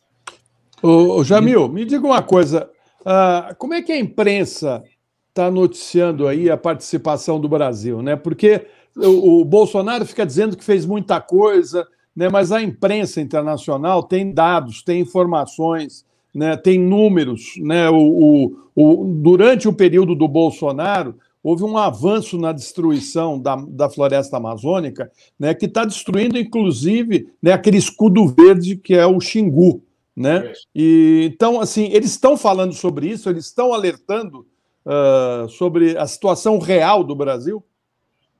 Ô, 0.82 1.24
Jamil, 1.24 1.68
me 1.68 1.86
diga 1.86 2.06
uma 2.06 2.22
coisa. 2.22 2.70
Uh, 3.02 3.56
como 3.58 3.74
é 3.74 3.82
que 3.82 3.91
a 3.91 3.98
imprensa 3.98 4.84
está 5.30 5.50
noticiando 5.50 6.28
aí 6.28 6.50
a 6.50 6.58
participação 6.58 7.39
do 7.39 7.50
Brasil, 7.50 8.02
né? 8.02 8.16
Porque 8.16 8.68
o, 8.95 9.41
o 9.41 9.45
Bolsonaro 9.45 10.06
fica 10.06 10.26
dizendo 10.26 10.58
que 10.58 10.64
fez 10.64 10.86
muita 10.86 11.22
coisa, 11.22 11.88
né, 12.16 12.30
mas 12.30 12.52
a 12.52 12.62
imprensa 12.62 13.22
internacional 13.22 14.02
tem 14.02 14.34
dados, 14.34 14.82
tem 14.82 15.00
informações, 15.00 16.04
né, 16.34 16.56
tem 16.58 16.80
números. 16.80 17.54
Né, 17.58 17.90
o, 17.90 17.96
o, 17.96 18.58
o, 18.76 19.06
durante 19.22 19.68
o 19.68 19.74
período 19.74 20.16
do 20.16 20.28
Bolsonaro, 20.28 21.16
houve 21.44 21.64
um 21.64 21.78
avanço 21.78 22.38
na 22.38 22.52
destruição 22.52 23.40
da, 23.40 23.56
da 23.56 23.90
floresta 23.90 24.38
amazônica, 24.38 25.12
né, 25.40 25.54
que 25.54 25.66
está 25.66 25.86
destruindo, 25.86 26.38
inclusive, 26.38 27.30
né, 27.42 27.54
aquele 27.54 27.78
escudo 27.78 28.28
verde 28.28 28.76
que 28.76 28.94
é 28.94 29.06
o 29.06 29.20
Xingu. 29.20 29.82
Né? 30.16 30.52
E, 30.74 31.30
então, 31.32 31.62
assim, 31.62 31.90
eles 31.94 32.12
estão 32.12 32.36
falando 32.36 32.74
sobre 32.74 33.08
isso, 33.08 33.30
eles 33.30 33.46
estão 33.46 33.72
alertando 33.74 34.48
uh, 34.84 35.48
sobre 35.48 35.98
a 35.98 36.08
situação 36.08 36.58
real 36.58 37.04
do 37.04 37.16
Brasil? 37.16 37.64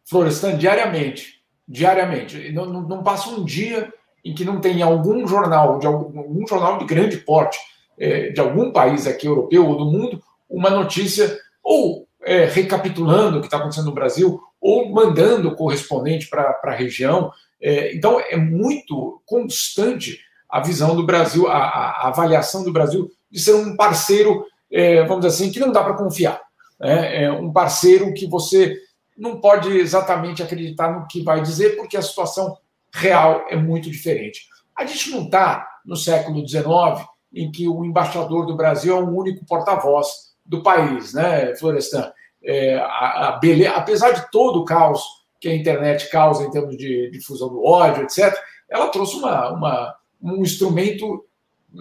Florestan, 0.04 0.58
diariamente. 0.58 1.42
Diariamente. 1.68 2.52
Não, 2.52 2.66
não, 2.66 2.82
não, 2.82 3.04
passa 3.04 3.30
um 3.30 3.44
dia 3.44 3.94
em 4.24 4.34
que 4.34 4.44
não 4.44 4.60
tenha 4.60 4.86
algum 4.86 5.28
jornal, 5.28 5.80
de 5.80 5.86
algum, 5.86 6.18
algum 6.18 6.48
jornal 6.48 6.78
de 6.80 6.86
grande 6.86 7.18
porte, 7.18 7.58
é, 7.98 8.30
de 8.30 8.40
algum 8.40 8.72
país 8.72 9.08
aqui 9.08 9.28
europeu 9.28 9.68
ou 9.68 9.78
do 9.78 9.86
mundo, 9.86 10.22
uma 10.50 10.70
notícia 10.70 11.38
ou 11.64 12.08
é, 12.24 12.46
recapitulando 12.46 13.38
o 13.38 13.42
que 13.42 13.48
está 13.48 13.58
acontecendo 13.58 13.86
no 13.86 13.94
Brasil, 13.94 14.40
ou 14.60 14.90
mandando 14.90 15.50
o 15.50 15.56
correspondente 15.56 16.28
para 16.30 16.60
a 16.64 16.72
região. 16.72 17.32
É, 17.62 17.96
então, 17.96 18.20
é 18.20 18.36
muito 18.36 19.22
constante 19.26 20.20
a 20.50 20.62
visão 20.62 20.96
do 20.96 21.06
Brasil, 21.06 21.48
a, 21.48 21.58
a 21.58 22.08
avaliação 22.08 22.64
do 22.64 22.72
Brasil 22.72 23.10
de 23.30 23.40
ser 23.40 23.54
um 23.54 23.76
parceiro, 23.76 24.46
é, 24.72 25.04
vamos 25.04 25.26
dizer 25.26 25.36
assim, 25.36 25.52
que 25.52 25.60
não 25.60 25.72
dá 25.72 25.84
para 25.84 25.96
confiar. 25.96 26.40
Né? 26.80 27.24
É 27.24 27.32
um 27.32 27.52
parceiro 27.52 28.14
que 28.14 28.28
você 28.28 28.76
não 29.18 29.42
pode 29.42 29.70
exatamente 29.70 30.44
acreditar 30.44 30.92
no 30.92 31.08
que 31.08 31.24
vai 31.24 31.42
dizer, 31.42 31.76
porque 31.76 31.98
a 31.98 32.02
situação 32.02 32.58
real 32.94 33.46
é 33.50 33.56
muito 33.56 33.90
diferente. 33.90 34.48
A 34.78 34.86
gente 34.86 35.12
não 35.12 35.24
está 35.24 35.68
no 35.86 35.96
século 35.96 36.48
XIX, 36.48 36.66
em 37.34 37.52
que 37.52 37.68
o 37.68 37.84
embaixador 37.84 38.46
do 38.46 38.56
Brasil 38.56 38.96
é 38.96 39.00
o 39.00 39.10
único 39.10 39.46
porta-voz 39.46 40.08
do 40.46 40.64
país, 40.64 41.14
né, 41.14 41.56
Florestan? 41.56 42.12
É, 42.44 42.76
a, 42.76 43.28
a 43.28 43.32
beleza, 43.34 43.72
apesar 43.72 44.12
de 44.12 44.32
todo 44.32 44.60
o 44.60 44.66
caos 44.66 45.04
que 45.40 45.50
a 45.50 45.56
internet 45.56 46.10
causa 46.10 46.44
em 46.44 46.52
termos 46.52 46.78
de 46.78 47.10
difusão 47.12 47.50
do 47.50 47.64
ódio, 47.64 48.04
etc., 48.04 48.36
ela 48.70 48.90
trouxe 48.90 49.16
uma, 49.18 49.52
uma, 49.52 49.96
um 50.22 50.42
instrumento 50.42 51.26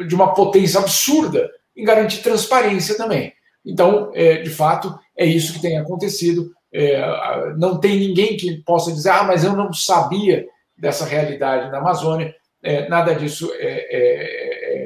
de 0.07 0.15
uma 0.15 0.35
potência 0.35 0.81
absurda 0.81 1.51
em 1.77 1.85
garantir 1.85 2.23
transparência 2.23 2.97
também. 2.97 3.33
Então, 3.65 4.11
é, 4.15 4.37
de 4.37 4.51
fato, 4.51 4.97
é 5.17 5.25
isso 5.25 5.53
que 5.55 5.61
tem 5.61 5.79
acontecido 5.79 6.51
é, 6.73 7.55
não 7.57 7.81
tem 7.81 7.99
ninguém 7.99 8.37
que 8.37 8.59
possa 8.59 8.93
dizer, 8.93 9.09
ah, 9.09 9.25
mas 9.25 9.43
eu 9.43 9.55
não 9.55 9.73
sabia 9.73 10.47
dessa 10.77 11.07
realidade 11.07 11.71
na 11.71 11.79
Amazônia. 11.79 12.35
É, 12.63 12.87
nada 12.89 13.15
disso 13.15 13.51
é, 13.55 13.87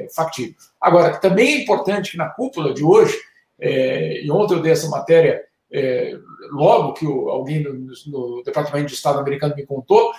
factível. 0.09 0.55
Agora, 0.79 1.17
também 1.17 1.53
é 1.53 1.61
importante 1.61 2.11
que 2.11 2.17
na 2.17 2.29
cúpula 2.29 2.73
de 2.73 2.83
hoje 2.83 3.17
É, 3.61 4.23
e 4.23 4.31
ontem 4.31 4.55
eu 4.55 4.59
dei 4.59 4.71
essa 4.71 4.89
matéria, 4.89 5.43
é, 5.71 6.17
logo 6.51 6.93
que 6.93 7.05
o, 7.05 7.29
alguém 7.29 7.61
no, 7.61 7.93
no, 8.07 8.43
Departamento 8.43 8.87
de 8.87 8.95
Estado 8.95 9.19
americano 9.19 9.55
me 9.55 9.65
contou, 9.65 10.11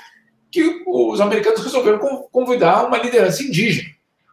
que 0.48 0.84
os 0.86 1.20
americanos 1.20 1.60
resolveram 1.60 1.98
convidar 2.30 2.86
uma 2.86 2.98
liderança 2.98 3.42
indígena, 3.42 3.88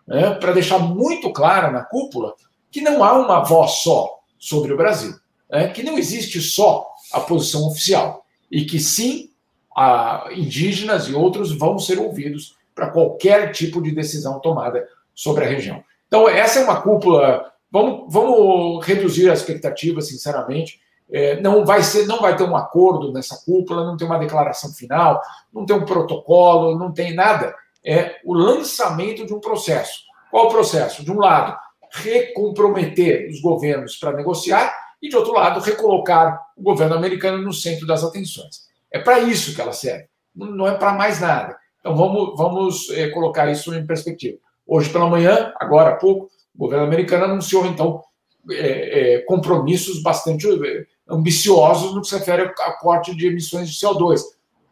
né, 0.07 0.35
para 0.35 0.53
deixar 0.53 0.77
muito 0.77 1.33
claro 1.33 1.71
na 1.71 1.83
cúpula 1.83 2.35
que 2.71 2.81
não 2.81 3.03
há 3.03 3.17
uma 3.17 3.43
voz 3.43 3.81
só 3.81 4.19
sobre 4.37 4.73
o 4.73 4.77
Brasil, 4.77 5.15
né, 5.49 5.69
que 5.69 5.81
não 5.81 5.97
existe 5.97 6.39
só 6.39 6.87
a 7.11 7.19
posição 7.19 7.67
oficial, 7.67 8.23
e 8.51 8.63
que 8.63 8.79
sim, 8.79 9.31
a, 9.75 10.29
indígenas 10.31 11.07
e 11.07 11.15
outros 11.15 11.51
vão 11.51 11.79
ser 11.79 11.97
ouvidos 11.97 12.55
para 12.75 12.91
qualquer 12.91 13.51
tipo 13.51 13.81
de 13.81 13.91
decisão 13.91 14.39
tomada 14.39 14.87
sobre 15.19 15.43
a 15.43 15.47
região. 15.49 15.83
Então, 16.07 16.29
essa 16.29 16.59
é 16.59 16.63
uma 16.63 16.81
cúpula. 16.81 17.51
Vamos, 17.69 18.11
vamos 18.11 18.85
reduzir 18.85 19.29
as 19.29 19.39
expectativas, 19.39 20.07
sinceramente. 20.07 20.79
É, 21.11 21.41
não 21.41 21.65
vai 21.65 21.83
ser, 21.83 22.07
não 22.07 22.21
vai 22.21 22.37
ter 22.37 22.43
um 22.43 22.55
acordo 22.55 23.11
nessa 23.11 23.37
cúpula, 23.45 23.83
não 23.83 23.97
tem 23.97 24.07
uma 24.07 24.17
declaração 24.17 24.71
final, 24.71 25.21
não 25.53 25.65
tem 25.65 25.75
um 25.75 25.83
protocolo, 25.83 26.79
não 26.79 26.93
tem 26.93 27.13
nada. 27.13 27.53
É 27.85 28.15
o 28.23 28.33
lançamento 28.33 29.25
de 29.25 29.33
um 29.33 29.41
processo. 29.41 30.03
Qual 30.31 30.45
o 30.47 30.49
processo? 30.49 31.03
De 31.03 31.11
um 31.11 31.19
lado, 31.19 31.57
recomprometer 31.91 33.27
os 33.29 33.41
governos 33.41 33.97
para 33.97 34.13
negociar 34.13 34.73
e, 35.01 35.09
de 35.09 35.17
outro 35.17 35.33
lado, 35.33 35.59
recolocar 35.59 36.39
o 36.55 36.63
governo 36.63 36.95
americano 36.95 37.39
no 37.39 37.51
centro 37.51 37.85
das 37.85 38.05
atenções. 38.05 38.69
É 38.89 38.99
para 38.99 39.19
isso 39.19 39.53
que 39.53 39.59
ela 39.59 39.73
serve, 39.73 40.07
não 40.33 40.65
é 40.65 40.75
para 40.75 40.93
mais 40.93 41.19
nada. 41.19 41.57
Então 41.79 41.95
vamos, 41.95 42.37
vamos 42.37 42.89
é, 42.91 43.09
colocar 43.09 43.51
isso 43.51 43.73
em 43.73 43.85
perspectiva. 43.85 44.37
Hoje 44.71 44.91
pela 44.91 45.09
manhã, 45.09 45.51
agora 45.59 45.89
há 45.89 45.95
pouco, 45.95 46.29
o 46.55 46.59
governo 46.59 46.85
americano 46.85 47.25
anunciou 47.25 47.65
então 47.65 48.03
é, 48.51 49.15
é, 49.15 49.19
compromissos 49.21 50.03
bastante 50.03 50.47
é, 50.47 50.85
ambiciosos 51.09 51.95
no 51.95 52.01
que 52.01 52.07
se 52.07 52.15
refere 52.15 52.53
ao 52.55 52.77
corte 52.77 53.15
de 53.15 53.25
emissões 53.25 53.67
de 53.67 53.75
CO2. 53.75 54.19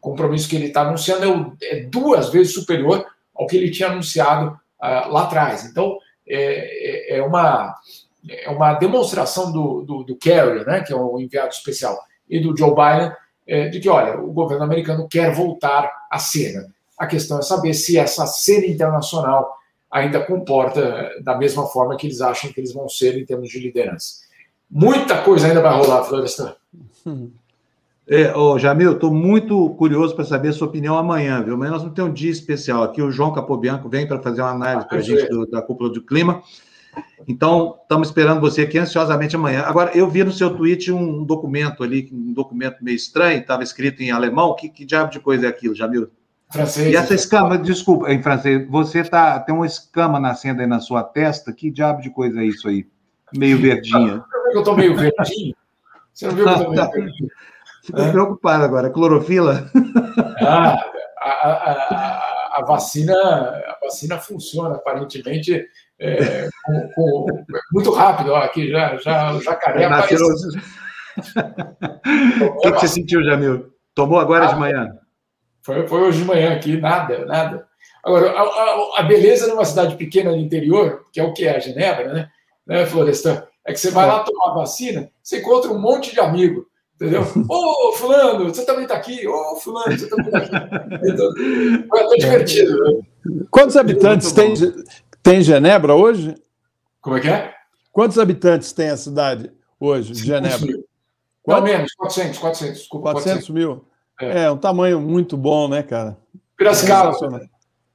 compromisso 0.00 0.48
que 0.48 0.54
ele 0.54 0.66
está 0.66 0.82
anunciando 0.82 1.56
é, 1.60 1.78
é, 1.78 1.82
duas 1.86 2.30
vezes 2.30 2.54
superior 2.54 3.04
ao 3.34 3.48
que 3.48 3.56
ele 3.56 3.72
tinha 3.72 3.88
anunciado 3.88 4.50
uh, 4.80 5.12
lá 5.12 5.24
atrás. 5.24 5.64
Então 5.64 5.98
é, 6.28 7.16
é, 7.16 7.22
uma 7.22 7.74
é 8.28 8.50
uma 8.50 8.74
demonstração 8.74 9.50
do, 9.50 9.82
do, 9.82 10.04
do 10.04 10.16
Kerry, 10.16 10.64
né, 10.64 10.80
que 10.80 10.92
é 10.92 10.96
o 10.96 11.18
enviado 11.18 11.48
especial, 11.48 11.98
e 12.28 12.38
do 12.38 12.56
Joe 12.56 12.70
Biden, 12.74 13.12
de 13.70 13.80
que, 13.80 13.88
olha, 13.88 14.20
o 14.20 14.30
governo 14.32 14.64
americano 14.64 15.08
quer 15.08 15.32
voltar 15.32 15.90
à 16.10 16.18
cena. 16.18 16.66
A 16.98 17.06
questão 17.06 17.38
é 17.38 17.42
saber 17.42 17.72
se 17.72 17.96
essa 17.96 18.26
cena 18.26 18.66
internacional 18.66 19.57
ainda 19.90 20.20
comporta 20.20 21.10
da 21.22 21.36
mesma 21.36 21.66
forma 21.66 21.96
que 21.96 22.06
eles 22.06 22.20
acham 22.20 22.52
que 22.52 22.60
eles 22.60 22.72
vão 22.72 22.88
ser 22.88 23.18
em 23.18 23.24
termos 23.24 23.48
de 23.48 23.58
liderança. 23.58 24.26
Muita 24.70 25.22
coisa 25.22 25.46
ainda 25.46 25.62
vai 25.62 25.74
rolar, 25.74 26.04
Florestan. 26.04 26.54
É, 28.10 28.34
oh, 28.34 28.58
Jamil, 28.58 28.92
estou 28.92 29.12
muito 29.12 29.68
curioso 29.74 30.16
para 30.16 30.24
saber 30.24 30.48
a 30.48 30.52
sua 30.54 30.66
opinião 30.66 30.96
amanhã, 30.96 31.42
viu? 31.42 31.52
Amanhã 31.52 31.72
nós 31.72 31.82
vamos 31.82 31.94
ter 31.94 32.00
um 32.00 32.10
dia 32.10 32.30
especial 32.30 32.82
aqui. 32.82 33.02
O 33.02 33.10
João 33.10 33.34
Capobianco 33.34 33.86
vem 33.86 34.06
para 34.06 34.18
fazer 34.18 34.40
uma 34.40 34.52
análise 34.52 34.86
ah, 34.86 34.88
para 34.88 34.96
a 34.96 35.02
gente 35.02 35.28
do, 35.28 35.44
da 35.44 35.60
cúpula 35.60 35.90
do 35.90 36.00
clima. 36.00 36.42
Então, 37.26 37.78
estamos 37.82 38.08
esperando 38.08 38.40
você 38.40 38.62
aqui 38.62 38.78
ansiosamente 38.78 39.36
amanhã. 39.36 39.60
Agora, 39.60 39.94
eu 39.94 40.08
vi 40.08 40.24
no 40.24 40.32
seu 40.32 40.56
tweet 40.56 40.90
um 40.90 41.22
documento 41.22 41.84
ali, 41.84 42.08
um 42.10 42.32
documento 42.32 42.82
meio 42.82 42.96
estranho, 42.96 43.40
estava 43.40 43.62
escrito 43.62 44.02
em 44.02 44.10
alemão. 44.10 44.56
Que, 44.56 44.70
que 44.70 44.86
diabo 44.86 45.10
de 45.10 45.20
coisa 45.20 45.44
é 45.44 45.50
aquilo, 45.50 45.74
Jamil? 45.74 46.08
Francês. 46.50 46.92
E 46.92 46.96
essa 46.96 47.14
escama, 47.14 47.58
desculpa, 47.58 48.10
em 48.10 48.22
francês, 48.22 48.66
você 48.68 49.04
tá, 49.04 49.38
tem 49.40 49.54
uma 49.54 49.66
escama 49.66 50.18
nascendo 50.18 50.60
aí 50.60 50.66
na 50.66 50.80
sua 50.80 51.02
testa, 51.02 51.52
que 51.52 51.70
diabo 51.70 52.00
de 52.00 52.10
coisa 52.10 52.40
é 52.40 52.46
isso 52.46 52.68
aí? 52.68 52.86
Meio 53.34 53.58
verdinha. 53.58 54.24
Você 54.46 54.56
eu 54.56 54.58
estou 54.60 54.76
meio 54.76 54.96
verdinho? 54.96 55.54
Você 56.14 56.26
não 56.26 56.34
viu 56.34 56.44
que 56.44 56.50
eu 56.50 56.56
estou 56.56 56.70
meio 56.70 56.90
verdinho? 56.90 57.30
Ficou 57.84 58.04
é? 58.04 58.10
preocupado 58.10 58.64
agora, 58.64 58.90
clorofila? 58.90 59.70
Ah, 60.40 60.78
a, 61.18 61.30
a, 61.30 61.72
a, 61.72 62.58
a, 62.58 62.64
vacina, 62.64 63.14
a 63.14 63.78
vacina 63.82 64.18
funciona, 64.18 64.76
aparentemente, 64.76 65.66
é, 65.98 66.48
com, 66.64 66.88
com, 66.94 67.44
muito 67.72 67.90
rápido. 67.92 68.32
Ó, 68.32 68.36
aqui 68.36 68.70
já, 68.70 68.96
já 68.96 69.32
o 69.32 69.40
jacaré 69.40 69.84
apareceu. 69.84 70.26
O 72.40 72.60
que, 72.60 72.72
que 72.72 72.80
você 72.80 72.88
sentiu, 72.88 73.24
Jamil? 73.24 73.72
Tomou 73.92 74.20
agora 74.20 74.46
ah, 74.46 74.52
de 74.52 74.60
manhã? 74.60 74.96
Foi, 75.62 75.86
foi 75.86 76.00
hoje 76.00 76.18
de 76.18 76.24
manhã 76.24 76.54
aqui, 76.54 76.76
nada, 76.80 77.24
nada. 77.26 77.66
Agora, 78.04 78.30
a, 78.30 78.42
a, 78.42 78.92
a, 78.98 79.02
beleza 79.02 79.48
numa 79.48 79.64
cidade 79.64 79.96
pequena 79.96 80.30
do 80.30 80.36
interior, 80.36 81.04
que 81.12 81.20
é 81.20 81.24
o 81.24 81.32
que 81.32 81.46
é 81.46 81.56
a 81.56 81.58
Genebra, 81.58 82.12
né, 82.12 82.30
né 82.66 82.86
Florestan? 82.86 83.42
É 83.66 83.72
que 83.72 83.80
você 83.80 83.90
vai 83.90 84.06
lá 84.06 84.20
tomar 84.20 84.54
vacina, 84.54 85.10
você 85.22 85.40
encontra 85.40 85.70
um 85.70 85.78
monte 85.78 86.12
de 86.12 86.20
amigo, 86.20 86.66
entendeu? 86.94 87.22
Ô, 87.48 87.88
oh, 87.88 87.92
fulano, 87.92 88.48
você 88.48 88.64
também 88.64 88.84
está 88.84 88.94
aqui. 88.94 89.26
Ô, 89.26 89.52
oh, 89.52 89.56
fulano, 89.56 89.98
você 89.98 90.08
também 90.08 90.26
está 90.26 90.38
aqui. 90.38 90.96
Então, 91.06 91.32
é 91.96 92.16
divertido. 92.16 92.82
Né? 92.82 93.00
Quantos 93.50 93.76
habitantes 93.76 94.32
tem, 94.32 94.54
tem 95.22 95.42
Genebra 95.42 95.94
hoje? 95.94 96.34
Como 97.00 97.16
é 97.16 97.20
que 97.20 97.28
é? 97.28 97.54
Quantos 97.92 98.18
habitantes 98.18 98.72
tem 98.72 98.90
a 98.90 98.96
cidade 98.96 99.50
hoje, 99.78 100.12
de 100.12 100.24
Genebra? 100.24 100.66
Mil. 100.66 100.88
Não, 101.46 101.62
menos, 101.62 101.92
400, 101.94 102.38
400, 102.38 102.78
desculpa. 102.78 103.12
400 103.12 103.48
mil. 103.50 103.87
É. 104.20 104.44
é 104.44 104.50
um 104.50 104.56
tamanho 104.56 105.00
muito 105.00 105.36
bom, 105.36 105.68
né, 105.68 105.82
cara? 105.82 106.16
Piracicaba. 106.56 107.12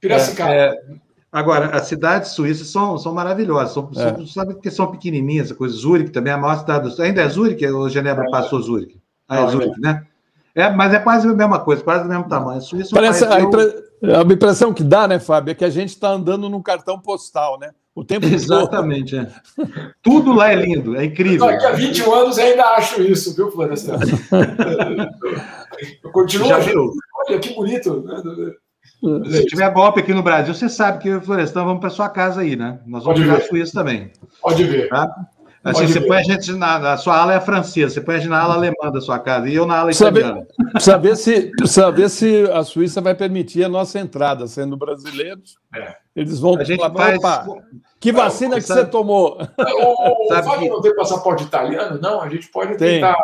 Piracicaba. 0.00 0.54
É, 0.54 0.66
é, 0.66 0.82
agora, 1.30 1.66
as 1.76 1.86
cidades 1.86 2.30
suíças 2.30 2.68
são, 2.68 2.96
são 2.98 3.12
maravilhosas, 3.12 3.72
são, 3.72 3.90
é. 3.94 4.14
são, 4.14 4.26
sabe 4.26 4.54
que 4.54 4.70
são 4.70 4.90
pequenininhas, 4.90 5.50
a 5.50 5.54
coisa. 5.54 5.74
Zurique 5.76 6.10
também 6.10 6.32
é 6.32 6.36
a 6.36 6.38
maior 6.38 6.58
cidade 6.58 6.94
do 6.94 7.02
Ainda 7.02 7.22
é 7.22 7.28
Zurique 7.28 7.66
ou 7.66 7.88
Genebra 7.88 8.30
passou 8.30 8.60
Zurique? 8.60 9.00
Ah, 9.28 9.40
é 9.40 9.46
Zurique, 9.48 9.80
né? 9.80 10.06
É, 10.54 10.70
mas 10.70 10.94
é 10.94 11.00
quase 11.00 11.26
a 11.26 11.34
mesma 11.34 11.58
coisa, 11.58 11.82
quase 11.82 12.04
do 12.04 12.08
mesmo 12.08 12.28
tamanho. 12.28 12.60
Suíça 12.60 12.94
Parece, 12.94 13.24
a, 13.24 13.40
impre... 13.40 13.84
a 14.02 14.22
impressão 14.22 14.72
que 14.72 14.84
dá, 14.84 15.08
né, 15.08 15.18
Fábio, 15.18 15.50
é 15.50 15.54
que 15.54 15.64
a 15.64 15.70
gente 15.70 15.90
está 15.90 16.10
andando 16.10 16.48
num 16.48 16.62
cartão 16.62 16.98
postal, 16.98 17.58
né? 17.58 17.72
O 17.94 18.04
tempo 18.04 18.26
Exatamente, 18.26 19.16
é. 19.16 19.30
Tudo 20.02 20.32
lá 20.32 20.50
é 20.50 20.56
lindo, 20.56 20.96
é 20.96 21.04
incrível. 21.04 21.46
Daqui 21.46 21.64
a 21.64 21.72
21 21.72 22.12
anos 22.12 22.38
eu 22.38 22.44
ainda 22.44 22.64
acho 22.70 23.00
isso, 23.02 23.36
viu, 23.36 23.52
Florestan? 23.52 24.00
eu 26.02 26.10
continuo 26.10 26.48
Já 26.48 26.58
viu? 26.58 26.92
Olha 27.28 27.38
que 27.38 27.54
bonito. 27.54 28.02
Né? 28.02 28.20
Se 29.30 29.46
tiver 29.46 29.72
golpe 29.72 30.00
aqui 30.00 30.12
no 30.12 30.24
Brasil, 30.24 30.52
você 30.52 30.68
sabe 30.68 30.98
que 30.98 31.08
eu 31.08 31.18
e 31.18 31.20
Florestan 31.20 31.64
vamos 31.64 31.80
para 31.80 31.90
sua 31.90 32.08
casa 32.08 32.40
aí, 32.40 32.56
né? 32.56 32.80
Nós 32.84 33.04
vamos 33.04 33.20
jogar 33.20 33.42
Suíça 33.42 33.74
também. 33.74 34.10
Pode 34.42 34.64
ver. 34.64 34.88
Tá? 34.88 35.08
Assim, 35.62 35.80
Pode 35.80 35.92
você 35.92 36.00
ver. 36.00 36.08
põe 36.08 36.16
a 36.18 36.22
gente 36.22 36.52
na. 36.52 36.92
A 36.92 36.96
sua 36.96 37.16
ala 37.16 37.34
é 37.34 37.40
francesa, 37.40 37.94
você 37.94 38.00
põe 38.00 38.16
a 38.16 38.18
gente 38.18 38.28
na 38.28 38.40
ala 38.40 38.54
alemã 38.54 38.90
da 38.92 39.00
sua 39.00 39.18
casa 39.18 39.48
e 39.48 39.54
eu 39.54 39.66
na 39.66 39.78
ala 39.78 39.92
italiana. 39.92 40.44
Precisa 40.72 40.98
ver, 40.98 41.16
se, 41.16 41.50
precisa 41.56 41.90
ver 41.90 42.10
se 42.10 42.50
a 42.50 42.64
Suíça 42.64 43.00
vai 43.00 43.14
permitir 43.14 43.64
a 43.64 43.68
nossa 43.68 44.00
entrada, 44.00 44.46
sendo 44.46 44.76
brasileiros. 44.76 45.56
É. 45.74 46.03
Eles 46.14 46.38
vão 46.38 46.58
a 46.58 46.64
gente 46.64 46.80
falar, 46.80 47.20
faz... 47.20 47.46
que 47.98 48.12
vacina 48.12 48.56
que 48.56 48.62
você 48.62 48.84
tomou? 48.84 49.36
O, 49.58 50.24
o 50.24 50.28
Fábio 50.28 50.58
que... 50.60 50.68
não 50.68 50.80
tem 50.80 50.94
passaporte 50.94 51.44
italiano? 51.44 51.98
Não, 52.00 52.20
a 52.20 52.28
gente 52.28 52.48
pode 52.50 52.76
tem. 52.76 53.00
tentar. 53.00 53.16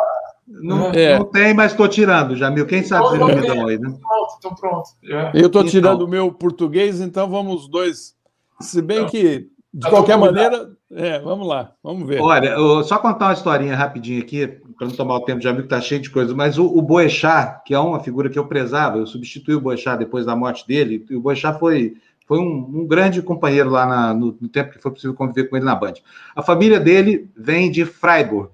Não, 0.45 0.91
é. 0.91 1.17
não 1.17 1.25
tem, 1.25 1.53
mas 1.53 1.71
estou 1.71 1.87
tirando, 1.87 2.35
Jamil. 2.35 2.65
Quem 2.65 2.83
sabe 2.83 3.15
então, 3.15 3.27
me 3.27 3.47
dão 3.47 3.67
aí, 3.67 3.79
né? 3.79 3.89
Pronto, 3.89 4.35
então 4.37 4.55
pronto. 4.55 4.89
É. 5.05 5.31
Eu 5.33 5.47
estou 5.47 5.61
então. 5.61 5.71
tirando 5.71 6.01
o 6.01 6.07
meu 6.07 6.31
português, 6.31 6.99
então 6.99 7.29
vamos 7.29 7.69
dois. 7.69 8.15
Se 8.59 8.81
bem 8.81 8.97
então. 8.97 9.09
que 9.09 9.49
de 9.73 9.89
qualquer 9.89 10.17
maneira, 10.17 10.69
é, 10.91 11.19
vamos 11.19 11.47
lá, 11.47 11.71
vamos 11.81 12.05
ver. 12.05 12.19
Olha, 12.19 12.57
só 12.83 12.97
contar 12.97 13.27
uma 13.27 13.33
historinha 13.33 13.73
rapidinho 13.73 14.21
aqui, 14.21 14.45
para 14.77 14.87
não 14.87 14.93
tomar 14.95 15.15
o 15.15 15.21
tempo 15.21 15.39
de 15.39 15.47
amigo, 15.47 15.65
que 15.65 15.73
está 15.73 15.79
cheio 15.79 16.01
de 16.01 16.09
coisas, 16.09 16.35
mas 16.35 16.57
o, 16.57 16.65
o 16.65 16.81
Boechat, 16.81 17.63
que 17.65 17.73
é 17.73 17.79
uma 17.79 18.01
figura 18.01 18.29
que 18.29 18.37
eu 18.37 18.47
prezava, 18.47 18.97
eu 18.97 19.07
substituí 19.07 19.55
o 19.55 19.61
Boechat 19.61 19.97
depois 19.97 20.25
da 20.25 20.35
morte 20.35 20.67
dele, 20.67 21.05
e 21.09 21.15
o 21.15 21.21
Boechat 21.21 21.57
foi, 21.57 21.93
foi 22.31 22.39
um, 22.39 22.83
um 22.83 22.87
grande 22.87 23.21
companheiro 23.21 23.69
lá 23.69 23.85
na, 23.85 24.13
no, 24.13 24.37
no, 24.39 24.47
tempo 24.47 24.71
que 24.71 24.79
foi 24.79 24.89
possível 24.89 25.13
conviver 25.13 25.49
com 25.49 25.57
ele 25.57 25.65
na 25.65 25.75
Band. 25.75 25.95
A 26.33 26.41
família 26.41 26.79
dele 26.79 27.29
vem 27.35 27.69
de 27.69 27.83
Freiburg, 27.83 28.51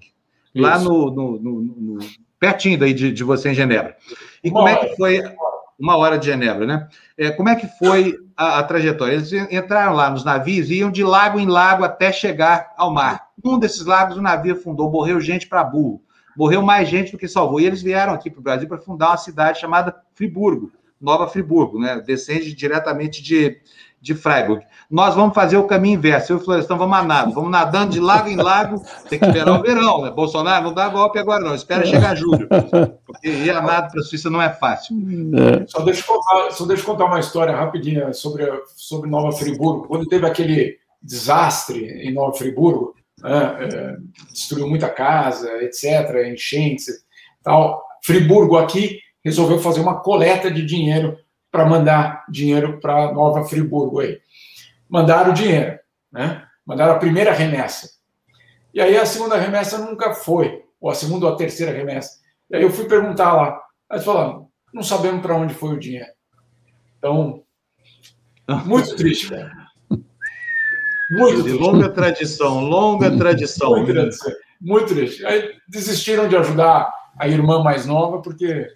Isso. 0.52 0.66
lá 0.66 0.80
no, 0.80 1.08
no, 1.12 1.38
no, 1.38 1.98
pertinho 2.40 2.76
daí 2.76 2.92
de, 2.92 3.12
de 3.12 3.22
você 3.22 3.50
em 3.50 3.54
Genebra. 3.54 3.96
E 4.42 4.50
como 4.50 4.66
é 4.66 4.74
que 4.74 4.96
foi 4.96 5.22
uma 5.78 5.96
hora 5.96 6.18
de 6.18 6.26
Genebra, 6.26 6.66
né? 6.66 6.88
É, 7.16 7.30
como 7.30 7.50
é 7.50 7.54
que 7.54 7.68
foi 7.78 8.18
a, 8.36 8.58
a, 8.58 8.64
trajetória? 8.64 9.12
Eles 9.12 9.32
entraram 9.32 9.92
lá 9.92 10.10
nos 10.10 10.24
navios 10.24 10.70
e 10.70 10.78
iam 10.78 10.90
de 10.90 11.04
lago 11.04 11.38
em 11.38 11.46
lago 11.46 11.84
até 11.84 12.10
chegar 12.10 12.72
ao 12.76 12.92
mar. 12.92 13.28
Um 13.44 13.60
desses 13.60 13.86
lagos 13.86 14.16
o 14.16 14.20
navio 14.20 14.54
afundou, 14.54 14.90
morreu 14.90 15.20
gente 15.20 15.46
para 15.46 15.62
burro. 15.62 16.02
Morreu 16.36 16.62
mais 16.62 16.88
gente 16.88 17.12
do 17.12 17.18
que 17.18 17.28
salvou. 17.28 17.60
E 17.60 17.66
eles 17.66 17.80
vieram 17.80 18.12
aqui 18.12 18.28
para 18.28 18.40
o 18.40 18.42
Brasil 18.42 18.66
para 18.66 18.78
fundar 18.78 19.10
uma 19.10 19.16
cidade 19.16 19.60
chamada 19.60 19.94
Friburgo, 20.16 20.72
Nova 21.00 21.28
Friburgo, 21.28 21.78
né? 21.78 22.02
Descende 22.04 22.54
diretamente 22.54 23.22
de, 23.22 23.60
de 24.00 24.14
Freiburg. 24.14 24.64
Nós 24.90 25.14
vamos 25.14 25.34
fazer 25.34 25.56
o 25.56 25.66
caminho 25.66 25.98
inverso. 25.98 26.32
Eu 26.32 26.38
e 26.38 26.40
o 26.40 26.44
Florestão 26.44 26.78
vamos 26.78 26.96
a 26.96 27.02
nada. 27.02 27.30
Vamos 27.30 27.50
nadando 27.50 27.92
de 27.92 28.00
lago 28.00 28.28
em 28.28 28.36
lago. 28.36 28.82
Tem 29.08 29.18
que 29.18 29.26
esperar 29.26 29.52
o 29.52 29.62
verão, 29.62 30.02
né? 30.02 30.10
Bolsonaro 30.10 30.64
não 30.64 30.74
dá 30.74 30.88
golpe 30.88 31.18
agora, 31.18 31.44
não. 31.44 31.54
Espera 31.54 31.84
chegar 31.84 32.16
julho. 32.16 32.48
Porque 33.06 33.28
ir 33.28 33.50
a 33.50 33.60
nada 33.60 33.88
para 33.88 34.00
a 34.00 34.04
Suíça 34.04 34.30
não 34.30 34.40
é 34.40 34.50
fácil. 34.50 34.96
É. 35.34 35.66
Só, 35.66 35.80
deixa 35.80 36.04
contar, 36.04 36.50
só 36.52 36.64
deixa 36.64 36.82
eu 36.82 36.86
contar 36.86 37.04
uma 37.04 37.20
história 37.20 37.54
rapidinha 37.54 38.12
sobre, 38.12 38.46
sobre 38.76 39.10
Nova 39.10 39.32
Friburgo. 39.32 39.86
Quando 39.86 40.06
teve 40.06 40.26
aquele 40.26 40.78
desastre 41.02 41.84
em 41.84 42.12
Nova 42.12 42.36
Friburgo, 42.36 42.94
né, 43.22 43.56
é, 43.60 43.96
destruiu 44.32 44.68
muita 44.68 44.88
casa, 44.88 45.50
etc., 45.62 46.30
enchentes 46.32 46.86
tal. 47.42 47.86
Friburgo 48.02 48.56
aqui 48.56 49.00
resolveu 49.24 49.58
fazer 49.58 49.80
uma 49.80 50.00
coleta 50.00 50.50
de 50.50 50.64
dinheiro 50.64 51.18
para 51.50 51.66
mandar 51.66 52.24
dinheiro 52.28 52.78
para 52.80 53.12
Nova 53.12 53.44
Friburgo 53.44 54.00
aí. 54.00 54.20
Mandaram 54.88 55.30
o 55.30 55.34
dinheiro, 55.34 55.78
né? 56.12 56.44
Mandaram 56.64 56.94
a 56.94 56.98
primeira 56.98 57.32
remessa. 57.32 57.90
E 58.72 58.80
aí 58.80 58.96
a 58.96 59.06
segunda 59.06 59.36
remessa 59.36 59.78
nunca 59.78 60.14
foi, 60.14 60.62
ou 60.80 60.90
a 60.90 60.94
segunda 60.94 61.26
ou 61.26 61.32
a 61.32 61.36
terceira 61.36 61.72
remessa. 61.72 62.18
E 62.50 62.56
aí 62.56 62.62
eu 62.62 62.70
fui 62.70 62.84
perguntar 62.86 63.32
lá. 63.32 63.60
Eles 63.90 64.04
falaram, 64.04 64.48
não 64.72 64.82
sabemos 64.82 65.22
para 65.22 65.36
onde 65.36 65.54
foi 65.54 65.74
o 65.74 65.78
dinheiro. 65.78 66.10
Então, 66.98 67.42
muito 68.64 68.96
triste, 68.96 69.28
cara. 69.28 69.52
Muito 71.10 71.42
triste. 71.42 71.58
Longa 71.58 71.88
tradição, 71.88 72.60
longa 72.60 73.16
tradição. 73.16 73.70
Muito 73.70 73.92
triste. 73.92 74.36
Muito 74.60 74.94
triste. 74.94 75.26
Aí 75.26 75.54
desistiram 75.68 76.28
de 76.28 76.36
ajudar 76.36 76.92
a 77.18 77.28
irmã 77.28 77.62
mais 77.62 77.86
nova 77.86 78.20
porque 78.20 78.68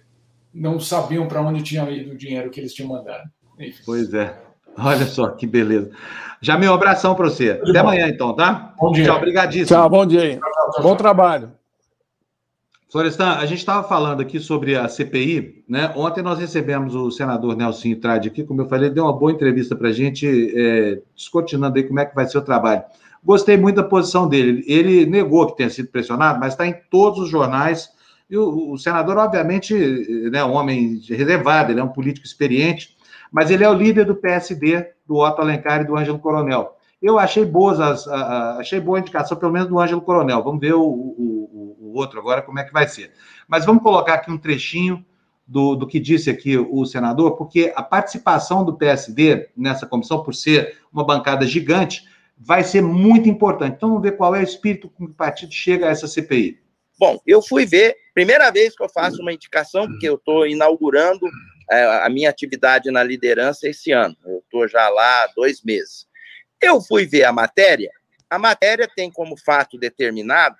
não 0.53 0.79
sabiam 0.79 1.27
para 1.27 1.41
onde 1.41 1.63
tinha 1.63 1.89
ido 1.89 2.11
o 2.11 2.17
dinheiro 2.17 2.49
que 2.49 2.59
eles 2.59 2.73
tinham 2.73 2.89
mandado. 2.89 3.23
Enfim. 3.59 3.81
Pois 3.85 4.13
é. 4.13 4.37
Olha 4.77 5.05
só 5.05 5.29
que 5.29 5.45
beleza. 5.45 5.91
Jamil, 6.41 6.71
um 6.71 6.75
abração 6.75 7.15
para 7.15 7.29
você. 7.29 7.61
Até 7.67 7.79
amanhã, 7.79 8.07
então, 8.07 8.35
tá? 8.35 8.73
Bom 8.79 8.91
dia. 8.91 9.05
Tchau, 9.05 9.17
obrigadíssimo. 9.17 9.67
Tchau, 9.67 9.89
bom 9.89 10.05
dia. 10.05 10.37
Tchau, 10.37 10.51
tchau, 10.51 10.71
tchau, 10.71 10.83
bom 10.83 10.95
trabalho. 10.95 11.51
Florestan, 12.93 13.37
a 13.39 13.45
gente 13.47 13.57
estava 13.57 13.87
falando 13.87 14.21
aqui 14.21 14.39
sobre 14.39 14.75
a 14.75 14.87
CPI, 14.87 15.63
né? 15.67 15.91
Ontem 15.95 16.21
nós 16.21 16.37
recebemos 16.37 16.93
o 16.93 17.09
senador 17.09 17.55
Nelson 17.55 17.95
Trade 17.95 18.27
aqui, 18.27 18.43
como 18.43 18.61
eu 18.61 18.69
falei, 18.69 18.91
deu 18.91 19.05
uma 19.05 19.17
boa 19.17 19.31
entrevista 19.31 19.75
para 19.75 19.89
a 19.89 19.91
gente, 19.91 20.27
é, 20.55 21.01
descortinando 21.15 21.75
aí 21.75 21.83
como 21.85 21.99
é 21.99 22.05
que 22.05 22.13
vai 22.13 22.27
ser 22.27 22.37
o 22.37 22.43
trabalho. 22.43 22.83
Gostei 23.23 23.57
muito 23.57 23.77
da 23.77 23.83
posição 23.83 24.27
dele. 24.27 24.63
Ele 24.67 25.07
negou 25.07 25.47
que 25.47 25.57
tenha 25.57 25.71
sido 25.71 25.87
pressionado, 25.87 26.39
mas 26.39 26.53
está 26.53 26.67
em 26.67 26.75
todos 26.91 27.17
os 27.17 27.29
jornais. 27.29 27.89
E 28.33 28.37
o, 28.37 28.71
o 28.71 28.77
senador, 28.79 29.15
obviamente, 29.17 29.75
é 29.75 30.29
né, 30.31 30.43
um 30.43 30.53
homem 30.53 30.99
reservado, 31.07 31.71
ele 31.71 31.79
é 31.79 31.83
um 31.83 31.89
político 31.89 32.25
experiente, 32.25 32.97
mas 33.31 33.51
ele 33.51 33.63
é 33.63 33.69
o 33.69 33.75
líder 33.75 34.05
do 34.05 34.15
PSD, 34.15 34.89
do 35.05 35.17
Otto 35.17 35.39
Alencar 35.39 35.81
e 35.81 35.85
do 35.85 35.95
Ângelo 35.95 36.17
Coronel. 36.17 36.75
Eu 36.99 37.19
achei 37.19 37.45
boas 37.45 37.79
as, 37.79 38.07
a, 38.07 38.15
a, 38.15 38.57
achei 38.57 38.79
boa 38.79 38.97
a 38.97 39.01
indicação, 39.01 39.37
pelo 39.37 39.51
menos 39.51 39.69
do 39.69 39.79
Ângelo 39.79 40.01
Coronel. 40.01 40.43
Vamos 40.43 40.59
ver 40.59 40.73
o, 40.73 40.81
o, 40.81 41.77
o, 41.79 41.93
outro 41.93 42.19
agora, 42.19 42.41
como 42.41 42.57
é 42.57 42.63
que 42.63 42.73
vai 42.73 42.87
ser. 42.87 43.11
Mas 43.47 43.65
vamos 43.65 43.83
colocar 43.83 44.15
aqui 44.15 44.31
um 44.31 44.37
trechinho 44.39 45.05
do, 45.45 45.75
do 45.75 45.85
que 45.85 45.99
disse 45.99 46.31
aqui 46.31 46.57
o 46.57 46.83
senador, 46.87 47.35
porque 47.35 47.71
a 47.75 47.83
participação 47.83 48.65
do 48.65 48.73
PSD 48.73 49.49
nessa 49.55 49.85
comissão, 49.85 50.23
por 50.23 50.33
ser 50.33 50.79
uma 50.91 51.05
bancada 51.05 51.45
gigante, 51.45 52.03
vai 52.35 52.63
ser 52.63 52.81
muito 52.81 53.29
importante. 53.29 53.75
Então, 53.75 53.89
vamos 53.89 54.01
ver 54.01 54.17
qual 54.17 54.33
é 54.33 54.39
o 54.39 54.43
espírito 54.43 54.89
com 54.89 55.05
que 55.05 55.11
o 55.11 55.15
partido 55.15 55.53
chega 55.53 55.85
a 55.85 55.91
essa 55.91 56.07
CPI. 56.07 56.57
Bom, 56.99 57.19
eu 57.27 57.39
fui 57.41 57.65
ver, 57.65 57.95
primeira 58.13 58.51
vez 58.51 58.75
que 58.75 58.83
eu 58.83 58.89
faço 58.89 59.21
uma 59.21 59.33
indicação, 59.33 59.87
porque 59.87 60.07
eu 60.07 60.15
estou 60.15 60.45
inaugurando 60.47 61.25
é, 61.71 61.83
a 62.05 62.09
minha 62.09 62.29
atividade 62.29 62.91
na 62.91 63.03
liderança 63.03 63.67
esse 63.67 63.91
ano. 63.91 64.15
Eu 64.25 64.39
estou 64.39 64.67
já 64.67 64.89
lá 64.89 65.23
há 65.23 65.27
dois 65.35 65.61
meses. 65.63 66.07
Eu 66.61 66.81
fui 66.81 67.05
ver 67.05 67.23
a 67.23 67.31
matéria. 67.31 67.91
A 68.29 68.39
matéria 68.39 68.89
tem 68.93 69.11
como 69.11 69.37
fato 69.37 69.77
determinado 69.77 70.57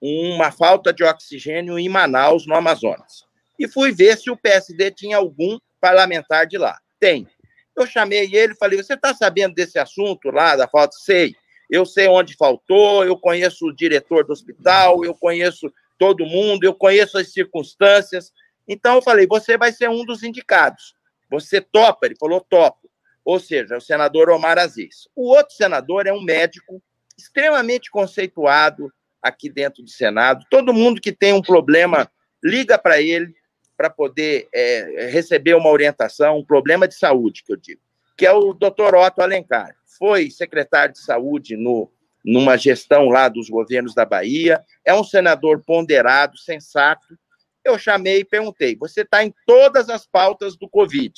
uma 0.00 0.52
falta 0.52 0.92
de 0.92 1.02
oxigênio 1.02 1.78
em 1.78 1.88
Manaus, 1.88 2.46
no 2.46 2.54
Amazonas. 2.54 3.24
E 3.58 3.66
fui 3.66 3.92
ver 3.92 4.18
se 4.18 4.30
o 4.30 4.36
PSD 4.36 4.90
tinha 4.90 5.16
algum 5.16 5.58
parlamentar 5.80 6.46
de 6.46 6.58
lá. 6.58 6.78
Tem. 7.00 7.26
Eu 7.74 7.86
chamei 7.86 8.34
ele 8.34 8.52
e 8.52 8.56
falei: 8.56 8.82
Você 8.82 8.94
está 8.94 9.14
sabendo 9.14 9.54
desse 9.54 9.78
assunto 9.78 10.30
lá 10.30 10.56
da 10.56 10.68
falta? 10.68 10.94
Sei. 10.98 11.34
Eu 11.68 11.84
sei 11.84 12.06
onde 12.06 12.36
faltou, 12.36 13.04
eu 13.04 13.18
conheço 13.18 13.66
o 13.66 13.74
diretor 13.74 14.24
do 14.24 14.32
hospital, 14.32 15.04
eu 15.04 15.12
conheço 15.14 15.72
todo 15.98 16.26
mundo, 16.26 16.64
eu 16.64 16.74
conheço 16.74 17.18
as 17.18 17.32
circunstâncias. 17.32 18.32
Então 18.66 18.96
eu 18.96 19.02
falei, 19.02 19.26
você 19.26 19.56
vai 19.56 19.72
ser 19.72 19.88
um 19.88 20.04
dos 20.04 20.22
indicados. 20.22 20.94
Você 21.30 21.60
topa? 21.60 22.06
Ele 22.06 22.16
falou, 22.18 22.40
topo. 22.40 22.90
Ou 23.24 23.40
seja, 23.40 23.76
o 23.76 23.80
senador 23.80 24.30
Omar 24.30 24.58
Aziz. 24.58 25.08
O 25.14 25.28
outro 25.28 25.54
senador 25.54 26.06
é 26.06 26.12
um 26.12 26.22
médico 26.22 26.80
extremamente 27.18 27.90
conceituado 27.90 28.92
aqui 29.20 29.50
dentro 29.50 29.82
do 29.82 29.90
Senado. 29.90 30.44
Todo 30.50 30.72
mundo 30.72 31.00
que 31.00 31.12
tem 31.12 31.32
um 31.32 31.42
problema 31.42 32.10
liga 32.42 32.78
para 32.78 33.00
ele 33.00 33.34
para 33.76 33.90
poder 33.90 34.48
é, 34.54 35.08
receber 35.10 35.54
uma 35.54 35.70
orientação, 35.70 36.38
um 36.38 36.44
problema 36.44 36.86
de 36.88 36.94
saúde, 36.94 37.42
que 37.44 37.52
eu 37.52 37.56
digo, 37.56 37.80
que 38.16 38.24
é 38.24 38.32
o 38.32 38.54
doutor 38.54 38.94
Otto 38.94 39.20
Alencar. 39.20 39.76
Foi 39.98 40.30
secretário 40.30 40.94
de 40.94 41.00
saúde 41.00 41.56
no, 41.56 41.90
numa 42.26 42.56
gestão 42.56 43.08
lá 43.08 43.28
dos 43.28 43.48
governos 43.48 43.94
da 43.94 44.04
Bahia, 44.04 44.60
é 44.84 44.92
um 44.92 45.04
senador 45.04 45.62
ponderado, 45.64 46.36
sensato, 46.36 47.16
eu 47.64 47.78
chamei 47.78 48.20
e 48.20 48.24
perguntei: 48.24 48.76
você 48.76 49.02
está 49.02 49.24
em 49.24 49.32
todas 49.46 49.88
as 49.88 50.06
pautas 50.06 50.56
do 50.56 50.68
Covid. 50.68 51.12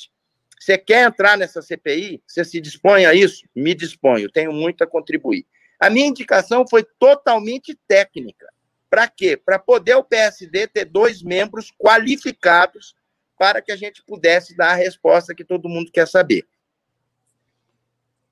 Você 0.59 0.77
quer 0.77 1.07
entrar 1.07 1.37
nessa 1.37 1.61
CPI? 1.61 2.21
Você 2.27 2.43
se 2.43 2.59
dispõe 2.59 3.05
a 3.05 3.13
isso? 3.13 3.45
Me 3.55 3.73
disponho, 3.73 4.29
tenho 4.29 4.51
muito 4.51 4.83
a 4.83 4.87
contribuir. 4.87 5.45
A 5.79 5.89
minha 5.89 6.07
indicação 6.07 6.67
foi 6.67 6.85
totalmente 6.99 7.77
técnica. 7.87 8.45
Para 8.89 9.07
quê? 9.07 9.37
Para 9.37 9.57
poder 9.57 9.95
o 9.95 10.03
PSD 10.03 10.67
ter 10.67 10.85
dois 10.85 11.23
membros 11.23 11.71
qualificados 11.71 12.93
para 13.37 13.61
que 13.61 13.71
a 13.71 13.75
gente 13.75 14.03
pudesse 14.03 14.55
dar 14.57 14.71
a 14.71 14.75
resposta 14.75 15.33
que 15.33 15.45
todo 15.45 15.69
mundo 15.69 15.91
quer 15.91 16.07
saber. 16.07 16.45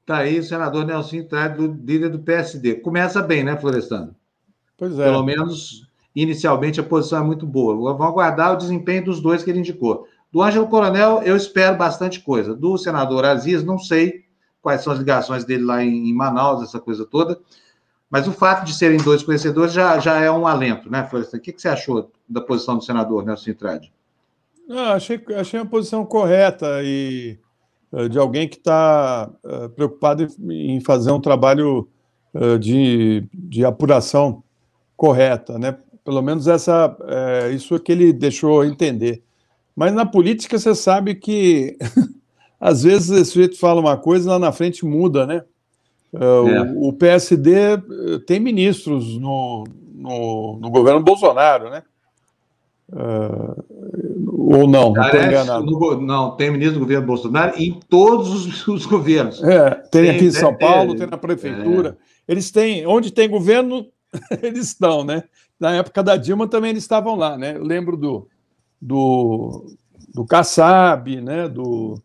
Tá 0.08 0.20
aí 0.20 0.40
o 0.40 0.44
senador 0.44 0.86
Nelson 0.86 1.24
Trade, 1.24 1.68
líder 1.86 2.08
do 2.08 2.20
PSD. 2.20 2.76
Começa 2.76 3.22
bem, 3.22 3.44
né, 3.44 3.58
Florestano? 3.58 4.16
Pois 4.78 4.98
é. 4.98 5.04
Pelo 5.04 5.22
menos 5.22 5.86
inicialmente 6.16 6.80
a 6.80 6.84
posição 6.84 7.20
é 7.20 7.24
muito 7.26 7.46
boa. 7.46 7.76
Vamos 7.76 8.08
aguardar 8.08 8.54
o 8.54 8.56
desempenho 8.56 9.04
dos 9.04 9.20
dois 9.20 9.44
que 9.44 9.50
ele 9.50 9.60
indicou. 9.60 10.08
Do 10.32 10.42
Ângelo 10.42 10.70
Coronel, 10.70 11.22
eu 11.24 11.36
espero 11.36 11.76
bastante 11.76 12.22
coisa. 12.22 12.56
Do 12.56 12.78
senador 12.78 13.26
Aziz, 13.26 13.66
não 13.66 13.78
sei 13.78 14.24
quais 14.62 14.82
são 14.82 14.94
as 14.94 15.00
ligações 15.00 15.44
dele 15.44 15.66
lá 15.66 15.84
em 15.84 16.14
Manaus, 16.14 16.64
essa 16.64 16.80
coisa 16.80 17.06
toda. 17.06 17.38
Mas 18.10 18.30
o 18.30 18.32
fato 18.32 18.64
de 18.64 18.74
serem 18.74 19.00
dois 19.00 19.22
conhecedores 19.22 19.74
já, 19.74 20.00
já 20.00 20.22
é 20.22 20.32
um 20.32 20.48
alento, 20.48 20.90
né, 20.90 21.06
Florestan? 21.06 21.36
O 21.36 21.42
que, 21.42 21.52
que 21.52 21.62
você 21.62 21.68
achou 21.68 22.10
da 22.30 22.40
posição 22.40 22.78
do 22.78 22.84
senador 22.84 23.26
Nelson 23.26 23.50
Intrade? 23.50 23.92
Não, 24.66 24.94
achei, 24.94 25.22
achei 25.38 25.60
uma 25.60 25.66
posição 25.66 26.06
correta 26.06 26.82
e 26.82 27.38
de 28.10 28.20
alguém 28.20 28.48
que 28.48 28.58
está 28.58 29.30
uh, 29.44 29.70
preocupado 29.70 30.28
em 30.50 30.80
fazer 30.82 31.12
um 31.12 31.22
trabalho 31.22 31.88
uh, 32.34 32.60
de, 32.60 33.28
de 33.34 33.64
apuração 33.64 34.44
correta, 34.96 35.58
né? 35.58 35.78
Pelo 36.04 36.22
menos 36.22 36.48
essa, 36.48 36.96
é, 37.06 37.52
isso 37.52 37.76
é 37.76 37.80
que 37.80 37.92
ele 37.92 38.14
deixou 38.14 38.64
entender. 38.64 39.24
Mas 39.76 39.94
na 39.94 40.06
política 40.06 40.58
você 40.58 40.74
sabe 40.74 41.14
que 41.14 41.78
às 42.60 42.84
vezes 42.84 43.10
esse 43.10 43.32
sujeito 43.32 43.60
fala 43.60 43.82
uma 43.82 43.98
coisa 43.98 44.26
e 44.26 44.32
lá 44.32 44.40
na 44.40 44.52
frente 44.52 44.86
muda, 44.86 45.28
né? 45.28 45.44
É. 46.14 46.26
O, 46.74 46.88
o, 46.88 46.94
PSD 46.94 47.54
eh, 47.54 47.80
tem 48.26 48.40
ministros 48.40 49.20
no, 49.20 49.66
no, 49.94 50.58
no 50.62 50.70
governo 50.72 51.04
Bolsonaro, 51.04 51.70
né? 51.70 51.84
Uh, 52.90 53.64
ou 54.50 54.68
não, 54.68 54.94
não 54.94 55.04
estou 55.04 55.22
enganado. 55.22 55.66
No, 55.66 56.02
não, 56.02 56.36
tem 56.38 56.52
ministro 56.52 56.76
do 56.76 56.80
governo 56.82 57.06
Bolsonaro 57.06 57.62
em 57.62 57.80
todos 57.90 58.46
os, 58.46 58.68
os 58.68 58.86
governos. 58.86 59.44
É, 59.44 59.72
tem, 59.72 60.04
tem 60.04 60.10
aqui 60.10 60.26
em 60.26 60.32
São 60.32 60.56
Paulo, 60.56 60.96
tem 60.96 61.08
na 61.08 61.18
prefeitura. 61.18 61.98
É. 62.28 62.32
Eles 62.32 62.50
têm, 62.50 62.88
onde 62.88 63.12
tem 63.12 63.30
governo, 63.30 63.86
eles 64.42 64.68
estão, 64.68 65.04
né? 65.04 65.24
na 65.60 65.76
época 65.76 66.04
da 66.04 66.16
Dilma 66.16 66.48
também 66.48 66.72
eles 66.72 66.84
estavam 66.84 67.16
lá, 67.16 67.38
né? 67.38 67.56
Eu 67.56 67.64
lembro 67.64 67.98
do, 67.98 68.28
do, 68.82 69.66
do 70.14 70.26
Kassab, 70.26 71.20
né? 71.22 71.48
Do, 71.48 72.02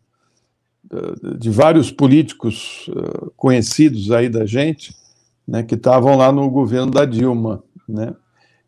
de 1.37 1.49
vários 1.49 1.91
políticos 1.91 2.87
uh, 2.89 3.31
conhecidos 3.35 4.11
aí 4.11 4.29
da 4.29 4.45
gente, 4.45 4.95
né? 5.47 5.63
Que 5.63 5.75
estavam 5.75 6.17
lá 6.17 6.31
no 6.31 6.49
governo 6.49 6.91
da 6.91 7.05
Dilma, 7.05 7.63
né? 7.87 8.15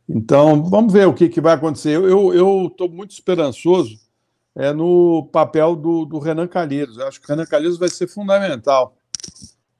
Então, 0.08 0.64
vamos 0.64 0.94
ver 0.94 1.08
o 1.08 1.14
que, 1.14 1.30
que 1.30 1.42
vai 1.42 1.54
acontecer. 1.54 1.96
Eu 1.98 2.68
estou 2.68 2.90
muito 2.90 3.12
esperançoso 3.12 3.98
é, 4.56 4.72
no 4.72 5.28
papel 5.32 5.76
do, 5.76 6.06
do 6.06 6.20
Renan 6.20 6.48
Calheiros. 6.48 6.98
Eu 6.98 7.08
acho 7.08 7.20
que 7.20 7.26
o 7.26 7.30
Renan 7.30 7.46
Calheiros 7.46 7.78
vai 7.78 7.90
ser 7.90 8.08
fundamental. 8.08 8.96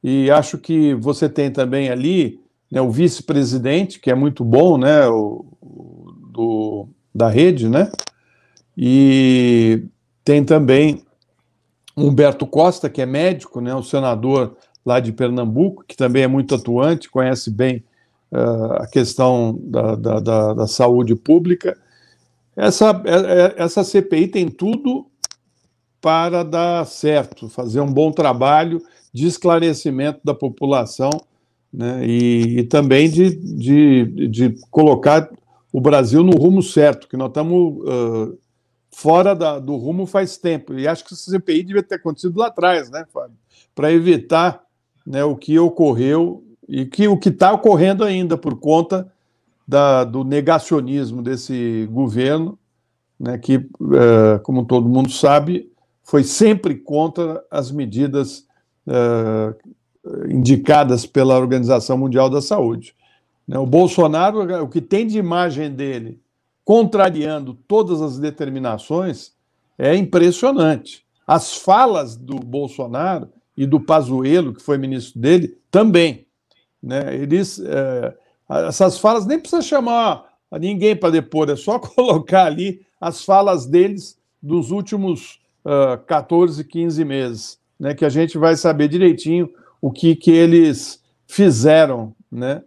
E 0.04 0.30
acho 0.30 0.58
que 0.58 0.94
você 0.96 1.30
tem 1.30 1.52
também 1.52 1.90
ali 1.90 2.40
né, 2.72 2.82
o 2.82 2.92
vice-presidente, 2.92 4.00
que 4.00 4.12
é 4.12 4.16
muito 4.16 4.44
bom, 4.44 4.78
né, 4.78 5.08
o, 5.08 5.46
do, 6.32 6.88
da 7.14 7.30
rede, 7.30 7.70
né, 7.70 7.92
e 8.78 9.86
tem 10.24 10.44
também 10.44 11.04
Humberto 11.96 12.46
Costa, 12.46 12.90
que 12.90 13.02
é 13.02 13.06
médico, 13.06 13.62
né, 13.62 13.74
o 13.74 13.82
senador 13.82 14.58
lá 14.86 15.00
de 15.00 15.12
Pernambuco, 15.12 15.84
que 15.88 15.96
também 15.96 16.24
é 16.24 16.28
muito 16.28 16.54
atuante, 16.54 17.10
conhece 17.10 17.50
bem 17.50 17.84
uh, 18.36 18.74
a 18.84 18.88
questão 18.88 19.58
da, 19.64 19.96
da, 19.96 20.20
da, 20.20 20.54
da, 20.54 20.68
saúde 20.68 21.16
pública. 21.16 21.78
Essa, 22.56 23.02
é, 23.06 23.62
é, 23.62 23.64
essa 23.64 23.84
CPI 23.84 24.28
tem 24.28 24.50
tudo 24.50 25.08
para 26.02 26.44
dar 26.44 26.86
certo, 26.86 27.50
fazer 27.50 27.80
um 27.80 27.92
bom 27.92 28.12
trabalho 28.12 28.82
de 29.12 29.26
esclarecimento 29.26 30.20
da 30.24 30.34
população 30.34 31.10
né? 31.74 32.06
e, 32.06 32.60
e 32.60 32.64
também 32.64 33.10
de, 33.10 33.36
de, 33.36 34.28
de 34.30 34.56
colocar 34.70 35.30
o 35.72 35.82
Brasil 35.82 36.24
no 36.24 36.38
rumo 36.38 36.62
certo, 36.62 37.08
que 37.08 37.18
nós 37.18 37.30
estamos 37.30 37.84
uh, 37.84 38.38
fora 38.92 39.36
da, 39.36 39.60
do 39.60 39.76
rumo 39.76 40.06
faz 40.06 40.38
tempo. 40.38 40.74
E 40.74 40.88
acho 40.88 41.04
que 41.04 41.14
esse 41.14 41.30
CPI 41.30 41.64
devia 41.64 41.84
ter 41.84 41.96
acontecido 41.96 42.38
lá 42.38 42.48
atrás, 42.48 42.90
né, 42.90 43.06
Fábio? 43.12 43.36
Para 43.74 43.92
evitar 43.92 44.64
né, 45.06 45.24
o 45.26 45.36
que 45.36 45.60
ocorreu 45.60 46.45
e 46.68 46.86
que 46.86 47.08
o 47.08 47.18
que 47.18 47.30
está 47.30 47.52
ocorrendo 47.52 48.04
ainda 48.04 48.38
por 48.38 48.60
conta 48.60 49.12
da, 49.68 50.04
do 50.04 50.24
negacionismo 50.24 51.22
desse 51.22 51.88
governo, 51.92 52.58
né, 53.20 53.38
que, 53.38 53.58
uh, 53.58 54.40
como 54.44 54.66
todo 54.66 54.90
mundo 54.90 55.12
sabe, 55.12 55.72
foi 56.04 56.24
sempre 56.24 56.76
contra 56.76 57.44
as 57.50 57.72
medidas 57.72 58.46
uh, 58.88 59.56
indicadas 60.30 61.06
pela 61.06 61.38
Organização 61.38 61.98
Mundial 61.98 62.30
da 62.30 62.42
Saúde. 62.42 62.96
Né, 63.48 63.58
o 63.58 63.66
Bolsonaro, 63.66 64.64
o 64.64 64.68
que 64.68 64.82
tem 64.82 65.08
de 65.08 65.18
imagem 65.18 65.72
dele 65.72 66.20
contrariando 66.64 67.54
todas 67.68 68.02
as 68.02 68.18
determinações 68.18 69.34
é 69.78 69.96
impressionante. 69.96 71.06
As 71.28 71.56
falas 71.56 72.16
do 72.16 72.36
Bolsonaro 72.36 73.30
e 73.56 73.66
do 73.66 73.80
Pazuello, 73.80 74.54
que 74.54 74.62
foi 74.62 74.78
ministro 74.78 75.20
dele, 75.20 75.58
também. 75.70 76.25
Né? 76.86 77.16
Eles, 77.16 77.60
é, 77.60 78.16
essas 78.68 79.00
falas 79.00 79.26
nem 79.26 79.40
precisa 79.40 79.62
chamar 79.64 80.24
ninguém 80.52 80.96
para 80.96 81.10
depor, 81.10 81.50
é 81.50 81.56
só 81.56 81.80
colocar 81.80 82.46
ali 82.46 82.86
as 83.02 83.26
falas 83.26 83.66
deles 83.66 84.18
dos 84.42 84.70
últimos 84.70 85.40
uh, 85.66 85.98
14, 86.06 86.64
15 86.64 87.04
meses, 87.04 87.60
né? 87.80 87.96
que 87.96 88.06
a 88.06 88.10
gente 88.10 88.38
vai 88.38 88.56
saber 88.56 88.88
direitinho 88.88 89.50
o 89.82 89.92
que, 89.92 90.16
que 90.16 90.30
eles 90.30 91.04
fizeram 91.28 92.16
né? 92.32 92.62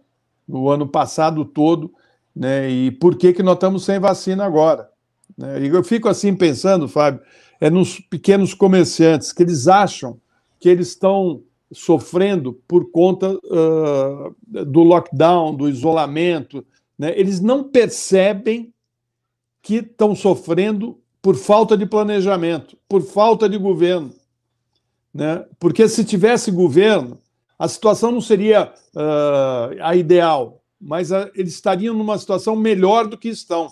no 0.45 0.69
ano 0.69 0.85
passado 0.85 1.45
todo 1.45 1.93
né? 2.35 2.69
e 2.69 2.91
por 2.91 3.15
que, 3.15 3.31
que 3.31 3.41
nós 3.41 3.55
estamos 3.55 3.85
sem 3.85 3.99
vacina 3.99 4.43
agora. 4.43 4.89
Né? 5.37 5.61
E 5.61 5.67
eu 5.67 5.83
fico 5.83 6.09
assim 6.09 6.35
pensando, 6.35 6.89
Fábio, 6.89 7.21
é 7.61 7.69
nos 7.69 8.01
pequenos 8.01 8.53
comerciantes 8.53 9.31
que 9.31 9.43
eles 9.43 9.69
acham 9.69 10.19
que 10.59 10.67
eles 10.67 10.89
estão 10.89 11.41
sofrendo 11.71 12.53
por 12.67 12.91
conta 12.91 13.31
uh, 13.33 14.35
do 14.65 14.81
lockdown, 14.81 15.55
do 15.55 15.69
isolamento. 15.69 16.65
Né? 16.97 17.13
Eles 17.17 17.39
não 17.39 17.63
percebem 17.63 18.73
que 19.61 19.75
estão 19.75 20.15
sofrendo 20.15 20.99
por 21.21 21.35
falta 21.35 21.77
de 21.77 21.85
planejamento, 21.85 22.77
por 22.87 23.01
falta 23.01 23.47
de 23.47 23.57
governo. 23.57 24.13
Né? 25.13 25.45
Porque 25.59 25.87
se 25.87 26.03
tivesse 26.03 26.51
governo, 26.51 27.19
a 27.57 27.67
situação 27.67 28.11
não 28.11 28.21
seria 28.21 28.73
uh, 28.95 29.75
a 29.81 29.95
ideal, 29.95 30.63
mas 30.79 31.11
a, 31.11 31.29
eles 31.35 31.53
estariam 31.53 31.93
numa 31.93 32.17
situação 32.17 32.55
melhor 32.55 33.07
do 33.07 33.17
que 33.17 33.27
estão. 33.27 33.69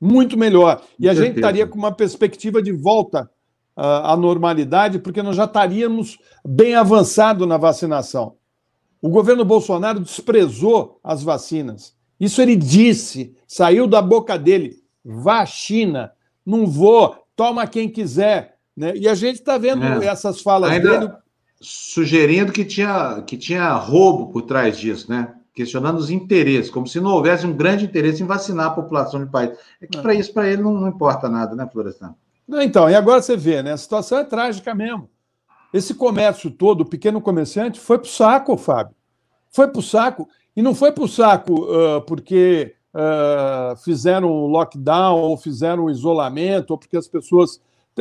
Muito 0.00 0.36
melhor. 0.36 0.82
E 0.98 1.08
a 1.08 1.14
gente 1.14 1.36
estaria 1.36 1.64
com 1.64 1.78
uma 1.78 1.92
perspectiva 1.92 2.60
de 2.60 2.72
volta 2.72 3.30
a 3.74 4.16
normalidade, 4.16 4.98
porque 4.98 5.22
nós 5.22 5.36
já 5.36 5.44
estaríamos 5.44 6.18
bem 6.44 6.74
avançado 6.74 7.46
na 7.46 7.56
vacinação. 7.56 8.34
O 9.00 9.08
governo 9.08 9.44
Bolsonaro 9.44 9.98
desprezou 9.98 11.00
as 11.02 11.22
vacinas. 11.22 11.94
Isso 12.20 12.40
ele 12.40 12.54
disse, 12.54 13.34
saiu 13.48 13.86
da 13.86 14.00
boca 14.00 14.38
dele. 14.38 14.76
Vacina, 15.04 16.12
não 16.46 16.66
vou, 16.66 17.16
toma 17.34 17.66
quem 17.66 17.88
quiser. 17.88 18.56
Né? 18.76 18.92
E 18.94 19.08
a 19.08 19.14
gente 19.14 19.36
está 19.36 19.58
vendo 19.58 19.84
é. 19.84 20.06
essas 20.06 20.40
falas 20.40 20.70
Ainda 20.70 20.98
dele. 20.98 21.12
Sugerindo 21.60 22.52
que 22.52 22.64
tinha, 22.64 23.22
que 23.22 23.36
tinha 23.36 23.72
roubo 23.72 24.32
por 24.32 24.42
trás 24.42 24.78
disso, 24.78 25.10
né? 25.10 25.32
Questionando 25.54 25.98
os 25.98 26.10
interesses, 26.10 26.70
como 26.70 26.86
se 26.86 26.98
não 27.00 27.10
houvesse 27.10 27.46
um 27.46 27.52
grande 27.52 27.84
interesse 27.84 28.22
em 28.22 28.26
vacinar 28.26 28.66
a 28.66 28.70
população 28.70 29.20
do 29.20 29.30
país. 29.30 29.50
É 29.80 29.86
que 29.86 29.98
para 29.98 30.14
isso, 30.14 30.32
para 30.32 30.48
ele, 30.48 30.62
não, 30.62 30.72
não 30.72 30.88
importa 30.88 31.28
nada, 31.28 31.54
né, 31.54 31.68
Florestan? 31.70 32.14
Então, 32.48 32.88
e 32.90 32.94
agora 32.94 33.22
você 33.22 33.36
vê, 33.36 33.62
né? 33.62 33.72
A 33.72 33.76
situação 33.76 34.18
é 34.18 34.24
trágica 34.24 34.74
mesmo. 34.74 35.08
Esse 35.72 35.94
comércio 35.94 36.50
todo, 36.50 36.82
o 36.82 36.88
pequeno 36.88 37.20
comerciante, 37.20 37.80
foi 37.80 37.98
para 37.98 38.06
o 38.06 38.10
saco, 38.10 38.56
Fábio. 38.56 38.94
Foi 39.50 39.68
para 39.68 39.78
o 39.78 39.82
saco. 39.82 40.28
E 40.54 40.60
não 40.60 40.74
foi 40.74 40.92
para 40.92 41.04
o 41.04 41.08
saco 41.08 41.62
uh, 41.62 42.02
porque 42.02 42.74
uh, 42.92 43.76
fizeram 43.76 44.46
lockdown 44.46 45.18
ou 45.18 45.36
fizeram 45.36 45.88
isolamento, 45.88 46.72
ou 46.72 46.78
porque 46.78 46.96
as 46.96 47.08
pessoas. 47.08 47.60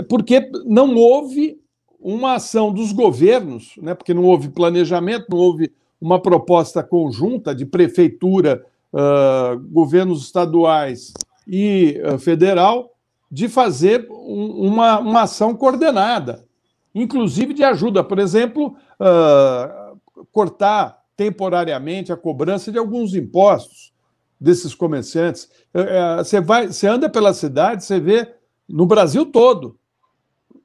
Porque 0.10 0.50
não 0.66 0.96
houve 0.96 1.60
uma 2.00 2.34
ação 2.34 2.74
dos 2.74 2.92
governos, 2.92 3.74
né? 3.78 3.94
porque 3.94 4.14
não 4.14 4.24
houve 4.24 4.50
planejamento, 4.50 5.28
não 5.30 5.38
houve 5.38 5.72
uma 6.00 6.20
proposta 6.20 6.82
conjunta 6.82 7.54
de 7.54 7.66
prefeitura, 7.66 8.66
uh, 8.92 9.60
governos 9.70 10.24
estaduais 10.24 11.14
e 11.48 12.02
federal 12.20 12.91
de 13.32 13.48
fazer 13.48 14.08
um, 14.12 14.68
uma, 14.68 15.00
uma 15.00 15.22
ação 15.22 15.56
coordenada, 15.56 16.46
inclusive 16.94 17.54
de 17.54 17.64
ajuda, 17.64 18.04
por 18.04 18.20
exemplo, 18.20 18.76
uh, 19.00 19.98
cortar 20.34 21.02
temporariamente 21.16 22.12
a 22.12 22.18
cobrança 22.18 22.72
de 22.72 22.78
alguns 22.78 23.16
impostos 23.16 23.94
desses 24.38 24.76
comerciantes. 24.76 25.46
Uh, 25.74 26.18
você, 26.18 26.42
vai, 26.42 26.68
você 26.68 26.88
anda 26.88 27.10
pela 27.10 27.34
cidade, 27.34 27.86
você 27.86 28.00
vê 28.00 28.36
no 28.68 28.86
Brasil 28.86 29.26
todo 29.26 29.80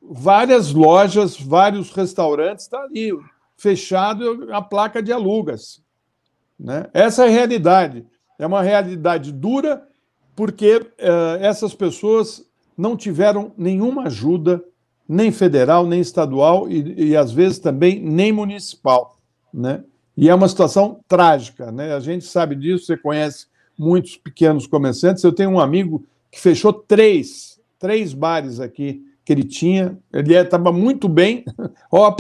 várias 0.03 0.73
lojas, 0.73 1.41
vários 1.41 1.93
restaurantes, 1.93 2.65
está 2.65 2.81
ali 2.81 3.13
fechado 3.57 4.49
a 4.53 4.61
placa 4.61 5.03
de 5.03 5.13
alugas. 5.13 5.83
Né? 6.59 6.89
Essa 6.93 7.25
é 7.25 7.29
a 7.29 7.31
realidade. 7.31 8.07
É 8.39 8.47
uma 8.47 8.63
realidade 8.63 9.33
dura, 9.33 9.87
porque 10.35 10.77
uh, 10.77 11.37
essas 11.41 11.75
pessoas 11.75 12.47
não 12.77 12.97
tiveram 12.97 13.53
nenhuma 13.57 14.05
ajuda, 14.05 14.63
nem 15.09 15.31
federal, 15.31 15.87
nem 15.87 16.01
estadual 16.01 16.69
e, 16.69 17.11
e 17.11 17.17
às 17.17 17.33
vezes 17.33 17.59
também 17.59 18.01
nem 18.01 18.33
municipal, 18.33 19.17
né? 19.53 19.83
E 20.17 20.29
é 20.29 20.35
uma 20.35 20.49
situação 20.49 21.01
trágica, 21.07 21.71
né? 21.71 21.95
A 21.95 22.01
gente 22.01 22.25
sabe 22.25 22.55
disso, 22.55 22.87
você 22.87 22.97
conhece 22.97 23.47
muitos 23.79 24.17
pequenos 24.17 24.67
comerciantes. 24.67 25.23
Eu 25.23 25.33
tenho 25.33 25.51
um 25.51 25.61
amigo 25.61 26.05
que 26.31 26.41
fechou 26.41 26.73
três, 26.73 27.61
três 27.79 28.15
bares 28.15 28.59
aqui 28.59 29.03
que 29.25 29.33
ele 29.33 29.45
tinha. 29.45 29.99
Ele 30.13 30.35
estava 30.35 30.73
muito 30.73 31.09
bem, 31.09 31.45
ó, 31.93 32.17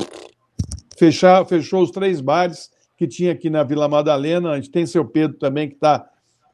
fechar, 0.97 1.45
fechou 1.47 1.83
os 1.83 1.91
três 1.91 2.20
bares 2.20 2.70
que 2.99 3.07
tinha 3.07 3.33
aqui 3.33 3.49
na 3.49 3.62
Vila 3.62 3.89
Madalena. 3.89 4.51
A 4.51 4.57
gente 4.57 4.70
tem 4.70 4.85
seu 4.85 5.05
Pedro 5.05 5.39
também 5.39 5.69
que 5.69 5.77
está 5.77 6.07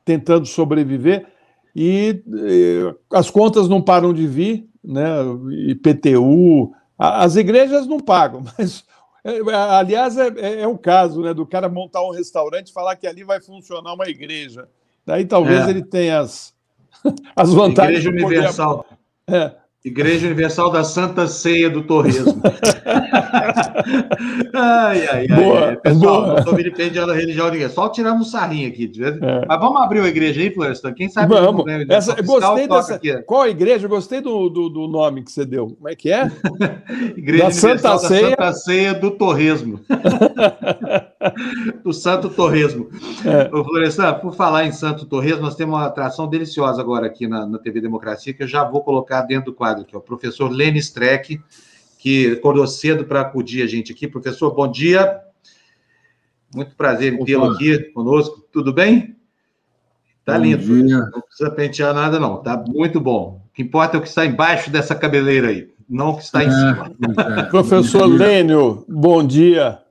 tentando 0.04 0.46
sobreviver 0.46 1.26
e, 1.74 2.22
e 2.26 2.94
as 3.12 3.30
contas 3.30 3.68
não 3.68 3.80
param 3.80 4.12
de 4.12 4.26
vir, 4.26 4.68
né? 4.82 5.04
IPTU, 5.68 6.72
a, 6.98 7.24
as 7.24 7.36
igrejas 7.36 7.86
não 7.86 7.98
pagam, 7.98 8.44
mas 8.58 8.84
é, 9.24 9.38
aliás 9.54 10.16
é, 10.16 10.28
é, 10.36 10.60
é, 10.62 10.66
o 10.66 10.76
caso, 10.76 11.22
né, 11.22 11.32
do 11.32 11.46
cara 11.46 11.68
montar 11.68 12.02
um 12.04 12.10
restaurante 12.10 12.68
e 12.68 12.72
falar 12.72 12.96
que 12.96 13.06
ali 13.06 13.22
vai 13.22 13.40
funcionar 13.40 13.94
uma 13.94 14.08
igreja. 14.08 14.68
Daí 15.06 15.24
talvez 15.24 15.66
é. 15.66 15.70
ele 15.70 15.82
tenha 15.82 16.20
as, 16.20 16.54
as 17.34 17.52
vantagens. 17.52 18.04
Igreja 18.04 18.26
Universal. 18.26 18.84
Poder... 19.26 19.42
É. 19.42 19.61
Igreja 19.84 20.26
Universal 20.26 20.70
da 20.70 20.84
Santa 20.84 21.26
Ceia 21.26 21.68
do 21.68 21.82
Torresmo. 21.82 22.40
ai, 24.54 25.08
ai, 25.08 25.26
ai. 25.28 25.36
Boa, 25.42 25.76
Pessoal, 25.76 26.22
boa. 26.22 26.26
não 26.28 26.38
estou 26.38 26.54
vilipendiando 26.54 27.10
a 27.10 27.16
religião 27.16 27.46
de 27.46 27.58
ninguém. 27.58 27.68
Só 27.68 27.88
tirando 27.88 28.20
um 28.20 28.24
sarrinho 28.24 28.68
aqui. 28.68 28.92
É. 29.00 29.44
Mas 29.44 29.60
vamos 29.60 29.82
abrir 29.82 29.98
uma 29.98 30.08
igreja 30.08 30.40
aí, 30.40 30.54
Florestan? 30.54 30.92
Quem 30.92 31.08
sabe 31.08 31.34
vamos. 31.34 31.64
Essa, 31.88 32.14
gostei 32.22 32.68
dessa. 32.68 32.94
Aqui. 32.94 33.22
Qual 33.22 33.48
igreja? 33.48 33.88
Gostei 33.88 34.20
do, 34.20 34.48
do, 34.48 34.68
do, 34.68 34.86
nome 34.86 35.24
que 35.24 35.32
você 35.32 35.44
deu. 35.44 35.70
Como 35.70 35.88
é 35.88 35.96
que 35.96 36.12
é? 36.12 36.30
igreja 37.18 37.44
da 37.44 37.50
Santa 37.50 37.98
Ceia. 37.98 38.22
da 38.22 38.36
Santa 38.36 38.52
Ceia 38.52 38.94
do 38.94 39.10
Torresmo. 39.10 39.80
do 41.82 41.92
Santo 41.92 42.28
Torresmo. 42.30 42.88
É. 43.24 43.54
Ô, 43.54 43.64
Florestan, 43.64 44.14
por 44.14 44.34
falar 44.34 44.64
em 44.64 44.72
Santo 44.72 45.06
Torresmo, 45.06 45.42
nós 45.42 45.56
temos 45.56 45.74
uma 45.74 45.86
atração 45.86 46.28
deliciosa 46.28 46.80
agora 46.80 47.06
aqui 47.06 47.26
na, 47.26 47.46
na 47.46 47.58
TV 47.58 47.80
Democracia, 47.80 48.32
que 48.32 48.42
eu 48.42 48.48
já 48.48 48.64
vou 48.64 48.82
colocar 48.82 49.22
dentro 49.22 49.52
do 49.52 49.54
quadro 49.54 49.82
aqui, 49.82 49.96
o 49.96 50.00
professor 50.00 50.50
Lene 50.50 50.78
Streck, 50.78 51.40
que 51.98 52.32
acordou 52.32 52.66
cedo 52.66 53.04
para 53.04 53.20
acudir 53.20 53.62
a 53.62 53.66
gente 53.66 53.92
aqui. 53.92 54.08
Professor, 54.08 54.52
bom 54.54 54.70
dia. 54.70 55.20
Muito 56.54 56.74
prazer 56.74 57.14
em 57.14 57.24
tê-lo 57.24 57.52
aqui 57.52 57.78
conosco. 57.92 58.44
Tudo 58.52 58.72
bem? 58.72 59.16
Tá 60.24 60.36
bom 60.36 60.44
lindo. 60.44 60.86
Dia. 60.86 60.98
Não 60.98 61.20
precisa 61.20 61.50
pentear 61.50 61.94
nada, 61.94 62.18
não. 62.18 62.42
Tá 62.42 62.62
muito 62.68 63.00
bom. 63.00 63.42
O 63.48 63.54
que 63.54 63.62
importa 63.62 63.96
é 63.96 63.98
o 63.98 64.02
que 64.02 64.08
está 64.08 64.24
embaixo 64.24 64.70
dessa 64.70 64.94
cabeleira 64.94 65.48
aí, 65.48 65.68
não 65.88 66.10
o 66.10 66.16
que 66.16 66.22
está 66.22 66.42
é, 66.42 66.46
em 66.46 66.50
cima. 66.50 66.92
É. 67.38 67.42
Professor 67.44 68.06
Lênio, 68.06 68.84
bom 68.88 69.22
dia. 69.24 69.81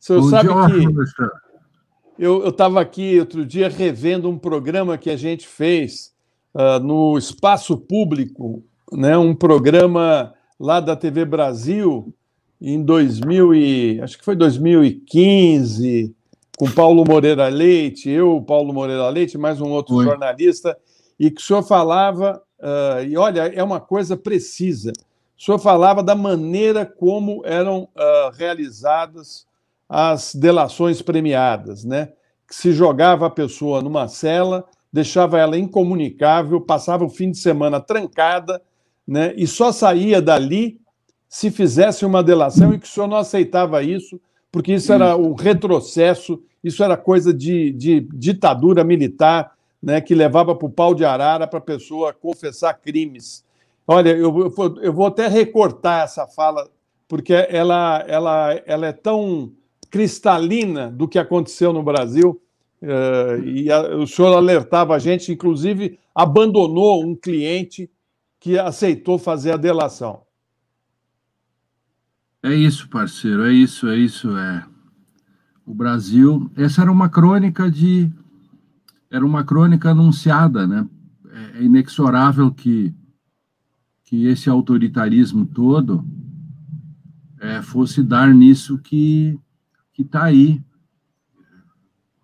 O 0.00 0.02
senhor 0.02 0.20
bom 0.22 0.30
sabe 0.30 0.48
dia, 0.48 0.88
que 0.88 2.24
eu 2.24 2.48
estava 2.48 2.80
aqui 2.80 3.20
outro 3.20 3.44
dia 3.44 3.68
revendo 3.68 4.28
um 4.28 4.38
programa 4.38 4.96
que 4.96 5.10
a 5.10 5.16
gente 5.16 5.46
fez 5.46 6.12
uh, 6.54 6.78
no 6.82 7.18
espaço 7.18 7.76
público 7.76 8.62
né, 8.92 9.16
um 9.16 9.34
programa 9.34 10.34
lá 10.58 10.80
da 10.80 10.96
TV 10.96 11.24
Brasil 11.24 12.12
em 12.60 12.82
2000 12.82 13.54
e 13.54 14.00
acho 14.02 14.18
que 14.18 14.24
foi 14.24 14.36
2015, 14.36 16.14
com 16.58 16.70
Paulo 16.70 17.04
Moreira 17.06 17.48
Leite, 17.48 18.10
eu, 18.10 18.42
Paulo 18.46 18.72
Moreira 18.72 19.08
Leite, 19.08 19.38
mais 19.38 19.60
um 19.60 19.70
outro 19.70 19.96
Oi. 19.96 20.04
jornalista, 20.04 20.76
e 21.18 21.30
que 21.30 21.40
o 21.40 21.44
senhor 21.44 21.62
falava, 21.62 22.42
uh, 22.58 23.02
e 23.02 23.16
olha, 23.16 23.42
é 23.54 23.62
uma 23.62 23.80
coisa 23.80 24.16
precisa, 24.16 24.92
o 25.38 25.42
senhor 25.42 25.58
falava 25.58 26.02
da 26.02 26.14
maneira 26.14 26.84
como 26.84 27.42
eram 27.46 27.84
uh, 27.96 28.30
realizadas 28.34 29.46
as 29.90 30.36
delações 30.36 31.02
premiadas, 31.02 31.84
né? 31.84 32.12
Que 32.46 32.54
se 32.54 32.72
jogava 32.72 33.26
a 33.26 33.30
pessoa 33.30 33.82
numa 33.82 34.06
cela, 34.06 34.64
deixava 34.92 35.36
ela 35.36 35.58
incomunicável, 35.58 36.60
passava 36.60 37.04
o 37.04 37.10
fim 37.10 37.32
de 37.32 37.38
semana 37.38 37.80
trancada, 37.80 38.62
né? 39.04 39.34
E 39.36 39.48
só 39.48 39.72
saía 39.72 40.22
dali 40.22 40.80
se 41.28 41.50
fizesse 41.50 42.06
uma 42.06 42.22
delação 42.22 42.72
e 42.72 42.78
que 42.78 42.86
o 42.86 42.88
senhor 42.88 43.08
não 43.08 43.16
aceitava 43.16 43.82
isso, 43.82 44.20
porque 44.52 44.74
isso 44.74 44.92
era 44.92 45.16
um 45.16 45.34
retrocesso, 45.34 46.40
isso 46.62 46.84
era 46.84 46.96
coisa 46.96 47.34
de, 47.34 47.72
de 47.72 48.00
ditadura 48.12 48.84
militar, 48.84 49.56
né? 49.82 50.00
Que 50.00 50.14
levava 50.14 50.54
para 50.54 50.66
o 50.66 50.72
pau 50.72 50.94
de 50.94 51.04
arara 51.04 51.48
para 51.48 51.58
a 51.58 51.62
pessoa 51.62 52.12
confessar 52.12 52.74
crimes. 52.74 53.44
Olha, 53.88 54.10
eu, 54.10 54.54
eu 54.82 54.92
vou 54.92 55.06
até 55.06 55.26
recortar 55.26 56.04
essa 56.04 56.28
fala, 56.28 56.68
porque 57.08 57.32
ela, 57.32 58.04
ela, 58.06 58.62
ela 58.64 58.86
é 58.86 58.92
tão 58.92 59.52
cristalina 59.90 60.90
do 60.90 61.08
que 61.08 61.18
aconteceu 61.18 61.72
no 61.72 61.82
Brasil. 61.82 62.40
Uh, 62.80 63.44
e 63.44 63.70
a, 63.70 63.96
o 63.96 64.06
senhor 64.06 64.34
alertava 64.34 64.94
a 64.94 64.98
gente, 64.98 65.32
inclusive 65.32 65.98
abandonou 66.14 67.04
um 67.04 67.14
cliente 67.14 67.90
que 68.38 68.58
aceitou 68.58 69.18
fazer 69.18 69.52
a 69.52 69.56
delação. 69.56 70.22
É 72.42 72.54
isso, 72.54 72.88
parceiro, 72.88 73.44
é 73.44 73.52
isso, 73.52 73.86
é 73.86 73.98
isso, 73.98 74.34
é. 74.34 74.64
O 75.66 75.74
Brasil, 75.74 76.50
essa 76.56 76.80
era 76.80 76.90
uma 76.90 77.08
crônica 77.08 77.70
de 77.70 78.10
era 79.10 79.26
uma 79.26 79.44
crônica 79.44 79.90
anunciada, 79.90 80.66
né? 80.66 80.88
É 81.54 81.62
inexorável 81.62 82.50
que 82.50 82.94
que 84.04 84.26
esse 84.26 84.50
autoritarismo 84.50 85.46
todo 85.46 86.04
é, 87.40 87.62
fosse 87.62 88.02
dar 88.02 88.34
nisso 88.34 88.78
que 88.78 89.38
que 90.00 90.06
está 90.06 90.24
aí. 90.24 90.62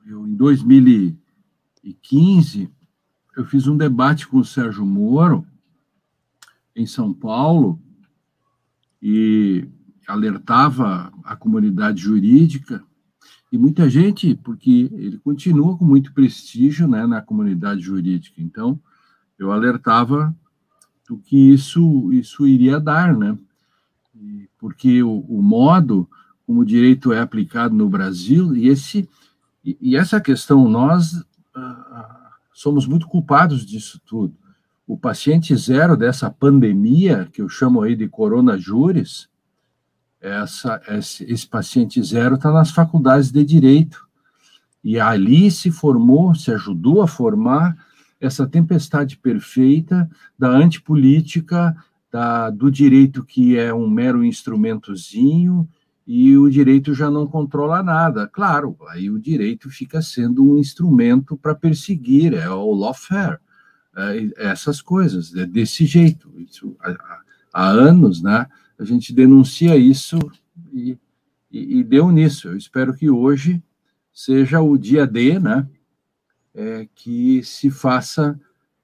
Eu, 0.06 0.26
em 0.26 0.34
2015, 0.34 2.70
eu 3.36 3.44
fiz 3.44 3.66
um 3.66 3.76
debate 3.76 4.26
com 4.26 4.38
o 4.38 4.44
Sérgio 4.44 4.86
Moro 4.86 5.46
em 6.74 6.86
São 6.86 7.12
Paulo 7.12 7.78
e 9.02 9.68
alertava 10.06 11.12
a 11.22 11.36
comunidade 11.36 12.00
jurídica 12.00 12.82
e 13.52 13.58
muita 13.58 13.90
gente, 13.90 14.34
porque 14.36 14.88
ele 14.92 15.18
continua 15.18 15.76
com 15.76 15.84
muito 15.84 16.14
prestígio 16.14 16.88
né, 16.88 17.06
na 17.06 17.20
comunidade 17.20 17.82
jurídica. 17.82 18.40
Então, 18.40 18.80
eu 19.38 19.52
alertava 19.52 20.34
do 21.06 21.18
que 21.18 21.52
isso, 21.52 22.10
isso 22.12 22.46
iria 22.46 22.80
dar, 22.80 23.14
né? 23.14 23.38
Porque 24.58 25.02
o, 25.02 25.18
o 25.28 25.42
modo 25.42 26.08
como 26.46 26.60
o 26.60 26.64
direito 26.64 27.12
é 27.12 27.20
aplicado 27.20 27.74
no 27.74 27.88
Brasil, 27.88 28.54
e, 28.54 28.68
esse, 28.68 29.08
e, 29.64 29.96
essa 29.96 30.20
questão, 30.20 30.68
nós 30.68 31.12
uh, 31.12 31.24
somos 32.54 32.86
muito 32.86 33.08
culpados 33.08 33.66
disso 33.66 34.00
tudo. 34.06 34.34
O 34.86 34.96
paciente 34.96 35.54
zero 35.56 35.96
dessa 35.96 36.30
pandemia, 36.30 37.28
que 37.32 37.42
eu 37.42 37.48
chamo 37.48 37.82
aí 37.82 37.96
de 37.96 38.06
coronajúris, 38.06 39.28
essa, 40.20 40.80
esse, 40.88 41.24
esse 41.24 41.46
paciente 41.46 42.00
zero 42.02 42.36
está 42.36 42.52
nas 42.52 42.70
faculdades 42.70 43.32
de 43.32 43.44
direito. 43.44 44.06
E 44.84 45.00
ali 45.00 45.50
se 45.50 45.72
formou, 45.72 46.32
se 46.36 46.52
ajudou 46.52 47.02
a 47.02 47.08
formar 47.08 47.76
essa 48.20 48.46
tempestade 48.46 49.16
perfeita 49.16 50.08
da 50.38 50.48
antipolítica, 50.48 51.76
da, 52.10 52.50
do 52.50 52.70
direito 52.70 53.24
que 53.24 53.58
é 53.58 53.74
um 53.74 53.90
mero 53.90 54.24
instrumentozinho 54.24 55.68
e 56.06 56.36
o 56.36 56.48
direito 56.48 56.94
já 56.94 57.10
não 57.10 57.26
controla 57.26 57.82
nada. 57.82 58.28
Claro, 58.28 58.76
aí 58.88 59.10
o 59.10 59.18
direito 59.18 59.68
fica 59.68 60.00
sendo 60.00 60.52
um 60.52 60.56
instrumento 60.56 61.36
para 61.36 61.54
perseguir, 61.54 62.32
é 62.32 62.48
o 62.48 62.72
lawfare, 62.72 63.38
é, 63.96 64.30
essas 64.36 64.80
coisas, 64.80 65.34
é 65.34 65.44
desse 65.44 65.84
jeito. 65.84 66.32
Isso, 66.38 66.76
há, 66.80 67.20
há, 67.52 67.68
anos, 67.68 68.22
né, 68.22 68.46
a 68.78 68.84
gente 68.84 69.12
denuncia 69.12 69.76
isso 69.76 70.16
e, 70.72 70.96
e, 71.50 71.80
e, 71.80 71.84
deu 71.84 72.12
nisso. 72.12 72.48
Eu 72.48 72.56
espero 72.56 72.94
que 72.94 73.10
hoje 73.10 73.60
seja 74.12 74.60
o 74.60 74.78
dia 74.78 75.06
D, 75.06 75.40
né, 75.40 75.68
é, 76.54 76.88
que 76.94 77.42
se 77.42 77.68
faça 77.68 78.38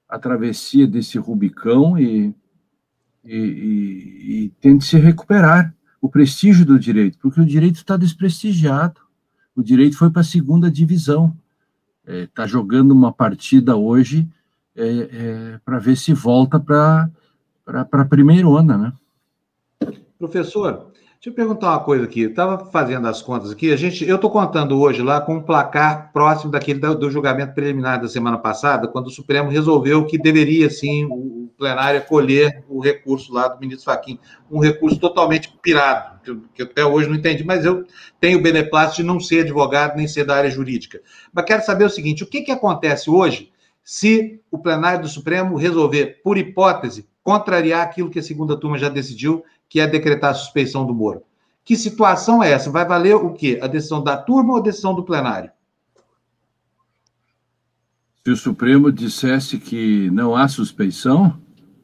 a 0.08 0.18
travessia 0.18 0.88
desse 0.88 1.18
Rubicão 1.18 1.96
e, 1.96 2.34
e, 3.24 3.36
e, 3.36 4.44
e 4.44 4.48
tente 4.60 4.84
se 4.84 4.98
recuperar 4.98 5.72
o 6.02 6.08
prestígio 6.08 6.66
do 6.66 6.80
direito, 6.80 7.16
porque 7.18 7.40
o 7.40 7.46
direito 7.46 7.76
está 7.76 7.96
desprestigiado. 7.96 9.00
O 9.54 9.62
direito 9.62 9.96
foi 9.96 10.10
para 10.10 10.22
a 10.22 10.24
segunda 10.24 10.68
divisão. 10.68 11.32
Está 12.04 12.12
é, 12.12 12.26
tá 12.26 12.46
jogando 12.46 12.90
uma 12.90 13.12
partida 13.12 13.76
hoje 13.76 14.28
é, 14.74 14.84
é, 14.84 15.60
para 15.64 15.78
ver 15.78 15.96
se 15.96 16.12
volta 16.12 16.58
para 16.58 17.08
a 17.64 18.04
primeira 18.04 18.48
onda, 18.48 18.76
né? 18.76 18.92
Professor, 20.18 20.92
Deixa 21.22 21.30
eu 21.30 21.34
perguntar 21.34 21.70
uma 21.70 21.84
coisa 21.84 22.02
aqui. 22.02 22.22
Estava 22.22 22.66
fazendo 22.66 23.06
as 23.06 23.22
contas 23.22 23.52
aqui. 23.52 23.72
A 23.72 23.76
gente, 23.76 24.04
eu 24.04 24.16
estou 24.16 24.28
contando 24.28 24.80
hoje 24.80 25.02
lá 25.02 25.20
com 25.20 25.36
um 25.36 25.40
placar 25.40 26.12
próximo 26.12 26.50
daquele 26.50 26.80
do, 26.80 26.96
do, 26.96 27.10
julgamento 27.12 27.54
preliminar 27.54 28.00
da 28.00 28.08
semana 28.08 28.36
passada, 28.36 28.88
quando 28.88 29.06
o 29.06 29.10
Supremo 29.10 29.48
resolveu 29.48 30.04
que 30.04 30.18
deveria 30.18 30.68
sim 30.68 31.04
o, 31.04 31.41
plenário 31.62 32.00
acolher 32.00 32.64
o 32.68 32.80
recurso 32.80 33.32
lá 33.32 33.46
do 33.46 33.60
ministro 33.60 33.84
Faquim, 33.84 34.18
um 34.50 34.58
recurso 34.58 34.98
totalmente 34.98 35.56
pirado, 35.62 36.18
que, 36.24 36.34
que 36.54 36.62
até 36.62 36.84
hoje 36.84 37.08
não 37.08 37.14
entendi, 37.14 37.44
mas 37.44 37.64
eu 37.64 37.86
tenho 38.20 38.40
o 38.40 38.42
beneplácito 38.42 38.96
de 38.96 39.06
não 39.06 39.20
ser 39.20 39.42
advogado 39.42 39.96
nem 39.96 40.08
ser 40.08 40.24
da 40.24 40.34
área 40.34 40.50
jurídica. 40.50 41.00
Mas 41.32 41.44
quero 41.44 41.64
saber 41.64 41.84
o 41.84 41.90
seguinte: 41.90 42.24
o 42.24 42.26
que, 42.26 42.40
que 42.40 42.50
acontece 42.50 43.08
hoje 43.08 43.52
se 43.84 44.40
o 44.50 44.58
plenário 44.58 45.02
do 45.02 45.08
Supremo 45.08 45.56
resolver, 45.56 46.20
por 46.24 46.36
hipótese, 46.36 47.08
contrariar 47.22 47.82
aquilo 47.82 48.10
que 48.10 48.18
a 48.18 48.22
segunda 48.22 48.56
turma 48.56 48.76
já 48.76 48.88
decidiu 48.88 49.44
que 49.68 49.78
é 49.78 49.86
decretar 49.86 50.32
a 50.32 50.34
suspeição 50.34 50.84
do 50.84 50.92
Moro. 50.92 51.22
Que 51.64 51.76
situação 51.76 52.42
é 52.42 52.50
essa? 52.50 52.70
Vai 52.70 52.84
valer 52.84 53.14
o 53.14 53.32
quê? 53.32 53.60
A 53.62 53.68
decisão 53.68 54.02
da 54.02 54.16
turma 54.16 54.54
ou 54.54 54.58
a 54.58 54.62
decisão 54.62 54.94
do 54.94 55.04
plenário? 55.04 55.50
Se 58.24 58.30
o 58.30 58.36
Supremo 58.36 58.92
dissesse 58.92 59.58
que 59.58 60.08
não 60.12 60.36
há 60.36 60.46
suspeição? 60.46 61.41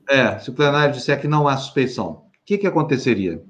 É, 0.09 0.39
se 0.39 0.51
o 0.51 0.55
plenário 0.55 0.95
disser 0.95 1.21
que 1.21 1.29
não 1.29 1.47
há 1.47 1.57
suspeição, 1.57 2.11
o 2.11 2.23
que, 2.45 2.59
que 2.59 2.67
aconteceria? 2.67 3.43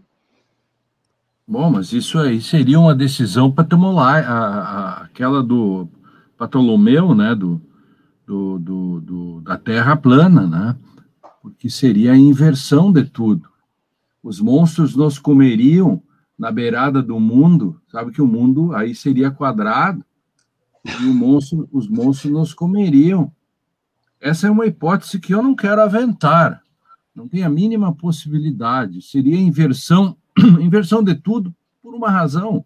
Bom, 1.47 1.71
mas 1.71 1.93
isso 1.93 2.19
aí 2.19 2.41
seria 2.43 2.79
uma 2.79 2.95
decisão 2.95 3.51
patrimonial, 3.51 4.05
a, 4.05 4.19
a, 4.19 5.03
aquela 5.05 5.43
do 5.43 5.89
Patolomeu, 6.37 7.15
né, 7.15 7.35
do, 7.35 7.61
do, 8.27 8.59
do, 8.59 9.01
do, 9.01 9.41
da 9.41 9.57
Terra 9.57 9.97
plana, 9.97 10.47
né, 10.47 10.77
porque 11.41 11.71
seria 11.71 12.13
a 12.13 12.19
inversão 12.19 12.93
de 12.93 13.05
tudo 13.05 13.49
os 14.23 14.41
monstros 14.41 14.95
nos 14.95 15.19
comeriam 15.19 16.03
na 16.39 16.53
beirada 16.53 17.03
do 17.03 17.19
mundo, 17.19 17.81
sabe 17.91 18.13
que 18.13 18.23
o 18.23 18.27
mundo 18.27 18.75
aí 18.75 18.95
seria 18.95 19.31
quadrado 19.31 20.05
e 21.01 21.05
monstro, 21.05 21.69
os 21.73 21.89
monstros 21.89 22.33
nos 22.33 22.55
comeriam. 22.55 23.33
Essa 24.21 24.47
é 24.47 24.51
uma 24.51 24.67
hipótese 24.67 25.19
que 25.19 25.35
eu 25.35 25.43
não 25.43 25.55
quero 25.55 25.81
aventar. 25.81 26.63
Não 27.15 27.29
tem 27.29 27.45
a 27.45 27.49
mínima 27.49 27.95
possibilidade. 27.95 29.03
Seria 29.03 29.39
inversão, 29.39 30.17
inversão 30.61 31.03
de 31.03 31.15
tudo 31.15 31.55
por 31.83 31.95
uma 31.95 32.11
razão. 32.11 32.65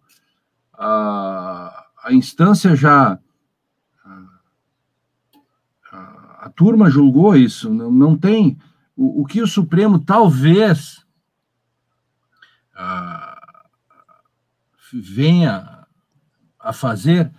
A, 0.73 1.87
a 2.03 2.13
instância 2.13 2.75
já 2.75 3.19
a, 6.39 6.49
turma 6.49 6.89
julgou 6.89 7.35
isso. 7.35 7.69
Não, 7.73 7.91
não 7.91 8.17
tem 8.17 8.57
o, 8.95 9.21
o 9.21 9.25
que 9.25 9.41
o 9.41 9.47
Supremo 9.47 9.99
talvez 9.99 11.03
venha 15.01 15.85
a 16.59 16.71
fazer, 16.71 17.31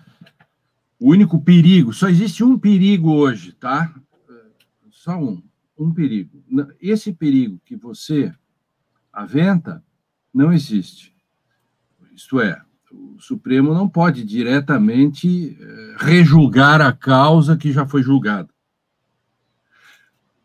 o 0.98 1.10
único 1.10 1.40
perigo, 1.40 1.92
só 1.92 2.08
existe 2.08 2.42
um 2.42 2.58
perigo 2.58 3.12
hoje, 3.12 3.52
tá? 3.52 3.92
Só 5.04 5.18
um, 5.18 5.42
um 5.78 5.92
perigo. 5.92 6.42
Esse 6.80 7.12
perigo 7.12 7.60
que 7.62 7.76
você 7.76 8.34
aventa 9.12 9.84
não 10.32 10.50
existe. 10.50 11.14
Isto 12.14 12.40
é, 12.40 12.58
o 12.90 13.20
Supremo 13.20 13.74
não 13.74 13.86
pode 13.86 14.24
diretamente 14.24 15.58
eh, 15.60 15.96
rejulgar 15.98 16.80
a 16.80 16.90
causa 16.90 17.54
que 17.54 17.70
já 17.70 17.86
foi 17.86 18.02
julgada. 18.02 18.48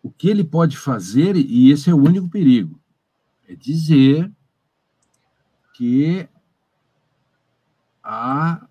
O 0.03 0.11
que 0.11 0.27
ele 0.27 0.43
pode 0.43 0.75
fazer, 0.75 1.37
e 1.37 1.71
esse 1.71 1.89
é 1.89 1.93
o 1.93 2.03
único 2.03 2.27
perigo, 2.27 2.77
é 3.47 3.55
dizer 3.55 4.29
que 5.73 6.27
a 8.03 8.67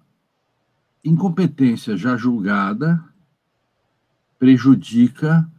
incompetência 1.03 1.97
já 1.97 2.15
julgada 2.15 3.03
prejudica, 4.39 5.51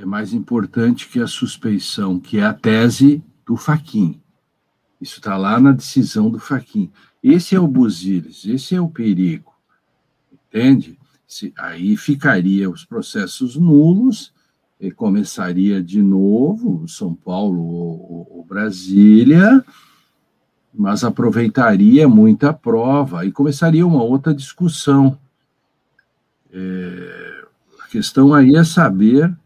é 0.00 0.04
mais 0.04 0.32
importante 0.32 1.08
que 1.08 1.20
a 1.20 1.26
suspeição, 1.26 2.18
que 2.18 2.38
é 2.38 2.44
a 2.44 2.54
tese 2.54 3.22
do 3.44 3.54
Faquin. 3.56 4.18
Isso 4.98 5.18
está 5.18 5.36
lá 5.36 5.60
na 5.60 5.72
decisão 5.72 6.30
do 6.30 6.38
Faquin. 6.38 6.90
Esse 7.22 7.54
é 7.54 7.60
o 7.60 7.68
Buziles, 7.68 8.46
esse 8.46 8.74
é 8.74 8.80
o 8.80 8.88
perigo. 8.88 9.52
Entende? 10.32 10.98
Se, 11.26 11.52
aí 11.56 11.96
ficaria 11.96 12.68
os 12.70 12.84
processos 12.84 13.56
nulos 13.56 14.32
e 14.80 14.90
começaria 14.90 15.82
de 15.82 16.02
novo 16.02 16.88
São 16.88 17.14
Paulo 17.14 17.62
ou, 17.62 18.26
ou 18.38 18.44
Brasília, 18.48 19.62
mas 20.72 21.04
aproveitaria 21.04 22.08
muita 22.08 22.54
prova 22.54 23.26
e 23.26 23.32
começaria 23.32 23.86
uma 23.86 24.02
outra 24.02 24.32
discussão. 24.32 25.18
É, 26.52 27.44
a 27.84 27.88
questão 27.88 28.32
aí 28.32 28.56
é 28.56 28.64
saber, 28.64 29.36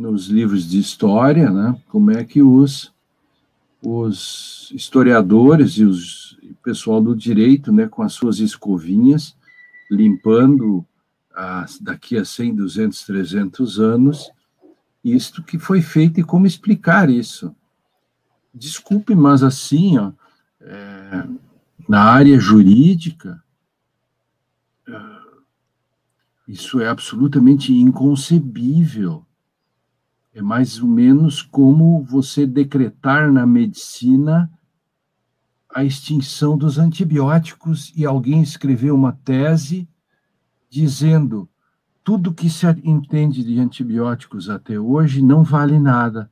nos 0.00 0.28
livros 0.28 0.66
de 0.66 0.78
história, 0.78 1.50
né, 1.50 1.78
como 1.88 2.10
é 2.10 2.24
que 2.24 2.40
os, 2.42 2.90
os 3.82 4.72
historiadores 4.74 5.72
e 5.72 5.84
os, 5.84 6.38
o 6.42 6.54
pessoal 6.62 7.02
do 7.02 7.14
direito, 7.14 7.70
né, 7.70 7.86
com 7.86 8.02
as 8.02 8.14
suas 8.14 8.38
escovinhas, 8.38 9.36
limpando 9.90 10.84
as, 11.34 11.78
daqui 11.78 12.16
a 12.16 12.24
100, 12.24 12.54
200, 12.54 13.04
300 13.04 13.78
anos, 13.78 14.30
isto 15.04 15.42
que 15.42 15.58
foi 15.58 15.82
feito 15.82 16.18
e 16.18 16.24
como 16.24 16.46
explicar 16.46 17.10
isso. 17.10 17.54
Desculpe, 18.54 19.14
mas 19.14 19.42
assim, 19.42 19.98
ó, 19.98 20.12
é, 20.62 21.26
na 21.86 22.04
área 22.04 22.38
jurídica, 22.38 23.42
é, 24.88 24.92
isso 26.48 26.80
é 26.80 26.88
absolutamente 26.88 27.72
inconcebível. 27.72 29.26
É 30.32 30.40
mais 30.40 30.80
ou 30.80 30.88
menos 30.88 31.42
como 31.42 32.02
você 32.04 32.46
decretar 32.46 33.32
na 33.32 33.46
medicina 33.46 34.50
a 35.68 35.84
extinção 35.84 36.56
dos 36.56 36.78
antibióticos 36.78 37.92
e 37.96 38.04
alguém 38.04 38.42
escrever 38.42 38.92
uma 38.92 39.12
tese 39.12 39.88
dizendo 40.68 41.48
tudo 42.02 42.32
que 42.32 42.48
se 42.48 42.66
entende 42.84 43.44
de 43.44 43.58
antibióticos 43.60 44.48
até 44.48 44.78
hoje 44.78 45.22
não 45.22 45.42
vale 45.42 45.78
nada. 45.78 46.30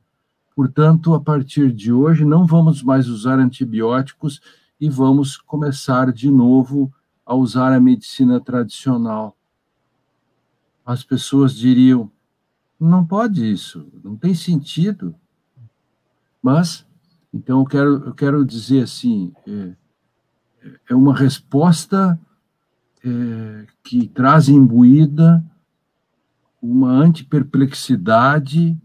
Portanto, 0.55 1.13
a 1.13 1.21
partir 1.21 1.71
de 1.71 1.91
hoje, 1.91 2.25
não 2.25 2.45
vamos 2.45 2.83
mais 2.83 3.07
usar 3.07 3.39
antibióticos 3.39 4.41
e 4.79 4.89
vamos 4.89 5.37
começar 5.37 6.11
de 6.11 6.29
novo 6.29 6.91
a 7.25 7.33
usar 7.35 7.71
a 7.71 7.79
medicina 7.79 8.41
tradicional. 8.41 9.37
As 10.85 11.03
pessoas 11.03 11.55
diriam: 11.55 12.11
não 12.79 13.05
pode 13.05 13.51
isso, 13.51 13.87
não 14.03 14.15
tem 14.15 14.33
sentido. 14.33 15.13
Mas, 16.41 16.85
então, 17.33 17.59
eu 17.59 17.65
quero, 17.65 17.89
eu 18.05 18.13
quero 18.13 18.45
dizer 18.45 18.83
assim: 18.83 19.33
é, 19.47 19.73
é 20.89 20.95
uma 20.95 21.15
resposta 21.15 22.19
é, 23.03 23.65
que 23.83 24.07
traz 24.07 24.47
imbuída 24.47 25.43
uma 26.61 26.91
antiperplexidade 26.91 28.77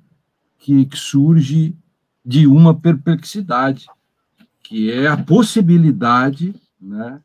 que, 0.59 0.87
que 0.87 0.97
surge 0.97 1.77
de 2.25 2.47
uma 2.47 2.75
perplexidade, 2.75 3.87
que 4.63 4.91
é 4.91 5.07
a 5.07 5.17
possibilidade 5.17 6.55
né, 6.81 7.21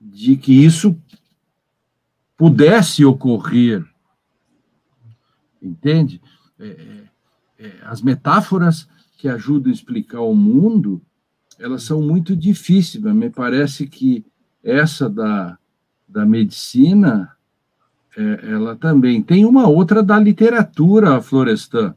de 0.00 0.36
que 0.36 0.52
isso 0.52 0.96
pudesse 2.36 3.04
ocorrer. 3.04 3.84
Entende? 5.66 6.20
É, 6.58 6.66
é, 6.66 7.66
é, 7.66 7.72
as 7.82 8.00
metáforas 8.02 8.88
que 9.16 9.28
ajudam 9.28 9.70
a 9.70 9.74
explicar 9.74 10.20
o 10.20 10.34
mundo, 10.34 11.02
elas 11.58 11.82
são 11.82 12.02
muito 12.02 12.36
difíceis, 12.36 13.02
mas 13.02 13.14
me 13.14 13.30
parece 13.30 13.86
que 13.86 14.24
essa 14.62 15.08
da, 15.08 15.58
da 16.08 16.26
medicina, 16.26 17.32
é, 18.16 18.52
ela 18.52 18.76
também. 18.76 19.22
Tem 19.22 19.44
uma 19.44 19.68
outra 19.68 20.02
da 20.02 20.18
literatura, 20.18 21.20
Florestan, 21.20 21.94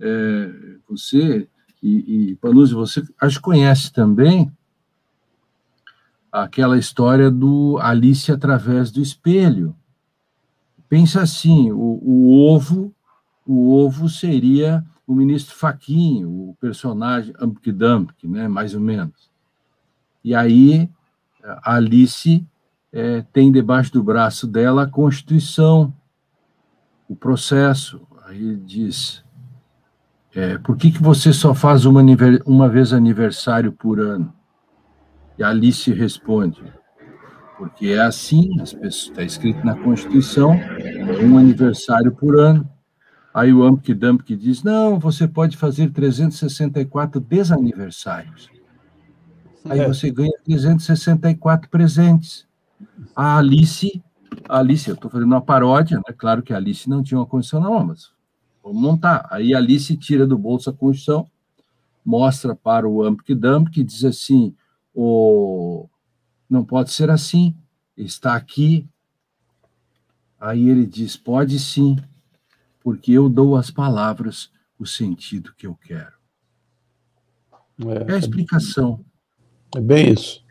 é, 0.00 0.50
você 0.88 1.48
e, 1.82 2.30
e 2.30 2.34
Panuzzi, 2.36 2.74
você 2.74 3.02
acho 3.20 3.36
que 3.36 3.42
conhece 3.42 3.92
também 3.92 4.50
aquela 6.30 6.78
história 6.78 7.30
do 7.30 7.78
Alice 7.80 8.30
através 8.30 8.90
do 8.90 9.02
espelho. 9.02 9.74
Pensa 10.88 11.22
assim, 11.22 11.72
o, 11.72 11.98
o 12.02 12.30
ovo, 12.54 12.94
o 13.46 13.72
ovo 13.72 14.08
seria 14.08 14.84
o 15.06 15.14
ministro 15.14 15.54
Faquinho, 15.54 16.28
o 16.30 16.56
personagem 16.60 17.34
Dumpk, 17.66 18.26
né, 18.26 18.48
mais 18.48 18.74
ou 18.74 18.80
menos. 18.80 19.30
E 20.24 20.34
aí 20.34 20.88
a 21.44 21.74
Alice 21.74 22.46
é, 22.92 23.22
tem 23.32 23.50
debaixo 23.50 23.92
do 23.92 24.02
braço 24.02 24.46
dela 24.46 24.84
a 24.84 24.88
Constituição, 24.88 25.92
o 27.08 27.16
processo. 27.16 28.00
Aí 28.26 28.56
diz: 28.56 29.24
é, 30.34 30.56
por 30.58 30.76
que, 30.76 30.92
que 30.92 31.02
você 31.02 31.32
só 31.32 31.54
faz 31.54 31.84
uma, 31.84 32.02
uma 32.46 32.68
vez 32.68 32.92
aniversário 32.92 33.72
por 33.72 34.00
ano? 34.00 34.32
E 35.38 35.42
a 35.42 35.48
Alice 35.48 35.92
responde, 35.92 36.62
porque 37.58 37.88
é 37.88 38.00
assim, 38.00 38.50
está 38.82 39.22
escrito 39.22 39.64
na 39.64 39.74
Constituição, 39.74 40.52
é 40.54 41.24
um 41.24 41.38
aniversário 41.38 42.12
por 42.12 42.38
ano. 42.38 42.68
Aí 43.34 43.52
o 43.52 43.64
Ampk 43.64 43.94
Dumpk 43.94 44.36
diz, 44.36 44.62
não, 44.62 44.98
você 44.98 45.26
pode 45.26 45.56
fazer 45.56 45.90
364 45.90 47.20
desaniversários. 47.20 48.50
Aí 49.64 49.80
é. 49.80 49.88
você 49.88 50.10
ganha 50.10 50.32
364 50.44 51.70
presentes. 51.70 52.46
A 53.16 53.38
Alice, 53.38 54.02
a 54.48 54.58
Alice, 54.58 54.88
eu 54.88 54.94
estou 54.94 55.10
fazendo 55.10 55.28
uma 55.28 55.40
paródia, 55.40 55.96
né? 55.96 56.14
claro 56.16 56.42
que 56.42 56.52
a 56.52 56.56
Alice 56.56 56.90
não 56.90 57.02
tinha 57.02 57.18
uma 57.18 57.26
condição, 57.26 57.60
não, 57.60 57.84
mas 57.84 58.12
Vamos 58.62 58.80
montar. 58.80 59.26
Aí 59.30 59.54
Alice 59.54 59.96
tira 59.96 60.26
do 60.26 60.38
bolso 60.38 60.70
a 60.70 60.72
Constituição, 60.72 61.28
mostra 62.04 62.54
para 62.54 62.88
o 62.88 63.02
Ampk 63.02 63.34
Dump, 63.34 63.70
que 63.70 63.82
diz 63.82 64.04
assim: 64.04 64.54
o... 64.94 65.88
não 66.48 66.64
pode 66.64 66.92
ser 66.92 67.10
assim, 67.10 67.56
está 67.96 68.36
aqui. 68.36 68.86
Aí 70.38 70.68
ele 70.68 70.86
diz: 70.86 71.16
pode 71.16 71.58
sim, 71.58 71.96
porque 72.82 73.12
eu 73.12 73.28
dou 73.28 73.56
às 73.56 73.70
palavras 73.70 74.50
o 74.78 74.86
sentido 74.86 75.54
que 75.56 75.66
eu 75.66 75.74
quero. 75.74 76.12
É, 77.86 78.12
é 78.12 78.14
a 78.14 78.18
explicação. 78.18 79.04
É 79.76 79.80
bem 79.80 80.12
isso. 80.12 80.44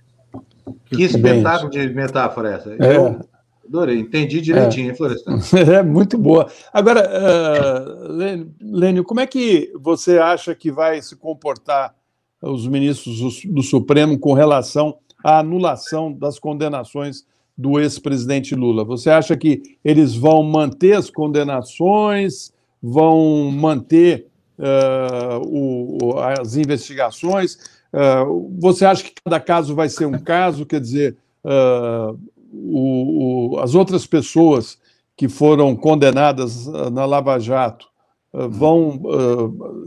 Que, 0.85 0.97
que 0.97 1.03
espetáculo 1.03 1.69
de 1.69 1.87
metáfora 1.89 2.51
é 2.51 2.55
essa? 2.55 2.73
É. 2.73 2.97
Eu, 2.97 3.31
Adorei, 3.71 3.99
entendi 3.99 4.41
direitinho, 4.41 4.91
é. 4.91 4.95
Florestan. 4.95 5.39
É 5.73 5.81
muito 5.81 6.17
boa. 6.17 6.51
Agora, 6.73 7.09
uh, 7.09 8.45
Lênio, 8.59 9.01
como 9.05 9.21
é 9.21 9.27
que 9.27 9.71
você 9.79 10.17
acha 10.17 10.53
que 10.53 10.69
vai 10.69 11.01
se 11.01 11.15
comportar 11.15 11.95
os 12.41 12.67
ministros 12.67 13.45
do 13.45 13.63
Supremo 13.63 14.19
com 14.19 14.33
relação 14.33 14.97
à 15.23 15.39
anulação 15.39 16.11
das 16.11 16.37
condenações 16.37 17.25
do 17.61 17.79
ex-presidente 17.79 18.55
Lula? 18.55 18.83
Você 18.83 19.09
acha 19.09 19.37
que 19.37 19.61
eles 19.85 20.15
vão 20.15 20.41
manter 20.41 20.93
as 20.93 21.09
condenações, 21.09 22.51
vão 22.81 23.51
manter 23.51 24.27
uh, 24.57 25.39
o, 25.45 26.17
as 26.19 26.55
investigações? 26.55 27.57
Uh, 27.93 28.51
você 28.59 28.83
acha 28.83 29.03
que 29.03 29.13
cada 29.23 29.39
caso 29.39 29.75
vai 29.75 29.89
ser 29.89 30.07
um 30.07 30.17
caso? 30.17 30.65
Quer 30.65 30.81
dizer, 30.81 31.17
uh, 31.45 32.17
o, 32.51 33.53
o, 33.53 33.59
as 33.59 33.75
outras 33.75 34.07
pessoas 34.07 34.79
que 35.15 35.29
foram 35.29 35.75
condenadas 35.75 36.65
na 36.91 37.05
Lava 37.05 37.37
Jato 37.37 37.85
vão 38.33 38.99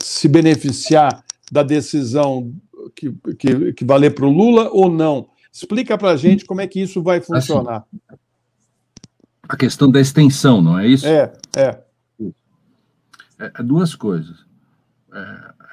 se 0.00 0.28
beneficiar 0.28 1.24
da 1.50 1.62
decisão 1.64 2.52
que, 2.94 3.12
que, 3.36 3.72
que 3.72 3.84
valer 3.84 4.14
para 4.14 4.26
o 4.26 4.30
Lula 4.30 4.68
ou 4.70 4.88
não? 4.88 5.26
Explica 5.54 5.96
para 5.96 6.10
a 6.10 6.16
gente 6.16 6.44
como 6.44 6.60
é 6.60 6.66
que 6.66 6.80
isso 6.82 7.00
vai 7.00 7.20
funcionar. 7.20 7.86
Assim, 8.10 8.18
a 9.48 9.56
questão 9.56 9.88
da 9.88 10.00
extensão, 10.00 10.60
não 10.60 10.76
é 10.76 10.88
isso? 10.88 11.06
É, 11.06 11.32
é. 11.56 11.84
é, 13.38 13.52
é 13.54 13.62
duas 13.62 13.94
coisas. 13.94 14.44
É, 15.12 15.18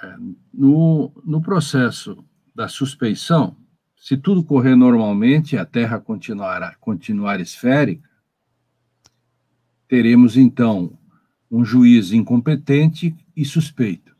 é, 0.03 0.15
no, 0.53 1.11
no 1.25 1.41
processo 1.41 2.23
da 2.53 2.67
suspeição, 2.67 3.57
se 3.95 4.15
tudo 4.15 4.43
correr 4.43 4.75
normalmente 4.75 5.55
e 5.55 5.57
a 5.57 5.65
Terra 5.65 5.99
continuar, 5.99 6.77
continuar 6.79 7.39
esférica, 7.39 8.07
teremos 9.87 10.37
então 10.37 10.95
um 11.49 11.65
juiz 11.65 12.11
incompetente 12.11 13.15
e 13.35 13.43
suspeito, 13.43 14.15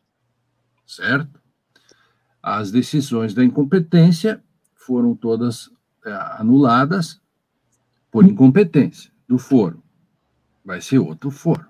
certo? 0.87 1.39
As 2.41 2.71
decisões 2.71 3.35
da 3.35 3.45
incompetência 3.45 4.43
foram 4.91 5.15
todas 5.15 5.71
é, 6.05 6.11
anuladas 6.37 7.21
por 8.11 8.25
incompetência 8.25 9.09
do 9.25 9.37
foro. 9.37 9.81
Vai 10.65 10.81
ser 10.81 10.99
outro 10.99 11.31
foro. 11.31 11.65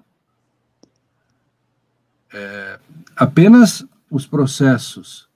É, 2.33 2.79
apenas 3.15 3.85
os 4.09 4.25
processos 4.25 5.29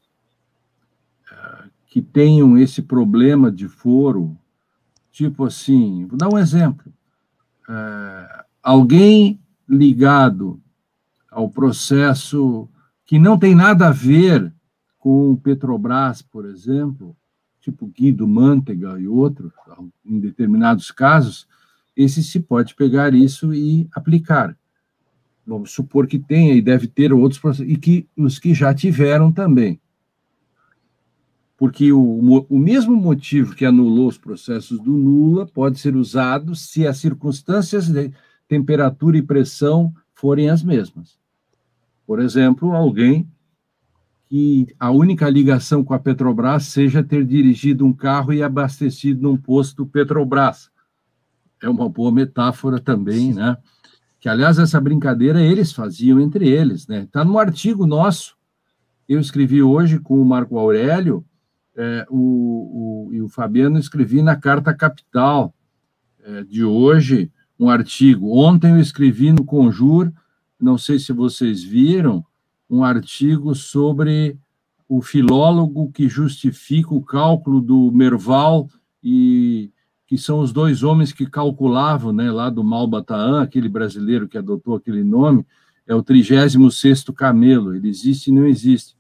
é, 1.32 1.66
que 1.86 2.02
tenham 2.02 2.58
esse 2.58 2.82
problema 2.82 3.52
de 3.52 3.68
foro, 3.68 4.36
tipo 5.12 5.46
assim, 5.46 6.08
vou 6.08 6.18
dar 6.18 6.34
um 6.34 6.40
exemplo. 6.40 6.92
É, 7.70 8.46
alguém 8.64 9.40
ligado 9.70 10.60
ao 11.30 11.52
processo 11.52 12.68
que 13.06 13.20
não 13.20 13.38
tem 13.38 13.54
nada 13.54 13.90
a 13.90 13.92
ver 13.92 14.52
com 14.98 15.34
o 15.34 15.38
Petrobras, 15.38 16.24
por 16.24 16.46
exemplo, 16.46 17.16
tipo 17.66 17.88
Guido 17.88 18.28
Mantega 18.28 19.00
e 19.00 19.08
outros, 19.08 19.52
em 20.06 20.20
determinados 20.20 20.92
casos, 20.92 21.48
esse 21.98 22.24
se 22.24 22.40
pode 22.40 22.76
pegar 22.76 23.16
isso 23.16 23.54
e 23.54 23.88
aplicar. 23.92 24.56
Vamos 25.46 25.72
supor 25.72 26.06
que 26.06 26.20
tenha 26.20 26.54
e 26.54 26.62
deve 26.62 26.88
ter 26.88 27.12
outros 27.12 27.42
processos, 27.42 27.72
e 27.72 27.76
que 27.76 28.08
os 28.16 28.38
que 28.38 28.54
já 28.54 28.72
tiveram 28.74 29.32
também. 29.32 29.80
Porque 31.58 31.92
o, 31.92 32.46
o 32.50 32.60
mesmo 32.60 32.96
motivo 32.96 33.56
que 33.56 33.66
anulou 33.66 34.10
os 34.10 34.18
processos 34.18 34.80
do 34.80 34.92
Lula 34.92 35.48
pode 35.48 35.80
ser 35.80 35.96
usado 35.96 36.56
se 36.56 36.86
as 36.86 36.98
circunstâncias 36.98 37.88
de 37.88 38.12
temperatura 38.48 39.18
e 39.18 39.24
pressão 39.24 39.92
forem 40.14 40.50
as 40.50 40.62
mesmas. 40.62 41.18
Por 42.06 42.20
exemplo, 42.20 42.74
alguém 42.74 43.28
que 44.28 44.68
a 44.80 44.90
única 44.90 45.30
ligação 45.30 45.84
com 45.84 45.94
a 45.94 46.00
Petrobras 46.00 46.64
seja 46.64 47.04
ter 47.04 47.26
dirigido 47.26 47.86
um 47.86 47.94
carro 47.94 48.34
e 48.34 48.42
abastecido 48.42 49.22
num 49.22 49.38
posto 49.38 49.86
Petrobras. 49.86 50.70
É 51.62 51.70
uma 51.70 51.88
boa 51.88 52.12
metáfora 52.12 52.80
também, 52.80 53.34
né? 53.34 53.58
Que, 54.20 54.28
aliás, 54.28 54.58
essa 54.58 54.82
brincadeira 54.82 55.42
eles 55.42 55.72
faziam 55.72 56.20
entre 56.20 56.50
eles, 56.50 56.88
né? 56.88 57.04
Está 57.04 57.24
no 57.24 57.38
artigo 57.38 57.86
nosso. 57.86 58.36
Eu 59.08 59.20
escrevi 59.20 59.62
hoje 59.62 60.00
com 60.00 60.20
o 60.20 60.26
Marco 60.26 60.58
Aurélio 60.58 61.24
é, 61.76 62.06
o, 62.10 63.10
o, 63.10 63.14
e 63.14 63.22
o 63.22 63.28
Fabiano 63.28 63.78
escrevi 63.78 64.22
na 64.22 64.36
Carta 64.36 64.74
Capital 64.74 65.54
é, 66.24 66.44
de 66.44 66.64
hoje 66.64 67.32
um 67.60 67.70
artigo. 67.70 68.36
Ontem 68.38 68.72
eu 68.72 68.80
escrevi 68.80 69.32
no 69.32 69.46
Conjur, 69.46 70.12
não 70.60 70.78
sei 70.78 70.98
se 70.98 71.14
vocês 71.14 71.64
viram, 71.64 72.26
um 72.70 72.84
artigo 72.84 73.54
sobre 73.54 74.38
o 74.88 75.02
filólogo 75.02 75.92
que 75.92 76.08
justifica 76.08 76.94
o 76.94 77.02
cálculo 77.02 77.60
do 77.60 77.92
Merval 77.92 78.70
e 79.04 79.72
que 80.08 80.18
são 80.18 80.40
os 80.40 80.54
dois 80.54 80.84
homens 80.84 81.12
que 81.12 81.26
calculavam, 81.26 82.14
né, 82.14 82.32
lá 82.32 82.50
do 82.50 82.64
Malbataan, 82.64 83.42
aquele 83.42 83.68
brasileiro 83.68 84.28
que 84.28 84.38
adotou 84.38 84.76
aquele 84.76 85.04
nome, 85.04 85.46
é 85.88 85.96
o 85.96 86.04
36º 86.04 87.14
camelo, 87.14 87.76
ele 87.76 87.90
existe 87.90 88.28
e 88.28 88.34
não 88.34 88.46
existe. 88.46 88.96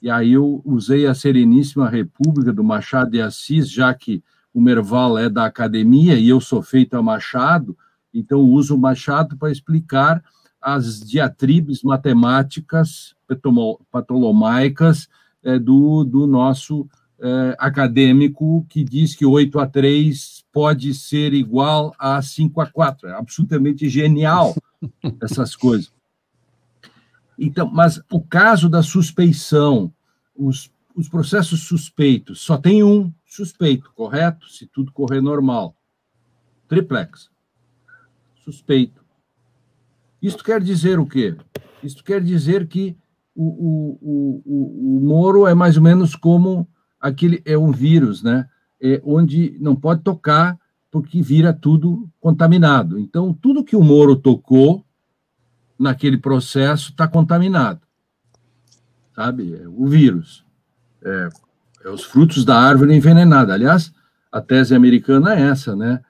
E 0.00 0.10
aí 0.10 0.32
eu 0.32 0.60
usei 0.64 1.06
a 1.06 1.14
Sereníssima 1.14 1.88
República 1.88 2.52
do 2.52 2.62
Machado 2.62 3.10
de 3.10 3.20
Assis, 3.20 3.70
já 3.70 3.92
que 3.94 4.22
o 4.52 4.60
Merval 4.60 5.18
é 5.18 5.28
da 5.28 5.44
academia 5.44 6.18
e 6.18 6.28
eu 6.28 6.40
sou 6.40 6.62
feito 6.62 6.94
a 6.96 7.02
Machado, 7.02 7.76
então 8.12 8.40
uso 8.40 8.74
o 8.74 8.78
Machado 8.78 9.36
para 9.36 9.50
explicar 9.50 10.22
as 10.60 11.00
diatribes 11.00 11.82
matemáticas 11.82 13.14
patolomaicas 13.90 15.08
é, 15.42 15.58
do, 15.58 16.04
do 16.04 16.26
nosso 16.26 16.88
é, 17.20 17.56
acadêmico 17.58 18.64
que 18.68 18.84
diz 18.84 19.14
que 19.14 19.26
8 19.26 19.58
a 19.58 19.66
3 19.66 20.44
pode 20.52 20.94
ser 20.94 21.34
igual 21.34 21.94
a 21.98 22.20
5 22.22 22.60
a 22.60 22.66
4. 22.66 23.08
É 23.08 23.12
absolutamente 23.12 23.88
genial 23.88 24.54
essas 25.22 25.54
coisas. 25.54 25.92
Então, 27.38 27.70
mas 27.70 28.00
o 28.10 28.20
caso 28.20 28.68
da 28.68 28.82
suspeição, 28.82 29.92
os, 30.34 30.70
os 30.94 31.08
processos 31.08 31.62
suspeitos, 31.62 32.40
só 32.40 32.56
tem 32.56 32.82
um 32.82 33.12
suspeito, 33.24 33.92
correto? 33.94 34.48
Se 34.48 34.66
tudo 34.66 34.90
correr 34.90 35.20
normal. 35.20 35.76
Triplex. 36.66 37.30
Suspeito. 38.44 39.04
Isto 40.20 40.42
quer 40.42 40.60
dizer 40.60 40.98
o 40.98 41.06
quê? 41.06 41.36
Isto 41.82 42.02
quer 42.02 42.22
dizer 42.22 42.66
que 42.66 42.96
o, 43.34 43.44
o, 43.44 44.42
o, 44.44 44.96
o, 44.96 45.00
Moro 45.00 45.46
é 45.46 45.54
mais 45.54 45.76
ou 45.76 45.82
menos 45.82 46.16
como 46.16 46.68
aquele 47.00 47.40
é 47.44 47.56
um 47.56 47.70
vírus, 47.70 48.22
né? 48.22 48.48
É 48.80 49.00
onde 49.04 49.56
não 49.60 49.76
pode 49.76 50.02
tocar 50.02 50.58
porque 50.90 51.22
vira 51.22 51.52
tudo 51.52 52.10
contaminado. 52.20 52.98
Então, 52.98 53.32
tudo 53.32 53.64
que 53.64 53.76
o 53.76 53.82
Moro 53.82 54.16
tocou 54.16 54.84
naquele 55.78 56.18
processo 56.18 56.90
está 56.90 57.06
contaminado, 57.06 57.80
sabe? 59.14 59.54
É 59.54 59.68
o 59.68 59.86
vírus. 59.86 60.44
É, 61.04 61.28
é, 61.84 61.90
os 61.90 62.02
frutos 62.02 62.44
da 62.44 62.58
árvore 62.58 62.94
envenenada. 62.94 63.54
Aliás, 63.54 63.92
a 64.32 64.40
tese 64.40 64.74
americana 64.74 65.34
é 65.34 65.42
essa, 65.42 65.76
né? 65.76 66.02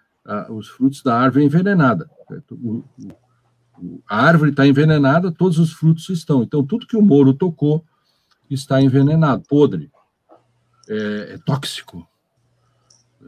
os 0.50 0.68
frutos 0.68 1.02
da 1.02 1.18
árvore 1.18 1.44
envenenada. 1.44 2.10
O, 2.50 2.84
a 4.08 4.22
árvore 4.22 4.50
está 4.50 4.66
envenenada, 4.66 5.32
todos 5.32 5.58
os 5.58 5.72
frutos 5.72 6.08
estão. 6.08 6.42
Então, 6.42 6.64
tudo 6.64 6.86
que 6.86 6.96
o 6.96 7.02
Moro 7.02 7.34
tocou 7.34 7.84
está 8.50 8.80
envenenado, 8.80 9.42
podre, 9.48 9.90
é, 10.88 11.34
é 11.34 11.38
tóxico. 11.44 12.06
É. 13.22 13.26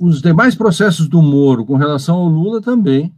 Os 0.00 0.22
demais 0.22 0.54
processos 0.54 1.08
do 1.08 1.20
Moro 1.20 1.66
com 1.66 1.76
relação 1.76 2.16
ao 2.16 2.28
Lula 2.28 2.60
também 2.60 3.14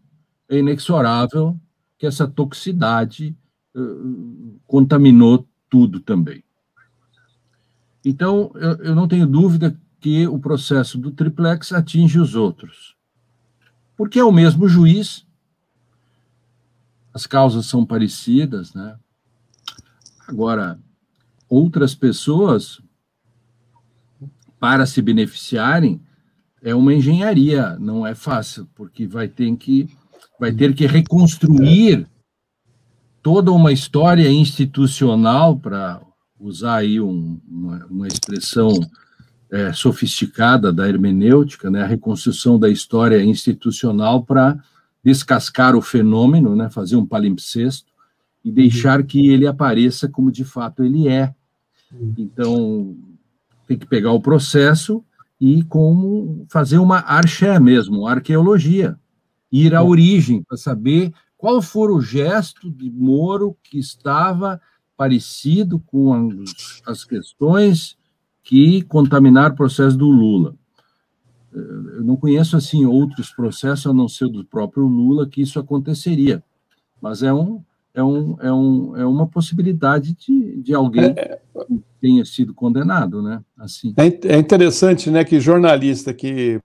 é 0.49 0.59
inexorável 0.59 1.59
que 1.99 2.07
essa 2.07 2.27
toxicidade 2.27 3.37
uh, 3.77 4.59
contaminou 4.67 5.47
tudo 5.69 6.01
também. 6.01 6.43
Então, 8.03 8.51
eu, 8.55 8.77
eu 8.77 8.95
não 8.95 9.07
tenho 9.07 9.27
dúvida 9.27 9.79
que 10.01 10.27
o 10.27 10.39
processo 10.39 10.97
do 10.97 11.11
triplex 11.11 11.73
atinge 11.73 12.19
os 12.19 12.35
outros 12.35 12.99
porque 14.01 14.19
é 14.19 14.25
o 14.25 14.33
mesmo 14.33 14.67
juiz, 14.67 15.27
as 17.13 17.27
causas 17.27 17.67
são 17.67 17.85
parecidas, 17.85 18.73
né? 18.73 18.97
Agora, 20.27 20.81
outras 21.47 21.95
pessoas, 21.95 22.81
para 24.59 24.87
se 24.87 25.03
beneficiarem, 25.03 26.01
é 26.63 26.75
uma 26.75 26.95
engenharia, 26.95 27.77
não 27.79 28.07
é 28.07 28.15
fácil, 28.15 28.67
porque 28.75 29.07
vai 29.07 29.29
ter 29.29 29.55
que, 29.59 29.87
vai 30.41 30.51
ter 30.51 30.75
que 30.75 30.87
reconstruir 30.87 32.09
toda 33.23 33.53
uma 33.53 33.71
história 33.71 34.31
institucional, 34.31 35.59
para 35.59 36.01
usar 36.39 36.77
aí 36.77 36.99
um, 37.03 37.39
uma, 37.47 37.85
uma 37.85 38.09
expressão 38.09 38.71
é, 39.51 39.73
sofisticada 39.73 40.73
da 40.73 40.89
hermenêutica, 40.89 41.71
né, 41.71 41.83
a 41.83 41.87
reconstrução 41.87 42.59
da 42.59 42.69
história 42.69 43.23
institucional 43.23 44.23
para 44.23 44.59
descascar 45.03 45.75
o 45.75 45.83
fenômeno, 45.83 46.55
né, 46.55 46.71
fazer 46.71 46.97
um 46.97 47.07
palimpsesto 47.07 47.91
e 48.45 48.49
uhum. 48.49 48.55
deixar 48.55 49.03
que 49.03 49.29
ele 49.29 49.47
apareça 49.47 50.09
como 50.09 50.31
de 50.31 50.45
fato 50.45 50.85
ele 50.85 51.09
é. 51.09 51.35
Uhum. 51.93 52.15
Então, 52.17 52.97
tem 53.67 53.79
que 53.79 53.87
pegar 53.87 54.13
o 54.13 54.21
processo 54.21 55.05
e 55.41 55.65
como 55.65 56.47
fazer 56.49 56.79
uma 56.79 56.99
arché 57.01 57.59
mesmo, 57.59 58.01
uma 58.01 58.11
arqueologia, 58.11 58.97
ir 59.51 59.75
à 59.75 59.83
uhum. 59.83 59.89
origem 59.89 60.43
para 60.43 60.57
saber 60.57 61.13
qual 61.37 61.63
for 61.63 61.91
o 61.91 62.01
gesto 62.01 62.71
de 62.71 62.91
Moro 62.91 63.57
que 63.63 63.79
estava 63.79 64.61
parecido 64.97 65.81
com 65.81 66.45
as 66.87 67.05
questões 67.05 67.97
que 68.51 68.83
contaminar 68.83 69.53
o 69.53 69.55
processo 69.55 69.97
do 69.97 70.09
Lula. 70.09 70.57
Eh, 71.55 71.99
eu 71.99 72.05
não 72.05 72.17
conheço 72.17 72.57
assim 72.57 72.85
outros 72.85 73.31
processos 73.31 73.87
a 73.87 73.95
não 73.95 74.09
ser 74.09 74.27
do 74.27 74.45
próprio 74.45 74.89
Lula 74.89 75.29
que 75.29 75.41
isso 75.41 75.61
aconteceria, 75.61 76.43
mas 77.01 77.23
é 77.23 77.33
um 77.33 77.63
é, 77.95 78.03
um, 78.03 78.37
é, 78.41 78.53
um, 78.53 78.97
é 78.97 79.07
uma 79.07 79.27
possibilidade 79.27 80.15
de, 80.15 80.63
de 80.63 80.75
alguém 80.75 81.13
é, 81.17 81.41
que 81.67 81.83
tenha 82.01 82.25
sido 82.25 82.53
condenado, 82.53 83.21
né? 83.21 83.41
Assim. 83.57 83.95
É, 83.97 84.35
é 84.35 84.39
interessante, 84.39 85.11
né, 85.11 85.25
que 85.25 85.41
jornalista 85.41 86.15
que 86.15 86.61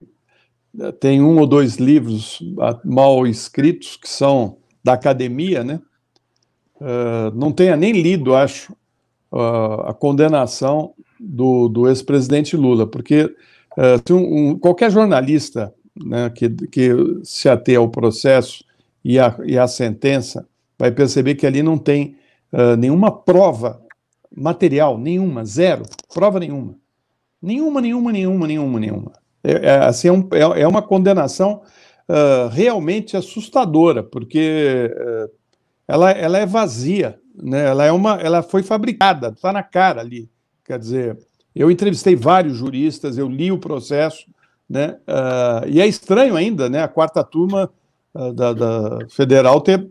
eh, 0.78 0.92
tem 0.92 1.20
um 1.20 1.38
ou 1.38 1.46
dois 1.46 1.76
livros 1.76 2.40
ah, 2.60 2.80
mal 2.84 3.26
escritos 3.26 3.96
que 3.96 4.08
são 4.08 4.58
da 4.82 4.92
academia, 4.92 5.62
né? 5.62 5.80
Uh, 6.80 7.34
não 7.34 7.50
tenha 7.52 7.74
nem 7.74 7.90
lido, 7.92 8.34
acho, 8.34 8.72
uh, 9.32 9.82
a 9.86 9.94
condenação 9.94 10.94
do, 11.18 11.68
do 11.68 11.88
ex-presidente 11.88 12.56
Lula, 12.56 12.86
porque 12.86 13.24
uh, 13.76 14.12
um, 14.12 14.50
um, 14.50 14.58
qualquer 14.58 14.90
jornalista 14.90 15.72
né, 15.94 16.30
que, 16.30 16.48
que 16.48 16.90
se 17.22 17.48
ateia 17.48 17.78
ao 17.78 17.88
processo 17.88 18.64
e 19.04 19.18
à 19.18 19.36
e 19.44 19.58
a 19.58 19.66
sentença 19.66 20.46
vai 20.78 20.90
perceber 20.90 21.34
que 21.36 21.46
ali 21.46 21.62
não 21.62 21.78
tem 21.78 22.16
uh, 22.52 22.76
nenhuma 22.76 23.10
prova 23.10 23.80
material, 24.36 24.98
nenhuma, 24.98 25.44
zero, 25.44 25.84
prova 26.12 26.38
nenhuma. 26.38 26.74
Nenhuma, 27.40 27.80
nenhuma, 27.80 28.12
nenhuma, 28.12 28.46
nenhuma, 28.46 28.80
nenhuma. 28.80 29.12
É, 29.42 29.52
é 29.66 29.78
assim, 29.78 30.08
é, 30.08 30.12
um, 30.12 30.28
é, 30.32 30.62
é 30.62 30.68
uma 30.68 30.82
condenação 30.82 31.62
uh, 32.08 32.48
realmente 32.50 33.16
assustadora, 33.16 34.02
porque 34.02 34.90
ela, 35.86 36.10
ela 36.10 36.38
é 36.38 36.44
vazia, 36.44 37.18
né? 37.34 37.66
ela, 37.66 37.84
é 37.84 37.92
uma, 37.92 38.20
ela 38.20 38.42
foi 38.42 38.62
fabricada, 38.62 39.28
está 39.28 39.52
na 39.52 39.62
cara 39.62 40.00
ali. 40.00 40.28
Quer 40.66 40.78
dizer, 40.78 41.18
eu 41.54 41.70
entrevistei 41.70 42.16
vários 42.16 42.56
juristas, 42.56 43.16
eu 43.16 43.28
li 43.28 43.52
o 43.52 43.58
processo, 43.58 44.26
né? 44.68 44.98
Uh, 45.06 45.68
e 45.68 45.80
é 45.80 45.86
estranho 45.86 46.36
ainda, 46.36 46.68
né? 46.68 46.82
A 46.82 46.88
quarta 46.88 47.22
turma 47.22 47.70
da, 48.34 48.52
da, 48.52 48.98
federal 49.10 49.60
ter 49.60 49.86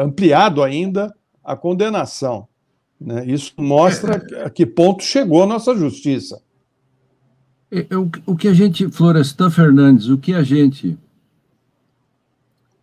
ampliado 0.00 0.62
ainda 0.62 1.14
a 1.44 1.56
condenação. 1.56 2.48
Né? 3.00 3.26
Isso 3.26 3.52
mostra 3.58 4.22
a 4.44 4.50
que 4.50 4.64
ponto 4.64 5.02
chegou 5.02 5.42
a 5.42 5.46
nossa 5.46 5.74
justiça. 5.74 6.40
É, 7.70 7.86
é, 7.90 7.96
o, 7.96 8.10
o 8.26 8.36
que 8.36 8.48
a 8.48 8.54
gente, 8.54 8.88
Florestan 8.90 9.50
Fernandes, 9.50 10.08
o 10.08 10.18
que 10.18 10.32
a 10.32 10.42
gente. 10.42 10.96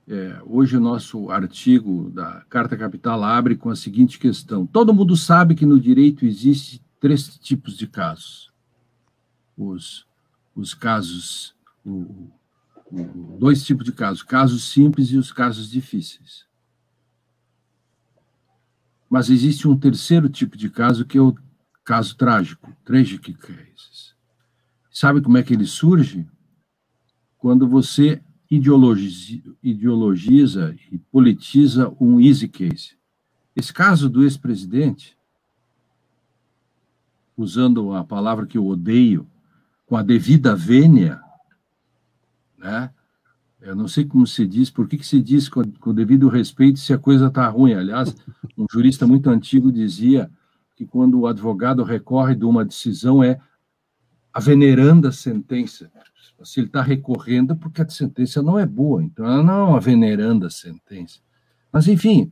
É, 0.05 0.35
hoje 0.45 0.76
o 0.76 0.81
nosso 0.81 1.31
artigo 1.31 2.10
da 2.10 2.43
Carta 2.49 2.76
Capital 2.76 3.23
abre 3.23 3.55
com 3.55 3.69
a 3.69 3.76
seguinte 3.76 4.19
questão: 4.19 4.65
todo 4.65 4.93
mundo 4.93 5.15
sabe 5.15 5.55
que 5.55 5.65
no 5.65 5.80
direito 5.80 6.26
existe 6.26 6.81
três 7.03 7.38
tipos 7.38 7.75
de 7.75 7.85
casos. 7.85 8.49
Os, 9.57 10.07
os 10.55 10.73
casos, 10.73 11.53
o, 11.84 12.31
o, 12.89 13.38
dois 13.38 13.61
tipos 13.65 13.84
de 13.84 13.91
casos, 13.91 14.23
casos 14.23 14.71
simples 14.71 15.11
e 15.11 15.17
os 15.17 15.30
casos 15.30 15.69
difíceis. 15.69 16.45
Mas 19.09 19.30
existe 19.30 19.67
um 19.67 19.77
terceiro 19.77 20.30
tipo 20.30 20.55
de 20.55 20.69
caso 20.69 21.03
que 21.03 21.17
é 21.17 21.21
o 21.21 21.35
caso 21.84 22.15
trágico, 22.15 22.73
tragic 22.85 23.34
case 23.34 24.13
Sabe 24.89 25.21
como 25.21 25.38
é 25.38 25.43
que 25.43 25.53
ele 25.53 25.65
surge? 25.65 26.25
Quando 27.38 27.67
você 27.67 28.23
ideologiza 28.49 29.43
e 30.89 30.97
politiza 31.11 31.93
um 31.99 32.21
easy 32.21 32.47
case. 32.47 32.97
Esse 33.53 33.73
caso 33.73 34.09
do 34.09 34.23
ex-presidente, 34.23 35.17
usando 37.35 37.93
a 37.93 38.03
palavra 38.03 38.45
que 38.45 38.57
eu 38.57 38.65
odeio, 38.65 39.27
com 39.85 39.97
a 39.97 40.03
devida 40.03 40.55
vênia, 40.55 41.22
né? 42.57 42.91
Eu 43.61 43.76
não 43.76 43.88
sei 43.88 44.03
como 44.03 44.27
se 44.27 44.45
diz, 44.45 44.69
por 44.69 44.89
que, 44.89 44.97
que 44.97 45.07
se 45.07 45.22
diz 45.22 45.47
com, 45.47 45.64
com 45.80 45.93
devido 45.93 46.27
respeito 46.27 46.80
se 46.80 46.91
a 46.91 46.97
coisa 46.97 47.27
está 47.27 47.47
ruim? 47.47 47.73
Aliás, 47.73 48.14
um 48.57 48.65
jurista 48.69 49.07
muito 49.07 49.30
antigo 49.30 49.72
dizia 49.72 50.30
que 50.76 50.85
quando 50.85 51.19
o 51.19 51.27
advogado 51.27 51.81
recorre 51.81 52.35
de 52.35 52.43
uma 52.43 52.65
decisão 52.65 53.23
é 53.23 53.39
a 54.34 54.39
veneranda 54.39 55.11
sentença. 55.11 55.89
Se 56.43 56.60
ele 56.60 56.68
está 56.68 56.81
recorrendo, 56.81 57.55
porque 57.55 57.81
a 57.81 57.88
sentença 57.88 58.41
não 58.41 58.60
é 58.60 58.65
boa, 58.65 59.01
então 59.01 59.26
ela 59.26 59.41
não 59.41 59.53
é 59.53 59.64
uma 59.69 59.80
veneranda 59.80 60.49
sentença. 60.49 61.19
Mas, 61.72 61.88
enfim, 61.88 62.30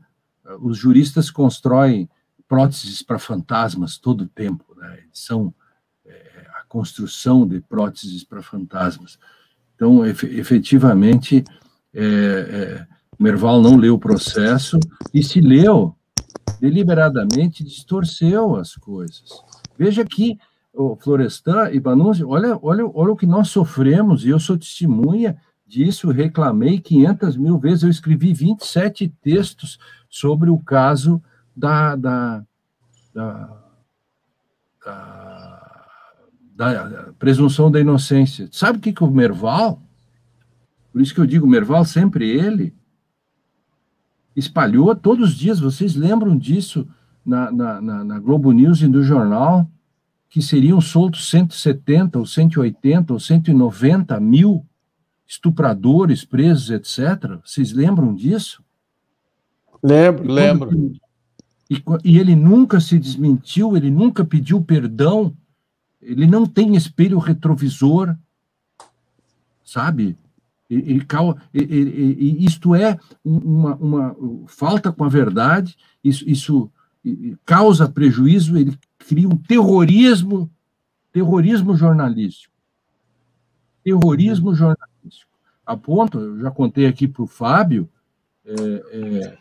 os 0.60 0.78
juristas 0.78 1.32
constroem 1.32 2.10
próteses 2.46 3.02
para 3.02 3.18
fantasmas 3.18 3.98
todo 3.98 4.26
o 4.26 4.28
tempo, 4.28 4.66
né? 4.82 5.00
São 5.14 5.54
é, 6.06 6.48
a 6.60 6.64
construção 6.68 7.48
de 7.48 7.62
próteses 7.62 8.24
para 8.24 8.42
fantasmas. 8.42 9.20
Então, 9.76 10.06
efetivamente, 10.06 11.44
é, 11.94 12.04
é, 12.04 12.88
Merval 13.20 13.62
não 13.62 13.78
leu 13.78 13.96
o 13.96 14.00
processo 14.00 14.80
e, 15.14 15.24
se 15.24 15.40
leu, 15.40 15.96
deliberadamente 16.60 17.64
distorceu 17.64 18.56
as 18.56 18.76
coisas. 18.76 19.44
Veja 19.78 20.04
que 20.04 20.38
o 20.74 20.96
Florestan 20.96 21.70
e 21.72 21.80
Banuzzi, 21.80 22.24
olha, 22.24 22.58
olha, 22.62 22.86
olha 22.94 23.12
o 23.12 23.16
que 23.16 23.26
nós 23.26 23.50
sofremos, 23.50 24.26
e 24.26 24.30
eu 24.30 24.40
sou 24.40 24.58
testemunha 24.58 25.38
disso, 25.68 26.12
reclamei 26.12 26.80
500 26.80 27.38
mil 27.38 27.58
vezes, 27.58 27.84
eu 27.84 27.90
escrevi 27.90 28.34
27 28.34 29.14
textos 29.22 29.80
sobre 30.10 30.50
o 30.50 30.60
caso 30.60 31.22
da, 31.56 31.96
da, 31.96 32.44
da, 33.14 33.62
da, 34.86 35.72
da 36.56 37.14
presunção 37.18 37.72
da 37.72 37.80
inocência. 37.80 38.48
Sabe 38.52 38.78
o 38.78 38.82
que, 38.82 38.94
que 38.94 39.04
o 39.04 39.12
Merval, 39.12 39.82
por 40.92 41.02
isso 41.02 41.14
que 41.14 41.20
eu 41.20 41.26
digo 41.26 41.48
Merval, 41.48 41.86
sempre 41.86 42.30
ele, 42.30 42.74
espalhou 44.36 44.96
todos 44.96 45.32
os 45.32 45.36
dias, 45.36 45.60
vocês 45.60 45.96
lembram 45.96 46.38
disso 46.38 46.88
na, 47.26 47.52
na, 47.52 47.82
na, 47.82 48.04
na 48.04 48.20
Globo 48.20 48.52
News 48.52 48.82
e 48.82 48.88
no 48.88 49.04
jornal, 49.04 49.70
que 50.30 50.42
seriam 50.42 50.80
soltos 50.80 51.30
170 51.30 52.18
ou 52.18 52.26
180 52.26 53.14
ou 53.14 53.20
190 53.20 54.20
mil 54.20 54.66
estupradores 55.28 56.24
presos, 56.26 56.70
etc. 56.70 57.40
Vocês 57.44 57.74
lembram 57.74 58.14
disso? 58.16 58.64
Lembro, 59.84 60.32
lembro. 60.32 60.94
E, 61.72 61.82
e 62.04 62.20
ele 62.20 62.36
nunca 62.36 62.82
se 62.82 63.00
desmentiu, 63.00 63.78
ele 63.78 63.90
nunca 63.90 64.26
pediu 64.26 64.62
perdão, 64.62 65.34
ele 66.02 66.28
não 66.28 66.46
tem 66.46 66.76
espelho 66.76 67.18
retrovisor, 67.18 68.14
sabe? 69.64 70.18
E, 70.70 71.02
isto 72.44 72.76
é 72.76 73.00
uma, 73.24 73.76
uma, 73.76 74.16
falta 74.48 74.92
com 74.92 75.06
a 75.06 75.10
verdade, 75.10 75.78
isso, 76.04 76.30
isso 76.30 76.70
causa 77.46 77.88
prejuízo, 77.88 78.58
ele 78.58 78.78
cria 78.98 79.30
um 79.30 79.38
terrorismo, 79.38 80.52
terrorismo 81.14 81.74
jornalístico. 81.74 82.54
Terrorismo 83.82 84.54
jornalístico. 84.54 85.32
A 85.66 85.78
ponto, 85.78 86.20
eu 86.20 86.40
já 86.40 86.52
contei 86.52 86.86
aqui 86.86 87.08
para 87.08 87.24
o 87.24 87.28
Fábio, 87.28 87.90
é, 88.46 88.54
é, 88.92 89.38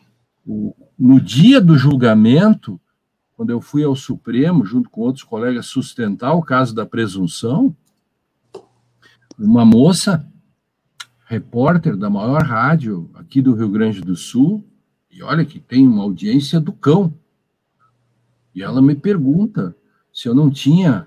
o, 0.50 0.74
no 0.98 1.20
dia 1.20 1.60
do 1.60 1.78
julgamento, 1.78 2.80
quando 3.36 3.50
eu 3.50 3.60
fui 3.60 3.84
ao 3.84 3.94
Supremo, 3.94 4.66
junto 4.66 4.90
com 4.90 5.02
outros 5.02 5.22
colegas, 5.22 5.66
sustentar 5.66 6.34
o 6.34 6.42
caso 6.42 6.74
da 6.74 6.84
presunção, 6.84 7.74
uma 9.38 9.64
moça, 9.64 10.26
repórter 11.24 11.96
da 11.96 12.10
maior 12.10 12.42
rádio 12.42 13.08
aqui 13.14 13.40
do 13.40 13.54
Rio 13.54 13.68
Grande 13.68 14.00
do 14.00 14.16
Sul, 14.16 14.64
e 15.08 15.22
olha 15.22 15.44
que 15.44 15.60
tem 15.60 15.86
uma 15.86 16.02
audiência 16.02 16.60
do 16.60 16.72
cão, 16.72 17.14
e 18.52 18.60
ela 18.62 18.82
me 18.82 18.96
pergunta 18.96 19.74
se 20.12 20.28
eu 20.28 20.34
não 20.34 20.50
tinha 20.50 21.06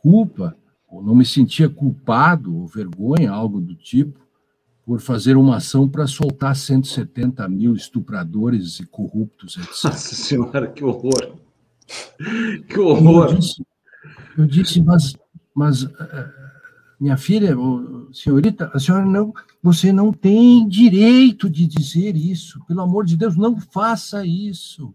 culpa, 0.00 0.56
ou 0.88 1.02
não 1.02 1.16
me 1.16 1.24
sentia 1.24 1.68
culpado, 1.68 2.56
ou 2.56 2.68
vergonha, 2.68 3.32
algo 3.32 3.60
do 3.60 3.74
tipo, 3.74 4.20
por 4.86 5.00
fazer 5.00 5.36
uma 5.36 5.56
ação 5.56 5.88
para 5.88 6.06
soltar 6.06 6.54
170 6.54 7.48
mil 7.48 7.74
estupradores 7.74 8.78
e 8.78 8.86
corruptos, 8.86 9.56
etc. 9.56 9.68
Nossa 9.84 10.14
Senhora, 10.14 10.68
que 10.68 10.84
horror! 10.84 11.34
Que 12.68 12.78
horror! 12.78 13.30
Eu 13.30 13.38
disse, 13.38 13.66
eu 14.38 14.46
disse 14.46 14.82
mas, 14.82 15.16
mas 15.52 15.82
uh, 15.82 15.90
minha 17.00 17.16
filha, 17.16 17.56
senhorita, 18.12 18.70
a 18.72 18.78
senhora 18.78 19.04
não, 19.04 19.34
você 19.60 19.92
não 19.92 20.12
tem 20.12 20.68
direito 20.68 21.50
de 21.50 21.66
dizer 21.66 22.16
isso. 22.16 22.64
Pelo 22.66 22.80
amor 22.80 23.04
de 23.04 23.16
Deus, 23.16 23.36
não 23.36 23.60
faça 23.60 24.24
isso. 24.24 24.94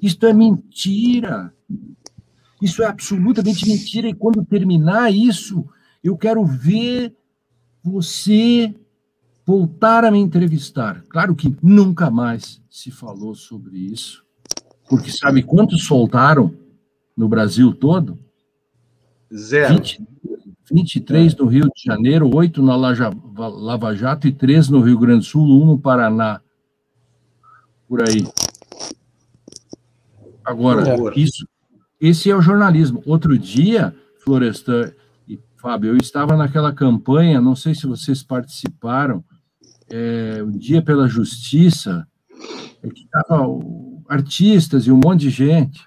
Isto 0.00 0.24
é 0.24 0.32
mentira. 0.32 1.52
Isso 2.62 2.82
é 2.82 2.86
absolutamente 2.86 3.68
mentira. 3.68 4.08
E 4.08 4.14
quando 4.14 4.42
terminar 4.44 5.12
isso, 5.12 5.66
eu 6.02 6.16
quero 6.16 6.44
ver 6.46 7.14
você 7.84 8.74
voltar 9.48 10.04
a 10.04 10.10
me 10.10 10.18
entrevistar. 10.18 11.02
Claro 11.08 11.34
que 11.34 11.56
nunca 11.62 12.10
mais 12.10 12.60
se 12.68 12.90
falou 12.90 13.34
sobre 13.34 13.78
isso, 13.78 14.22
porque 14.90 15.10
sabe 15.10 15.42
quantos 15.42 15.86
soltaram 15.86 16.54
no 17.16 17.26
Brasil 17.30 17.72
todo? 17.72 18.18
Zero. 19.34 19.72
20, 19.72 20.06
23 20.70 21.34
no 21.36 21.46
Rio 21.46 21.70
de 21.74 21.82
Janeiro, 21.82 22.28
8 22.30 22.62
na 22.62 22.76
Lava 22.76 23.96
Jato 23.96 24.28
e 24.28 24.32
3 24.32 24.68
no 24.68 24.82
Rio 24.82 24.98
Grande 24.98 25.20
do 25.20 25.24
Sul, 25.24 25.62
1 25.62 25.64
no 25.64 25.78
Paraná. 25.78 26.42
Por 27.88 28.06
aí. 28.06 28.28
Agora, 30.44 30.82
isso, 31.18 31.48
esse 31.98 32.30
é 32.30 32.36
o 32.36 32.42
jornalismo. 32.42 33.02
Outro 33.06 33.38
dia, 33.38 33.96
Florestan 34.22 34.92
e 35.26 35.40
Fábio, 35.56 35.92
eu 35.92 35.96
estava 35.96 36.36
naquela 36.36 36.70
campanha, 36.70 37.40
não 37.40 37.56
sei 37.56 37.74
se 37.74 37.86
vocês 37.86 38.22
participaram, 38.22 39.24
é, 39.90 40.42
o 40.42 40.50
Dia 40.50 40.82
pela 40.82 41.08
Justiça, 41.08 42.06
é 42.82 42.88
que 42.88 43.04
estava 43.04 43.46
artistas 44.08 44.86
e 44.86 44.92
um 44.92 45.00
monte 45.02 45.22
de 45.22 45.30
gente. 45.30 45.86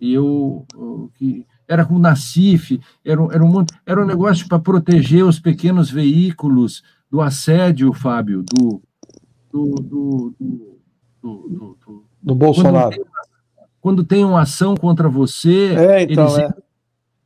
E 0.00 0.12
eu, 0.12 0.64
eu 0.74 1.10
que 1.16 1.44
era 1.66 1.84
com 1.84 1.94
o 1.94 1.98
Nacif, 1.98 2.80
era, 3.04 3.20
era, 3.32 3.44
um, 3.44 3.64
era 3.84 4.02
um 4.02 4.06
negócio 4.06 4.46
para 4.48 4.58
proteger 4.58 5.24
os 5.24 5.38
pequenos 5.38 5.90
veículos 5.90 6.82
do 7.10 7.20
assédio, 7.20 7.92
Fábio, 7.92 8.42
do. 8.42 8.82
do, 9.52 9.74
do, 9.74 10.34
do, 10.38 10.80
do, 11.22 11.76
do, 11.84 12.04
do 12.22 12.34
Bolsonaro 12.34 12.96
quando 13.80 14.04
tem 14.04 14.24
uma 14.24 14.42
ação 14.42 14.76
contra 14.76 15.08
você, 15.08 15.74
é, 15.74 16.02
então, 16.02 16.36
é. 16.38 16.52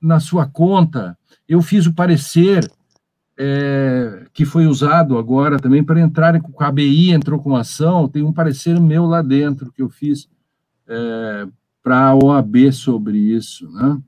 na 0.01 0.21
sua 0.21 0.47
conta. 0.47 1.17
Eu 1.49 1.61
fiz 1.61 1.87
o 1.87 1.95
parecer 1.95 2.71
é, 3.37 4.27
que 4.33 4.45
foi 4.45 4.67
usado 4.67 5.17
agora 5.17 5.59
também 5.59 5.83
para 5.83 6.01
entrar 6.01 6.41
com 6.41 6.51
o 6.51 6.57
KBI, 6.57 7.11
entrou 7.11 7.41
com 7.41 7.57
ação, 7.57 8.09
tem 8.09 8.23
um 8.23 8.33
parecer 8.33 8.79
meu 8.81 9.07
lá 9.07 9.23
dentro 9.23 9.73
que 9.73 9.83
eu 9.83 9.89
fiz 9.89 10.29
é, 10.87 11.47
para 11.83 12.09
a 12.09 12.15
OAB 12.15 12.73
sobre 12.73 13.19
isso. 13.19 13.71
Né? 13.71 14.01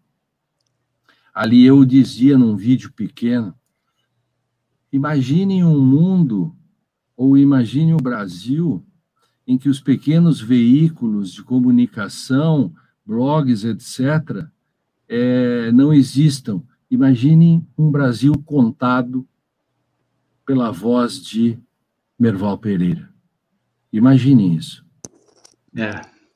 Ali 1.34 1.64
eu 1.64 1.84
dizia 1.84 2.38
num 2.38 2.56
vídeo 2.56 2.92
pequeno, 2.92 3.54
imaginem 4.92 5.64
um 5.64 5.80
mundo, 5.80 6.54
ou 7.16 7.36
imagine 7.36 7.92
o 7.94 7.98
Brasil, 7.98 8.84
em 9.46 9.58
que 9.58 9.68
os 9.68 9.80
pequenos 9.80 10.40
veículos 10.40 11.32
de 11.32 11.42
comunicação, 11.42 12.72
blogs, 13.04 13.64
etc., 13.64 14.46
é, 15.08 15.70
não 15.72 15.92
existam. 15.92 16.62
Imaginem 16.94 17.66
um 17.76 17.90
Brasil 17.90 18.32
contado 18.46 19.26
pela 20.46 20.70
voz 20.70 21.20
de 21.20 21.58
Merval 22.16 22.56
Pereira. 22.56 23.08
Imaginem 23.92 24.54
isso. 24.54 24.86
É. 25.76 25.90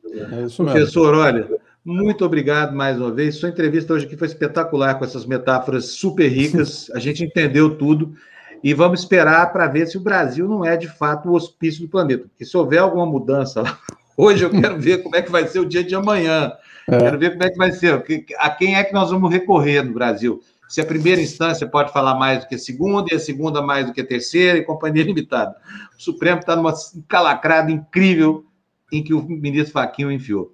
é 0.04 0.44
isso 0.44 0.64
Professor, 0.64 1.14
olha, 1.14 1.48
muito 1.84 2.24
obrigado 2.24 2.74
mais 2.74 2.98
uma 2.98 3.12
vez. 3.12 3.36
Sua 3.36 3.48
entrevista 3.48 3.92
hoje 3.92 4.06
aqui 4.06 4.16
foi 4.16 4.26
espetacular, 4.26 4.98
com 4.98 5.04
essas 5.04 5.24
metáforas 5.24 5.90
super 5.90 6.26
ricas. 6.26 6.90
A 6.90 6.98
gente 6.98 7.22
entendeu 7.22 7.78
tudo. 7.78 8.16
E 8.60 8.74
vamos 8.74 8.98
esperar 8.98 9.52
para 9.52 9.68
ver 9.68 9.86
se 9.86 9.96
o 9.96 10.00
Brasil 10.00 10.48
não 10.48 10.64
é 10.64 10.76
de 10.76 10.88
fato 10.88 11.28
o 11.28 11.34
hospício 11.34 11.82
do 11.82 11.88
planeta. 11.88 12.26
Porque 12.26 12.44
se 12.44 12.56
houver 12.56 12.78
alguma 12.78 13.06
mudança 13.06 13.62
lá, 13.62 13.78
hoje 14.18 14.44
eu 14.44 14.50
quero 14.50 14.76
ver 14.80 15.02
como 15.02 15.16
é 15.16 15.22
que 15.22 15.30
vai 15.30 15.46
ser 15.46 15.60
o 15.60 15.64
dia 15.64 15.82
de 15.84 15.94
amanhã. 15.94 16.52
É. 16.88 16.98
Quero 16.98 17.18
ver 17.18 17.30
como 17.32 17.44
é 17.44 17.50
que 17.50 17.56
vai 17.56 17.70
ser. 17.70 18.04
A 18.38 18.50
quem 18.50 18.74
é 18.74 18.82
que 18.82 18.92
nós 18.92 19.10
vamos 19.10 19.30
recorrer 19.30 19.82
no 19.82 19.94
Brasil? 19.94 20.40
Se 20.68 20.80
a 20.80 20.84
primeira 20.84 21.20
instância 21.20 21.66
pode 21.66 21.92
falar 21.92 22.14
mais 22.14 22.40
do 22.40 22.48
que 22.48 22.56
a 22.56 22.58
segunda, 22.58 23.06
e 23.10 23.14
a 23.14 23.20
segunda 23.20 23.62
mais 23.62 23.86
do 23.86 23.92
que 23.92 24.00
a 24.00 24.06
terceira, 24.06 24.58
e 24.58 24.64
companhia 24.64 25.04
limitada. 25.04 25.54
O 25.98 26.02
Supremo 26.02 26.40
está 26.40 26.56
numa 26.56 26.74
calacrada 27.06 27.70
incrível 27.70 28.44
em 28.92 29.02
que 29.02 29.14
o 29.14 29.22
ministro 29.22 29.72
Faquinho 29.72 30.10
enfiou. 30.10 30.52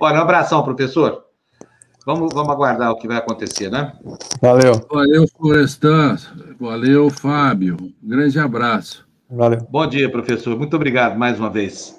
Olha, 0.00 0.18
um 0.18 0.22
abração, 0.22 0.62
professor. 0.62 1.24
Vamos, 2.06 2.34
vamos 2.34 2.50
aguardar 2.50 2.90
o 2.90 2.96
que 2.96 3.08
vai 3.08 3.16
acontecer, 3.16 3.70
né? 3.70 3.94
Valeu. 4.40 4.74
Valeu, 4.90 5.26
Florestan. 5.28 6.18
Valeu, 6.60 7.08
Fábio. 7.08 7.76
Um 7.80 8.08
grande 8.08 8.38
abraço. 8.38 9.06
Valeu. 9.30 9.66
Bom 9.70 9.86
dia, 9.86 10.10
professor. 10.10 10.56
Muito 10.58 10.76
obrigado 10.76 11.18
mais 11.18 11.38
uma 11.38 11.48
vez. 11.48 11.98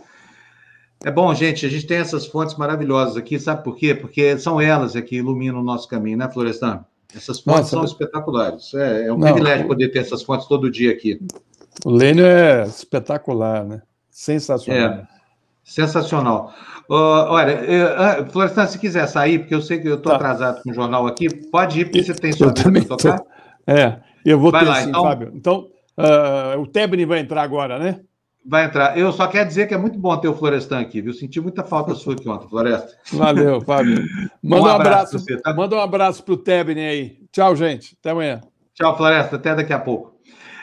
É 1.04 1.12
bom, 1.12 1.34
gente, 1.34 1.66
a 1.66 1.70
gente 1.70 1.86
tem 1.86 1.98
essas 1.98 2.26
fontes 2.26 2.56
maravilhosas 2.56 3.18
aqui, 3.18 3.40
sabe 3.40 3.64
por 3.64 3.76
quê? 3.76 3.94
Porque 3.94 4.38
são 4.38 4.60
elas 4.60 4.96
é 4.96 5.02
que 5.02 5.18
iluminam 5.18 5.60
o 5.60 5.64
nosso 5.64 5.88
caminho, 5.88 6.18
né, 6.18 6.30
Florestan? 6.32 6.84
Essas 7.16 7.40
fontes 7.40 7.62
Nossa, 7.62 7.70
são 7.70 7.84
espetaculares. 7.86 8.74
É, 8.74 9.08
é 9.08 9.14
um 9.14 9.18
não, 9.18 9.32
privilégio 9.32 9.68
poder 9.68 9.90
ter 9.90 10.00
essas 10.00 10.24
fontes 10.24 10.48
todo 10.48 10.70
dia 10.70 10.92
aqui. 10.92 11.20
O 11.86 11.92
Lênio 11.92 12.26
é 12.26 12.64
espetacular, 12.64 13.64
né? 13.64 13.82
Sensacional. 14.10 14.90
É, 14.90 15.08
sensacional. 15.64 16.54
Uh, 16.90 17.28
olha, 17.30 17.60
uh, 18.22 18.32
Florestan, 18.32 18.68
se 18.68 18.78
quiser 18.78 19.08
sair, 19.08 19.40
porque 19.40 19.56
eu 19.56 19.62
sei 19.62 19.80
que 19.80 19.88
eu 19.88 19.96
estou 19.96 20.12
tá. 20.12 20.18
atrasado 20.18 20.62
com 20.62 20.72
o 20.72 20.74
jornal 20.74 21.08
aqui, 21.08 21.34
pode 21.48 21.80
ir, 21.80 21.86
porque 21.86 22.04
você 22.04 22.14
tem 22.14 22.32
sua 22.32 22.48
vida 22.48 22.72
para 22.72 22.98
tocar. 22.98 23.22
É, 23.66 24.00
eu 24.24 24.40
vou 24.40 24.52
vai 24.52 24.64
ter 24.64 24.70
lá, 24.70 24.82
sim, 24.82 24.90
então... 24.90 25.04
Fábio. 25.04 25.32
Então, 25.34 25.68
uh, 25.98 26.60
o 26.60 26.68
Tebni 26.68 27.06
vai 27.06 27.20
entrar 27.20 27.42
agora, 27.42 27.80
né? 27.80 28.00
Vai 28.48 28.66
entrar. 28.66 28.96
Eu 28.96 29.12
só 29.12 29.26
quero 29.26 29.48
dizer 29.48 29.68
que 29.68 29.74
é 29.74 29.78
muito 29.78 29.98
bom 29.98 30.16
ter 30.18 30.28
o 30.28 30.36
Florestan 30.36 30.80
aqui, 30.80 31.02
viu? 31.02 31.14
Senti 31.14 31.42
muita 31.42 31.64
falta 31.64 31.96
sua 31.96 32.14
aqui 32.14 32.30
ontem, 32.30 32.48
Floresta. 32.48 32.96
Valeu, 33.14 33.60
Fábio. 33.62 34.06
Manda 34.44 34.62
um, 34.62 34.66
um 34.66 34.70
abraço, 34.70 35.18
você, 35.18 35.42
tá? 35.42 35.52
manda 35.52 35.76
um 35.76 35.80
abraço 35.80 36.24
para 36.24 36.34
o 36.36 36.38
Tebni 36.38 36.86
aí. 36.86 37.18
Tchau, 37.32 37.56
gente. 37.56 37.98
Até 38.00 38.12
amanhã. 38.12 38.42
Tchau, 38.76 38.96
Floresta. 38.96 39.38
Até 39.38 39.56
daqui 39.56 39.74
a 39.74 39.80
pouco. 39.80 40.14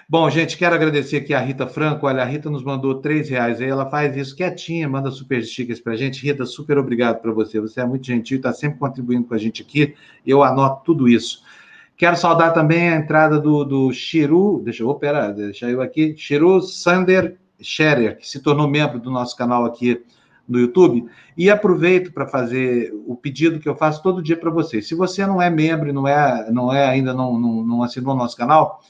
Bom, 0.09 0.31
gente, 0.31 0.57
quero 0.57 0.75
agradecer 0.77 1.17
aqui 1.17 1.35
a 1.35 1.41
Rita 1.41 1.67
Franco. 1.67 2.07
Olha, 2.07 2.23
a 2.23 2.25
Rita 2.25 2.49
nos 2.49 2.63
mandou 2.63 3.01
três 3.01 3.29
reais 3.29 3.61
aí. 3.61 3.69
Ela 3.69 3.91
faz 3.91 4.17
isso 4.17 4.37
quietinha, 4.37 4.89
manda 4.89 5.11
super 5.11 5.43
stickers 5.45 5.81
para 5.81 5.95
a 5.95 5.97
gente. 5.97 6.25
Rita, 6.25 6.47
super 6.47 6.79
obrigado 6.79 7.21
para 7.21 7.33
você. 7.33 7.59
Você 7.59 7.81
é 7.81 7.85
muito 7.85 8.07
gentil, 8.07 8.37
está 8.37 8.53
sempre 8.53 8.79
contribuindo 8.79 9.27
com 9.27 9.35
a 9.35 9.39
gente 9.39 9.61
aqui. 9.61 9.97
Eu 10.25 10.45
anoto 10.45 10.83
tudo 10.85 11.09
isso. 11.09 11.43
Quero 11.97 12.17
saudar 12.17 12.53
também 12.53 12.91
a 12.91 12.97
entrada 12.97 13.41
do, 13.41 13.65
do 13.65 13.93
Chiru, 13.93 14.61
deixa 14.65 14.83
eu, 14.83 14.89
operar, 14.89 15.33
deixa 15.35 15.71
eu 15.71 15.81
aqui, 15.81 16.15
Chiru 16.17 16.61
Sander 16.61 17.39
Scherer, 17.63 18.19
que 18.19 18.29
se 18.29 18.41
tornou 18.41 18.69
membro 18.69 18.99
do 18.99 19.11
nosso 19.11 19.37
canal 19.37 19.65
aqui 19.65 20.05
no 20.49 20.59
YouTube, 20.59 21.07
e 21.37 21.49
aproveito 21.51 22.13
para 22.13 22.27
fazer 22.27 22.93
o 23.07 23.17
pedido 23.17 23.59
que 23.61 23.69
eu 23.69 23.77
faço 23.77 24.03
todo 24.03 24.23
dia 24.23 24.37
para 24.37 24.51
vocês. 24.51 24.89
Se 24.89 24.95
você 24.95 25.25
não 25.27 25.41
é 25.41 25.49
membro 25.49 25.89
e 25.89 25.93
não 25.93 26.07
é, 26.07 26.51
não 26.51 26.73
é 26.73 26.85
ainda 26.87 27.15
não, 27.15 27.39
não, 27.39 27.65
não 27.65 27.83
assinou 27.83 28.15
o 28.15 28.19
nosso 28.19 28.37
canal, 28.37 28.83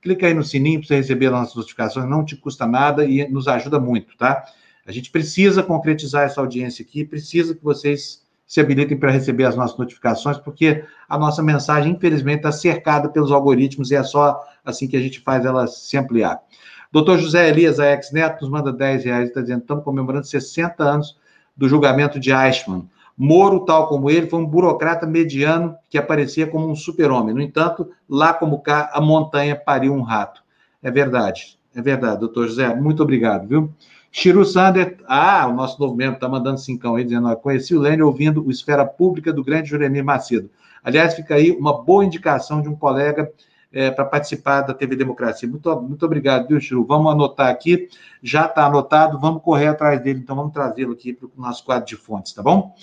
clica 0.00 0.26
aí 0.26 0.34
no 0.34 0.44
sininho 0.44 0.80
para 0.80 0.88
você 0.88 0.96
receber 0.96 1.26
as 1.26 1.32
nossas 1.32 1.56
notificações, 1.56 2.08
não 2.08 2.24
te 2.24 2.36
custa 2.36 2.66
nada 2.66 3.04
e 3.04 3.28
nos 3.28 3.48
ajuda 3.48 3.80
muito, 3.80 4.16
tá? 4.16 4.44
A 4.86 4.92
gente 4.92 5.10
precisa 5.10 5.62
concretizar 5.62 6.24
essa 6.24 6.40
audiência 6.40 6.82
aqui, 6.82 7.04
precisa 7.04 7.54
que 7.54 7.62
vocês 7.62 8.26
se 8.46 8.60
habilitem 8.60 8.96
para 8.96 9.10
receber 9.10 9.44
as 9.44 9.54
nossas 9.54 9.76
notificações, 9.76 10.38
porque 10.38 10.82
a 11.06 11.18
nossa 11.18 11.42
mensagem, 11.42 11.92
infelizmente, 11.92 12.38
está 12.38 12.50
cercada 12.50 13.10
pelos 13.10 13.30
algoritmos 13.30 13.90
e 13.90 13.94
é 13.94 14.02
só 14.02 14.42
assim 14.64 14.88
que 14.88 14.96
a 14.96 15.00
gente 15.00 15.20
faz 15.20 15.44
ela 15.44 15.66
se 15.66 15.98
ampliar. 15.98 16.40
Doutor 16.90 17.18
José 17.18 17.48
Elias 17.48 17.78
Aex 17.78 18.12
Neto 18.12 18.40
nos 18.40 18.50
manda 18.50 18.72
10 18.72 19.04
reais 19.04 19.24
e 19.24 19.28
está 19.28 19.42
dizendo: 19.42 19.60
estamos 19.60 19.84
comemorando 19.84 20.26
60 20.26 20.82
anos 20.82 21.18
do 21.56 21.68
julgamento 21.68 22.18
de 22.18 22.32
Eichmann. 22.32 22.88
Moro, 23.16 23.64
tal 23.64 23.88
como 23.88 24.08
ele, 24.08 24.28
foi 24.28 24.38
um 24.38 24.46
burocrata 24.46 25.04
mediano 25.04 25.76
que 25.90 25.98
aparecia 25.98 26.46
como 26.46 26.68
um 26.68 26.76
super-homem. 26.76 27.34
No 27.34 27.42
entanto, 27.42 27.90
lá 28.08 28.32
como 28.32 28.60
cá, 28.60 28.90
a 28.94 29.00
montanha 29.00 29.56
pariu 29.56 29.92
um 29.92 30.02
rato. 30.02 30.42
É 30.80 30.90
verdade, 30.90 31.58
é 31.74 31.82
verdade, 31.82 32.20
doutor 32.20 32.46
José. 32.46 32.72
Muito 32.74 33.02
obrigado, 33.02 33.48
viu? 33.48 33.72
Chiru 34.10 34.44
Sander, 34.44 34.98
ah, 35.06 35.46
o 35.48 35.52
nosso 35.52 35.80
novo 35.80 35.94
membro 35.94 36.14
está 36.14 36.28
mandando 36.28 36.58
cincão 36.58 36.96
aí, 36.96 37.04
dizendo: 37.04 37.34
conheci 37.36 37.74
o 37.74 37.80
Lênin 37.80 38.02
ouvindo 38.02 38.42
o 38.46 38.50
Esfera 38.50 38.86
Pública 38.86 39.32
do 39.32 39.44
grande 39.44 39.68
Juremir 39.68 40.04
Macedo. 40.04 40.48
Aliás, 40.82 41.14
fica 41.14 41.34
aí 41.34 41.50
uma 41.50 41.82
boa 41.82 42.04
indicação 42.04 42.62
de 42.62 42.68
um 42.68 42.74
colega 42.74 43.30
é, 43.72 43.90
para 43.90 44.04
participar 44.04 44.62
da 44.62 44.74
TV 44.74 44.96
Democracia. 44.96 45.48
Muito, 45.48 45.80
muito 45.80 46.04
obrigado, 46.06 46.48
viu, 46.48 46.60
Chiru? 46.60 46.84
Vamos 46.84 47.12
anotar 47.12 47.48
aqui, 47.48 47.88
já 48.22 48.46
está 48.46 48.66
anotado, 48.66 49.18
vamos 49.18 49.42
correr 49.42 49.68
atrás 49.68 50.00
dele, 50.02 50.20
então 50.20 50.36
vamos 50.36 50.52
trazê-lo 50.52 50.92
aqui 50.92 51.12
para 51.12 51.26
o 51.26 51.30
nosso 51.36 51.64
quadro 51.64 51.86
de 51.86 51.96
fontes, 51.96 52.32
tá 52.32 52.42
bom? 52.42 52.74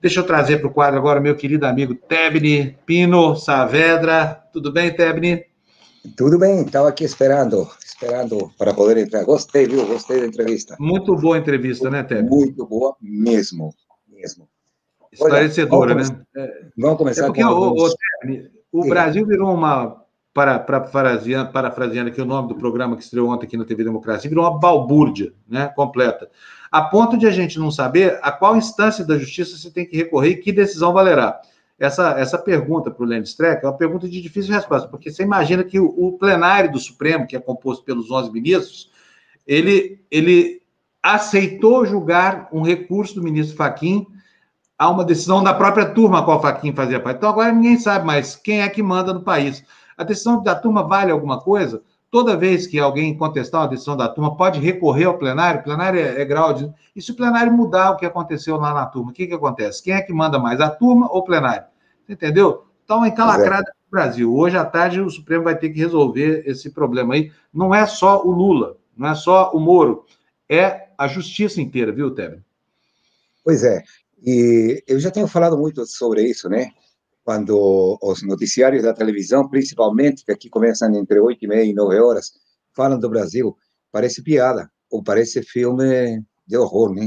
Deixa 0.00 0.20
eu 0.20 0.24
trazer 0.24 0.58
para 0.58 0.68
o 0.68 0.72
quadro 0.72 0.98
agora 0.98 1.20
meu 1.20 1.36
querido 1.36 1.66
amigo 1.66 1.94
Tebni 1.94 2.78
Pino 2.86 3.36
Saavedra. 3.36 4.42
Tudo 4.50 4.72
bem, 4.72 4.94
Tebni? 4.94 5.44
Tudo 6.16 6.38
bem, 6.38 6.62
estava 6.62 6.88
aqui 6.88 7.04
esperando, 7.04 7.68
esperando 7.84 8.50
para 8.56 8.72
poder 8.72 8.96
entrar. 8.96 9.22
Gostei, 9.24 9.66
viu? 9.66 9.86
Gostei 9.86 10.20
da 10.20 10.26
entrevista. 10.26 10.74
Muito 10.80 11.14
boa 11.16 11.36
entrevista, 11.36 11.90
né, 11.90 12.02
Tebni? 12.02 12.30
Muito 12.30 12.64
boa 12.64 12.96
mesmo, 12.98 13.74
mesmo. 14.08 14.48
Esclarecedora, 15.12 15.92
Olha, 15.92 16.04
vamos 16.04 16.26
né? 16.34 16.48
Vamos 16.78 16.96
começar 16.96 17.24
é 17.24 17.26
porque, 17.26 17.42
com 17.42 17.48
alguns... 17.48 17.92
o, 17.92 17.96
Tebni, 18.22 18.50
o 18.72 18.88
Brasil 18.88 19.26
virou 19.26 19.52
uma, 19.52 20.00
para, 20.32 20.58
para, 20.58 20.80
parafraseando, 20.80 21.50
parafraseando 21.50 22.10
aqui 22.10 22.20
o 22.20 22.26
nome 22.26 22.48
do 22.48 22.54
programa 22.54 22.96
que 22.96 23.02
estreou 23.02 23.28
ontem 23.30 23.46
aqui 23.46 23.56
na 23.56 23.64
TV 23.64 23.84
Democracia, 23.84 24.28
virou 24.28 24.44
uma 24.44 24.58
balbúrdia 24.58 25.32
né, 25.48 25.68
completa. 25.74 26.30
A 26.70 26.82
ponto 26.82 27.18
de 27.18 27.26
a 27.26 27.30
gente 27.30 27.58
não 27.58 27.70
saber 27.70 28.18
a 28.22 28.30
qual 28.30 28.56
instância 28.56 29.04
da 29.04 29.18
justiça 29.18 29.56
você 29.56 29.70
tem 29.70 29.84
que 29.84 29.96
recorrer 29.96 30.30
e 30.30 30.36
que 30.36 30.52
decisão 30.52 30.92
valerá. 30.92 31.40
Essa, 31.78 32.10
essa 32.18 32.38
pergunta 32.38 32.90
para 32.90 33.02
o 33.02 33.06
Lenny 33.06 33.24
Streck 33.24 33.64
é 33.64 33.68
uma 33.68 33.76
pergunta 33.76 34.08
de 34.08 34.20
difícil 34.20 34.54
resposta, 34.54 34.86
porque 34.86 35.10
você 35.10 35.22
imagina 35.22 35.64
que 35.64 35.80
o, 35.80 35.86
o 35.86 36.12
plenário 36.12 36.70
do 36.70 36.78
Supremo, 36.78 37.26
que 37.26 37.34
é 37.34 37.40
composto 37.40 37.84
pelos 37.84 38.10
11 38.10 38.30
ministros, 38.30 38.90
ele, 39.46 39.98
ele 40.10 40.60
aceitou 41.02 41.86
julgar 41.86 42.48
um 42.52 42.60
recurso 42.60 43.14
do 43.14 43.22
ministro 43.22 43.56
Faquim 43.56 44.06
a 44.80 44.88
uma 44.88 45.04
decisão 45.04 45.44
da 45.44 45.52
própria 45.52 45.84
turma 45.84 46.20
a 46.20 46.22
qual 46.22 46.40
Faquim 46.40 46.72
fazia 46.72 46.98
parte. 46.98 47.18
Então, 47.18 47.28
agora 47.28 47.52
ninguém 47.52 47.78
sabe 47.78 48.06
mais 48.06 48.34
quem 48.34 48.62
é 48.62 48.68
que 48.70 48.82
manda 48.82 49.12
no 49.12 49.20
país. 49.20 49.62
A 49.94 50.02
decisão 50.02 50.42
da 50.42 50.54
turma 50.54 50.82
vale 50.82 51.12
alguma 51.12 51.38
coisa? 51.38 51.82
Toda 52.10 52.34
vez 52.34 52.66
que 52.66 52.78
alguém 52.78 53.14
contestar 53.14 53.60
uma 53.60 53.68
decisão 53.68 53.94
da 53.94 54.08
turma, 54.08 54.34
pode 54.38 54.58
recorrer 54.58 55.04
ao 55.04 55.18
plenário, 55.18 55.60
o 55.60 55.62
plenário 55.62 56.00
é, 56.00 56.22
é 56.22 56.24
grau 56.24 56.54
de. 56.54 56.72
E 56.96 57.02
se 57.02 57.10
o 57.10 57.14
plenário 57.14 57.52
mudar 57.52 57.90
o 57.90 57.96
que 57.96 58.06
aconteceu 58.06 58.56
lá 58.56 58.72
na 58.72 58.86
turma, 58.86 59.10
o 59.10 59.12
que, 59.12 59.26
que 59.26 59.34
acontece? 59.34 59.82
Quem 59.82 59.92
é 59.92 60.00
que 60.00 60.14
manda 60.14 60.38
mais, 60.38 60.62
a 60.62 60.70
turma 60.70 61.12
ou 61.12 61.18
o 61.18 61.24
plenário? 61.24 61.66
Entendeu? 62.08 62.64
Então, 62.82 63.04
encalacrada 63.04 63.68
é. 63.68 63.72
no 63.72 63.90
Brasil. 63.90 64.34
Hoje 64.34 64.56
à 64.56 64.64
tarde 64.64 65.02
o 65.02 65.10
Supremo 65.10 65.44
vai 65.44 65.58
ter 65.58 65.68
que 65.68 65.78
resolver 65.78 66.42
esse 66.46 66.70
problema 66.70 67.12
aí. 67.12 67.30
Não 67.52 67.74
é 67.74 67.84
só 67.84 68.24
o 68.24 68.30
Lula, 68.30 68.78
não 68.96 69.10
é 69.10 69.14
só 69.14 69.50
o 69.52 69.60
Moro, 69.60 70.06
é 70.48 70.88
a 70.96 71.06
justiça 71.06 71.60
inteira, 71.60 71.92
viu, 71.92 72.10
Teber? 72.14 72.42
Pois 73.44 73.62
é. 73.62 73.84
E 74.22 74.82
eu 74.86 75.00
já 75.00 75.10
tenho 75.10 75.26
falado 75.26 75.56
muito 75.58 75.86
sobre 75.86 76.22
isso, 76.22 76.48
né? 76.48 76.70
Quando 77.24 77.98
os 78.02 78.22
noticiários 78.22 78.82
da 78.82 78.94
televisão, 78.94 79.48
principalmente, 79.48 80.24
que 80.24 80.32
aqui 80.32 80.48
começam 80.48 80.92
entre 80.94 81.20
8 81.20 81.44
e 81.44 81.48
meia 81.48 81.64
e 81.64 81.74
9 81.74 81.98
horas, 81.98 82.32
falam 82.74 82.98
do 82.98 83.08
Brasil, 83.08 83.56
parece 83.92 84.22
piada, 84.22 84.70
ou 84.90 85.02
parece 85.02 85.42
filme 85.42 86.22
de 86.46 86.56
horror, 86.56 86.94
né? 86.94 87.06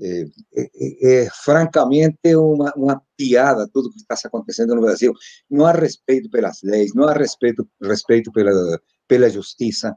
é, 0.00 0.24
é, 0.54 1.24
é, 1.24 1.30
francamente 1.30 2.34
uma, 2.34 2.72
uma 2.74 3.02
piada 3.16 3.68
tudo 3.72 3.90
que 3.90 3.98
está 3.98 4.14
acontecendo 4.26 4.74
no 4.74 4.80
Brasil. 4.80 5.12
Não 5.48 5.66
há 5.66 5.72
respeito 5.72 6.30
pelas 6.30 6.60
leis, 6.62 6.94
não 6.94 7.04
há 7.04 7.12
respeito, 7.12 7.68
respeito 7.82 8.32
pela, 8.32 8.80
pela 9.06 9.28
justiça. 9.28 9.94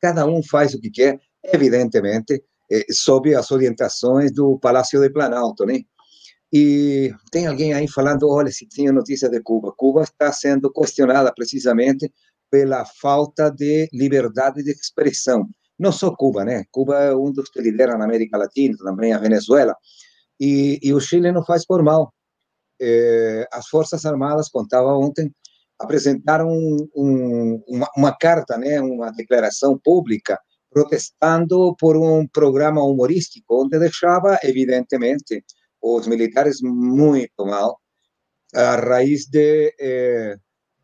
Cada 0.00 0.26
um 0.26 0.42
faz 0.42 0.74
o 0.74 0.80
que 0.80 0.90
quer, 0.90 1.18
evidentemente, 1.42 2.34
é, 2.34 2.42
sob 2.90 3.34
as 3.34 3.50
orientações 3.50 4.32
do 4.32 4.58
Palácio 4.58 5.00
de 5.00 5.10
Planalto, 5.10 5.64
né? 5.64 5.80
E 6.52 7.12
tem 7.30 7.46
alguém 7.46 7.74
aí 7.74 7.86
falando, 7.88 8.28
olha, 8.28 8.50
se 8.50 8.66
tinha 8.66 8.92
notícia 8.92 9.28
de 9.28 9.40
Cuba. 9.40 9.72
Cuba 9.76 10.02
está 10.02 10.32
sendo 10.32 10.72
questionada 10.72 11.32
precisamente 11.34 12.10
pela 12.50 12.84
falta 12.86 13.50
de 13.50 13.88
liberdade 13.92 14.62
de 14.62 14.70
expressão 14.70 15.46
não 15.78 15.92
só 15.92 16.14
Cuba, 16.14 16.44
né? 16.44 16.64
Cuba 16.72 16.96
é 16.96 17.14
um 17.14 17.30
dos 17.30 17.48
que 17.50 17.60
lidera 17.60 17.96
na 17.96 18.04
América 18.04 18.36
Latina, 18.36 18.76
também 18.78 19.12
a 19.12 19.18
Venezuela, 19.18 19.76
e, 20.40 20.78
e 20.82 20.92
o 20.92 21.00
Chile 21.00 21.30
não 21.30 21.44
faz 21.44 21.64
por 21.64 21.82
mal. 21.82 22.12
É, 22.80 23.46
as 23.52 23.68
Forças 23.68 24.04
Armadas, 24.04 24.48
contava 24.48 24.92
ontem, 24.94 25.32
apresentaram 25.78 26.48
um, 26.48 26.88
um, 26.96 27.64
uma, 27.68 27.88
uma, 27.96 28.16
carta, 28.16 28.58
né, 28.58 28.80
uma 28.80 29.12
declaração 29.12 29.78
pública, 29.78 30.38
protestando 30.70 31.74
por 31.78 31.96
um 31.96 32.26
programa 32.26 32.82
humorístico, 32.82 33.62
onde 33.62 33.78
deixava, 33.78 34.38
evidentemente, 34.42 35.44
os 35.80 36.06
militares 36.06 36.60
muito 36.62 37.46
mal, 37.46 37.80
a 38.54 38.76
raiz 38.76 39.26
de 39.26 39.74
eh, 39.80 40.36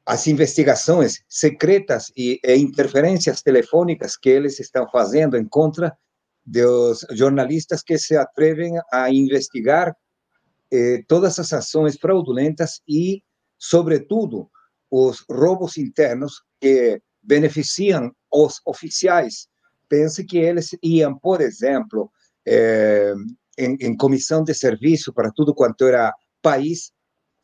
as 0.07 0.27
investigações 0.27 1.21
secretas 1.29 2.13
e, 2.17 2.39
e, 2.45 2.57
interferências 2.57 3.43
telefônicas 3.43 4.17
que 4.17 4.29
eles 4.29 4.61
estão 4.61 4.89
fazendo 4.91 5.37
em 5.37 5.47
contra 5.47 5.97
dos 6.45 7.07
jornalistas 7.13 7.83
que 7.83 7.97
se 7.99 8.17
atrevem 8.17 8.75
a 8.93 9.11
investigar 9.11 9.97
eh, 10.71 11.03
todas 11.09 11.39
as 11.39 11.53
ações 11.53 11.97
fraudulentas 11.97 12.83
e, 12.87 13.23
sobretudo, 13.59 14.51
os 14.91 15.25
roubos 15.31 15.79
internos 15.79 16.43
que 16.61 17.01
beneficiam 17.23 18.13
os 18.31 18.61
oficiais. 18.67 19.49
Pense 19.95 20.25
que 20.25 20.39
eles 20.39 20.71
iam, 20.83 21.17
por 21.17 21.41
exemplo, 21.41 22.11
eh, 22.45 23.15
em, 23.57 23.77
em 23.81 23.97
comissão 23.97 24.43
de 24.43 24.53
serviço 24.53 25.13
para 25.13 25.31
tudo 25.31 25.55
quanto 25.55 25.87
era 25.87 26.13
país, 26.43 26.91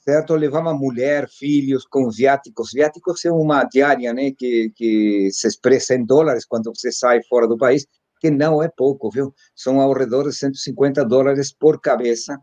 certo? 0.00 0.34
Levava 0.34 0.74
mulher, 0.74 1.28
filhos 1.28 1.84
com 1.84 2.10
viáticos. 2.10 2.72
Viáticos 2.72 3.24
é 3.24 3.30
uma 3.30 3.62
diária, 3.62 4.12
né, 4.12 4.32
que, 4.36 4.72
que 4.74 5.28
se 5.30 5.46
expressa 5.46 5.94
em 5.94 6.04
dólares 6.04 6.44
quando 6.44 6.74
você 6.74 6.90
sai 6.90 7.22
fora 7.28 7.46
do 7.46 7.56
país, 7.56 7.86
que 8.20 8.32
não 8.32 8.60
é 8.60 8.68
pouco, 8.68 9.08
viu? 9.12 9.32
São 9.54 9.80
ao 9.80 9.92
redor 9.92 10.24
de 10.24 10.34
150 10.34 11.04
dólares 11.04 11.52
por 11.52 11.80
cabeça 11.80 12.36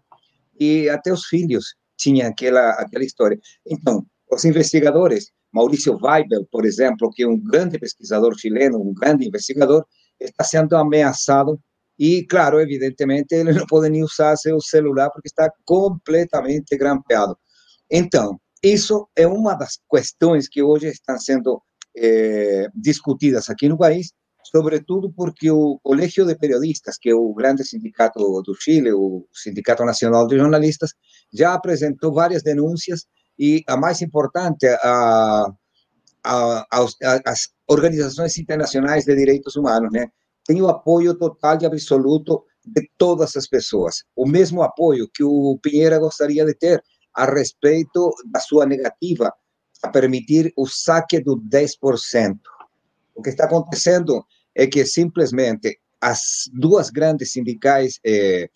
e 0.57 0.87
até 0.87 1.11
os 1.11 1.25
filhos 1.25 1.75
tinham 1.97 2.29
aquela, 2.29 2.69
aquela 2.75 3.03
história. 3.03 3.37
Então, 3.65 4.05
os 4.31 4.45
investigadores, 4.45 5.31
Maurício 5.51 5.99
Weibel, 6.01 6.47
por 6.49 6.65
exemplo, 6.65 7.11
que 7.11 7.23
é 7.23 7.27
um 7.27 7.37
grande 7.37 7.77
pesquisador 7.77 8.33
chileno, 8.39 8.81
um 8.81 8.93
grande 8.93 9.27
investigador, 9.27 9.85
está 10.19 10.43
sendo 10.43 10.75
ameaçado 10.75 11.59
e, 11.99 12.23
claro, 12.25 12.59
evidentemente, 12.59 13.33
ele 13.33 13.51
não 13.53 13.65
pode 13.65 13.89
nem 13.89 14.03
usar 14.03 14.35
seu 14.35 14.59
celular 14.61 15.09
porque 15.09 15.27
está 15.27 15.51
completamente 15.65 16.77
grampeado. 16.77 17.37
Então, 17.89 18.39
isso 18.63 19.07
é 19.15 19.25
uma 19.25 19.55
das 19.55 19.79
questões 19.89 20.47
que 20.47 20.61
hoje 20.61 20.87
estão 20.87 21.17
sendo 21.17 21.61
é, 21.95 22.67
discutidas 22.75 23.49
aqui 23.49 23.67
no 23.67 23.77
país, 23.77 24.11
sobretudo 24.51 25.11
porque 25.11 25.49
o 25.49 25.79
Colégio 25.81 26.25
de 26.25 26.37
Periodistas, 26.37 26.97
que 26.99 27.09
é 27.09 27.15
o 27.15 27.33
grande 27.33 27.65
sindicato 27.65 28.19
do 28.43 28.55
Chile, 28.59 28.91
o 28.93 29.25
Sindicato 29.33 29.83
Nacional 29.83 30.27
de 30.27 30.37
Jornalistas, 30.37 30.93
já 31.33 31.53
apresentou 31.53 32.13
várias 32.13 32.43
denúncias 32.43 33.05
e 33.39 33.63
a 33.67 33.75
mais 33.75 34.01
importante, 34.01 34.67
a, 34.67 35.47
as 37.25 37.49
organizações 37.67 38.37
internacionais 38.37 39.05
de 39.05 39.15
direitos 39.15 39.55
humanos, 39.55 39.91
né? 39.91 40.07
Tem 40.45 40.61
o 40.61 40.67
apoio 40.67 41.13
total 41.15 41.57
e 41.61 41.65
absoluto 41.65 42.43
de 42.65 42.89
todas 42.97 43.35
as 43.35 43.47
pessoas, 43.47 44.03
o 44.15 44.27
mesmo 44.27 44.61
apoio 44.61 45.09
que 45.13 45.23
o 45.23 45.57
Pinheira 45.61 45.99
gostaria 45.99 46.45
de 46.45 46.53
ter, 46.53 46.83
a 47.13 47.25
respeito 47.25 48.11
da 48.29 48.39
sua 48.39 48.65
negativa 48.65 49.33
a 49.81 49.89
permitir 49.89 50.53
o 50.55 50.67
saque 50.67 51.19
do 51.19 51.37
10%. 51.37 52.37
O 53.15 53.21
que 53.21 53.29
está 53.29 53.45
acontecendo 53.45 54.23
é 54.53 54.67
que 54.67 54.85
simplesmente 54.85 55.79
as 55.99 56.49
duas 56.53 56.89
grandes 56.89 57.31
sindicais, 57.31 57.99
eh, 58.05 58.49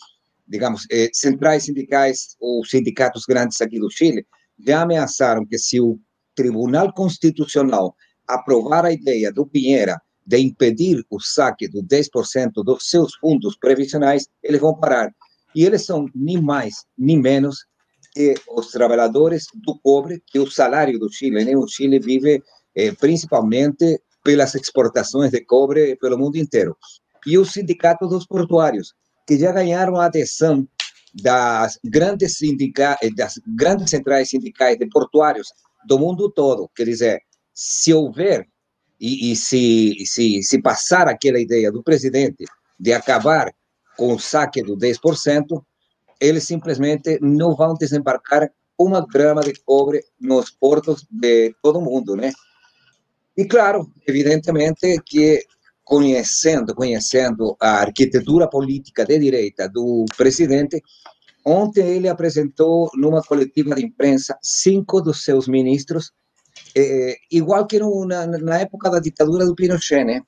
digamos, 0.48 0.86
eh, 0.92 1.10
centrais 1.14 1.64
sindicais 1.64 2.36
ou 2.40 2.64
sindicatos 2.66 3.26
grandes 3.26 3.60
aqui 3.62 3.80
do 3.80 3.90
Chile, 3.90 4.26
já 4.60 4.82
ameaçaram 4.82 5.46
que 5.46 5.58
se 5.58 5.80
o 5.80 6.00
Tribunal 6.36 6.94
Constitucional 6.94 7.96
aprovar 8.28 8.86
a 8.86 8.92
ideia 8.92 9.32
do 9.32 9.46
Pinheira 9.46 10.02
de 10.26 10.38
impedir 10.38 11.04
o 11.10 11.20
saque 11.20 11.68
do 11.68 11.84
10% 11.84 12.64
dos 12.64 12.90
seus 12.90 13.16
fundos 13.16 13.58
previsionais, 13.58 14.28
eles 14.42 14.62
vão 14.62 14.76
parar. 14.76 15.12
E 15.54 15.66
eles 15.66 15.86
são 15.86 16.08
nem 16.16 16.42
mais, 16.42 16.86
nem 16.98 17.20
menos 17.20 17.66
que 18.14 18.36
os 18.50 18.68
trabalhadores 18.68 19.46
do 19.56 19.78
cobre, 19.80 20.22
que 20.26 20.40
o 20.40 20.50
salário 20.50 21.00
do 21.00 21.12
Chile, 21.12 21.44
né? 21.44 21.56
O 21.56 21.68
Chile 21.68 22.00
vive 22.00 22.42
eh, 22.76 22.92
principalmente 22.94 24.02
pelas 24.24 24.54
exportações 24.56 25.32
de 25.32 25.44
cobre 25.44 25.96
pelo 25.98 26.18
mundo 26.18 26.38
inteiro. 26.38 26.78
E 27.26 27.38
os 27.38 27.52
sindicatos 27.52 28.10
dos 28.10 28.26
portuários, 28.26 28.94
que 29.28 29.38
já 29.38 29.52
ganharam 29.52 29.96
a 29.96 30.06
adesão 30.06 30.68
das 31.14 31.78
grandes 31.84 32.38
sindica 32.38 32.98
eh, 33.02 33.10
das 33.16 33.40
grandes 33.56 33.90
centrais 33.90 34.30
sindicais 34.30 34.78
de 34.78 34.88
portuários 34.88 35.48
do 35.86 36.00
mundo 36.00 36.32
todo. 36.32 36.70
Quer 36.76 36.86
dizer, 36.86 37.22
se 37.54 37.94
houver 37.94 38.48
e, 39.00 39.32
e 39.32 39.36
se, 39.36 40.06
se, 40.06 40.44
se 40.44 40.62
passar 40.62 41.08
aquela 41.08 41.40
ideia 41.40 41.72
do 41.72 41.84
presidente 41.84 42.46
de 42.80 42.94
acabar 42.94 43.54
com 43.98 44.14
o 44.14 44.20
saque 44.20 44.62
do 44.62 44.78
10%, 44.78 45.64
eles 46.20 46.44
simplesmente 46.44 47.20
não 47.22 47.56
vão 47.56 47.74
desembarcar 47.74 48.50
uma 48.78 49.06
grama 49.06 49.42
de 49.42 49.54
cobre 49.64 50.04
nos 50.20 50.50
portos 50.50 51.06
de 51.10 51.54
todo 51.62 51.82
mundo, 51.82 52.16
né? 52.16 52.32
E 53.36 53.46
claro, 53.46 53.92
evidentemente 54.08 55.00
que 55.06 55.44
conhecendo, 55.84 56.74
conhecendo 56.76 57.56
a 57.60 57.82
arquitetura 57.82 58.48
política 58.48 59.06
de 59.06 59.20
direita 59.20 59.68
do 59.68 60.06
presidente, 60.16 60.82
ontem 61.46 61.88
ele 61.88 62.08
apresentou 62.08 62.90
numa 62.96 63.22
coletiva 63.22 63.76
de 63.76 63.86
imprensa 63.86 64.38
cinco 64.42 65.02
dos 65.02 65.24
seus 65.24 65.48
ministros, 65.48 66.12
eh, 66.76 67.16
igual 67.32 67.66
que 67.66 67.80
na, 67.80 68.28
na 68.28 68.60
época 68.60 68.90
da 68.90 69.00
ditadura 69.00 69.46
do 69.46 69.56
Pinochet, 69.56 70.04
né? 70.04 70.22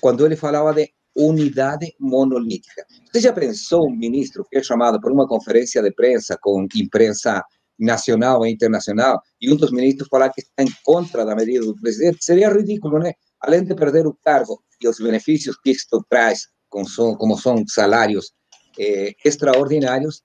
Quando 0.00 0.24
ele 0.24 0.36
falava 0.36 0.72
de 0.74 0.90
unidade 1.16 1.94
monolítica. 1.98 2.84
Você 3.12 3.20
já 3.20 3.32
pensou 3.32 3.88
um 3.88 3.96
ministro 3.96 4.44
que 4.48 4.58
é 4.58 4.62
chamado 4.62 5.00
para 5.00 5.12
uma 5.12 5.26
conferência 5.26 5.82
de 5.82 5.90
prensa 5.92 6.38
com 6.40 6.66
imprensa 6.76 7.42
nacional 7.78 8.46
e 8.46 8.50
internacional 8.50 9.20
e 9.40 9.52
um 9.52 9.56
dos 9.56 9.72
ministros 9.72 10.08
falar 10.08 10.30
que 10.30 10.42
está 10.42 10.62
em 10.62 10.72
contra 10.84 11.24
da 11.24 11.34
medida 11.34 11.64
do 11.64 11.74
presidente? 11.74 12.24
Seria 12.24 12.52
ridículo, 12.52 12.98
né? 12.98 13.12
Além 13.40 13.64
de 13.64 13.74
perder 13.74 14.06
o 14.06 14.16
cargo 14.22 14.62
e 14.80 14.88
os 14.88 14.98
benefícios 14.98 15.56
que 15.62 15.70
isto 15.70 16.04
traz, 16.08 16.46
como 16.68 16.88
são, 16.88 17.16
como 17.16 17.36
são 17.38 17.64
salários 17.66 18.32
eh, 18.78 19.12
extraordinários, 19.24 20.22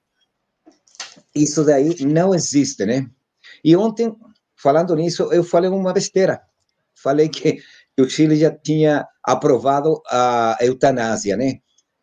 isso 1.35 1.63
daí 1.63 2.03
não 2.05 2.33
existe, 2.33 2.85
né? 2.85 3.09
E 3.63 3.75
ontem, 3.75 4.15
falando 4.55 4.95
nisso, 4.95 5.31
eu 5.33 5.43
falei 5.43 5.69
uma 5.69 5.93
besteira. 5.93 6.41
Falei 6.95 7.29
que 7.29 7.59
o 7.99 8.07
Chile 8.09 8.37
já 8.37 8.51
tinha 8.51 9.07
aprovado 9.23 10.01
a 10.07 10.57
eutanásia, 10.61 11.35
né? 11.35 11.59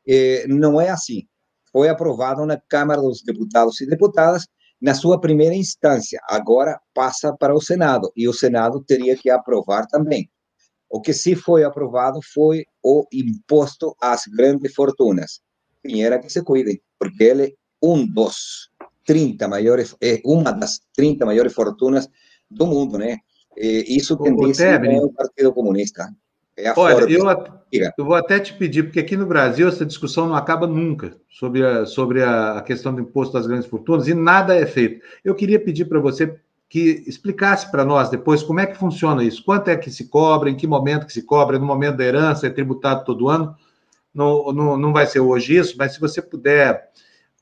E 0.07 0.45
não 0.49 0.81
é 0.81 0.91
assim. 0.91 1.27
Foi 1.71 1.89
aprovado 1.89 2.45
na 2.45 2.61
Câmara 2.69 3.01
dos 3.01 3.23
Deputados 3.23 3.81
e 3.81 3.87
Deputadas 3.87 4.47
na 4.81 4.95
sua 4.95 5.21
primeira 5.21 5.55
instância. 5.55 6.21
Agora 6.29 6.79
passa 6.93 7.35
para 7.35 7.55
o 7.55 7.61
Senado 7.61 8.13
e 8.17 8.29
o 8.29 8.33
Senado 8.33 8.83
teria 8.85 9.17
que 9.17 9.31
aprovar 9.31 9.87
também. 9.87 10.29
O 10.91 11.01
que 11.01 11.15
sim 11.15 11.35
foi 11.35 11.65
aprovado 11.65 12.21
foi 12.35 12.67
o 12.83 13.07
imposto 13.13 13.97
às 14.01 14.25
grandes 14.27 14.75
fortunas. 14.75 15.41
Pinheira 15.83 16.19
que 16.19 16.29
se 16.29 16.43
cuidem, 16.43 16.83
porque 16.99 17.25
ele 17.25 17.45
é 17.45 17.53
um 17.83 18.07
dos 18.07 18.69
30 19.05 19.49
maiores, 19.49 19.97
é 20.01 20.21
uma 20.25 20.53
das 20.53 20.81
30 20.95 21.27
maiores 21.27 21.53
fortunas 21.53 22.09
do 22.51 22.67
mundo, 22.67 22.99
né? 22.99 23.19
isso 23.57 24.17
quem 24.17 24.35
disse 24.37 24.65
é 24.65 24.79
o 25.01 25.11
Partido 25.11 25.53
Comunista. 25.53 26.09
É 26.57 26.69
a 26.69 26.75
Olha, 26.77 27.05
eu, 27.11 27.25
eu, 27.97 28.05
vou 28.05 28.15
até 28.15 28.39
te 28.39 28.53
pedir, 28.55 28.85
porque 28.85 29.01
aqui 29.01 29.17
no 29.17 29.27
Brasil 29.27 29.69
essa 29.69 29.87
discussão 29.87 30.29
não 30.29 30.35
acaba 30.35 30.67
nunca 30.67 31.17
sobre 31.31 31.65
a, 31.65 31.87
sobre 31.87 32.23
a 32.23 32.63
questão 32.67 32.95
do 32.95 33.01
imposto 33.01 33.33
das 33.33 33.47
grandes 33.47 33.67
fortunas 33.67 34.07
e 34.07 34.15
nada 34.15 34.55
é 34.55 34.67
feito. 34.67 35.03
Eu 35.25 35.35
queria 35.35 35.59
pedir 35.59 35.87
para 35.87 35.99
você 35.99 36.39
que 36.69 37.03
explicasse 37.07 37.71
para 37.71 37.85
nós 37.85 38.11
depois 38.11 38.43
como 38.43 38.61
é 38.61 38.67
que 38.67 38.77
funciona 38.77 39.25
isso, 39.25 39.45
quanto 39.45 39.69
é 39.69 39.77
que 39.77 39.91
se 39.91 40.09
cobra, 40.09 40.51
em 40.51 40.57
que 40.57 40.67
momento 40.67 41.07
que 41.07 41.13
se 41.13 41.23
cobra, 41.23 41.59
no 41.59 41.67
momento 41.67 41.97
da 41.97 42.05
herança, 42.05 42.47
é 42.47 42.51
tributado 42.51 43.05
todo 43.05 43.29
ano. 43.29 43.55
não, 44.15 44.53
não, 44.53 44.77
não 44.79 44.93
vai 44.93 45.07
ser 45.07 45.21
hoje 45.21 45.57
isso, 45.57 45.75
mas 45.79 45.95
se 45.95 46.01
você 46.01 46.21
puder 46.21 46.91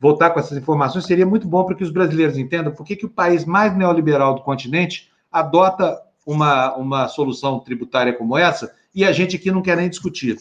voltar 0.00 0.30
com 0.30 0.40
essas 0.40 0.56
informações, 0.56 1.04
seria 1.04 1.26
muito 1.26 1.46
bom 1.46 1.64
para 1.64 1.76
que 1.76 1.84
os 1.84 1.90
brasileiros 1.90 2.38
entendam 2.38 2.72
por 2.72 2.84
que, 2.84 2.96
que 2.96 3.04
o 3.04 3.10
país 3.10 3.44
mais 3.44 3.76
neoliberal 3.76 4.34
do 4.34 4.42
continente 4.42 5.10
adota 5.30 6.00
uma, 6.26 6.74
uma 6.76 7.08
solução 7.08 7.60
tributária 7.60 8.14
como 8.14 8.36
essa 8.36 8.72
e 8.94 9.04
a 9.04 9.12
gente 9.12 9.36
aqui 9.36 9.50
não 9.50 9.62
quer 9.62 9.76
nem 9.76 9.90
discutir. 9.90 10.38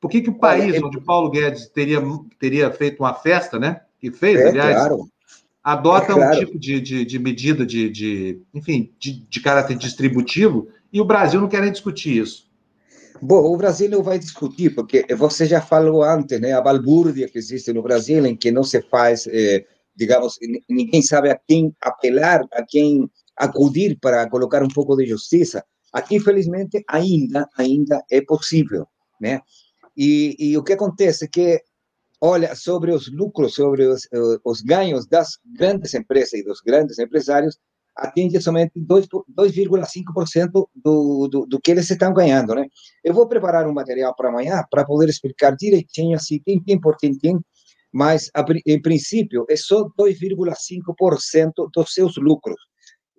Por 0.00 0.10
que, 0.10 0.20
que 0.20 0.30
o 0.30 0.38
país 0.38 0.80
onde 0.82 1.00
Paulo 1.00 1.30
Guedes 1.30 1.66
teria, 1.66 2.00
teria 2.38 2.70
feito 2.70 3.00
uma 3.00 3.14
festa, 3.14 3.58
né? 3.58 3.80
E 4.02 4.10
fez, 4.10 4.40
é, 4.40 4.48
aliás, 4.48 4.76
claro. 4.76 5.08
adota 5.62 6.12
é, 6.12 6.14
claro. 6.14 6.36
um 6.36 6.38
tipo 6.38 6.58
de, 6.58 6.80
de, 6.80 7.04
de 7.04 7.18
medida 7.18 7.64
de, 7.64 7.88
de, 7.88 8.42
enfim, 8.52 8.92
de, 8.98 9.24
de 9.26 9.40
caráter 9.40 9.76
distributivo 9.76 10.68
e 10.92 11.00
o 11.00 11.04
Brasil 11.04 11.40
não 11.40 11.48
quer 11.48 11.62
nem 11.62 11.72
discutir 11.72 12.20
isso. 12.20 12.50
Bom, 13.24 13.54
o 13.54 13.56
Brasil 13.56 13.88
não 13.88 14.02
vai 14.02 14.18
discutir, 14.18 14.74
porque 14.74 15.06
você 15.14 15.46
já 15.46 15.60
falou 15.60 16.02
antes, 16.02 16.40
né, 16.40 16.54
a 16.54 16.60
balbúrdia 16.60 17.28
que 17.28 17.38
existe 17.38 17.72
no 17.72 17.80
Brasil, 17.80 18.26
em 18.26 18.36
que 18.36 18.50
não 18.50 18.64
se 18.64 18.82
faz, 18.82 19.28
eh, 19.28 19.64
digamos, 19.94 20.40
ninguém 20.68 21.00
sabe 21.02 21.30
a 21.30 21.38
quem 21.38 21.72
apelar, 21.80 22.44
a 22.52 22.64
quem 22.66 23.08
acudir 23.36 23.96
para 24.00 24.28
colocar 24.28 24.60
um 24.64 24.68
pouco 24.68 24.96
de 24.96 25.06
justiça. 25.06 25.64
Aqui, 25.92 26.18
felizmente, 26.18 26.82
ainda, 26.88 27.48
ainda 27.56 28.04
é 28.10 28.20
possível, 28.22 28.88
né? 29.20 29.40
E, 29.96 30.34
e 30.40 30.58
o 30.58 30.64
que 30.64 30.72
acontece 30.72 31.26
é 31.26 31.28
que, 31.28 31.62
olha, 32.20 32.56
sobre 32.56 32.90
os 32.90 33.08
lucros, 33.08 33.54
sobre 33.54 33.86
os, 33.86 34.08
os 34.44 34.62
ganhos 34.62 35.06
das 35.06 35.38
grandes 35.56 35.94
empresas 35.94 36.32
e 36.32 36.42
dos 36.42 36.60
grandes 36.60 36.98
empresários, 36.98 37.56
atinge 37.96 38.40
somente 38.40 38.72
2,5% 38.78 40.68
do, 40.74 41.28
do, 41.28 41.46
do 41.46 41.60
que 41.60 41.70
eles 41.70 41.90
estão 41.90 42.12
ganhando, 42.12 42.54
né? 42.54 42.66
Eu 43.04 43.12
vou 43.14 43.28
preparar 43.28 43.66
um 43.66 43.72
material 43.72 44.14
para 44.14 44.28
amanhã 44.28 44.64
para 44.70 44.84
poder 44.84 45.08
explicar 45.08 45.54
direitinho, 45.56 46.16
assim, 46.16 46.38
tintim 46.38 46.80
por 46.80 46.96
tintim, 46.96 47.38
mas, 47.92 48.30
em 48.66 48.80
princípio, 48.80 49.44
é 49.48 49.56
só 49.56 49.84
2,5% 49.98 51.52
dos 51.74 51.92
seus 51.92 52.16
lucros. 52.16 52.56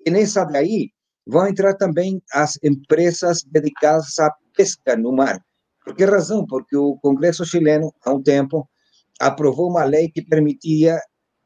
E 0.06 0.10
nessa 0.10 0.44
daí 0.44 0.90
vão 1.26 1.48
entrar 1.48 1.76
também 1.76 2.22
as 2.34 2.58
empresas 2.64 3.44
dedicadas 3.44 4.18
à 4.20 4.34
pesca 4.56 4.98
no 4.98 5.12
mar. 5.12 5.40
Por 5.86 5.96
que 5.96 6.06
razão? 6.06 6.46
Porque 6.46 6.76
o 6.76 6.98
Congresso 6.98 7.46
chileno, 7.46 7.94
há 8.04 8.12
um 8.12 8.22
tempo, 8.22 8.68
aprovou 9.20 9.70
uma 9.70 9.84
lei 9.84 10.10
que 10.10 10.22
permitia 10.24 11.00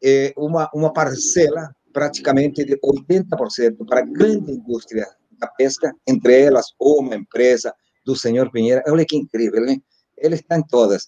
eh, 0.03 0.33
uma, 0.37 0.69
uma 0.73 0.93
parcela 0.93 1.69
praticamente 1.97 2.63
de 2.63 2.77
80% 2.77 3.83
para 3.87 4.01
a 4.01 4.05
grande 4.05 4.51
indústria 4.51 5.07
da 5.39 5.47
pesca, 5.47 5.91
entre 6.07 6.41
elas 6.41 6.67
uma 6.79 7.15
empresa 7.15 7.73
do 8.05 8.15
senhor 8.15 8.51
Pinheira. 8.51 8.83
Olha 8.87 9.03
que 9.03 9.17
incrível, 9.17 9.65
né? 9.65 9.77
Ele 10.15 10.35
está 10.35 10.59
em 10.59 10.61
todas. 10.61 11.07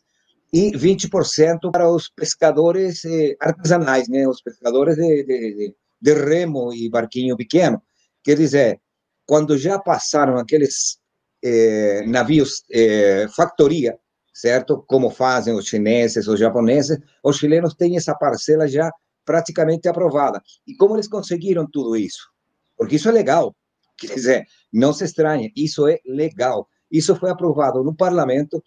E 0.52 0.72
20% 0.72 1.70
para 1.72 1.88
os 1.88 2.10
pescadores 2.10 3.06
eh, 3.06 3.36
artesanais, 3.40 4.10
né? 4.10 4.28
Os 4.28 4.42
pescadores 4.42 4.96
de, 4.96 5.24
de, 5.26 5.54
de, 5.54 5.76
de, 6.02 6.14
remo 6.14 6.74
e 6.74 6.90
barquinho 6.90 7.38
pequeno. 7.38 7.80
Quer 8.24 8.36
dizer, 8.36 8.82
quando 9.28 9.60
já 9.60 9.78
passaram 9.78 10.40
aqueles 10.40 10.98
eh, 11.44 12.04
navios 12.08 12.64
eh, 12.72 13.28
factoria, 13.36 13.96
certo? 14.34 14.84
Como 14.88 15.12
fazem 15.12 15.54
os 15.54 15.68
chineses, 15.68 16.28
os 16.28 16.40
japoneses, 16.40 16.98
os 17.24 17.38
chilenos 17.38 17.76
têm 17.76 17.96
essa 17.96 18.16
parcela 18.16 18.68
já 18.68 18.92
praticamente 19.30 19.88
aprovada. 19.88 20.42
E 20.66 20.76
como 20.76 20.96
eles 20.96 21.08
conseguiram 21.08 21.70
tudo 21.72 21.96
isso? 21.96 22.28
Porque 22.76 22.96
isso 22.96 23.08
é 23.08 23.12
legal. 23.12 23.56
Quer 23.96 24.16
dizer, 24.16 24.46
não 24.74 24.92
se 24.92 25.04
estranhe, 25.04 25.54
isso 25.56 25.88
é 25.88 26.00
legal. 26.04 26.68
Isso 26.92 27.16
foi 27.16 27.30
aprovado 27.30 27.84
no 27.84 27.96
parlamento 27.96 28.64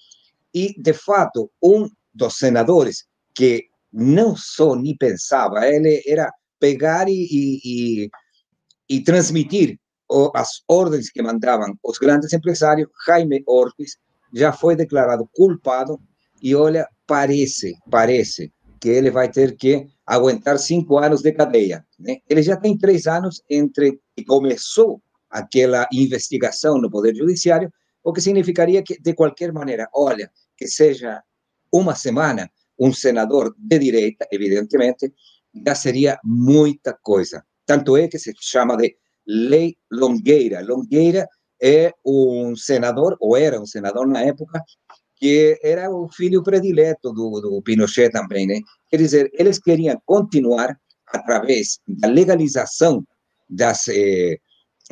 e, 0.55 0.81
de 0.81 0.93
fato, 0.93 1.51
um 1.61 1.89
dos 2.15 2.37
senadores 2.37 3.07
que 3.35 3.65
não 3.93 4.37
só 4.37 4.77
nem 4.77 4.97
pensava, 4.97 5.67
ele 5.67 6.01
era 6.07 6.33
pegar 6.61 7.09
e, 7.09 7.27
e, 7.33 8.11
e 8.89 9.01
transmitir 9.01 9.81
as 10.33 10.63
ordens 10.69 11.11
que 11.11 11.23
mandavam 11.23 11.77
os 11.83 11.99
grandes 11.99 12.33
empresários, 12.33 12.89
Jaime 13.05 13.43
Ortiz 13.49 13.97
já 14.33 14.53
foi 14.53 14.77
declarado 14.77 15.29
culpado 15.35 15.99
e 16.41 16.55
olha, 16.55 16.87
parece, 17.05 17.75
parece 17.91 18.53
que 18.83 18.89
ele 18.89 19.13
vai 19.13 19.31
ter 19.31 19.57
que 19.57 19.87
aguentar 20.05 20.59
cinco 20.59 20.99
anos 20.99 21.23
de 21.23 21.31
cadeia. 21.31 21.87
Né? 21.97 22.19
Ele 22.29 22.43
já 22.43 22.57
tem 22.57 22.77
três 22.77 23.07
anos 23.07 23.41
entre 23.49 24.01
que 24.17 24.25
começou 24.25 25.01
aquela 25.31 25.87
investigação 25.93 26.79
no 26.79 26.91
Poder 26.91 27.15
Judiciário, 27.15 27.73
o 28.03 28.13
que 28.13 28.21
significaria 28.21 28.83
que, 28.83 29.01
de 29.01 29.15
qualquer 29.15 29.53
maneira, 29.53 29.89
olha, 29.95 30.29
que 30.57 30.67
seja 30.67 31.23
uma 31.73 31.95
semana, 31.95 32.51
um 32.77 32.93
senador 32.93 33.55
de 33.57 33.79
direita, 33.79 34.27
evidentemente, 34.33 35.15
já 35.65 35.77
seria 35.77 36.19
muita 36.25 36.93
coisa. 36.93 37.45
Tanto 37.65 37.97
é 37.97 38.09
que 38.09 38.19
se 38.19 38.35
chama 38.41 38.77
de 38.77 38.97
Lei 39.25 39.77
Longueira. 39.93 40.61
Longueira 40.61 41.29
é 41.63 41.93
um 42.05 42.57
senador, 42.57 43.17
ou 43.21 43.37
era 43.37 43.61
um 43.61 43.67
senador 43.67 44.09
na 44.09 44.23
época, 44.23 44.61
que 45.23 45.57
era 45.63 45.89
o 45.89 46.09
filho 46.09 46.43
predileto 46.43 47.13
do, 47.13 47.41
do 47.41 47.63
Pinochet 47.63 48.11
também, 48.11 48.45
né? 48.45 48.59
Quer 48.91 48.97
dizer, 48.97 49.31
eles 49.35 49.57
queriam 49.57 49.97
continuar 50.05 50.77
através 51.07 51.79
da 51.87 52.09
legalização 52.09 53.05
das, 53.49 53.87
eh, 53.87 54.37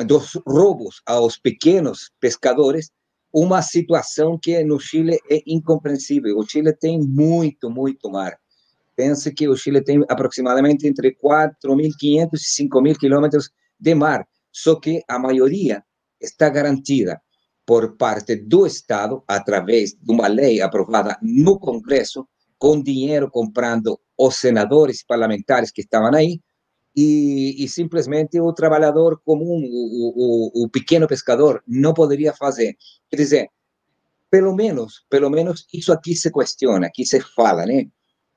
dos 0.06 0.38
roubos 0.46 1.02
aos 1.04 1.36
pequenos 1.36 2.12
pescadores, 2.20 2.92
uma 3.34 3.60
situação 3.60 4.38
que 4.40 4.62
no 4.62 4.78
Chile 4.78 5.18
é 5.28 5.42
incompreensível. 5.48 6.38
O 6.38 6.48
Chile 6.48 6.72
tem 6.76 7.00
muito, 7.00 7.68
muito 7.68 8.08
mar. 8.08 8.38
Pense 8.94 9.34
que 9.34 9.48
o 9.48 9.56
Chile 9.56 9.82
tem 9.82 10.04
aproximadamente 10.08 10.86
entre 10.86 11.12
4.500 11.16 12.34
e 12.34 12.68
5.000 12.68 12.96
quilômetros 12.96 13.50
de 13.80 13.96
mar, 13.96 14.24
só 14.52 14.76
que 14.76 15.02
a 15.08 15.18
maioria 15.18 15.82
está 16.20 16.48
garantida 16.48 17.20
por 17.64 17.96
parte 17.96 18.36
do 18.36 18.66
Estado, 18.66 19.22
através 19.26 19.92
de 19.92 20.12
uma 20.12 20.26
lei 20.26 20.60
aprovada 20.60 21.16
no 21.22 21.58
Congresso, 21.58 22.26
com 22.58 22.82
dinheiro 22.82 23.30
comprando 23.30 23.98
os 24.18 24.36
senadores 24.36 25.04
parlamentares 25.04 25.70
que 25.70 25.80
estavam 25.80 26.14
aí, 26.14 26.40
e, 26.96 27.64
e 27.64 27.68
simplesmente 27.68 28.40
o 28.40 28.52
trabalhador 28.52 29.20
comum, 29.24 29.62
o, 29.64 30.62
o, 30.62 30.64
o, 30.64 30.68
pequeno 30.68 31.06
pescador, 31.06 31.62
não 31.66 31.94
poderia 31.94 32.34
fazer. 32.34 32.76
Quer 33.08 33.16
dizer, 33.16 33.48
pelo 34.28 34.54
menos, 34.54 35.04
pelo 35.08 35.30
menos 35.30 35.66
isso 35.72 35.92
aqui 35.92 36.14
se 36.14 36.30
questiona, 36.30 36.88
aqui 36.88 37.06
se 37.06 37.20
fala, 37.20 37.64
né? 37.64 37.86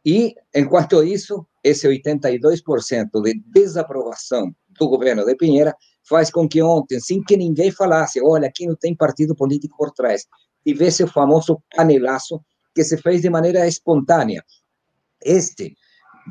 E, 0.06 0.36
enquanto 0.54 1.04
isso, 1.04 1.46
esse 1.64 1.88
82% 1.88 3.22
de 3.22 3.42
desaprovação 3.48 4.54
do 4.70 4.88
governo 4.90 5.26
de 5.26 5.36
Pinheira 5.36 5.76
faz 6.08 6.30
com 6.30 6.48
que 6.48 6.62
ontem, 6.62 7.00
sem 7.00 7.24
que 7.24 7.38
ninguém 7.38 7.72
falasse, 7.72 8.22
olha, 8.22 8.48
aqui 8.48 8.66
não 8.68 8.76
tem 8.76 8.96
partido 8.96 9.36
político 9.36 9.78
por 9.78 9.92
trás, 9.92 10.26
tivesse 10.66 11.04
o 11.04 11.08
famoso 11.08 11.62
panelaço 11.76 12.42
que 12.74 12.84
se 12.84 12.98
fez 12.98 13.22
de 13.22 13.30
maneira 13.30 13.68
espontânea. 13.68 14.44
Este 15.24 15.76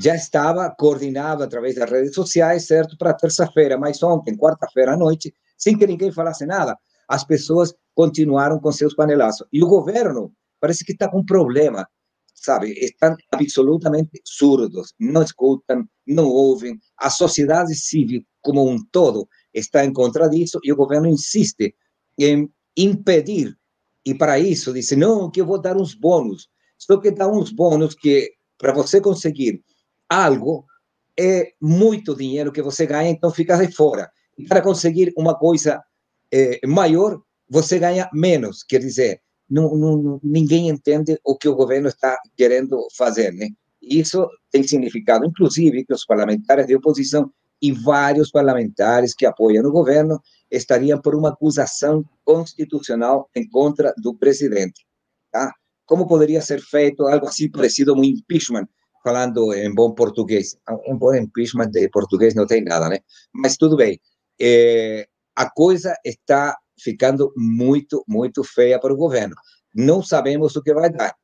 já 0.01 0.15
estava 0.15 0.75
coordenado 0.79 1.43
através 1.43 1.75
das 1.75 1.91
redes 1.91 2.15
sociais, 2.15 2.67
certo, 2.67 2.97
para 2.97 3.15
terça-feira, 3.15 3.79
mas 3.79 4.03
ontem, 4.03 4.37
quarta-feira 4.37 4.95
à 4.95 4.97
noite, 4.97 5.35
sem 5.57 5.77
que 5.77 5.87
ninguém 5.87 6.11
falasse 6.11 6.47
nada, 6.47 6.77
as 7.09 7.25
pessoas 7.25 7.75
continuaram 7.95 8.59
com 8.59 8.73
seus 8.73 8.95
panelaços. 8.95 9.47
E 9.53 9.63
o 9.63 9.69
governo 9.69 10.33
parece 10.59 10.85
que 10.85 10.93
está 10.93 11.11
com 11.11 11.21
um 11.21 11.25
problema, 11.25 11.87
sabe? 12.35 12.73
Estão 12.73 13.15
absolutamente 13.33 14.21
surdos, 14.25 14.95
não 14.99 15.23
escutam, 15.23 15.85
não 16.07 16.27
ouvem. 16.27 16.79
A 16.99 17.11
sociedade 17.11 17.75
civil 17.75 18.23
como 18.41 18.69
um 18.69 18.79
todo 18.91 19.29
está 19.53 19.85
em 19.85 19.93
contra 19.93 20.29
disso 20.29 20.59
e 20.63 20.73
o 20.73 20.77
governo 20.77 21.09
insiste 21.09 21.75
em 22.19 22.51
impedir. 22.77 23.57
E 24.05 24.15
para 24.15 24.39
isso 24.39 24.73
diz: 24.73 24.91
não, 24.93 25.31
que 25.31 25.41
eu 25.41 25.47
vou 25.47 25.61
dar 25.61 25.77
uns 25.77 25.95
bônus. 25.95 26.49
Só 26.79 26.97
que 26.97 27.11
dá 27.11 27.29
uns 27.29 27.53
bônus 27.53 27.95
que, 27.95 28.33
para 28.59 28.73
você 28.73 29.01
conseguir 29.01 29.63
algo, 30.09 30.65
é 31.19 31.53
muito 31.61 32.17
dinheiro 32.17 32.53
que 32.53 32.63
você 32.63 32.87
ganha, 32.87 33.11
então 33.11 33.31
fica 33.31 33.57
de 33.57 33.73
fora. 33.73 34.11
E 34.37 34.45
para 34.45 34.63
conseguir 34.63 35.13
uma 35.17 35.39
coisa 35.39 35.83
é, 36.33 36.67
maior, 36.67 37.21
você 37.49 37.79
ganha 37.79 38.09
menos. 38.13 38.63
Quer 38.63 38.81
dizer, 38.81 39.21
não, 39.49 39.77
não, 39.77 40.21
ninguém 40.23 40.69
entende 40.69 41.19
o 41.25 41.37
que 41.37 41.49
o 41.49 41.55
governo 41.55 41.89
está 41.89 42.19
querendo 42.37 42.89
fazer, 42.97 43.33
né? 43.33 43.49
Isso 43.81 44.29
tem 44.51 44.63
significado, 44.63 45.27
inclusive, 45.27 45.85
que 45.85 45.93
os 45.93 46.07
parlamentares 46.07 46.67
de 46.67 46.75
oposição 46.75 47.31
e 47.63 47.71
vários 47.71 48.31
parlamentares 48.31 49.15
que 49.15 49.25
apoiam 49.25 49.65
o 49.65 49.71
governo 49.71 50.21
estariam 50.51 51.01
por 51.01 51.15
uma 51.15 51.29
acusação 51.29 52.05
constitucional 52.25 53.31
em 53.37 53.49
contra 53.49 53.95
do 53.97 54.15
presidente. 54.15 54.85
Tá? 55.31 55.55
Como 55.87 56.09
poderia 56.09 56.43
ser 56.43 56.61
feito 56.61 57.07
algo 57.07 57.27
assim 57.27 57.49
parecido 57.49 57.93
a 57.93 57.97
um 57.97 58.03
impeachment, 58.03 58.67
falando 59.05 59.55
em 59.55 59.73
bom 59.73 59.95
português? 59.95 60.57
Um 60.89 60.99
bom 60.99 61.15
impeachment 61.15 61.71
de 61.71 61.89
português 61.89 62.35
não 62.35 62.47
tem 62.47 62.65
nada, 62.65 62.89
né? 62.89 62.99
Mas 63.33 63.57
tudo 63.57 63.77
bem. 63.77 64.01
É, 64.41 65.07
a 65.37 65.49
coisa 65.49 65.95
está 66.05 66.57
ficando 66.81 67.33
muito, 67.37 68.05
muito 68.09 68.43
feia 68.43 68.81
para 68.81 68.93
o 68.93 68.97
governo. 68.97 69.37
Não 69.73 70.03
sabemos 70.03 70.57
o 70.57 70.63
que 70.63 70.75
vai 70.75 70.91
dar. 70.91 71.15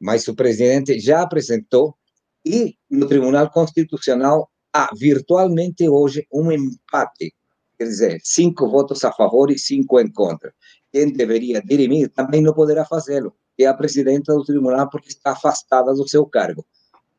mas 0.00 0.28
o 0.28 0.34
presidente 0.34 1.00
já 1.00 1.22
apresentou 1.22 1.96
e 2.44 2.76
no 2.88 3.08
Tribunal 3.08 3.50
Constitucional 3.50 4.48
há 4.78 4.88
virtualmente 4.94 5.88
hoje 5.88 6.26
um 6.32 6.52
empate, 6.52 7.34
quer 7.76 7.84
dizer, 7.84 8.20
cinco 8.22 8.68
votos 8.68 9.04
a 9.04 9.12
favor 9.12 9.50
e 9.50 9.58
cinco 9.58 9.98
em 9.98 10.10
contra. 10.10 10.54
Quem 10.92 11.12
deveria 11.12 11.60
dirimir 11.60 12.10
também 12.10 12.40
não 12.40 12.54
poderá 12.54 12.84
fazê-lo, 12.84 13.34
é 13.58 13.66
a 13.66 13.74
presidenta 13.74 14.32
do 14.32 14.44
tribunal, 14.44 14.88
porque 14.88 15.08
está 15.08 15.32
afastada 15.32 15.92
do 15.92 16.08
seu 16.08 16.24
cargo. 16.26 16.64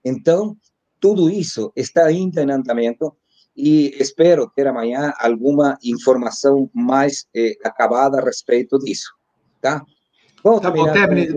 Então, 0.06 0.56
tudo 1.02 1.30
isso 1.30 1.72
está 1.76 2.06
ainda 2.06 2.42
em 2.44 2.52
andamento 2.52 3.14
e 3.56 3.94
espero 4.00 4.50
ter 4.56 4.66
amanhã 4.68 5.14
alguma 5.20 5.78
informação 5.84 6.70
mais 6.74 7.26
eh, 7.36 7.56
acabada 7.66 8.20
a 8.20 8.24
respeito 8.24 8.80
disso, 8.80 9.12
tá? 9.62 9.84
Tá 10.62 10.72
bom, 10.72 10.90
Tebni, 10.94 11.28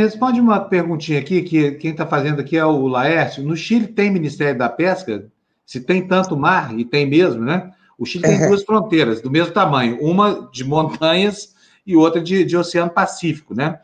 responde 0.00 0.40
uma 0.40 0.60
perguntinha 0.60 1.18
aqui, 1.18 1.42
que 1.42 1.72
quem 1.72 1.90
está 1.90 2.06
fazendo 2.06 2.40
aqui 2.40 2.56
é 2.56 2.64
o 2.64 2.86
Laércio. 2.86 3.42
No 3.42 3.56
Chile 3.56 3.88
tem 3.88 4.12
Ministério 4.12 4.56
da 4.56 4.68
Pesca? 4.68 5.28
Se 5.66 5.80
tem 5.80 6.06
tanto 6.06 6.36
mar, 6.36 6.78
e 6.78 6.84
tem 6.84 7.06
mesmo, 7.06 7.42
né? 7.42 7.72
O 7.98 8.04
Chile 8.04 8.24
tem 8.24 8.48
duas 8.48 8.62
fronteiras 8.64 9.20
do 9.20 9.30
mesmo 9.30 9.52
tamanho, 9.52 9.98
uma 10.02 10.50
de 10.52 10.64
montanhas 10.64 11.54
e 11.86 11.96
outra 11.96 12.20
de, 12.20 12.44
de 12.44 12.56
Oceano 12.56 12.90
Pacífico, 12.90 13.54
né? 13.54 13.80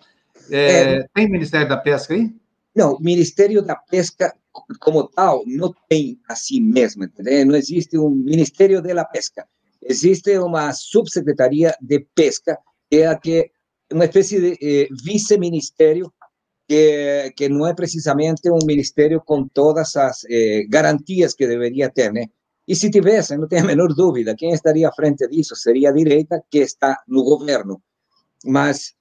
É, 0.50 0.96
é, 0.96 1.08
tem 1.14 1.30
Ministério 1.30 1.68
da 1.68 1.76
Pesca 1.76 2.14
aí? 2.14 2.34
Não, 2.74 2.98
Ministério 2.98 3.62
da 3.62 3.76
Pesca 3.76 4.34
como 4.80 5.04
tal 5.04 5.42
não 5.46 5.72
tem 5.88 6.18
assim 6.28 6.60
mesmo, 6.60 7.04
entendeu? 7.04 7.46
Não 7.46 7.54
existe 7.54 7.96
um 7.96 8.10
Ministério 8.10 8.82
da 8.82 9.04
Pesca. 9.04 9.46
Existe 9.82 10.36
uma 10.38 10.72
subsecretaria 10.72 11.74
de 11.80 12.00
pesca 12.14 12.58
que 12.90 12.98
é 12.98 13.06
a 13.06 13.16
que 13.16 13.50
uma 13.92 14.04
espécie 14.04 14.40
de 14.40 14.58
eh, 14.60 14.88
vice-ministério 15.04 16.12
que, 16.70 17.32
que 17.36 17.48
não 17.48 17.66
é 17.66 17.74
precisamente 17.74 18.48
um 18.48 18.64
ministério 18.64 19.20
com 19.26 19.48
todas 19.48 19.96
as 19.96 20.22
eh, 20.30 20.64
garantias 20.68 21.34
que 21.34 21.44
deveria 21.44 21.90
ter, 21.90 22.12
né? 22.12 22.26
E 22.68 22.76
se 22.76 22.88
tivesse, 22.88 23.36
não 23.36 23.48
tenho 23.48 23.64
a 23.64 23.66
menor 23.66 23.92
dúvida, 23.92 24.36
quem 24.36 24.52
estaria 24.52 24.88
à 24.88 24.92
frente 24.92 25.26
disso 25.26 25.56
seria 25.56 25.88
a 25.90 25.92
direita 25.92 26.40
que 26.48 26.58
está 26.58 26.96
no 27.08 27.24
governo. 27.24 27.82
Mas 28.46 28.94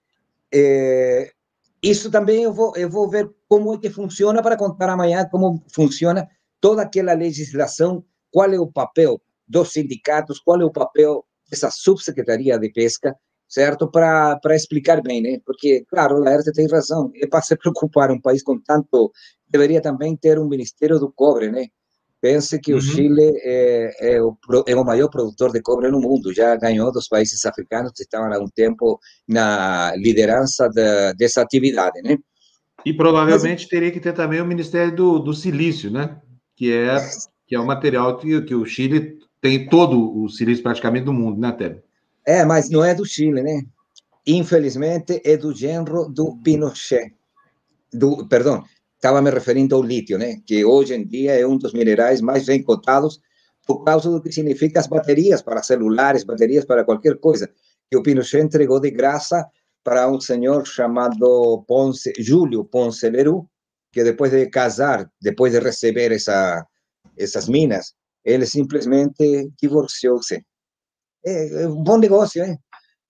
eh, 0.51 1.31
isso 1.79 2.09
também 2.09 2.41
eu 2.41 2.51
vou, 2.51 2.75
eu 2.75 2.89
vou 2.89 3.07
ver 3.07 3.29
como 3.47 3.75
é 3.75 3.77
que 3.77 3.91
funciona 3.91 4.41
para 4.41 4.57
contar 4.57 4.89
amanhã 4.89 5.29
como 5.29 5.63
funciona 5.71 6.27
toda 6.59 6.81
aquela 6.81 7.13
legislação, 7.13 8.03
qual 8.31 8.51
é 8.51 8.59
o 8.59 8.65
papel 8.65 9.21
dos 9.47 9.73
sindicatos, 9.73 10.39
qual 10.39 10.59
é 10.59 10.65
o 10.65 10.71
papel 10.71 11.23
dessa 11.47 11.69
subsecretaria 11.69 12.57
de 12.57 12.71
pesca, 12.71 13.15
certo? 13.49 13.89
Para 13.89 14.39
explicar 14.51 15.01
bem, 15.01 15.21
né? 15.21 15.41
Porque, 15.43 15.83
claro, 15.89 16.17
o 16.17 16.19
Laerte 16.19 16.53
tem 16.53 16.67
razão, 16.67 17.11
é 17.15 17.25
para 17.25 17.41
se 17.41 17.55
preocupar 17.57 18.11
um 18.11 18.21
país 18.21 18.43
com 18.43 18.59
tanto, 18.59 19.11
deveria 19.49 19.81
também 19.81 20.15
ter 20.15 20.37
um 20.37 20.47
Ministério 20.47 20.99
do 20.99 21.11
Cobre, 21.11 21.51
né? 21.51 21.67
Pense 22.21 22.59
que 22.59 22.73
uhum. 22.73 22.79
o 22.79 22.81
Chile 22.81 23.33
é, 23.43 24.15
é, 24.15 24.21
o, 24.21 24.37
é 24.67 24.75
o 24.75 24.85
maior 24.85 25.09
produtor 25.09 25.51
de 25.51 25.61
cobre 25.61 25.89
no 25.89 26.01
mundo, 26.01 26.33
já 26.33 26.55
ganhou 26.57 26.91
dos 26.91 27.07
países 27.07 27.45
africanos 27.45 27.93
que 27.95 28.03
estavam 28.03 28.31
há 28.31 28.37
um 28.37 28.49
tempo 28.49 28.99
na 29.27 29.93
liderança 29.95 30.67
de, 30.67 31.13
dessa 31.13 31.41
atividade, 31.41 32.01
né? 32.01 32.17
E 32.85 32.93
provavelmente 32.93 33.61
Mas, 33.61 33.69
teria 33.69 33.91
que 33.91 33.99
ter 33.99 34.13
também 34.13 34.41
o 34.41 34.45
Ministério 34.45 34.93
do, 34.93 35.19
do 35.19 35.33
Silício, 35.33 35.89
né? 35.89 36.19
Que 36.57 36.73
é, 36.73 36.97
que 37.47 37.55
é 37.55 37.59
o 37.59 37.65
material 37.65 38.17
que, 38.17 38.41
que 38.41 38.53
o 38.53 38.65
Chile 38.65 39.17
tem 39.41 39.69
todo 39.69 40.21
o 40.21 40.27
silício 40.27 40.61
praticamente 40.61 41.05
do 41.05 41.13
mundo, 41.13 41.39
né, 41.39 41.51
Tebe? 41.53 41.81
É, 42.29 42.45
mas 42.45 42.69
não 42.69 42.85
é 42.85 42.93
do 42.93 43.03
Chile, 43.03 43.41
né? 43.41 43.63
Infelizmente 44.27 45.19
é 45.25 45.35
do 45.35 45.51
genro 45.51 46.07
do 46.07 46.37
Pinochet. 46.43 47.15
Do, 47.91 48.27
perdão, 48.27 48.63
estava 48.93 49.19
me 49.19 49.31
referindo 49.31 49.73
ao 49.75 49.81
lítio, 49.81 50.15
né? 50.19 50.39
Que 50.45 50.63
hoje 50.63 50.93
em 50.93 51.03
dia 51.03 51.33
é 51.33 51.47
um 51.47 51.57
dos 51.57 51.73
minerais 51.73 52.21
mais 52.21 52.45
bem 52.45 52.61
cotados 52.61 53.19
por 53.65 53.83
causa 53.83 54.11
do 54.11 54.21
que 54.21 54.31
significa 54.31 54.79
as 54.79 54.85
baterias 54.85 55.41
para 55.41 55.63
celulares, 55.63 56.23
baterias 56.23 56.65
para 56.65 56.83
qualquer 56.83 57.17
coisa. 57.17 57.49
Que 57.89 57.97
o 57.97 58.03
Pinochet 58.03 58.43
entregou 58.43 58.79
de 58.79 58.91
graça 58.91 59.47
para 59.83 60.07
um 60.07 60.21
senhor 60.21 60.67
chamado 60.67 61.65
Ponce, 61.67 62.13
Júlio 62.19 62.63
Ponce 62.63 63.09
Leroux, 63.09 63.49
que 63.91 64.03
depois 64.03 64.29
de 64.29 64.45
casar, 64.51 65.11
depois 65.19 65.53
de 65.53 65.59
receber 65.59 66.11
essa, 66.11 66.63
essas 67.17 67.49
minas, 67.49 67.95
ele 68.23 68.45
simplesmente 68.45 69.51
divorciou-se 69.59 70.45
é, 71.25 71.63
é 71.63 71.67
um 71.67 71.83
bom 71.83 71.97
negócio, 71.97 72.43
hein? 72.43 72.57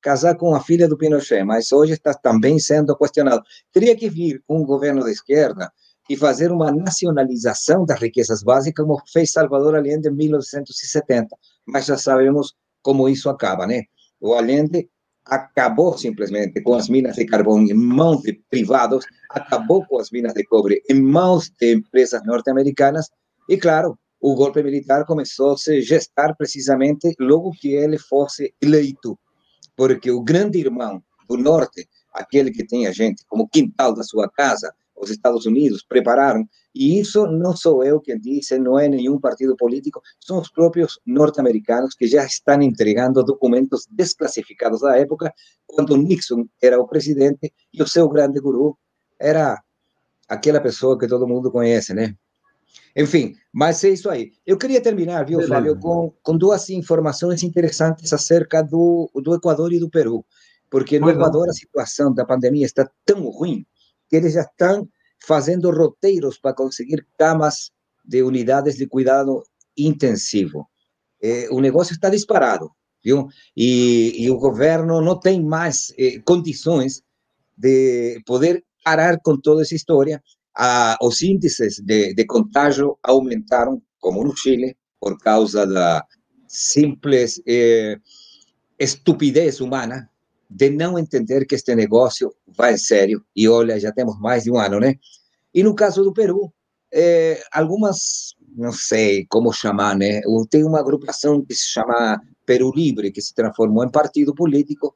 Casar 0.02 0.36
com 0.36 0.56
a 0.56 0.61
filha 0.61 0.88
do 0.88 0.98
Pinochet, 0.98 1.44
mas 1.44 1.72
hoje 1.72 1.94
está 1.94 2.14
também 2.14 2.57
sendo 2.57 2.95
questionado. 2.95 3.44
Teria 3.72 3.95
que 3.95 4.10
vir 4.10 4.41
um 4.48 4.64
governo 4.64 5.03
de 5.03 5.11
esquerda 5.11 5.72
e 6.10 6.15
fazer 6.15 6.52
uma 6.52 6.72
nacionalização 6.72 7.86
das 7.86 7.99
riquezas 7.99 8.41
básicas, 8.41 8.86
como 8.86 9.02
fez 9.11 9.31
Salvador 9.31 9.76
Allende 9.76 10.07
em 10.07 10.15
1970. 10.15 11.36
Mas 11.68 11.86
já 11.86 11.98
sabemos 11.98 12.56
como 12.81 13.10
isso 13.10 13.30
acaba, 13.30 13.68
né? 13.68 13.84
O 14.19 14.34
Allende 14.34 14.90
acabou 15.26 15.98
simplesmente 15.98 16.61
com 16.61 16.73
as 16.73 16.90
minas 16.90 17.15
de 17.15 17.26
carvão 17.26 17.60
em 17.60 17.73
mãos 17.73 18.22
de 18.22 18.34
privados, 18.49 19.06
acabou 19.30 19.86
com 19.86 19.99
as 19.99 20.10
minas 20.10 20.34
de 20.34 20.44
cobre 20.45 20.81
em 20.90 20.99
mãos 20.99 21.52
de 21.60 21.73
empresas 21.76 22.22
norte-americanas, 22.26 23.10
e 23.48 23.57
claro, 23.57 23.98
o 24.20 24.36
golpe 24.36 24.62
militar 24.62 25.06
começou 25.06 25.54
a 25.54 25.58
se 25.58 25.82
gestar 25.82 26.36
precisamente 26.36 27.16
logo 27.20 27.52
que 27.52 27.74
ele 27.74 27.98
fosse 27.98 28.54
eleito, 28.62 29.18
porque 29.76 30.12
o 30.12 30.22
grande 30.22 30.60
irmão 30.60 31.02
do 31.28 31.38
norte, 31.38 31.88
aquele 32.14 32.52
que 32.52 32.66
tem 32.66 32.88
a 32.88 32.91
gente 32.91 33.24
como 33.28 33.48
quintal 33.48 33.94
da 33.94 34.04
sua 34.04 34.30
casa, 34.30 34.74
os 34.96 35.10
Estados 35.10 35.46
Unidos 35.46 35.84
prepararam, 35.88 36.46
e 36.76 37.00
isso 37.00 37.26
não 37.26 37.56
sou 37.56 37.84
eu 37.84 38.02
quem 38.02 38.20
disse, 38.20 38.60
não 38.60 38.78
é 38.78 38.90
nenhum 38.90 39.20
partido 39.20 39.56
político, 39.56 40.02
são 40.20 40.40
os 40.40 40.52
próprios 40.52 41.00
norte-americanos 41.06 41.96
que 41.96 42.06
já 42.06 42.26
estão 42.26 42.62
entregando 42.62 43.24
documentos 43.24 43.88
desclassificados 43.90 44.82
da 44.82 44.98
época, 44.98 45.34
quando 45.66 45.96
Nixon 45.96 46.46
era 46.62 46.80
o 46.80 46.88
presidente 46.88 47.54
e 47.74 47.82
o 47.82 47.88
seu 47.88 48.10
grande 48.10 48.41
guru 48.41 48.78
era 49.18 49.62
aquela 50.28 50.60
pessoa 50.60 51.00
que 51.00 51.08
todo 51.08 51.28
mundo 51.28 51.50
conhece, 51.52 51.94
né? 51.94 52.16
Enfim, 52.95 53.36
mas 53.53 53.84
é 53.84 53.90
isso 53.90 54.10
aí. 54.10 54.32
Eu 54.45 54.57
queria 54.57 54.82
terminar, 54.82 55.26
viu, 55.26 55.38
Beleza. 55.38 55.53
Fábio, 55.53 55.80
com, 55.80 56.14
com 56.24 56.38
duas 56.38 56.70
informações 56.70 57.44
interessantes 57.44 58.11
acerca 58.11 58.61
do, 58.61 59.10
do 59.16 59.36
Equador 59.36 59.72
e 59.74 59.80
do 59.80 59.90
Peru. 59.90 60.26
Porque 60.70 60.99
no 60.99 61.10
Equador 61.10 61.49
a 61.49 61.53
situação 61.53 62.14
da 62.14 62.26
pandemia 62.26 62.66
está 62.66 62.90
tão 63.06 63.30
ruim 63.30 63.66
que 64.10 64.16
eles 64.16 64.34
já 64.34 64.41
estão 64.41 64.88
fazendo 65.26 65.72
roteiros 65.72 66.38
para 66.38 66.53
conseguir 66.53 67.06
camas 67.18 67.72
de 68.06 68.24
unidades 68.24 68.76
de 68.76 68.88
cuidado 68.88 69.44
intensivo. 69.78 70.68
Eh, 71.22 71.48
o 71.52 71.60
negócio 71.60 71.94
está 71.94 72.10
disparado, 72.10 72.72
viu? 73.03 73.28
E, 73.56 74.24
e 74.24 74.30
o 74.30 74.38
governo 74.38 75.02
não 75.02 75.20
tem 75.20 75.44
mais 75.44 75.94
eh, 75.98 76.20
condições 76.26 77.03
de 77.57 78.22
poder 78.26 78.64
parar 78.84 79.20
com 79.22 79.38
toda 79.38 79.61
essa 79.61 79.76
história 79.76 80.24
os 81.02 81.22
índices 81.22 81.80
de, 81.80 82.14
de 82.14 82.26
contágio 82.26 82.98
aumentaram, 83.03 83.81
como 83.99 84.23
no 84.23 84.36
Chile, 84.36 84.76
por 84.99 85.18
causa 85.18 85.65
da 85.65 86.06
simples 86.48 87.41
eh, 87.48 87.98
estupidez 88.77 89.61
humana 89.61 90.10
de 90.49 90.69
não 90.69 90.98
entender 90.98 91.45
que 91.45 91.56
este 91.56 91.76
negócio 91.76 92.34
vai 92.48 92.77
sério. 92.77 93.23
E 93.36 93.48
olha, 93.48 93.80
já 93.80 93.91
temos 93.91 94.19
mais 94.19 94.44
de 94.44 94.52
um 94.52 94.57
ano, 94.57 94.80
né? 94.80 94.95
E 95.53 95.64
no 95.64 95.76
caso 95.76 96.03
do 96.03 96.11
Peru, 96.11 96.52
eh, 96.91 97.41
algumas, 97.52 98.34
não 98.57 98.72
sei 98.72 99.26
como 99.30 99.53
chamar, 99.53 99.95
né? 99.95 100.22
Tem 100.49 100.64
uma 100.64 100.80
agrupação 100.80 101.45
que 101.45 101.53
se 101.53 101.68
chama 101.68 102.19
Peru 102.45 102.72
Libre, 102.76 103.11
que 103.11 103.22
se 103.22 103.34
transformou 103.34 103.84
em 103.86 103.91
partido 103.91 104.34
político, 104.34 104.94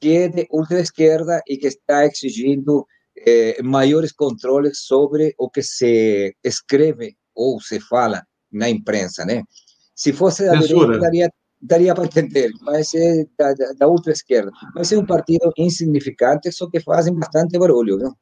que 0.00 0.16
é 0.16 0.28
de 0.28 0.48
ultra-esquerda 0.50 1.42
e 1.46 1.58
que 1.58 1.66
está 1.66 2.06
exigindo 2.06 2.86
eh, 3.26 3.60
maiores 3.62 4.12
controles 4.12 4.80
sobre 4.80 5.34
o 5.38 5.50
que 5.50 5.62
se 5.62 6.34
escreve 6.44 7.16
ou 7.34 7.60
se 7.60 7.80
fala 7.80 8.22
na 8.52 8.70
imprensa, 8.70 9.24
né? 9.24 9.42
Se 9.94 10.12
fosse 10.12 10.46
da 10.46 10.54
direita, 10.56 10.98
daria, 10.98 11.32
daria 11.60 11.94
para 11.94 12.04
entender, 12.04 12.50
mas 12.62 12.94
é 12.94 13.24
da, 13.36 13.52
da 13.78 13.86
outra 13.86 14.12
esquerda. 14.12 14.52
Mas 14.74 14.92
é 14.92 14.98
um 14.98 15.04
partido 15.04 15.52
insignificante, 15.58 16.52
só 16.52 16.68
que 16.68 16.80
fazem 16.80 17.14
bastante 17.14 17.58
barulho, 17.58 17.98
viu? 17.98 18.12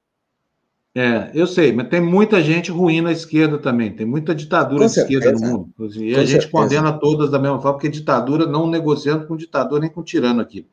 É, 0.96 1.32
eu 1.34 1.44
sei, 1.44 1.72
mas 1.72 1.88
tem 1.88 2.00
muita 2.00 2.40
gente 2.40 2.70
ruim 2.70 3.00
na 3.00 3.10
esquerda 3.10 3.58
também, 3.58 3.90
tem 3.90 4.06
muita 4.06 4.32
ditadura 4.32 4.86
com 4.86 4.94
de 4.94 5.00
esquerda 5.00 5.32
no 5.32 5.40
mundo. 5.40 5.68
E 5.76 6.14
com 6.14 6.20
a 6.20 6.24
gente 6.24 6.30
certeza. 6.30 6.50
condena 6.52 6.92
todas 6.92 7.32
da 7.32 7.38
mesma 7.38 7.60
forma, 7.60 7.72
porque 7.72 7.88
ditadura 7.88 8.46
não 8.46 8.70
negociando 8.70 9.26
com 9.26 9.36
ditador 9.36 9.80
nem 9.80 9.90
com 9.90 10.04
tirano 10.04 10.40
aqui. 10.40 10.68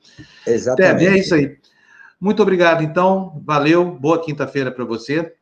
Exatamente. 0.45 1.07
É, 1.07 1.13
é 1.13 1.17
isso 1.17 1.33
aí. 1.33 1.57
Muito 2.21 2.43
obrigado, 2.43 2.83
então. 2.83 3.41
Valeu. 3.43 3.83
Boa 3.83 4.23
quinta-feira 4.23 4.71
para 4.71 4.85
você. 4.85 5.33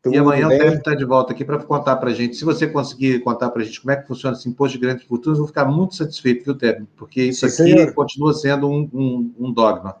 Tudo 0.00 0.14
e 0.14 0.18
amanhã 0.18 0.46
bem. 0.46 0.58
o 0.58 0.60
Teve 0.62 0.76
está 0.76 0.94
de 0.94 1.04
volta 1.04 1.32
aqui 1.32 1.44
para 1.44 1.58
contar 1.58 1.96
para 1.96 2.10
a 2.10 2.14
gente. 2.14 2.36
Se 2.36 2.44
você 2.44 2.68
conseguir 2.68 3.18
contar 3.20 3.50
para 3.50 3.62
a 3.62 3.64
gente 3.64 3.80
como 3.80 3.90
é 3.90 3.96
que 3.96 4.06
funciona 4.06 4.36
esse 4.36 4.48
imposto 4.48 4.78
de 4.78 4.86
grandes 4.86 5.04
fortunas, 5.06 5.38
eu 5.38 5.44
vou 5.44 5.48
ficar 5.48 5.64
muito 5.64 5.96
satisfeito, 5.96 6.44
viu, 6.44 6.54
Teve? 6.56 6.86
Porque 6.94 7.20
isso 7.20 7.48
Sim, 7.48 7.62
aqui 7.62 7.72
senhor. 7.72 7.94
continua 7.94 8.32
sendo 8.32 8.68
um, 8.68 8.88
um, 8.94 9.34
um, 9.40 9.52
dogma. 9.52 9.96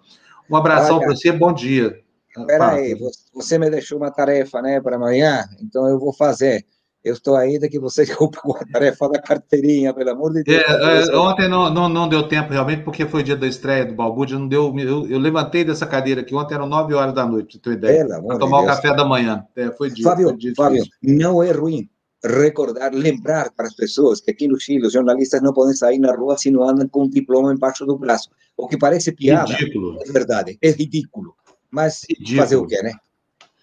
Um 0.48 0.54
abração 0.54 1.00
para 1.00 1.08
você, 1.08 1.32
bom 1.32 1.52
dia. 1.52 2.00
Espera 2.36 2.72
aí, 2.72 2.96
você 3.34 3.58
me 3.58 3.68
deixou 3.68 3.98
uma 3.98 4.10
tarefa, 4.10 4.62
né, 4.62 4.80
para 4.80 4.96
amanhã, 4.96 5.44
então 5.60 5.88
eu 5.88 5.98
vou 5.98 6.12
fazer. 6.12 6.64
Eu 7.04 7.12
estou 7.12 7.36
de 7.36 7.68
que 7.68 7.78
você 7.78 8.06
cumpra 8.16 8.40
com 8.40 8.56
a 8.56 8.64
tarefa 8.64 9.08
da 9.10 9.20
carteirinha, 9.20 9.92
pelo 9.92 10.10
amor 10.10 10.32
de 10.32 10.42
Deus. 10.42 10.64
É, 10.64 11.12
é, 11.12 11.16
ontem 11.16 11.48
não, 11.48 11.68
não, 11.68 11.88
não 11.88 12.08
deu 12.08 12.26
tempo 12.26 12.52
realmente, 12.52 12.82
porque 12.82 13.04
foi 13.04 13.22
dia 13.22 13.36
da 13.36 13.46
estreia 13.46 13.84
do 13.84 13.94
Balbúrdia, 13.94 14.38
não 14.38 14.48
deu. 14.48 14.74
Eu, 14.78 15.06
eu, 15.06 15.18
levantei 15.18 15.64
dessa 15.64 15.86
cadeira 15.86 16.22
aqui 16.22 16.34
ontem, 16.34 16.54
eram 16.54 16.66
9 16.66 16.94
horas 16.94 17.14
da 17.14 17.26
noite, 17.26 17.58
ter 17.58 17.72
ideia. 17.72 18.06
Para 18.06 18.38
tomar 18.38 18.60
de 18.60 18.64
o 18.64 18.66
café 18.66 18.94
da 18.94 19.04
manhã. 19.04 19.44
É, 19.54 19.70
foi 19.72 19.90
dia. 19.90 20.04
Fábio, 20.04 20.28
foi 20.28 20.36
dia 20.38 20.52
Fábio, 20.56 20.84
não 21.02 21.42
é 21.42 21.52
ruim 21.52 21.88
recordar, 22.24 22.90
lembrar 22.94 23.52
para 23.52 23.66
as 23.66 23.74
pessoas 23.74 24.20
que 24.20 24.30
aqui 24.30 24.48
no 24.48 24.58
Chile 24.58 24.86
os 24.86 24.92
jornalistas 24.94 25.42
não 25.42 25.52
podem 25.52 25.74
sair 25.74 25.98
na 25.98 26.14
rua 26.14 26.38
se 26.38 26.50
não 26.50 26.66
andam 26.66 26.88
com 26.88 27.04
um 27.04 27.08
diploma 27.08 27.52
embaixo 27.52 27.84
do 27.84 27.98
braço. 27.98 28.30
O 28.56 28.66
que 28.66 28.78
parece 28.78 29.12
piada, 29.12 29.52
ridículo. 29.52 29.98
é 30.00 30.10
verdade, 30.10 30.58
é 30.62 30.70
ridículo. 30.70 31.34
Mas 31.70 32.02
ridículo. 32.08 32.38
fazer 32.38 32.56
o 32.56 32.66
quê, 32.66 32.82
né? 32.82 32.92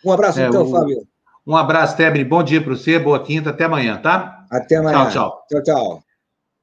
Um 0.05 0.11
abraço, 0.11 0.39
é, 0.39 0.47
então, 0.47 0.63
o... 0.63 0.69
Fábio. 0.69 1.07
Um 1.45 1.55
abraço, 1.55 1.97
Tebre. 1.97 2.23
Bom 2.23 2.43
dia 2.43 2.61
para 2.61 2.75
você, 2.75 2.99
boa 2.99 3.21
quinta, 3.23 3.49
até 3.49 3.63
amanhã, 3.63 3.97
tá? 3.97 4.45
Até 4.51 4.75
amanhã. 4.75 5.09
Tchau, 5.09 5.11
tchau. 5.11 5.45
Tchau, 5.49 5.63
tchau. 5.63 6.03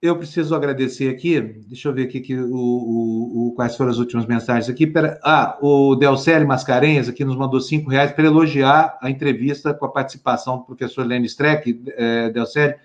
Eu 0.01 0.17
preciso 0.17 0.55
agradecer 0.55 1.09
aqui, 1.09 1.41
deixa 1.41 1.89
eu 1.89 1.93
ver 1.93 2.05
aqui 2.05 2.21
que 2.21 2.37
o, 2.37 2.55
o, 2.55 3.49
o, 3.49 3.53
quais 3.57 3.77
foram 3.77 3.91
as 3.91 3.99
últimas 3.99 4.27
mensagens 4.27 4.71
aqui. 4.71 4.87
Pera, 4.87 5.19
ah, 5.25 5.59
o 5.61 5.97
Delcélio 5.97 6.47
Mascarenhas 6.47 7.09
aqui 7.09 7.25
nos 7.25 7.35
mandou 7.35 7.61
cinco 7.61 7.91
reais 7.91 8.13
para 8.13 8.27
elogiar 8.27 8.97
a 9.03 9.11
entrevista 9.11 9.75
com 9.75 9.87
a 9.87 9.91
participação 9.91 10.59
do 10.59 10.65
professor 10.65 11.05
Lenny 11.05 11.27
Streck. 11.27 11.83
É, 11.97 12.31
Delcélio, 12.31 12.77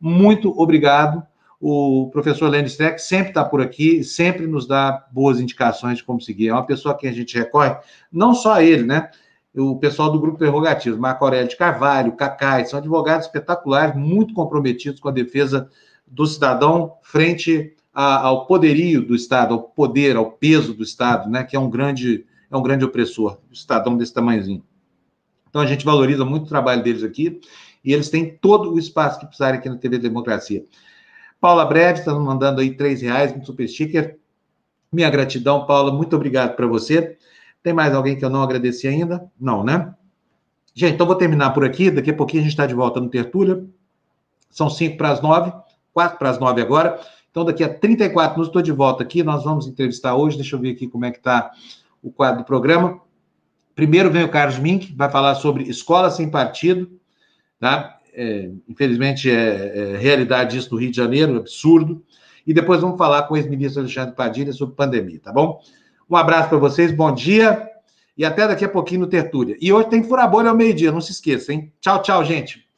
muito 0.00 0.56
obrigado. 0.56 1.20
O 1.60 2.08
professor 2.12 2.48
Lenny 2.48 2.68
Streck 2.68 3.02
sempre 3.02 3.30
está 3.30 3.44
por 3.44 3.60
aqui, 3.60 4.04
sempre 4.04 4.46
nos 4.46 4.68
dá 4.68 5.04
boas 5.10 5.40
indicações 5.40 5.98
de 5.98 6.04
como 6.04 6.20
seguir. 6.20 6.48
É 6.48 6.52
uma 6.52 6.64
pessoa 6.64 6.96
que 6.96 7.08
a 7.08 7.12
gente 7.12 7.36
recorre, 7.36 7.76
não 8.12 8.32
só 8.32 8.62
ele, 8.62 8.84
né? 8.84 9.10
O 9.54 9.76
pessoal 9.78 10.12
do 10.12 10.20
Grupo 10.20 10.38
Prerrogativos, 10.38 10.98
Marco 10.98 11.24
Aurélio 11.24 11.48
de 11.48 11.56
Carvalho, 11.56 12.12
Cacai, 12.12 12.64
são 12.66 12.78
advogados 12.78 13.26
espetaculares, 13.26 13.96
muito 13.96 14.32
comprometidos 14.32 15.00
com 15.00 15.08
a 15.08 15.12
defesa 15.12 15.68
do 16.06 16.26
cidadão 16.26 16.94
frente 17.02 17.74
a, 17.92 18.26
ao 18.26 18.46
poderio 18.46 19.02
do 19.04 19.14
Estado, 19.14 19.54
ao 19.54 19.62
poder, 19.62 20.16
ao 20.16 20.32
peso 20.32 20.72
do 20.72 20.82
Estado, 20.82 21.28
né, 21.28 21.42
que 21.42 21.56
é 21.56 21.58
um 21.58 21.68
grande, 21.68 22.24
é 22.50 22.56
um 22.56 22.62
grande 22.62 22.84
opressor, 22.84 23.38
o 23.50 23.56
cidadão 23.56 23.96
desse 23.96 24.14
tamanhozinho. 24.14 24.64
Então, 25.48 25.60
a 25.60 25.66
gente 25.66 25.84
valoriza 25.84 26.24
muito 26.24 26.44
o 26.44 26.48
trabalho 26.48 26.82
deles 26.82 27.02
aqui, 27.02 27.40
e 27.84 27.92
eles 27.92 28.08
têm 28.08 28.36
todo 28.36 28.72
o 28.72 28.78
espaço 28.78 29.18
que 29.18 29.26
precisarem 29.26 29.58
aqui 29.58 29.68
na 29.68 29.76
TV 29.76 29.98
Democracia. 29.98 30.64
Paula 31.40 31.64
Breve 31.64 32.00
está 32.00 32.14
mandando 32.14 32.60
aí 32.60 32.76
três 32.76 33.00
reais 33.00 33.34
no 33.34 33.44
super 33.44 33.66
sticker. 33.66 34.18
Minha 34.92 35.08
gratidão, 35.08 35.64
Paula, 35.66 35.90
muito 35.90 36.14
obrigado 36.14 36.54
para 36.54 36.66
você. 36.66 37.16
Tem 37.62 37.72
mais 37.72 37.94
alguém 37.94 38.16
que 38.16 38.24
eu 38.24 38.30
não 38.30 38.42
agradeci 38.42 38.88
ainda? 38.88 39.30
Não, 39.38 39.62
né? 39.62 39.94
Gente, 40.74 40.94
então 40.94 41.06
vou 41.06 41.16
terminar 41.16 41.50
por 41.50 41.64
aqui. 41.64 41.90
Daqui 41.90 42.10
a 42.10 42.14
pouquinho 42.14 42.42
a 42.42 42.44
gente 42.44 42.52
está 42.52 42.66
de 42.66 42.74
volta 42.74 43.00
no 43.00 43.08
Tertúlia. 43.08 43.64
São 44.50 44.70
cinco 44.70 44.96
para 44.96 45.10
as 45.10 45.20
nove, 45.20 45.52
quatro 45.92 46.18
para 46.18 46.30
as 46.30 46.38
nove 46.38 46.60
agora. 46.60 46.98
Então, 47.30 47.44
daqui 47.44 47.62
a 47.62 47.72
34 47.72 48.32
minutos, 48.32 48.48
estou 48.48 48.62
de 48.62 48.72
volta 48.72 49.02
aqui. 49.02 49.22
Nós 49.22 49.44
vamos 49.44 49.66
entrevistar 49.66 50.16
hoje. 50.16 50.36
Deixa 50.36 50.56
eu 50.56 50.60
ver 50.60 50.72
aqui 50.72 50.88
como 50.88 51.04
é 51.04 51.10
que 51.10 51.18
está 51.18 51.50
o 52.02 52.10
quadro 52.10 52.42
do 52.42 52.46
programa. 52.46 53.00
Primeiro 53.74 54.10
vem 54.10 54.24
o 54.24 54.28
Carlos 54.28 54.58
Mink, 54.58 54.94
vai 54.94 55.10
falar 55.10 55.34
sobre 55.36 55.64
escola 55.64 56.10
sem 56.10 56.30
partido. 56.30 56.90
Tá? 57.58 57.98
É, 58.12 58.50
infelizmente, 58.68 59.30
é, 59.30 59.94
é, 59.94 59.96
realidade 59.96 60.58
isso 60.58 60.72
no 60.72 60.80
Rio 60.80 60.90
de 60.90 60.96
Janeiro, 60.96 61.36
absurdo. 61.36 62.02
E 62.46 62.52
depois 62.52 62.80
vamos 62.80 62.98
falar 62.98 63.22
com 63.22 63.34
o 63.34 63.36
ex-ministro 63.36 63.80
Alexandre 63.80 64.14
Padilha 64.14 64.52
sobre 64.52 64.74
pandemia, 64.74 65.20
tá 65.22 65.32
bom? 65.32 65.60
Um 66.10 66.16
abraço 66.16 66.48
para 66.48 66.58
vocês, 66.58 66.90
bom 66.90 67.14
dia 67.14 67.70
e 68.18 68.24
até 68.24 68.48
daqui 68.48 68.64
a 68.64 68.68
pouquinho 68.68 69.02
no 69.02 69.06
Tertúlia. 69.06 69.56
E 69.60 69.72
hoje 69.72 69.88
tem 69.88 70.02
Furabolha 70.02 70.50
ao 70.50 70.56
meio-dia, 70.56 70.90
não 70.90 71.00
se 71.00 71.12
esqueça, 71.12 71.52
hein? 71.52 71.72
Tchau, 71.80 72.02
tchau, 72.02 72.24
gente. 72.24 72.68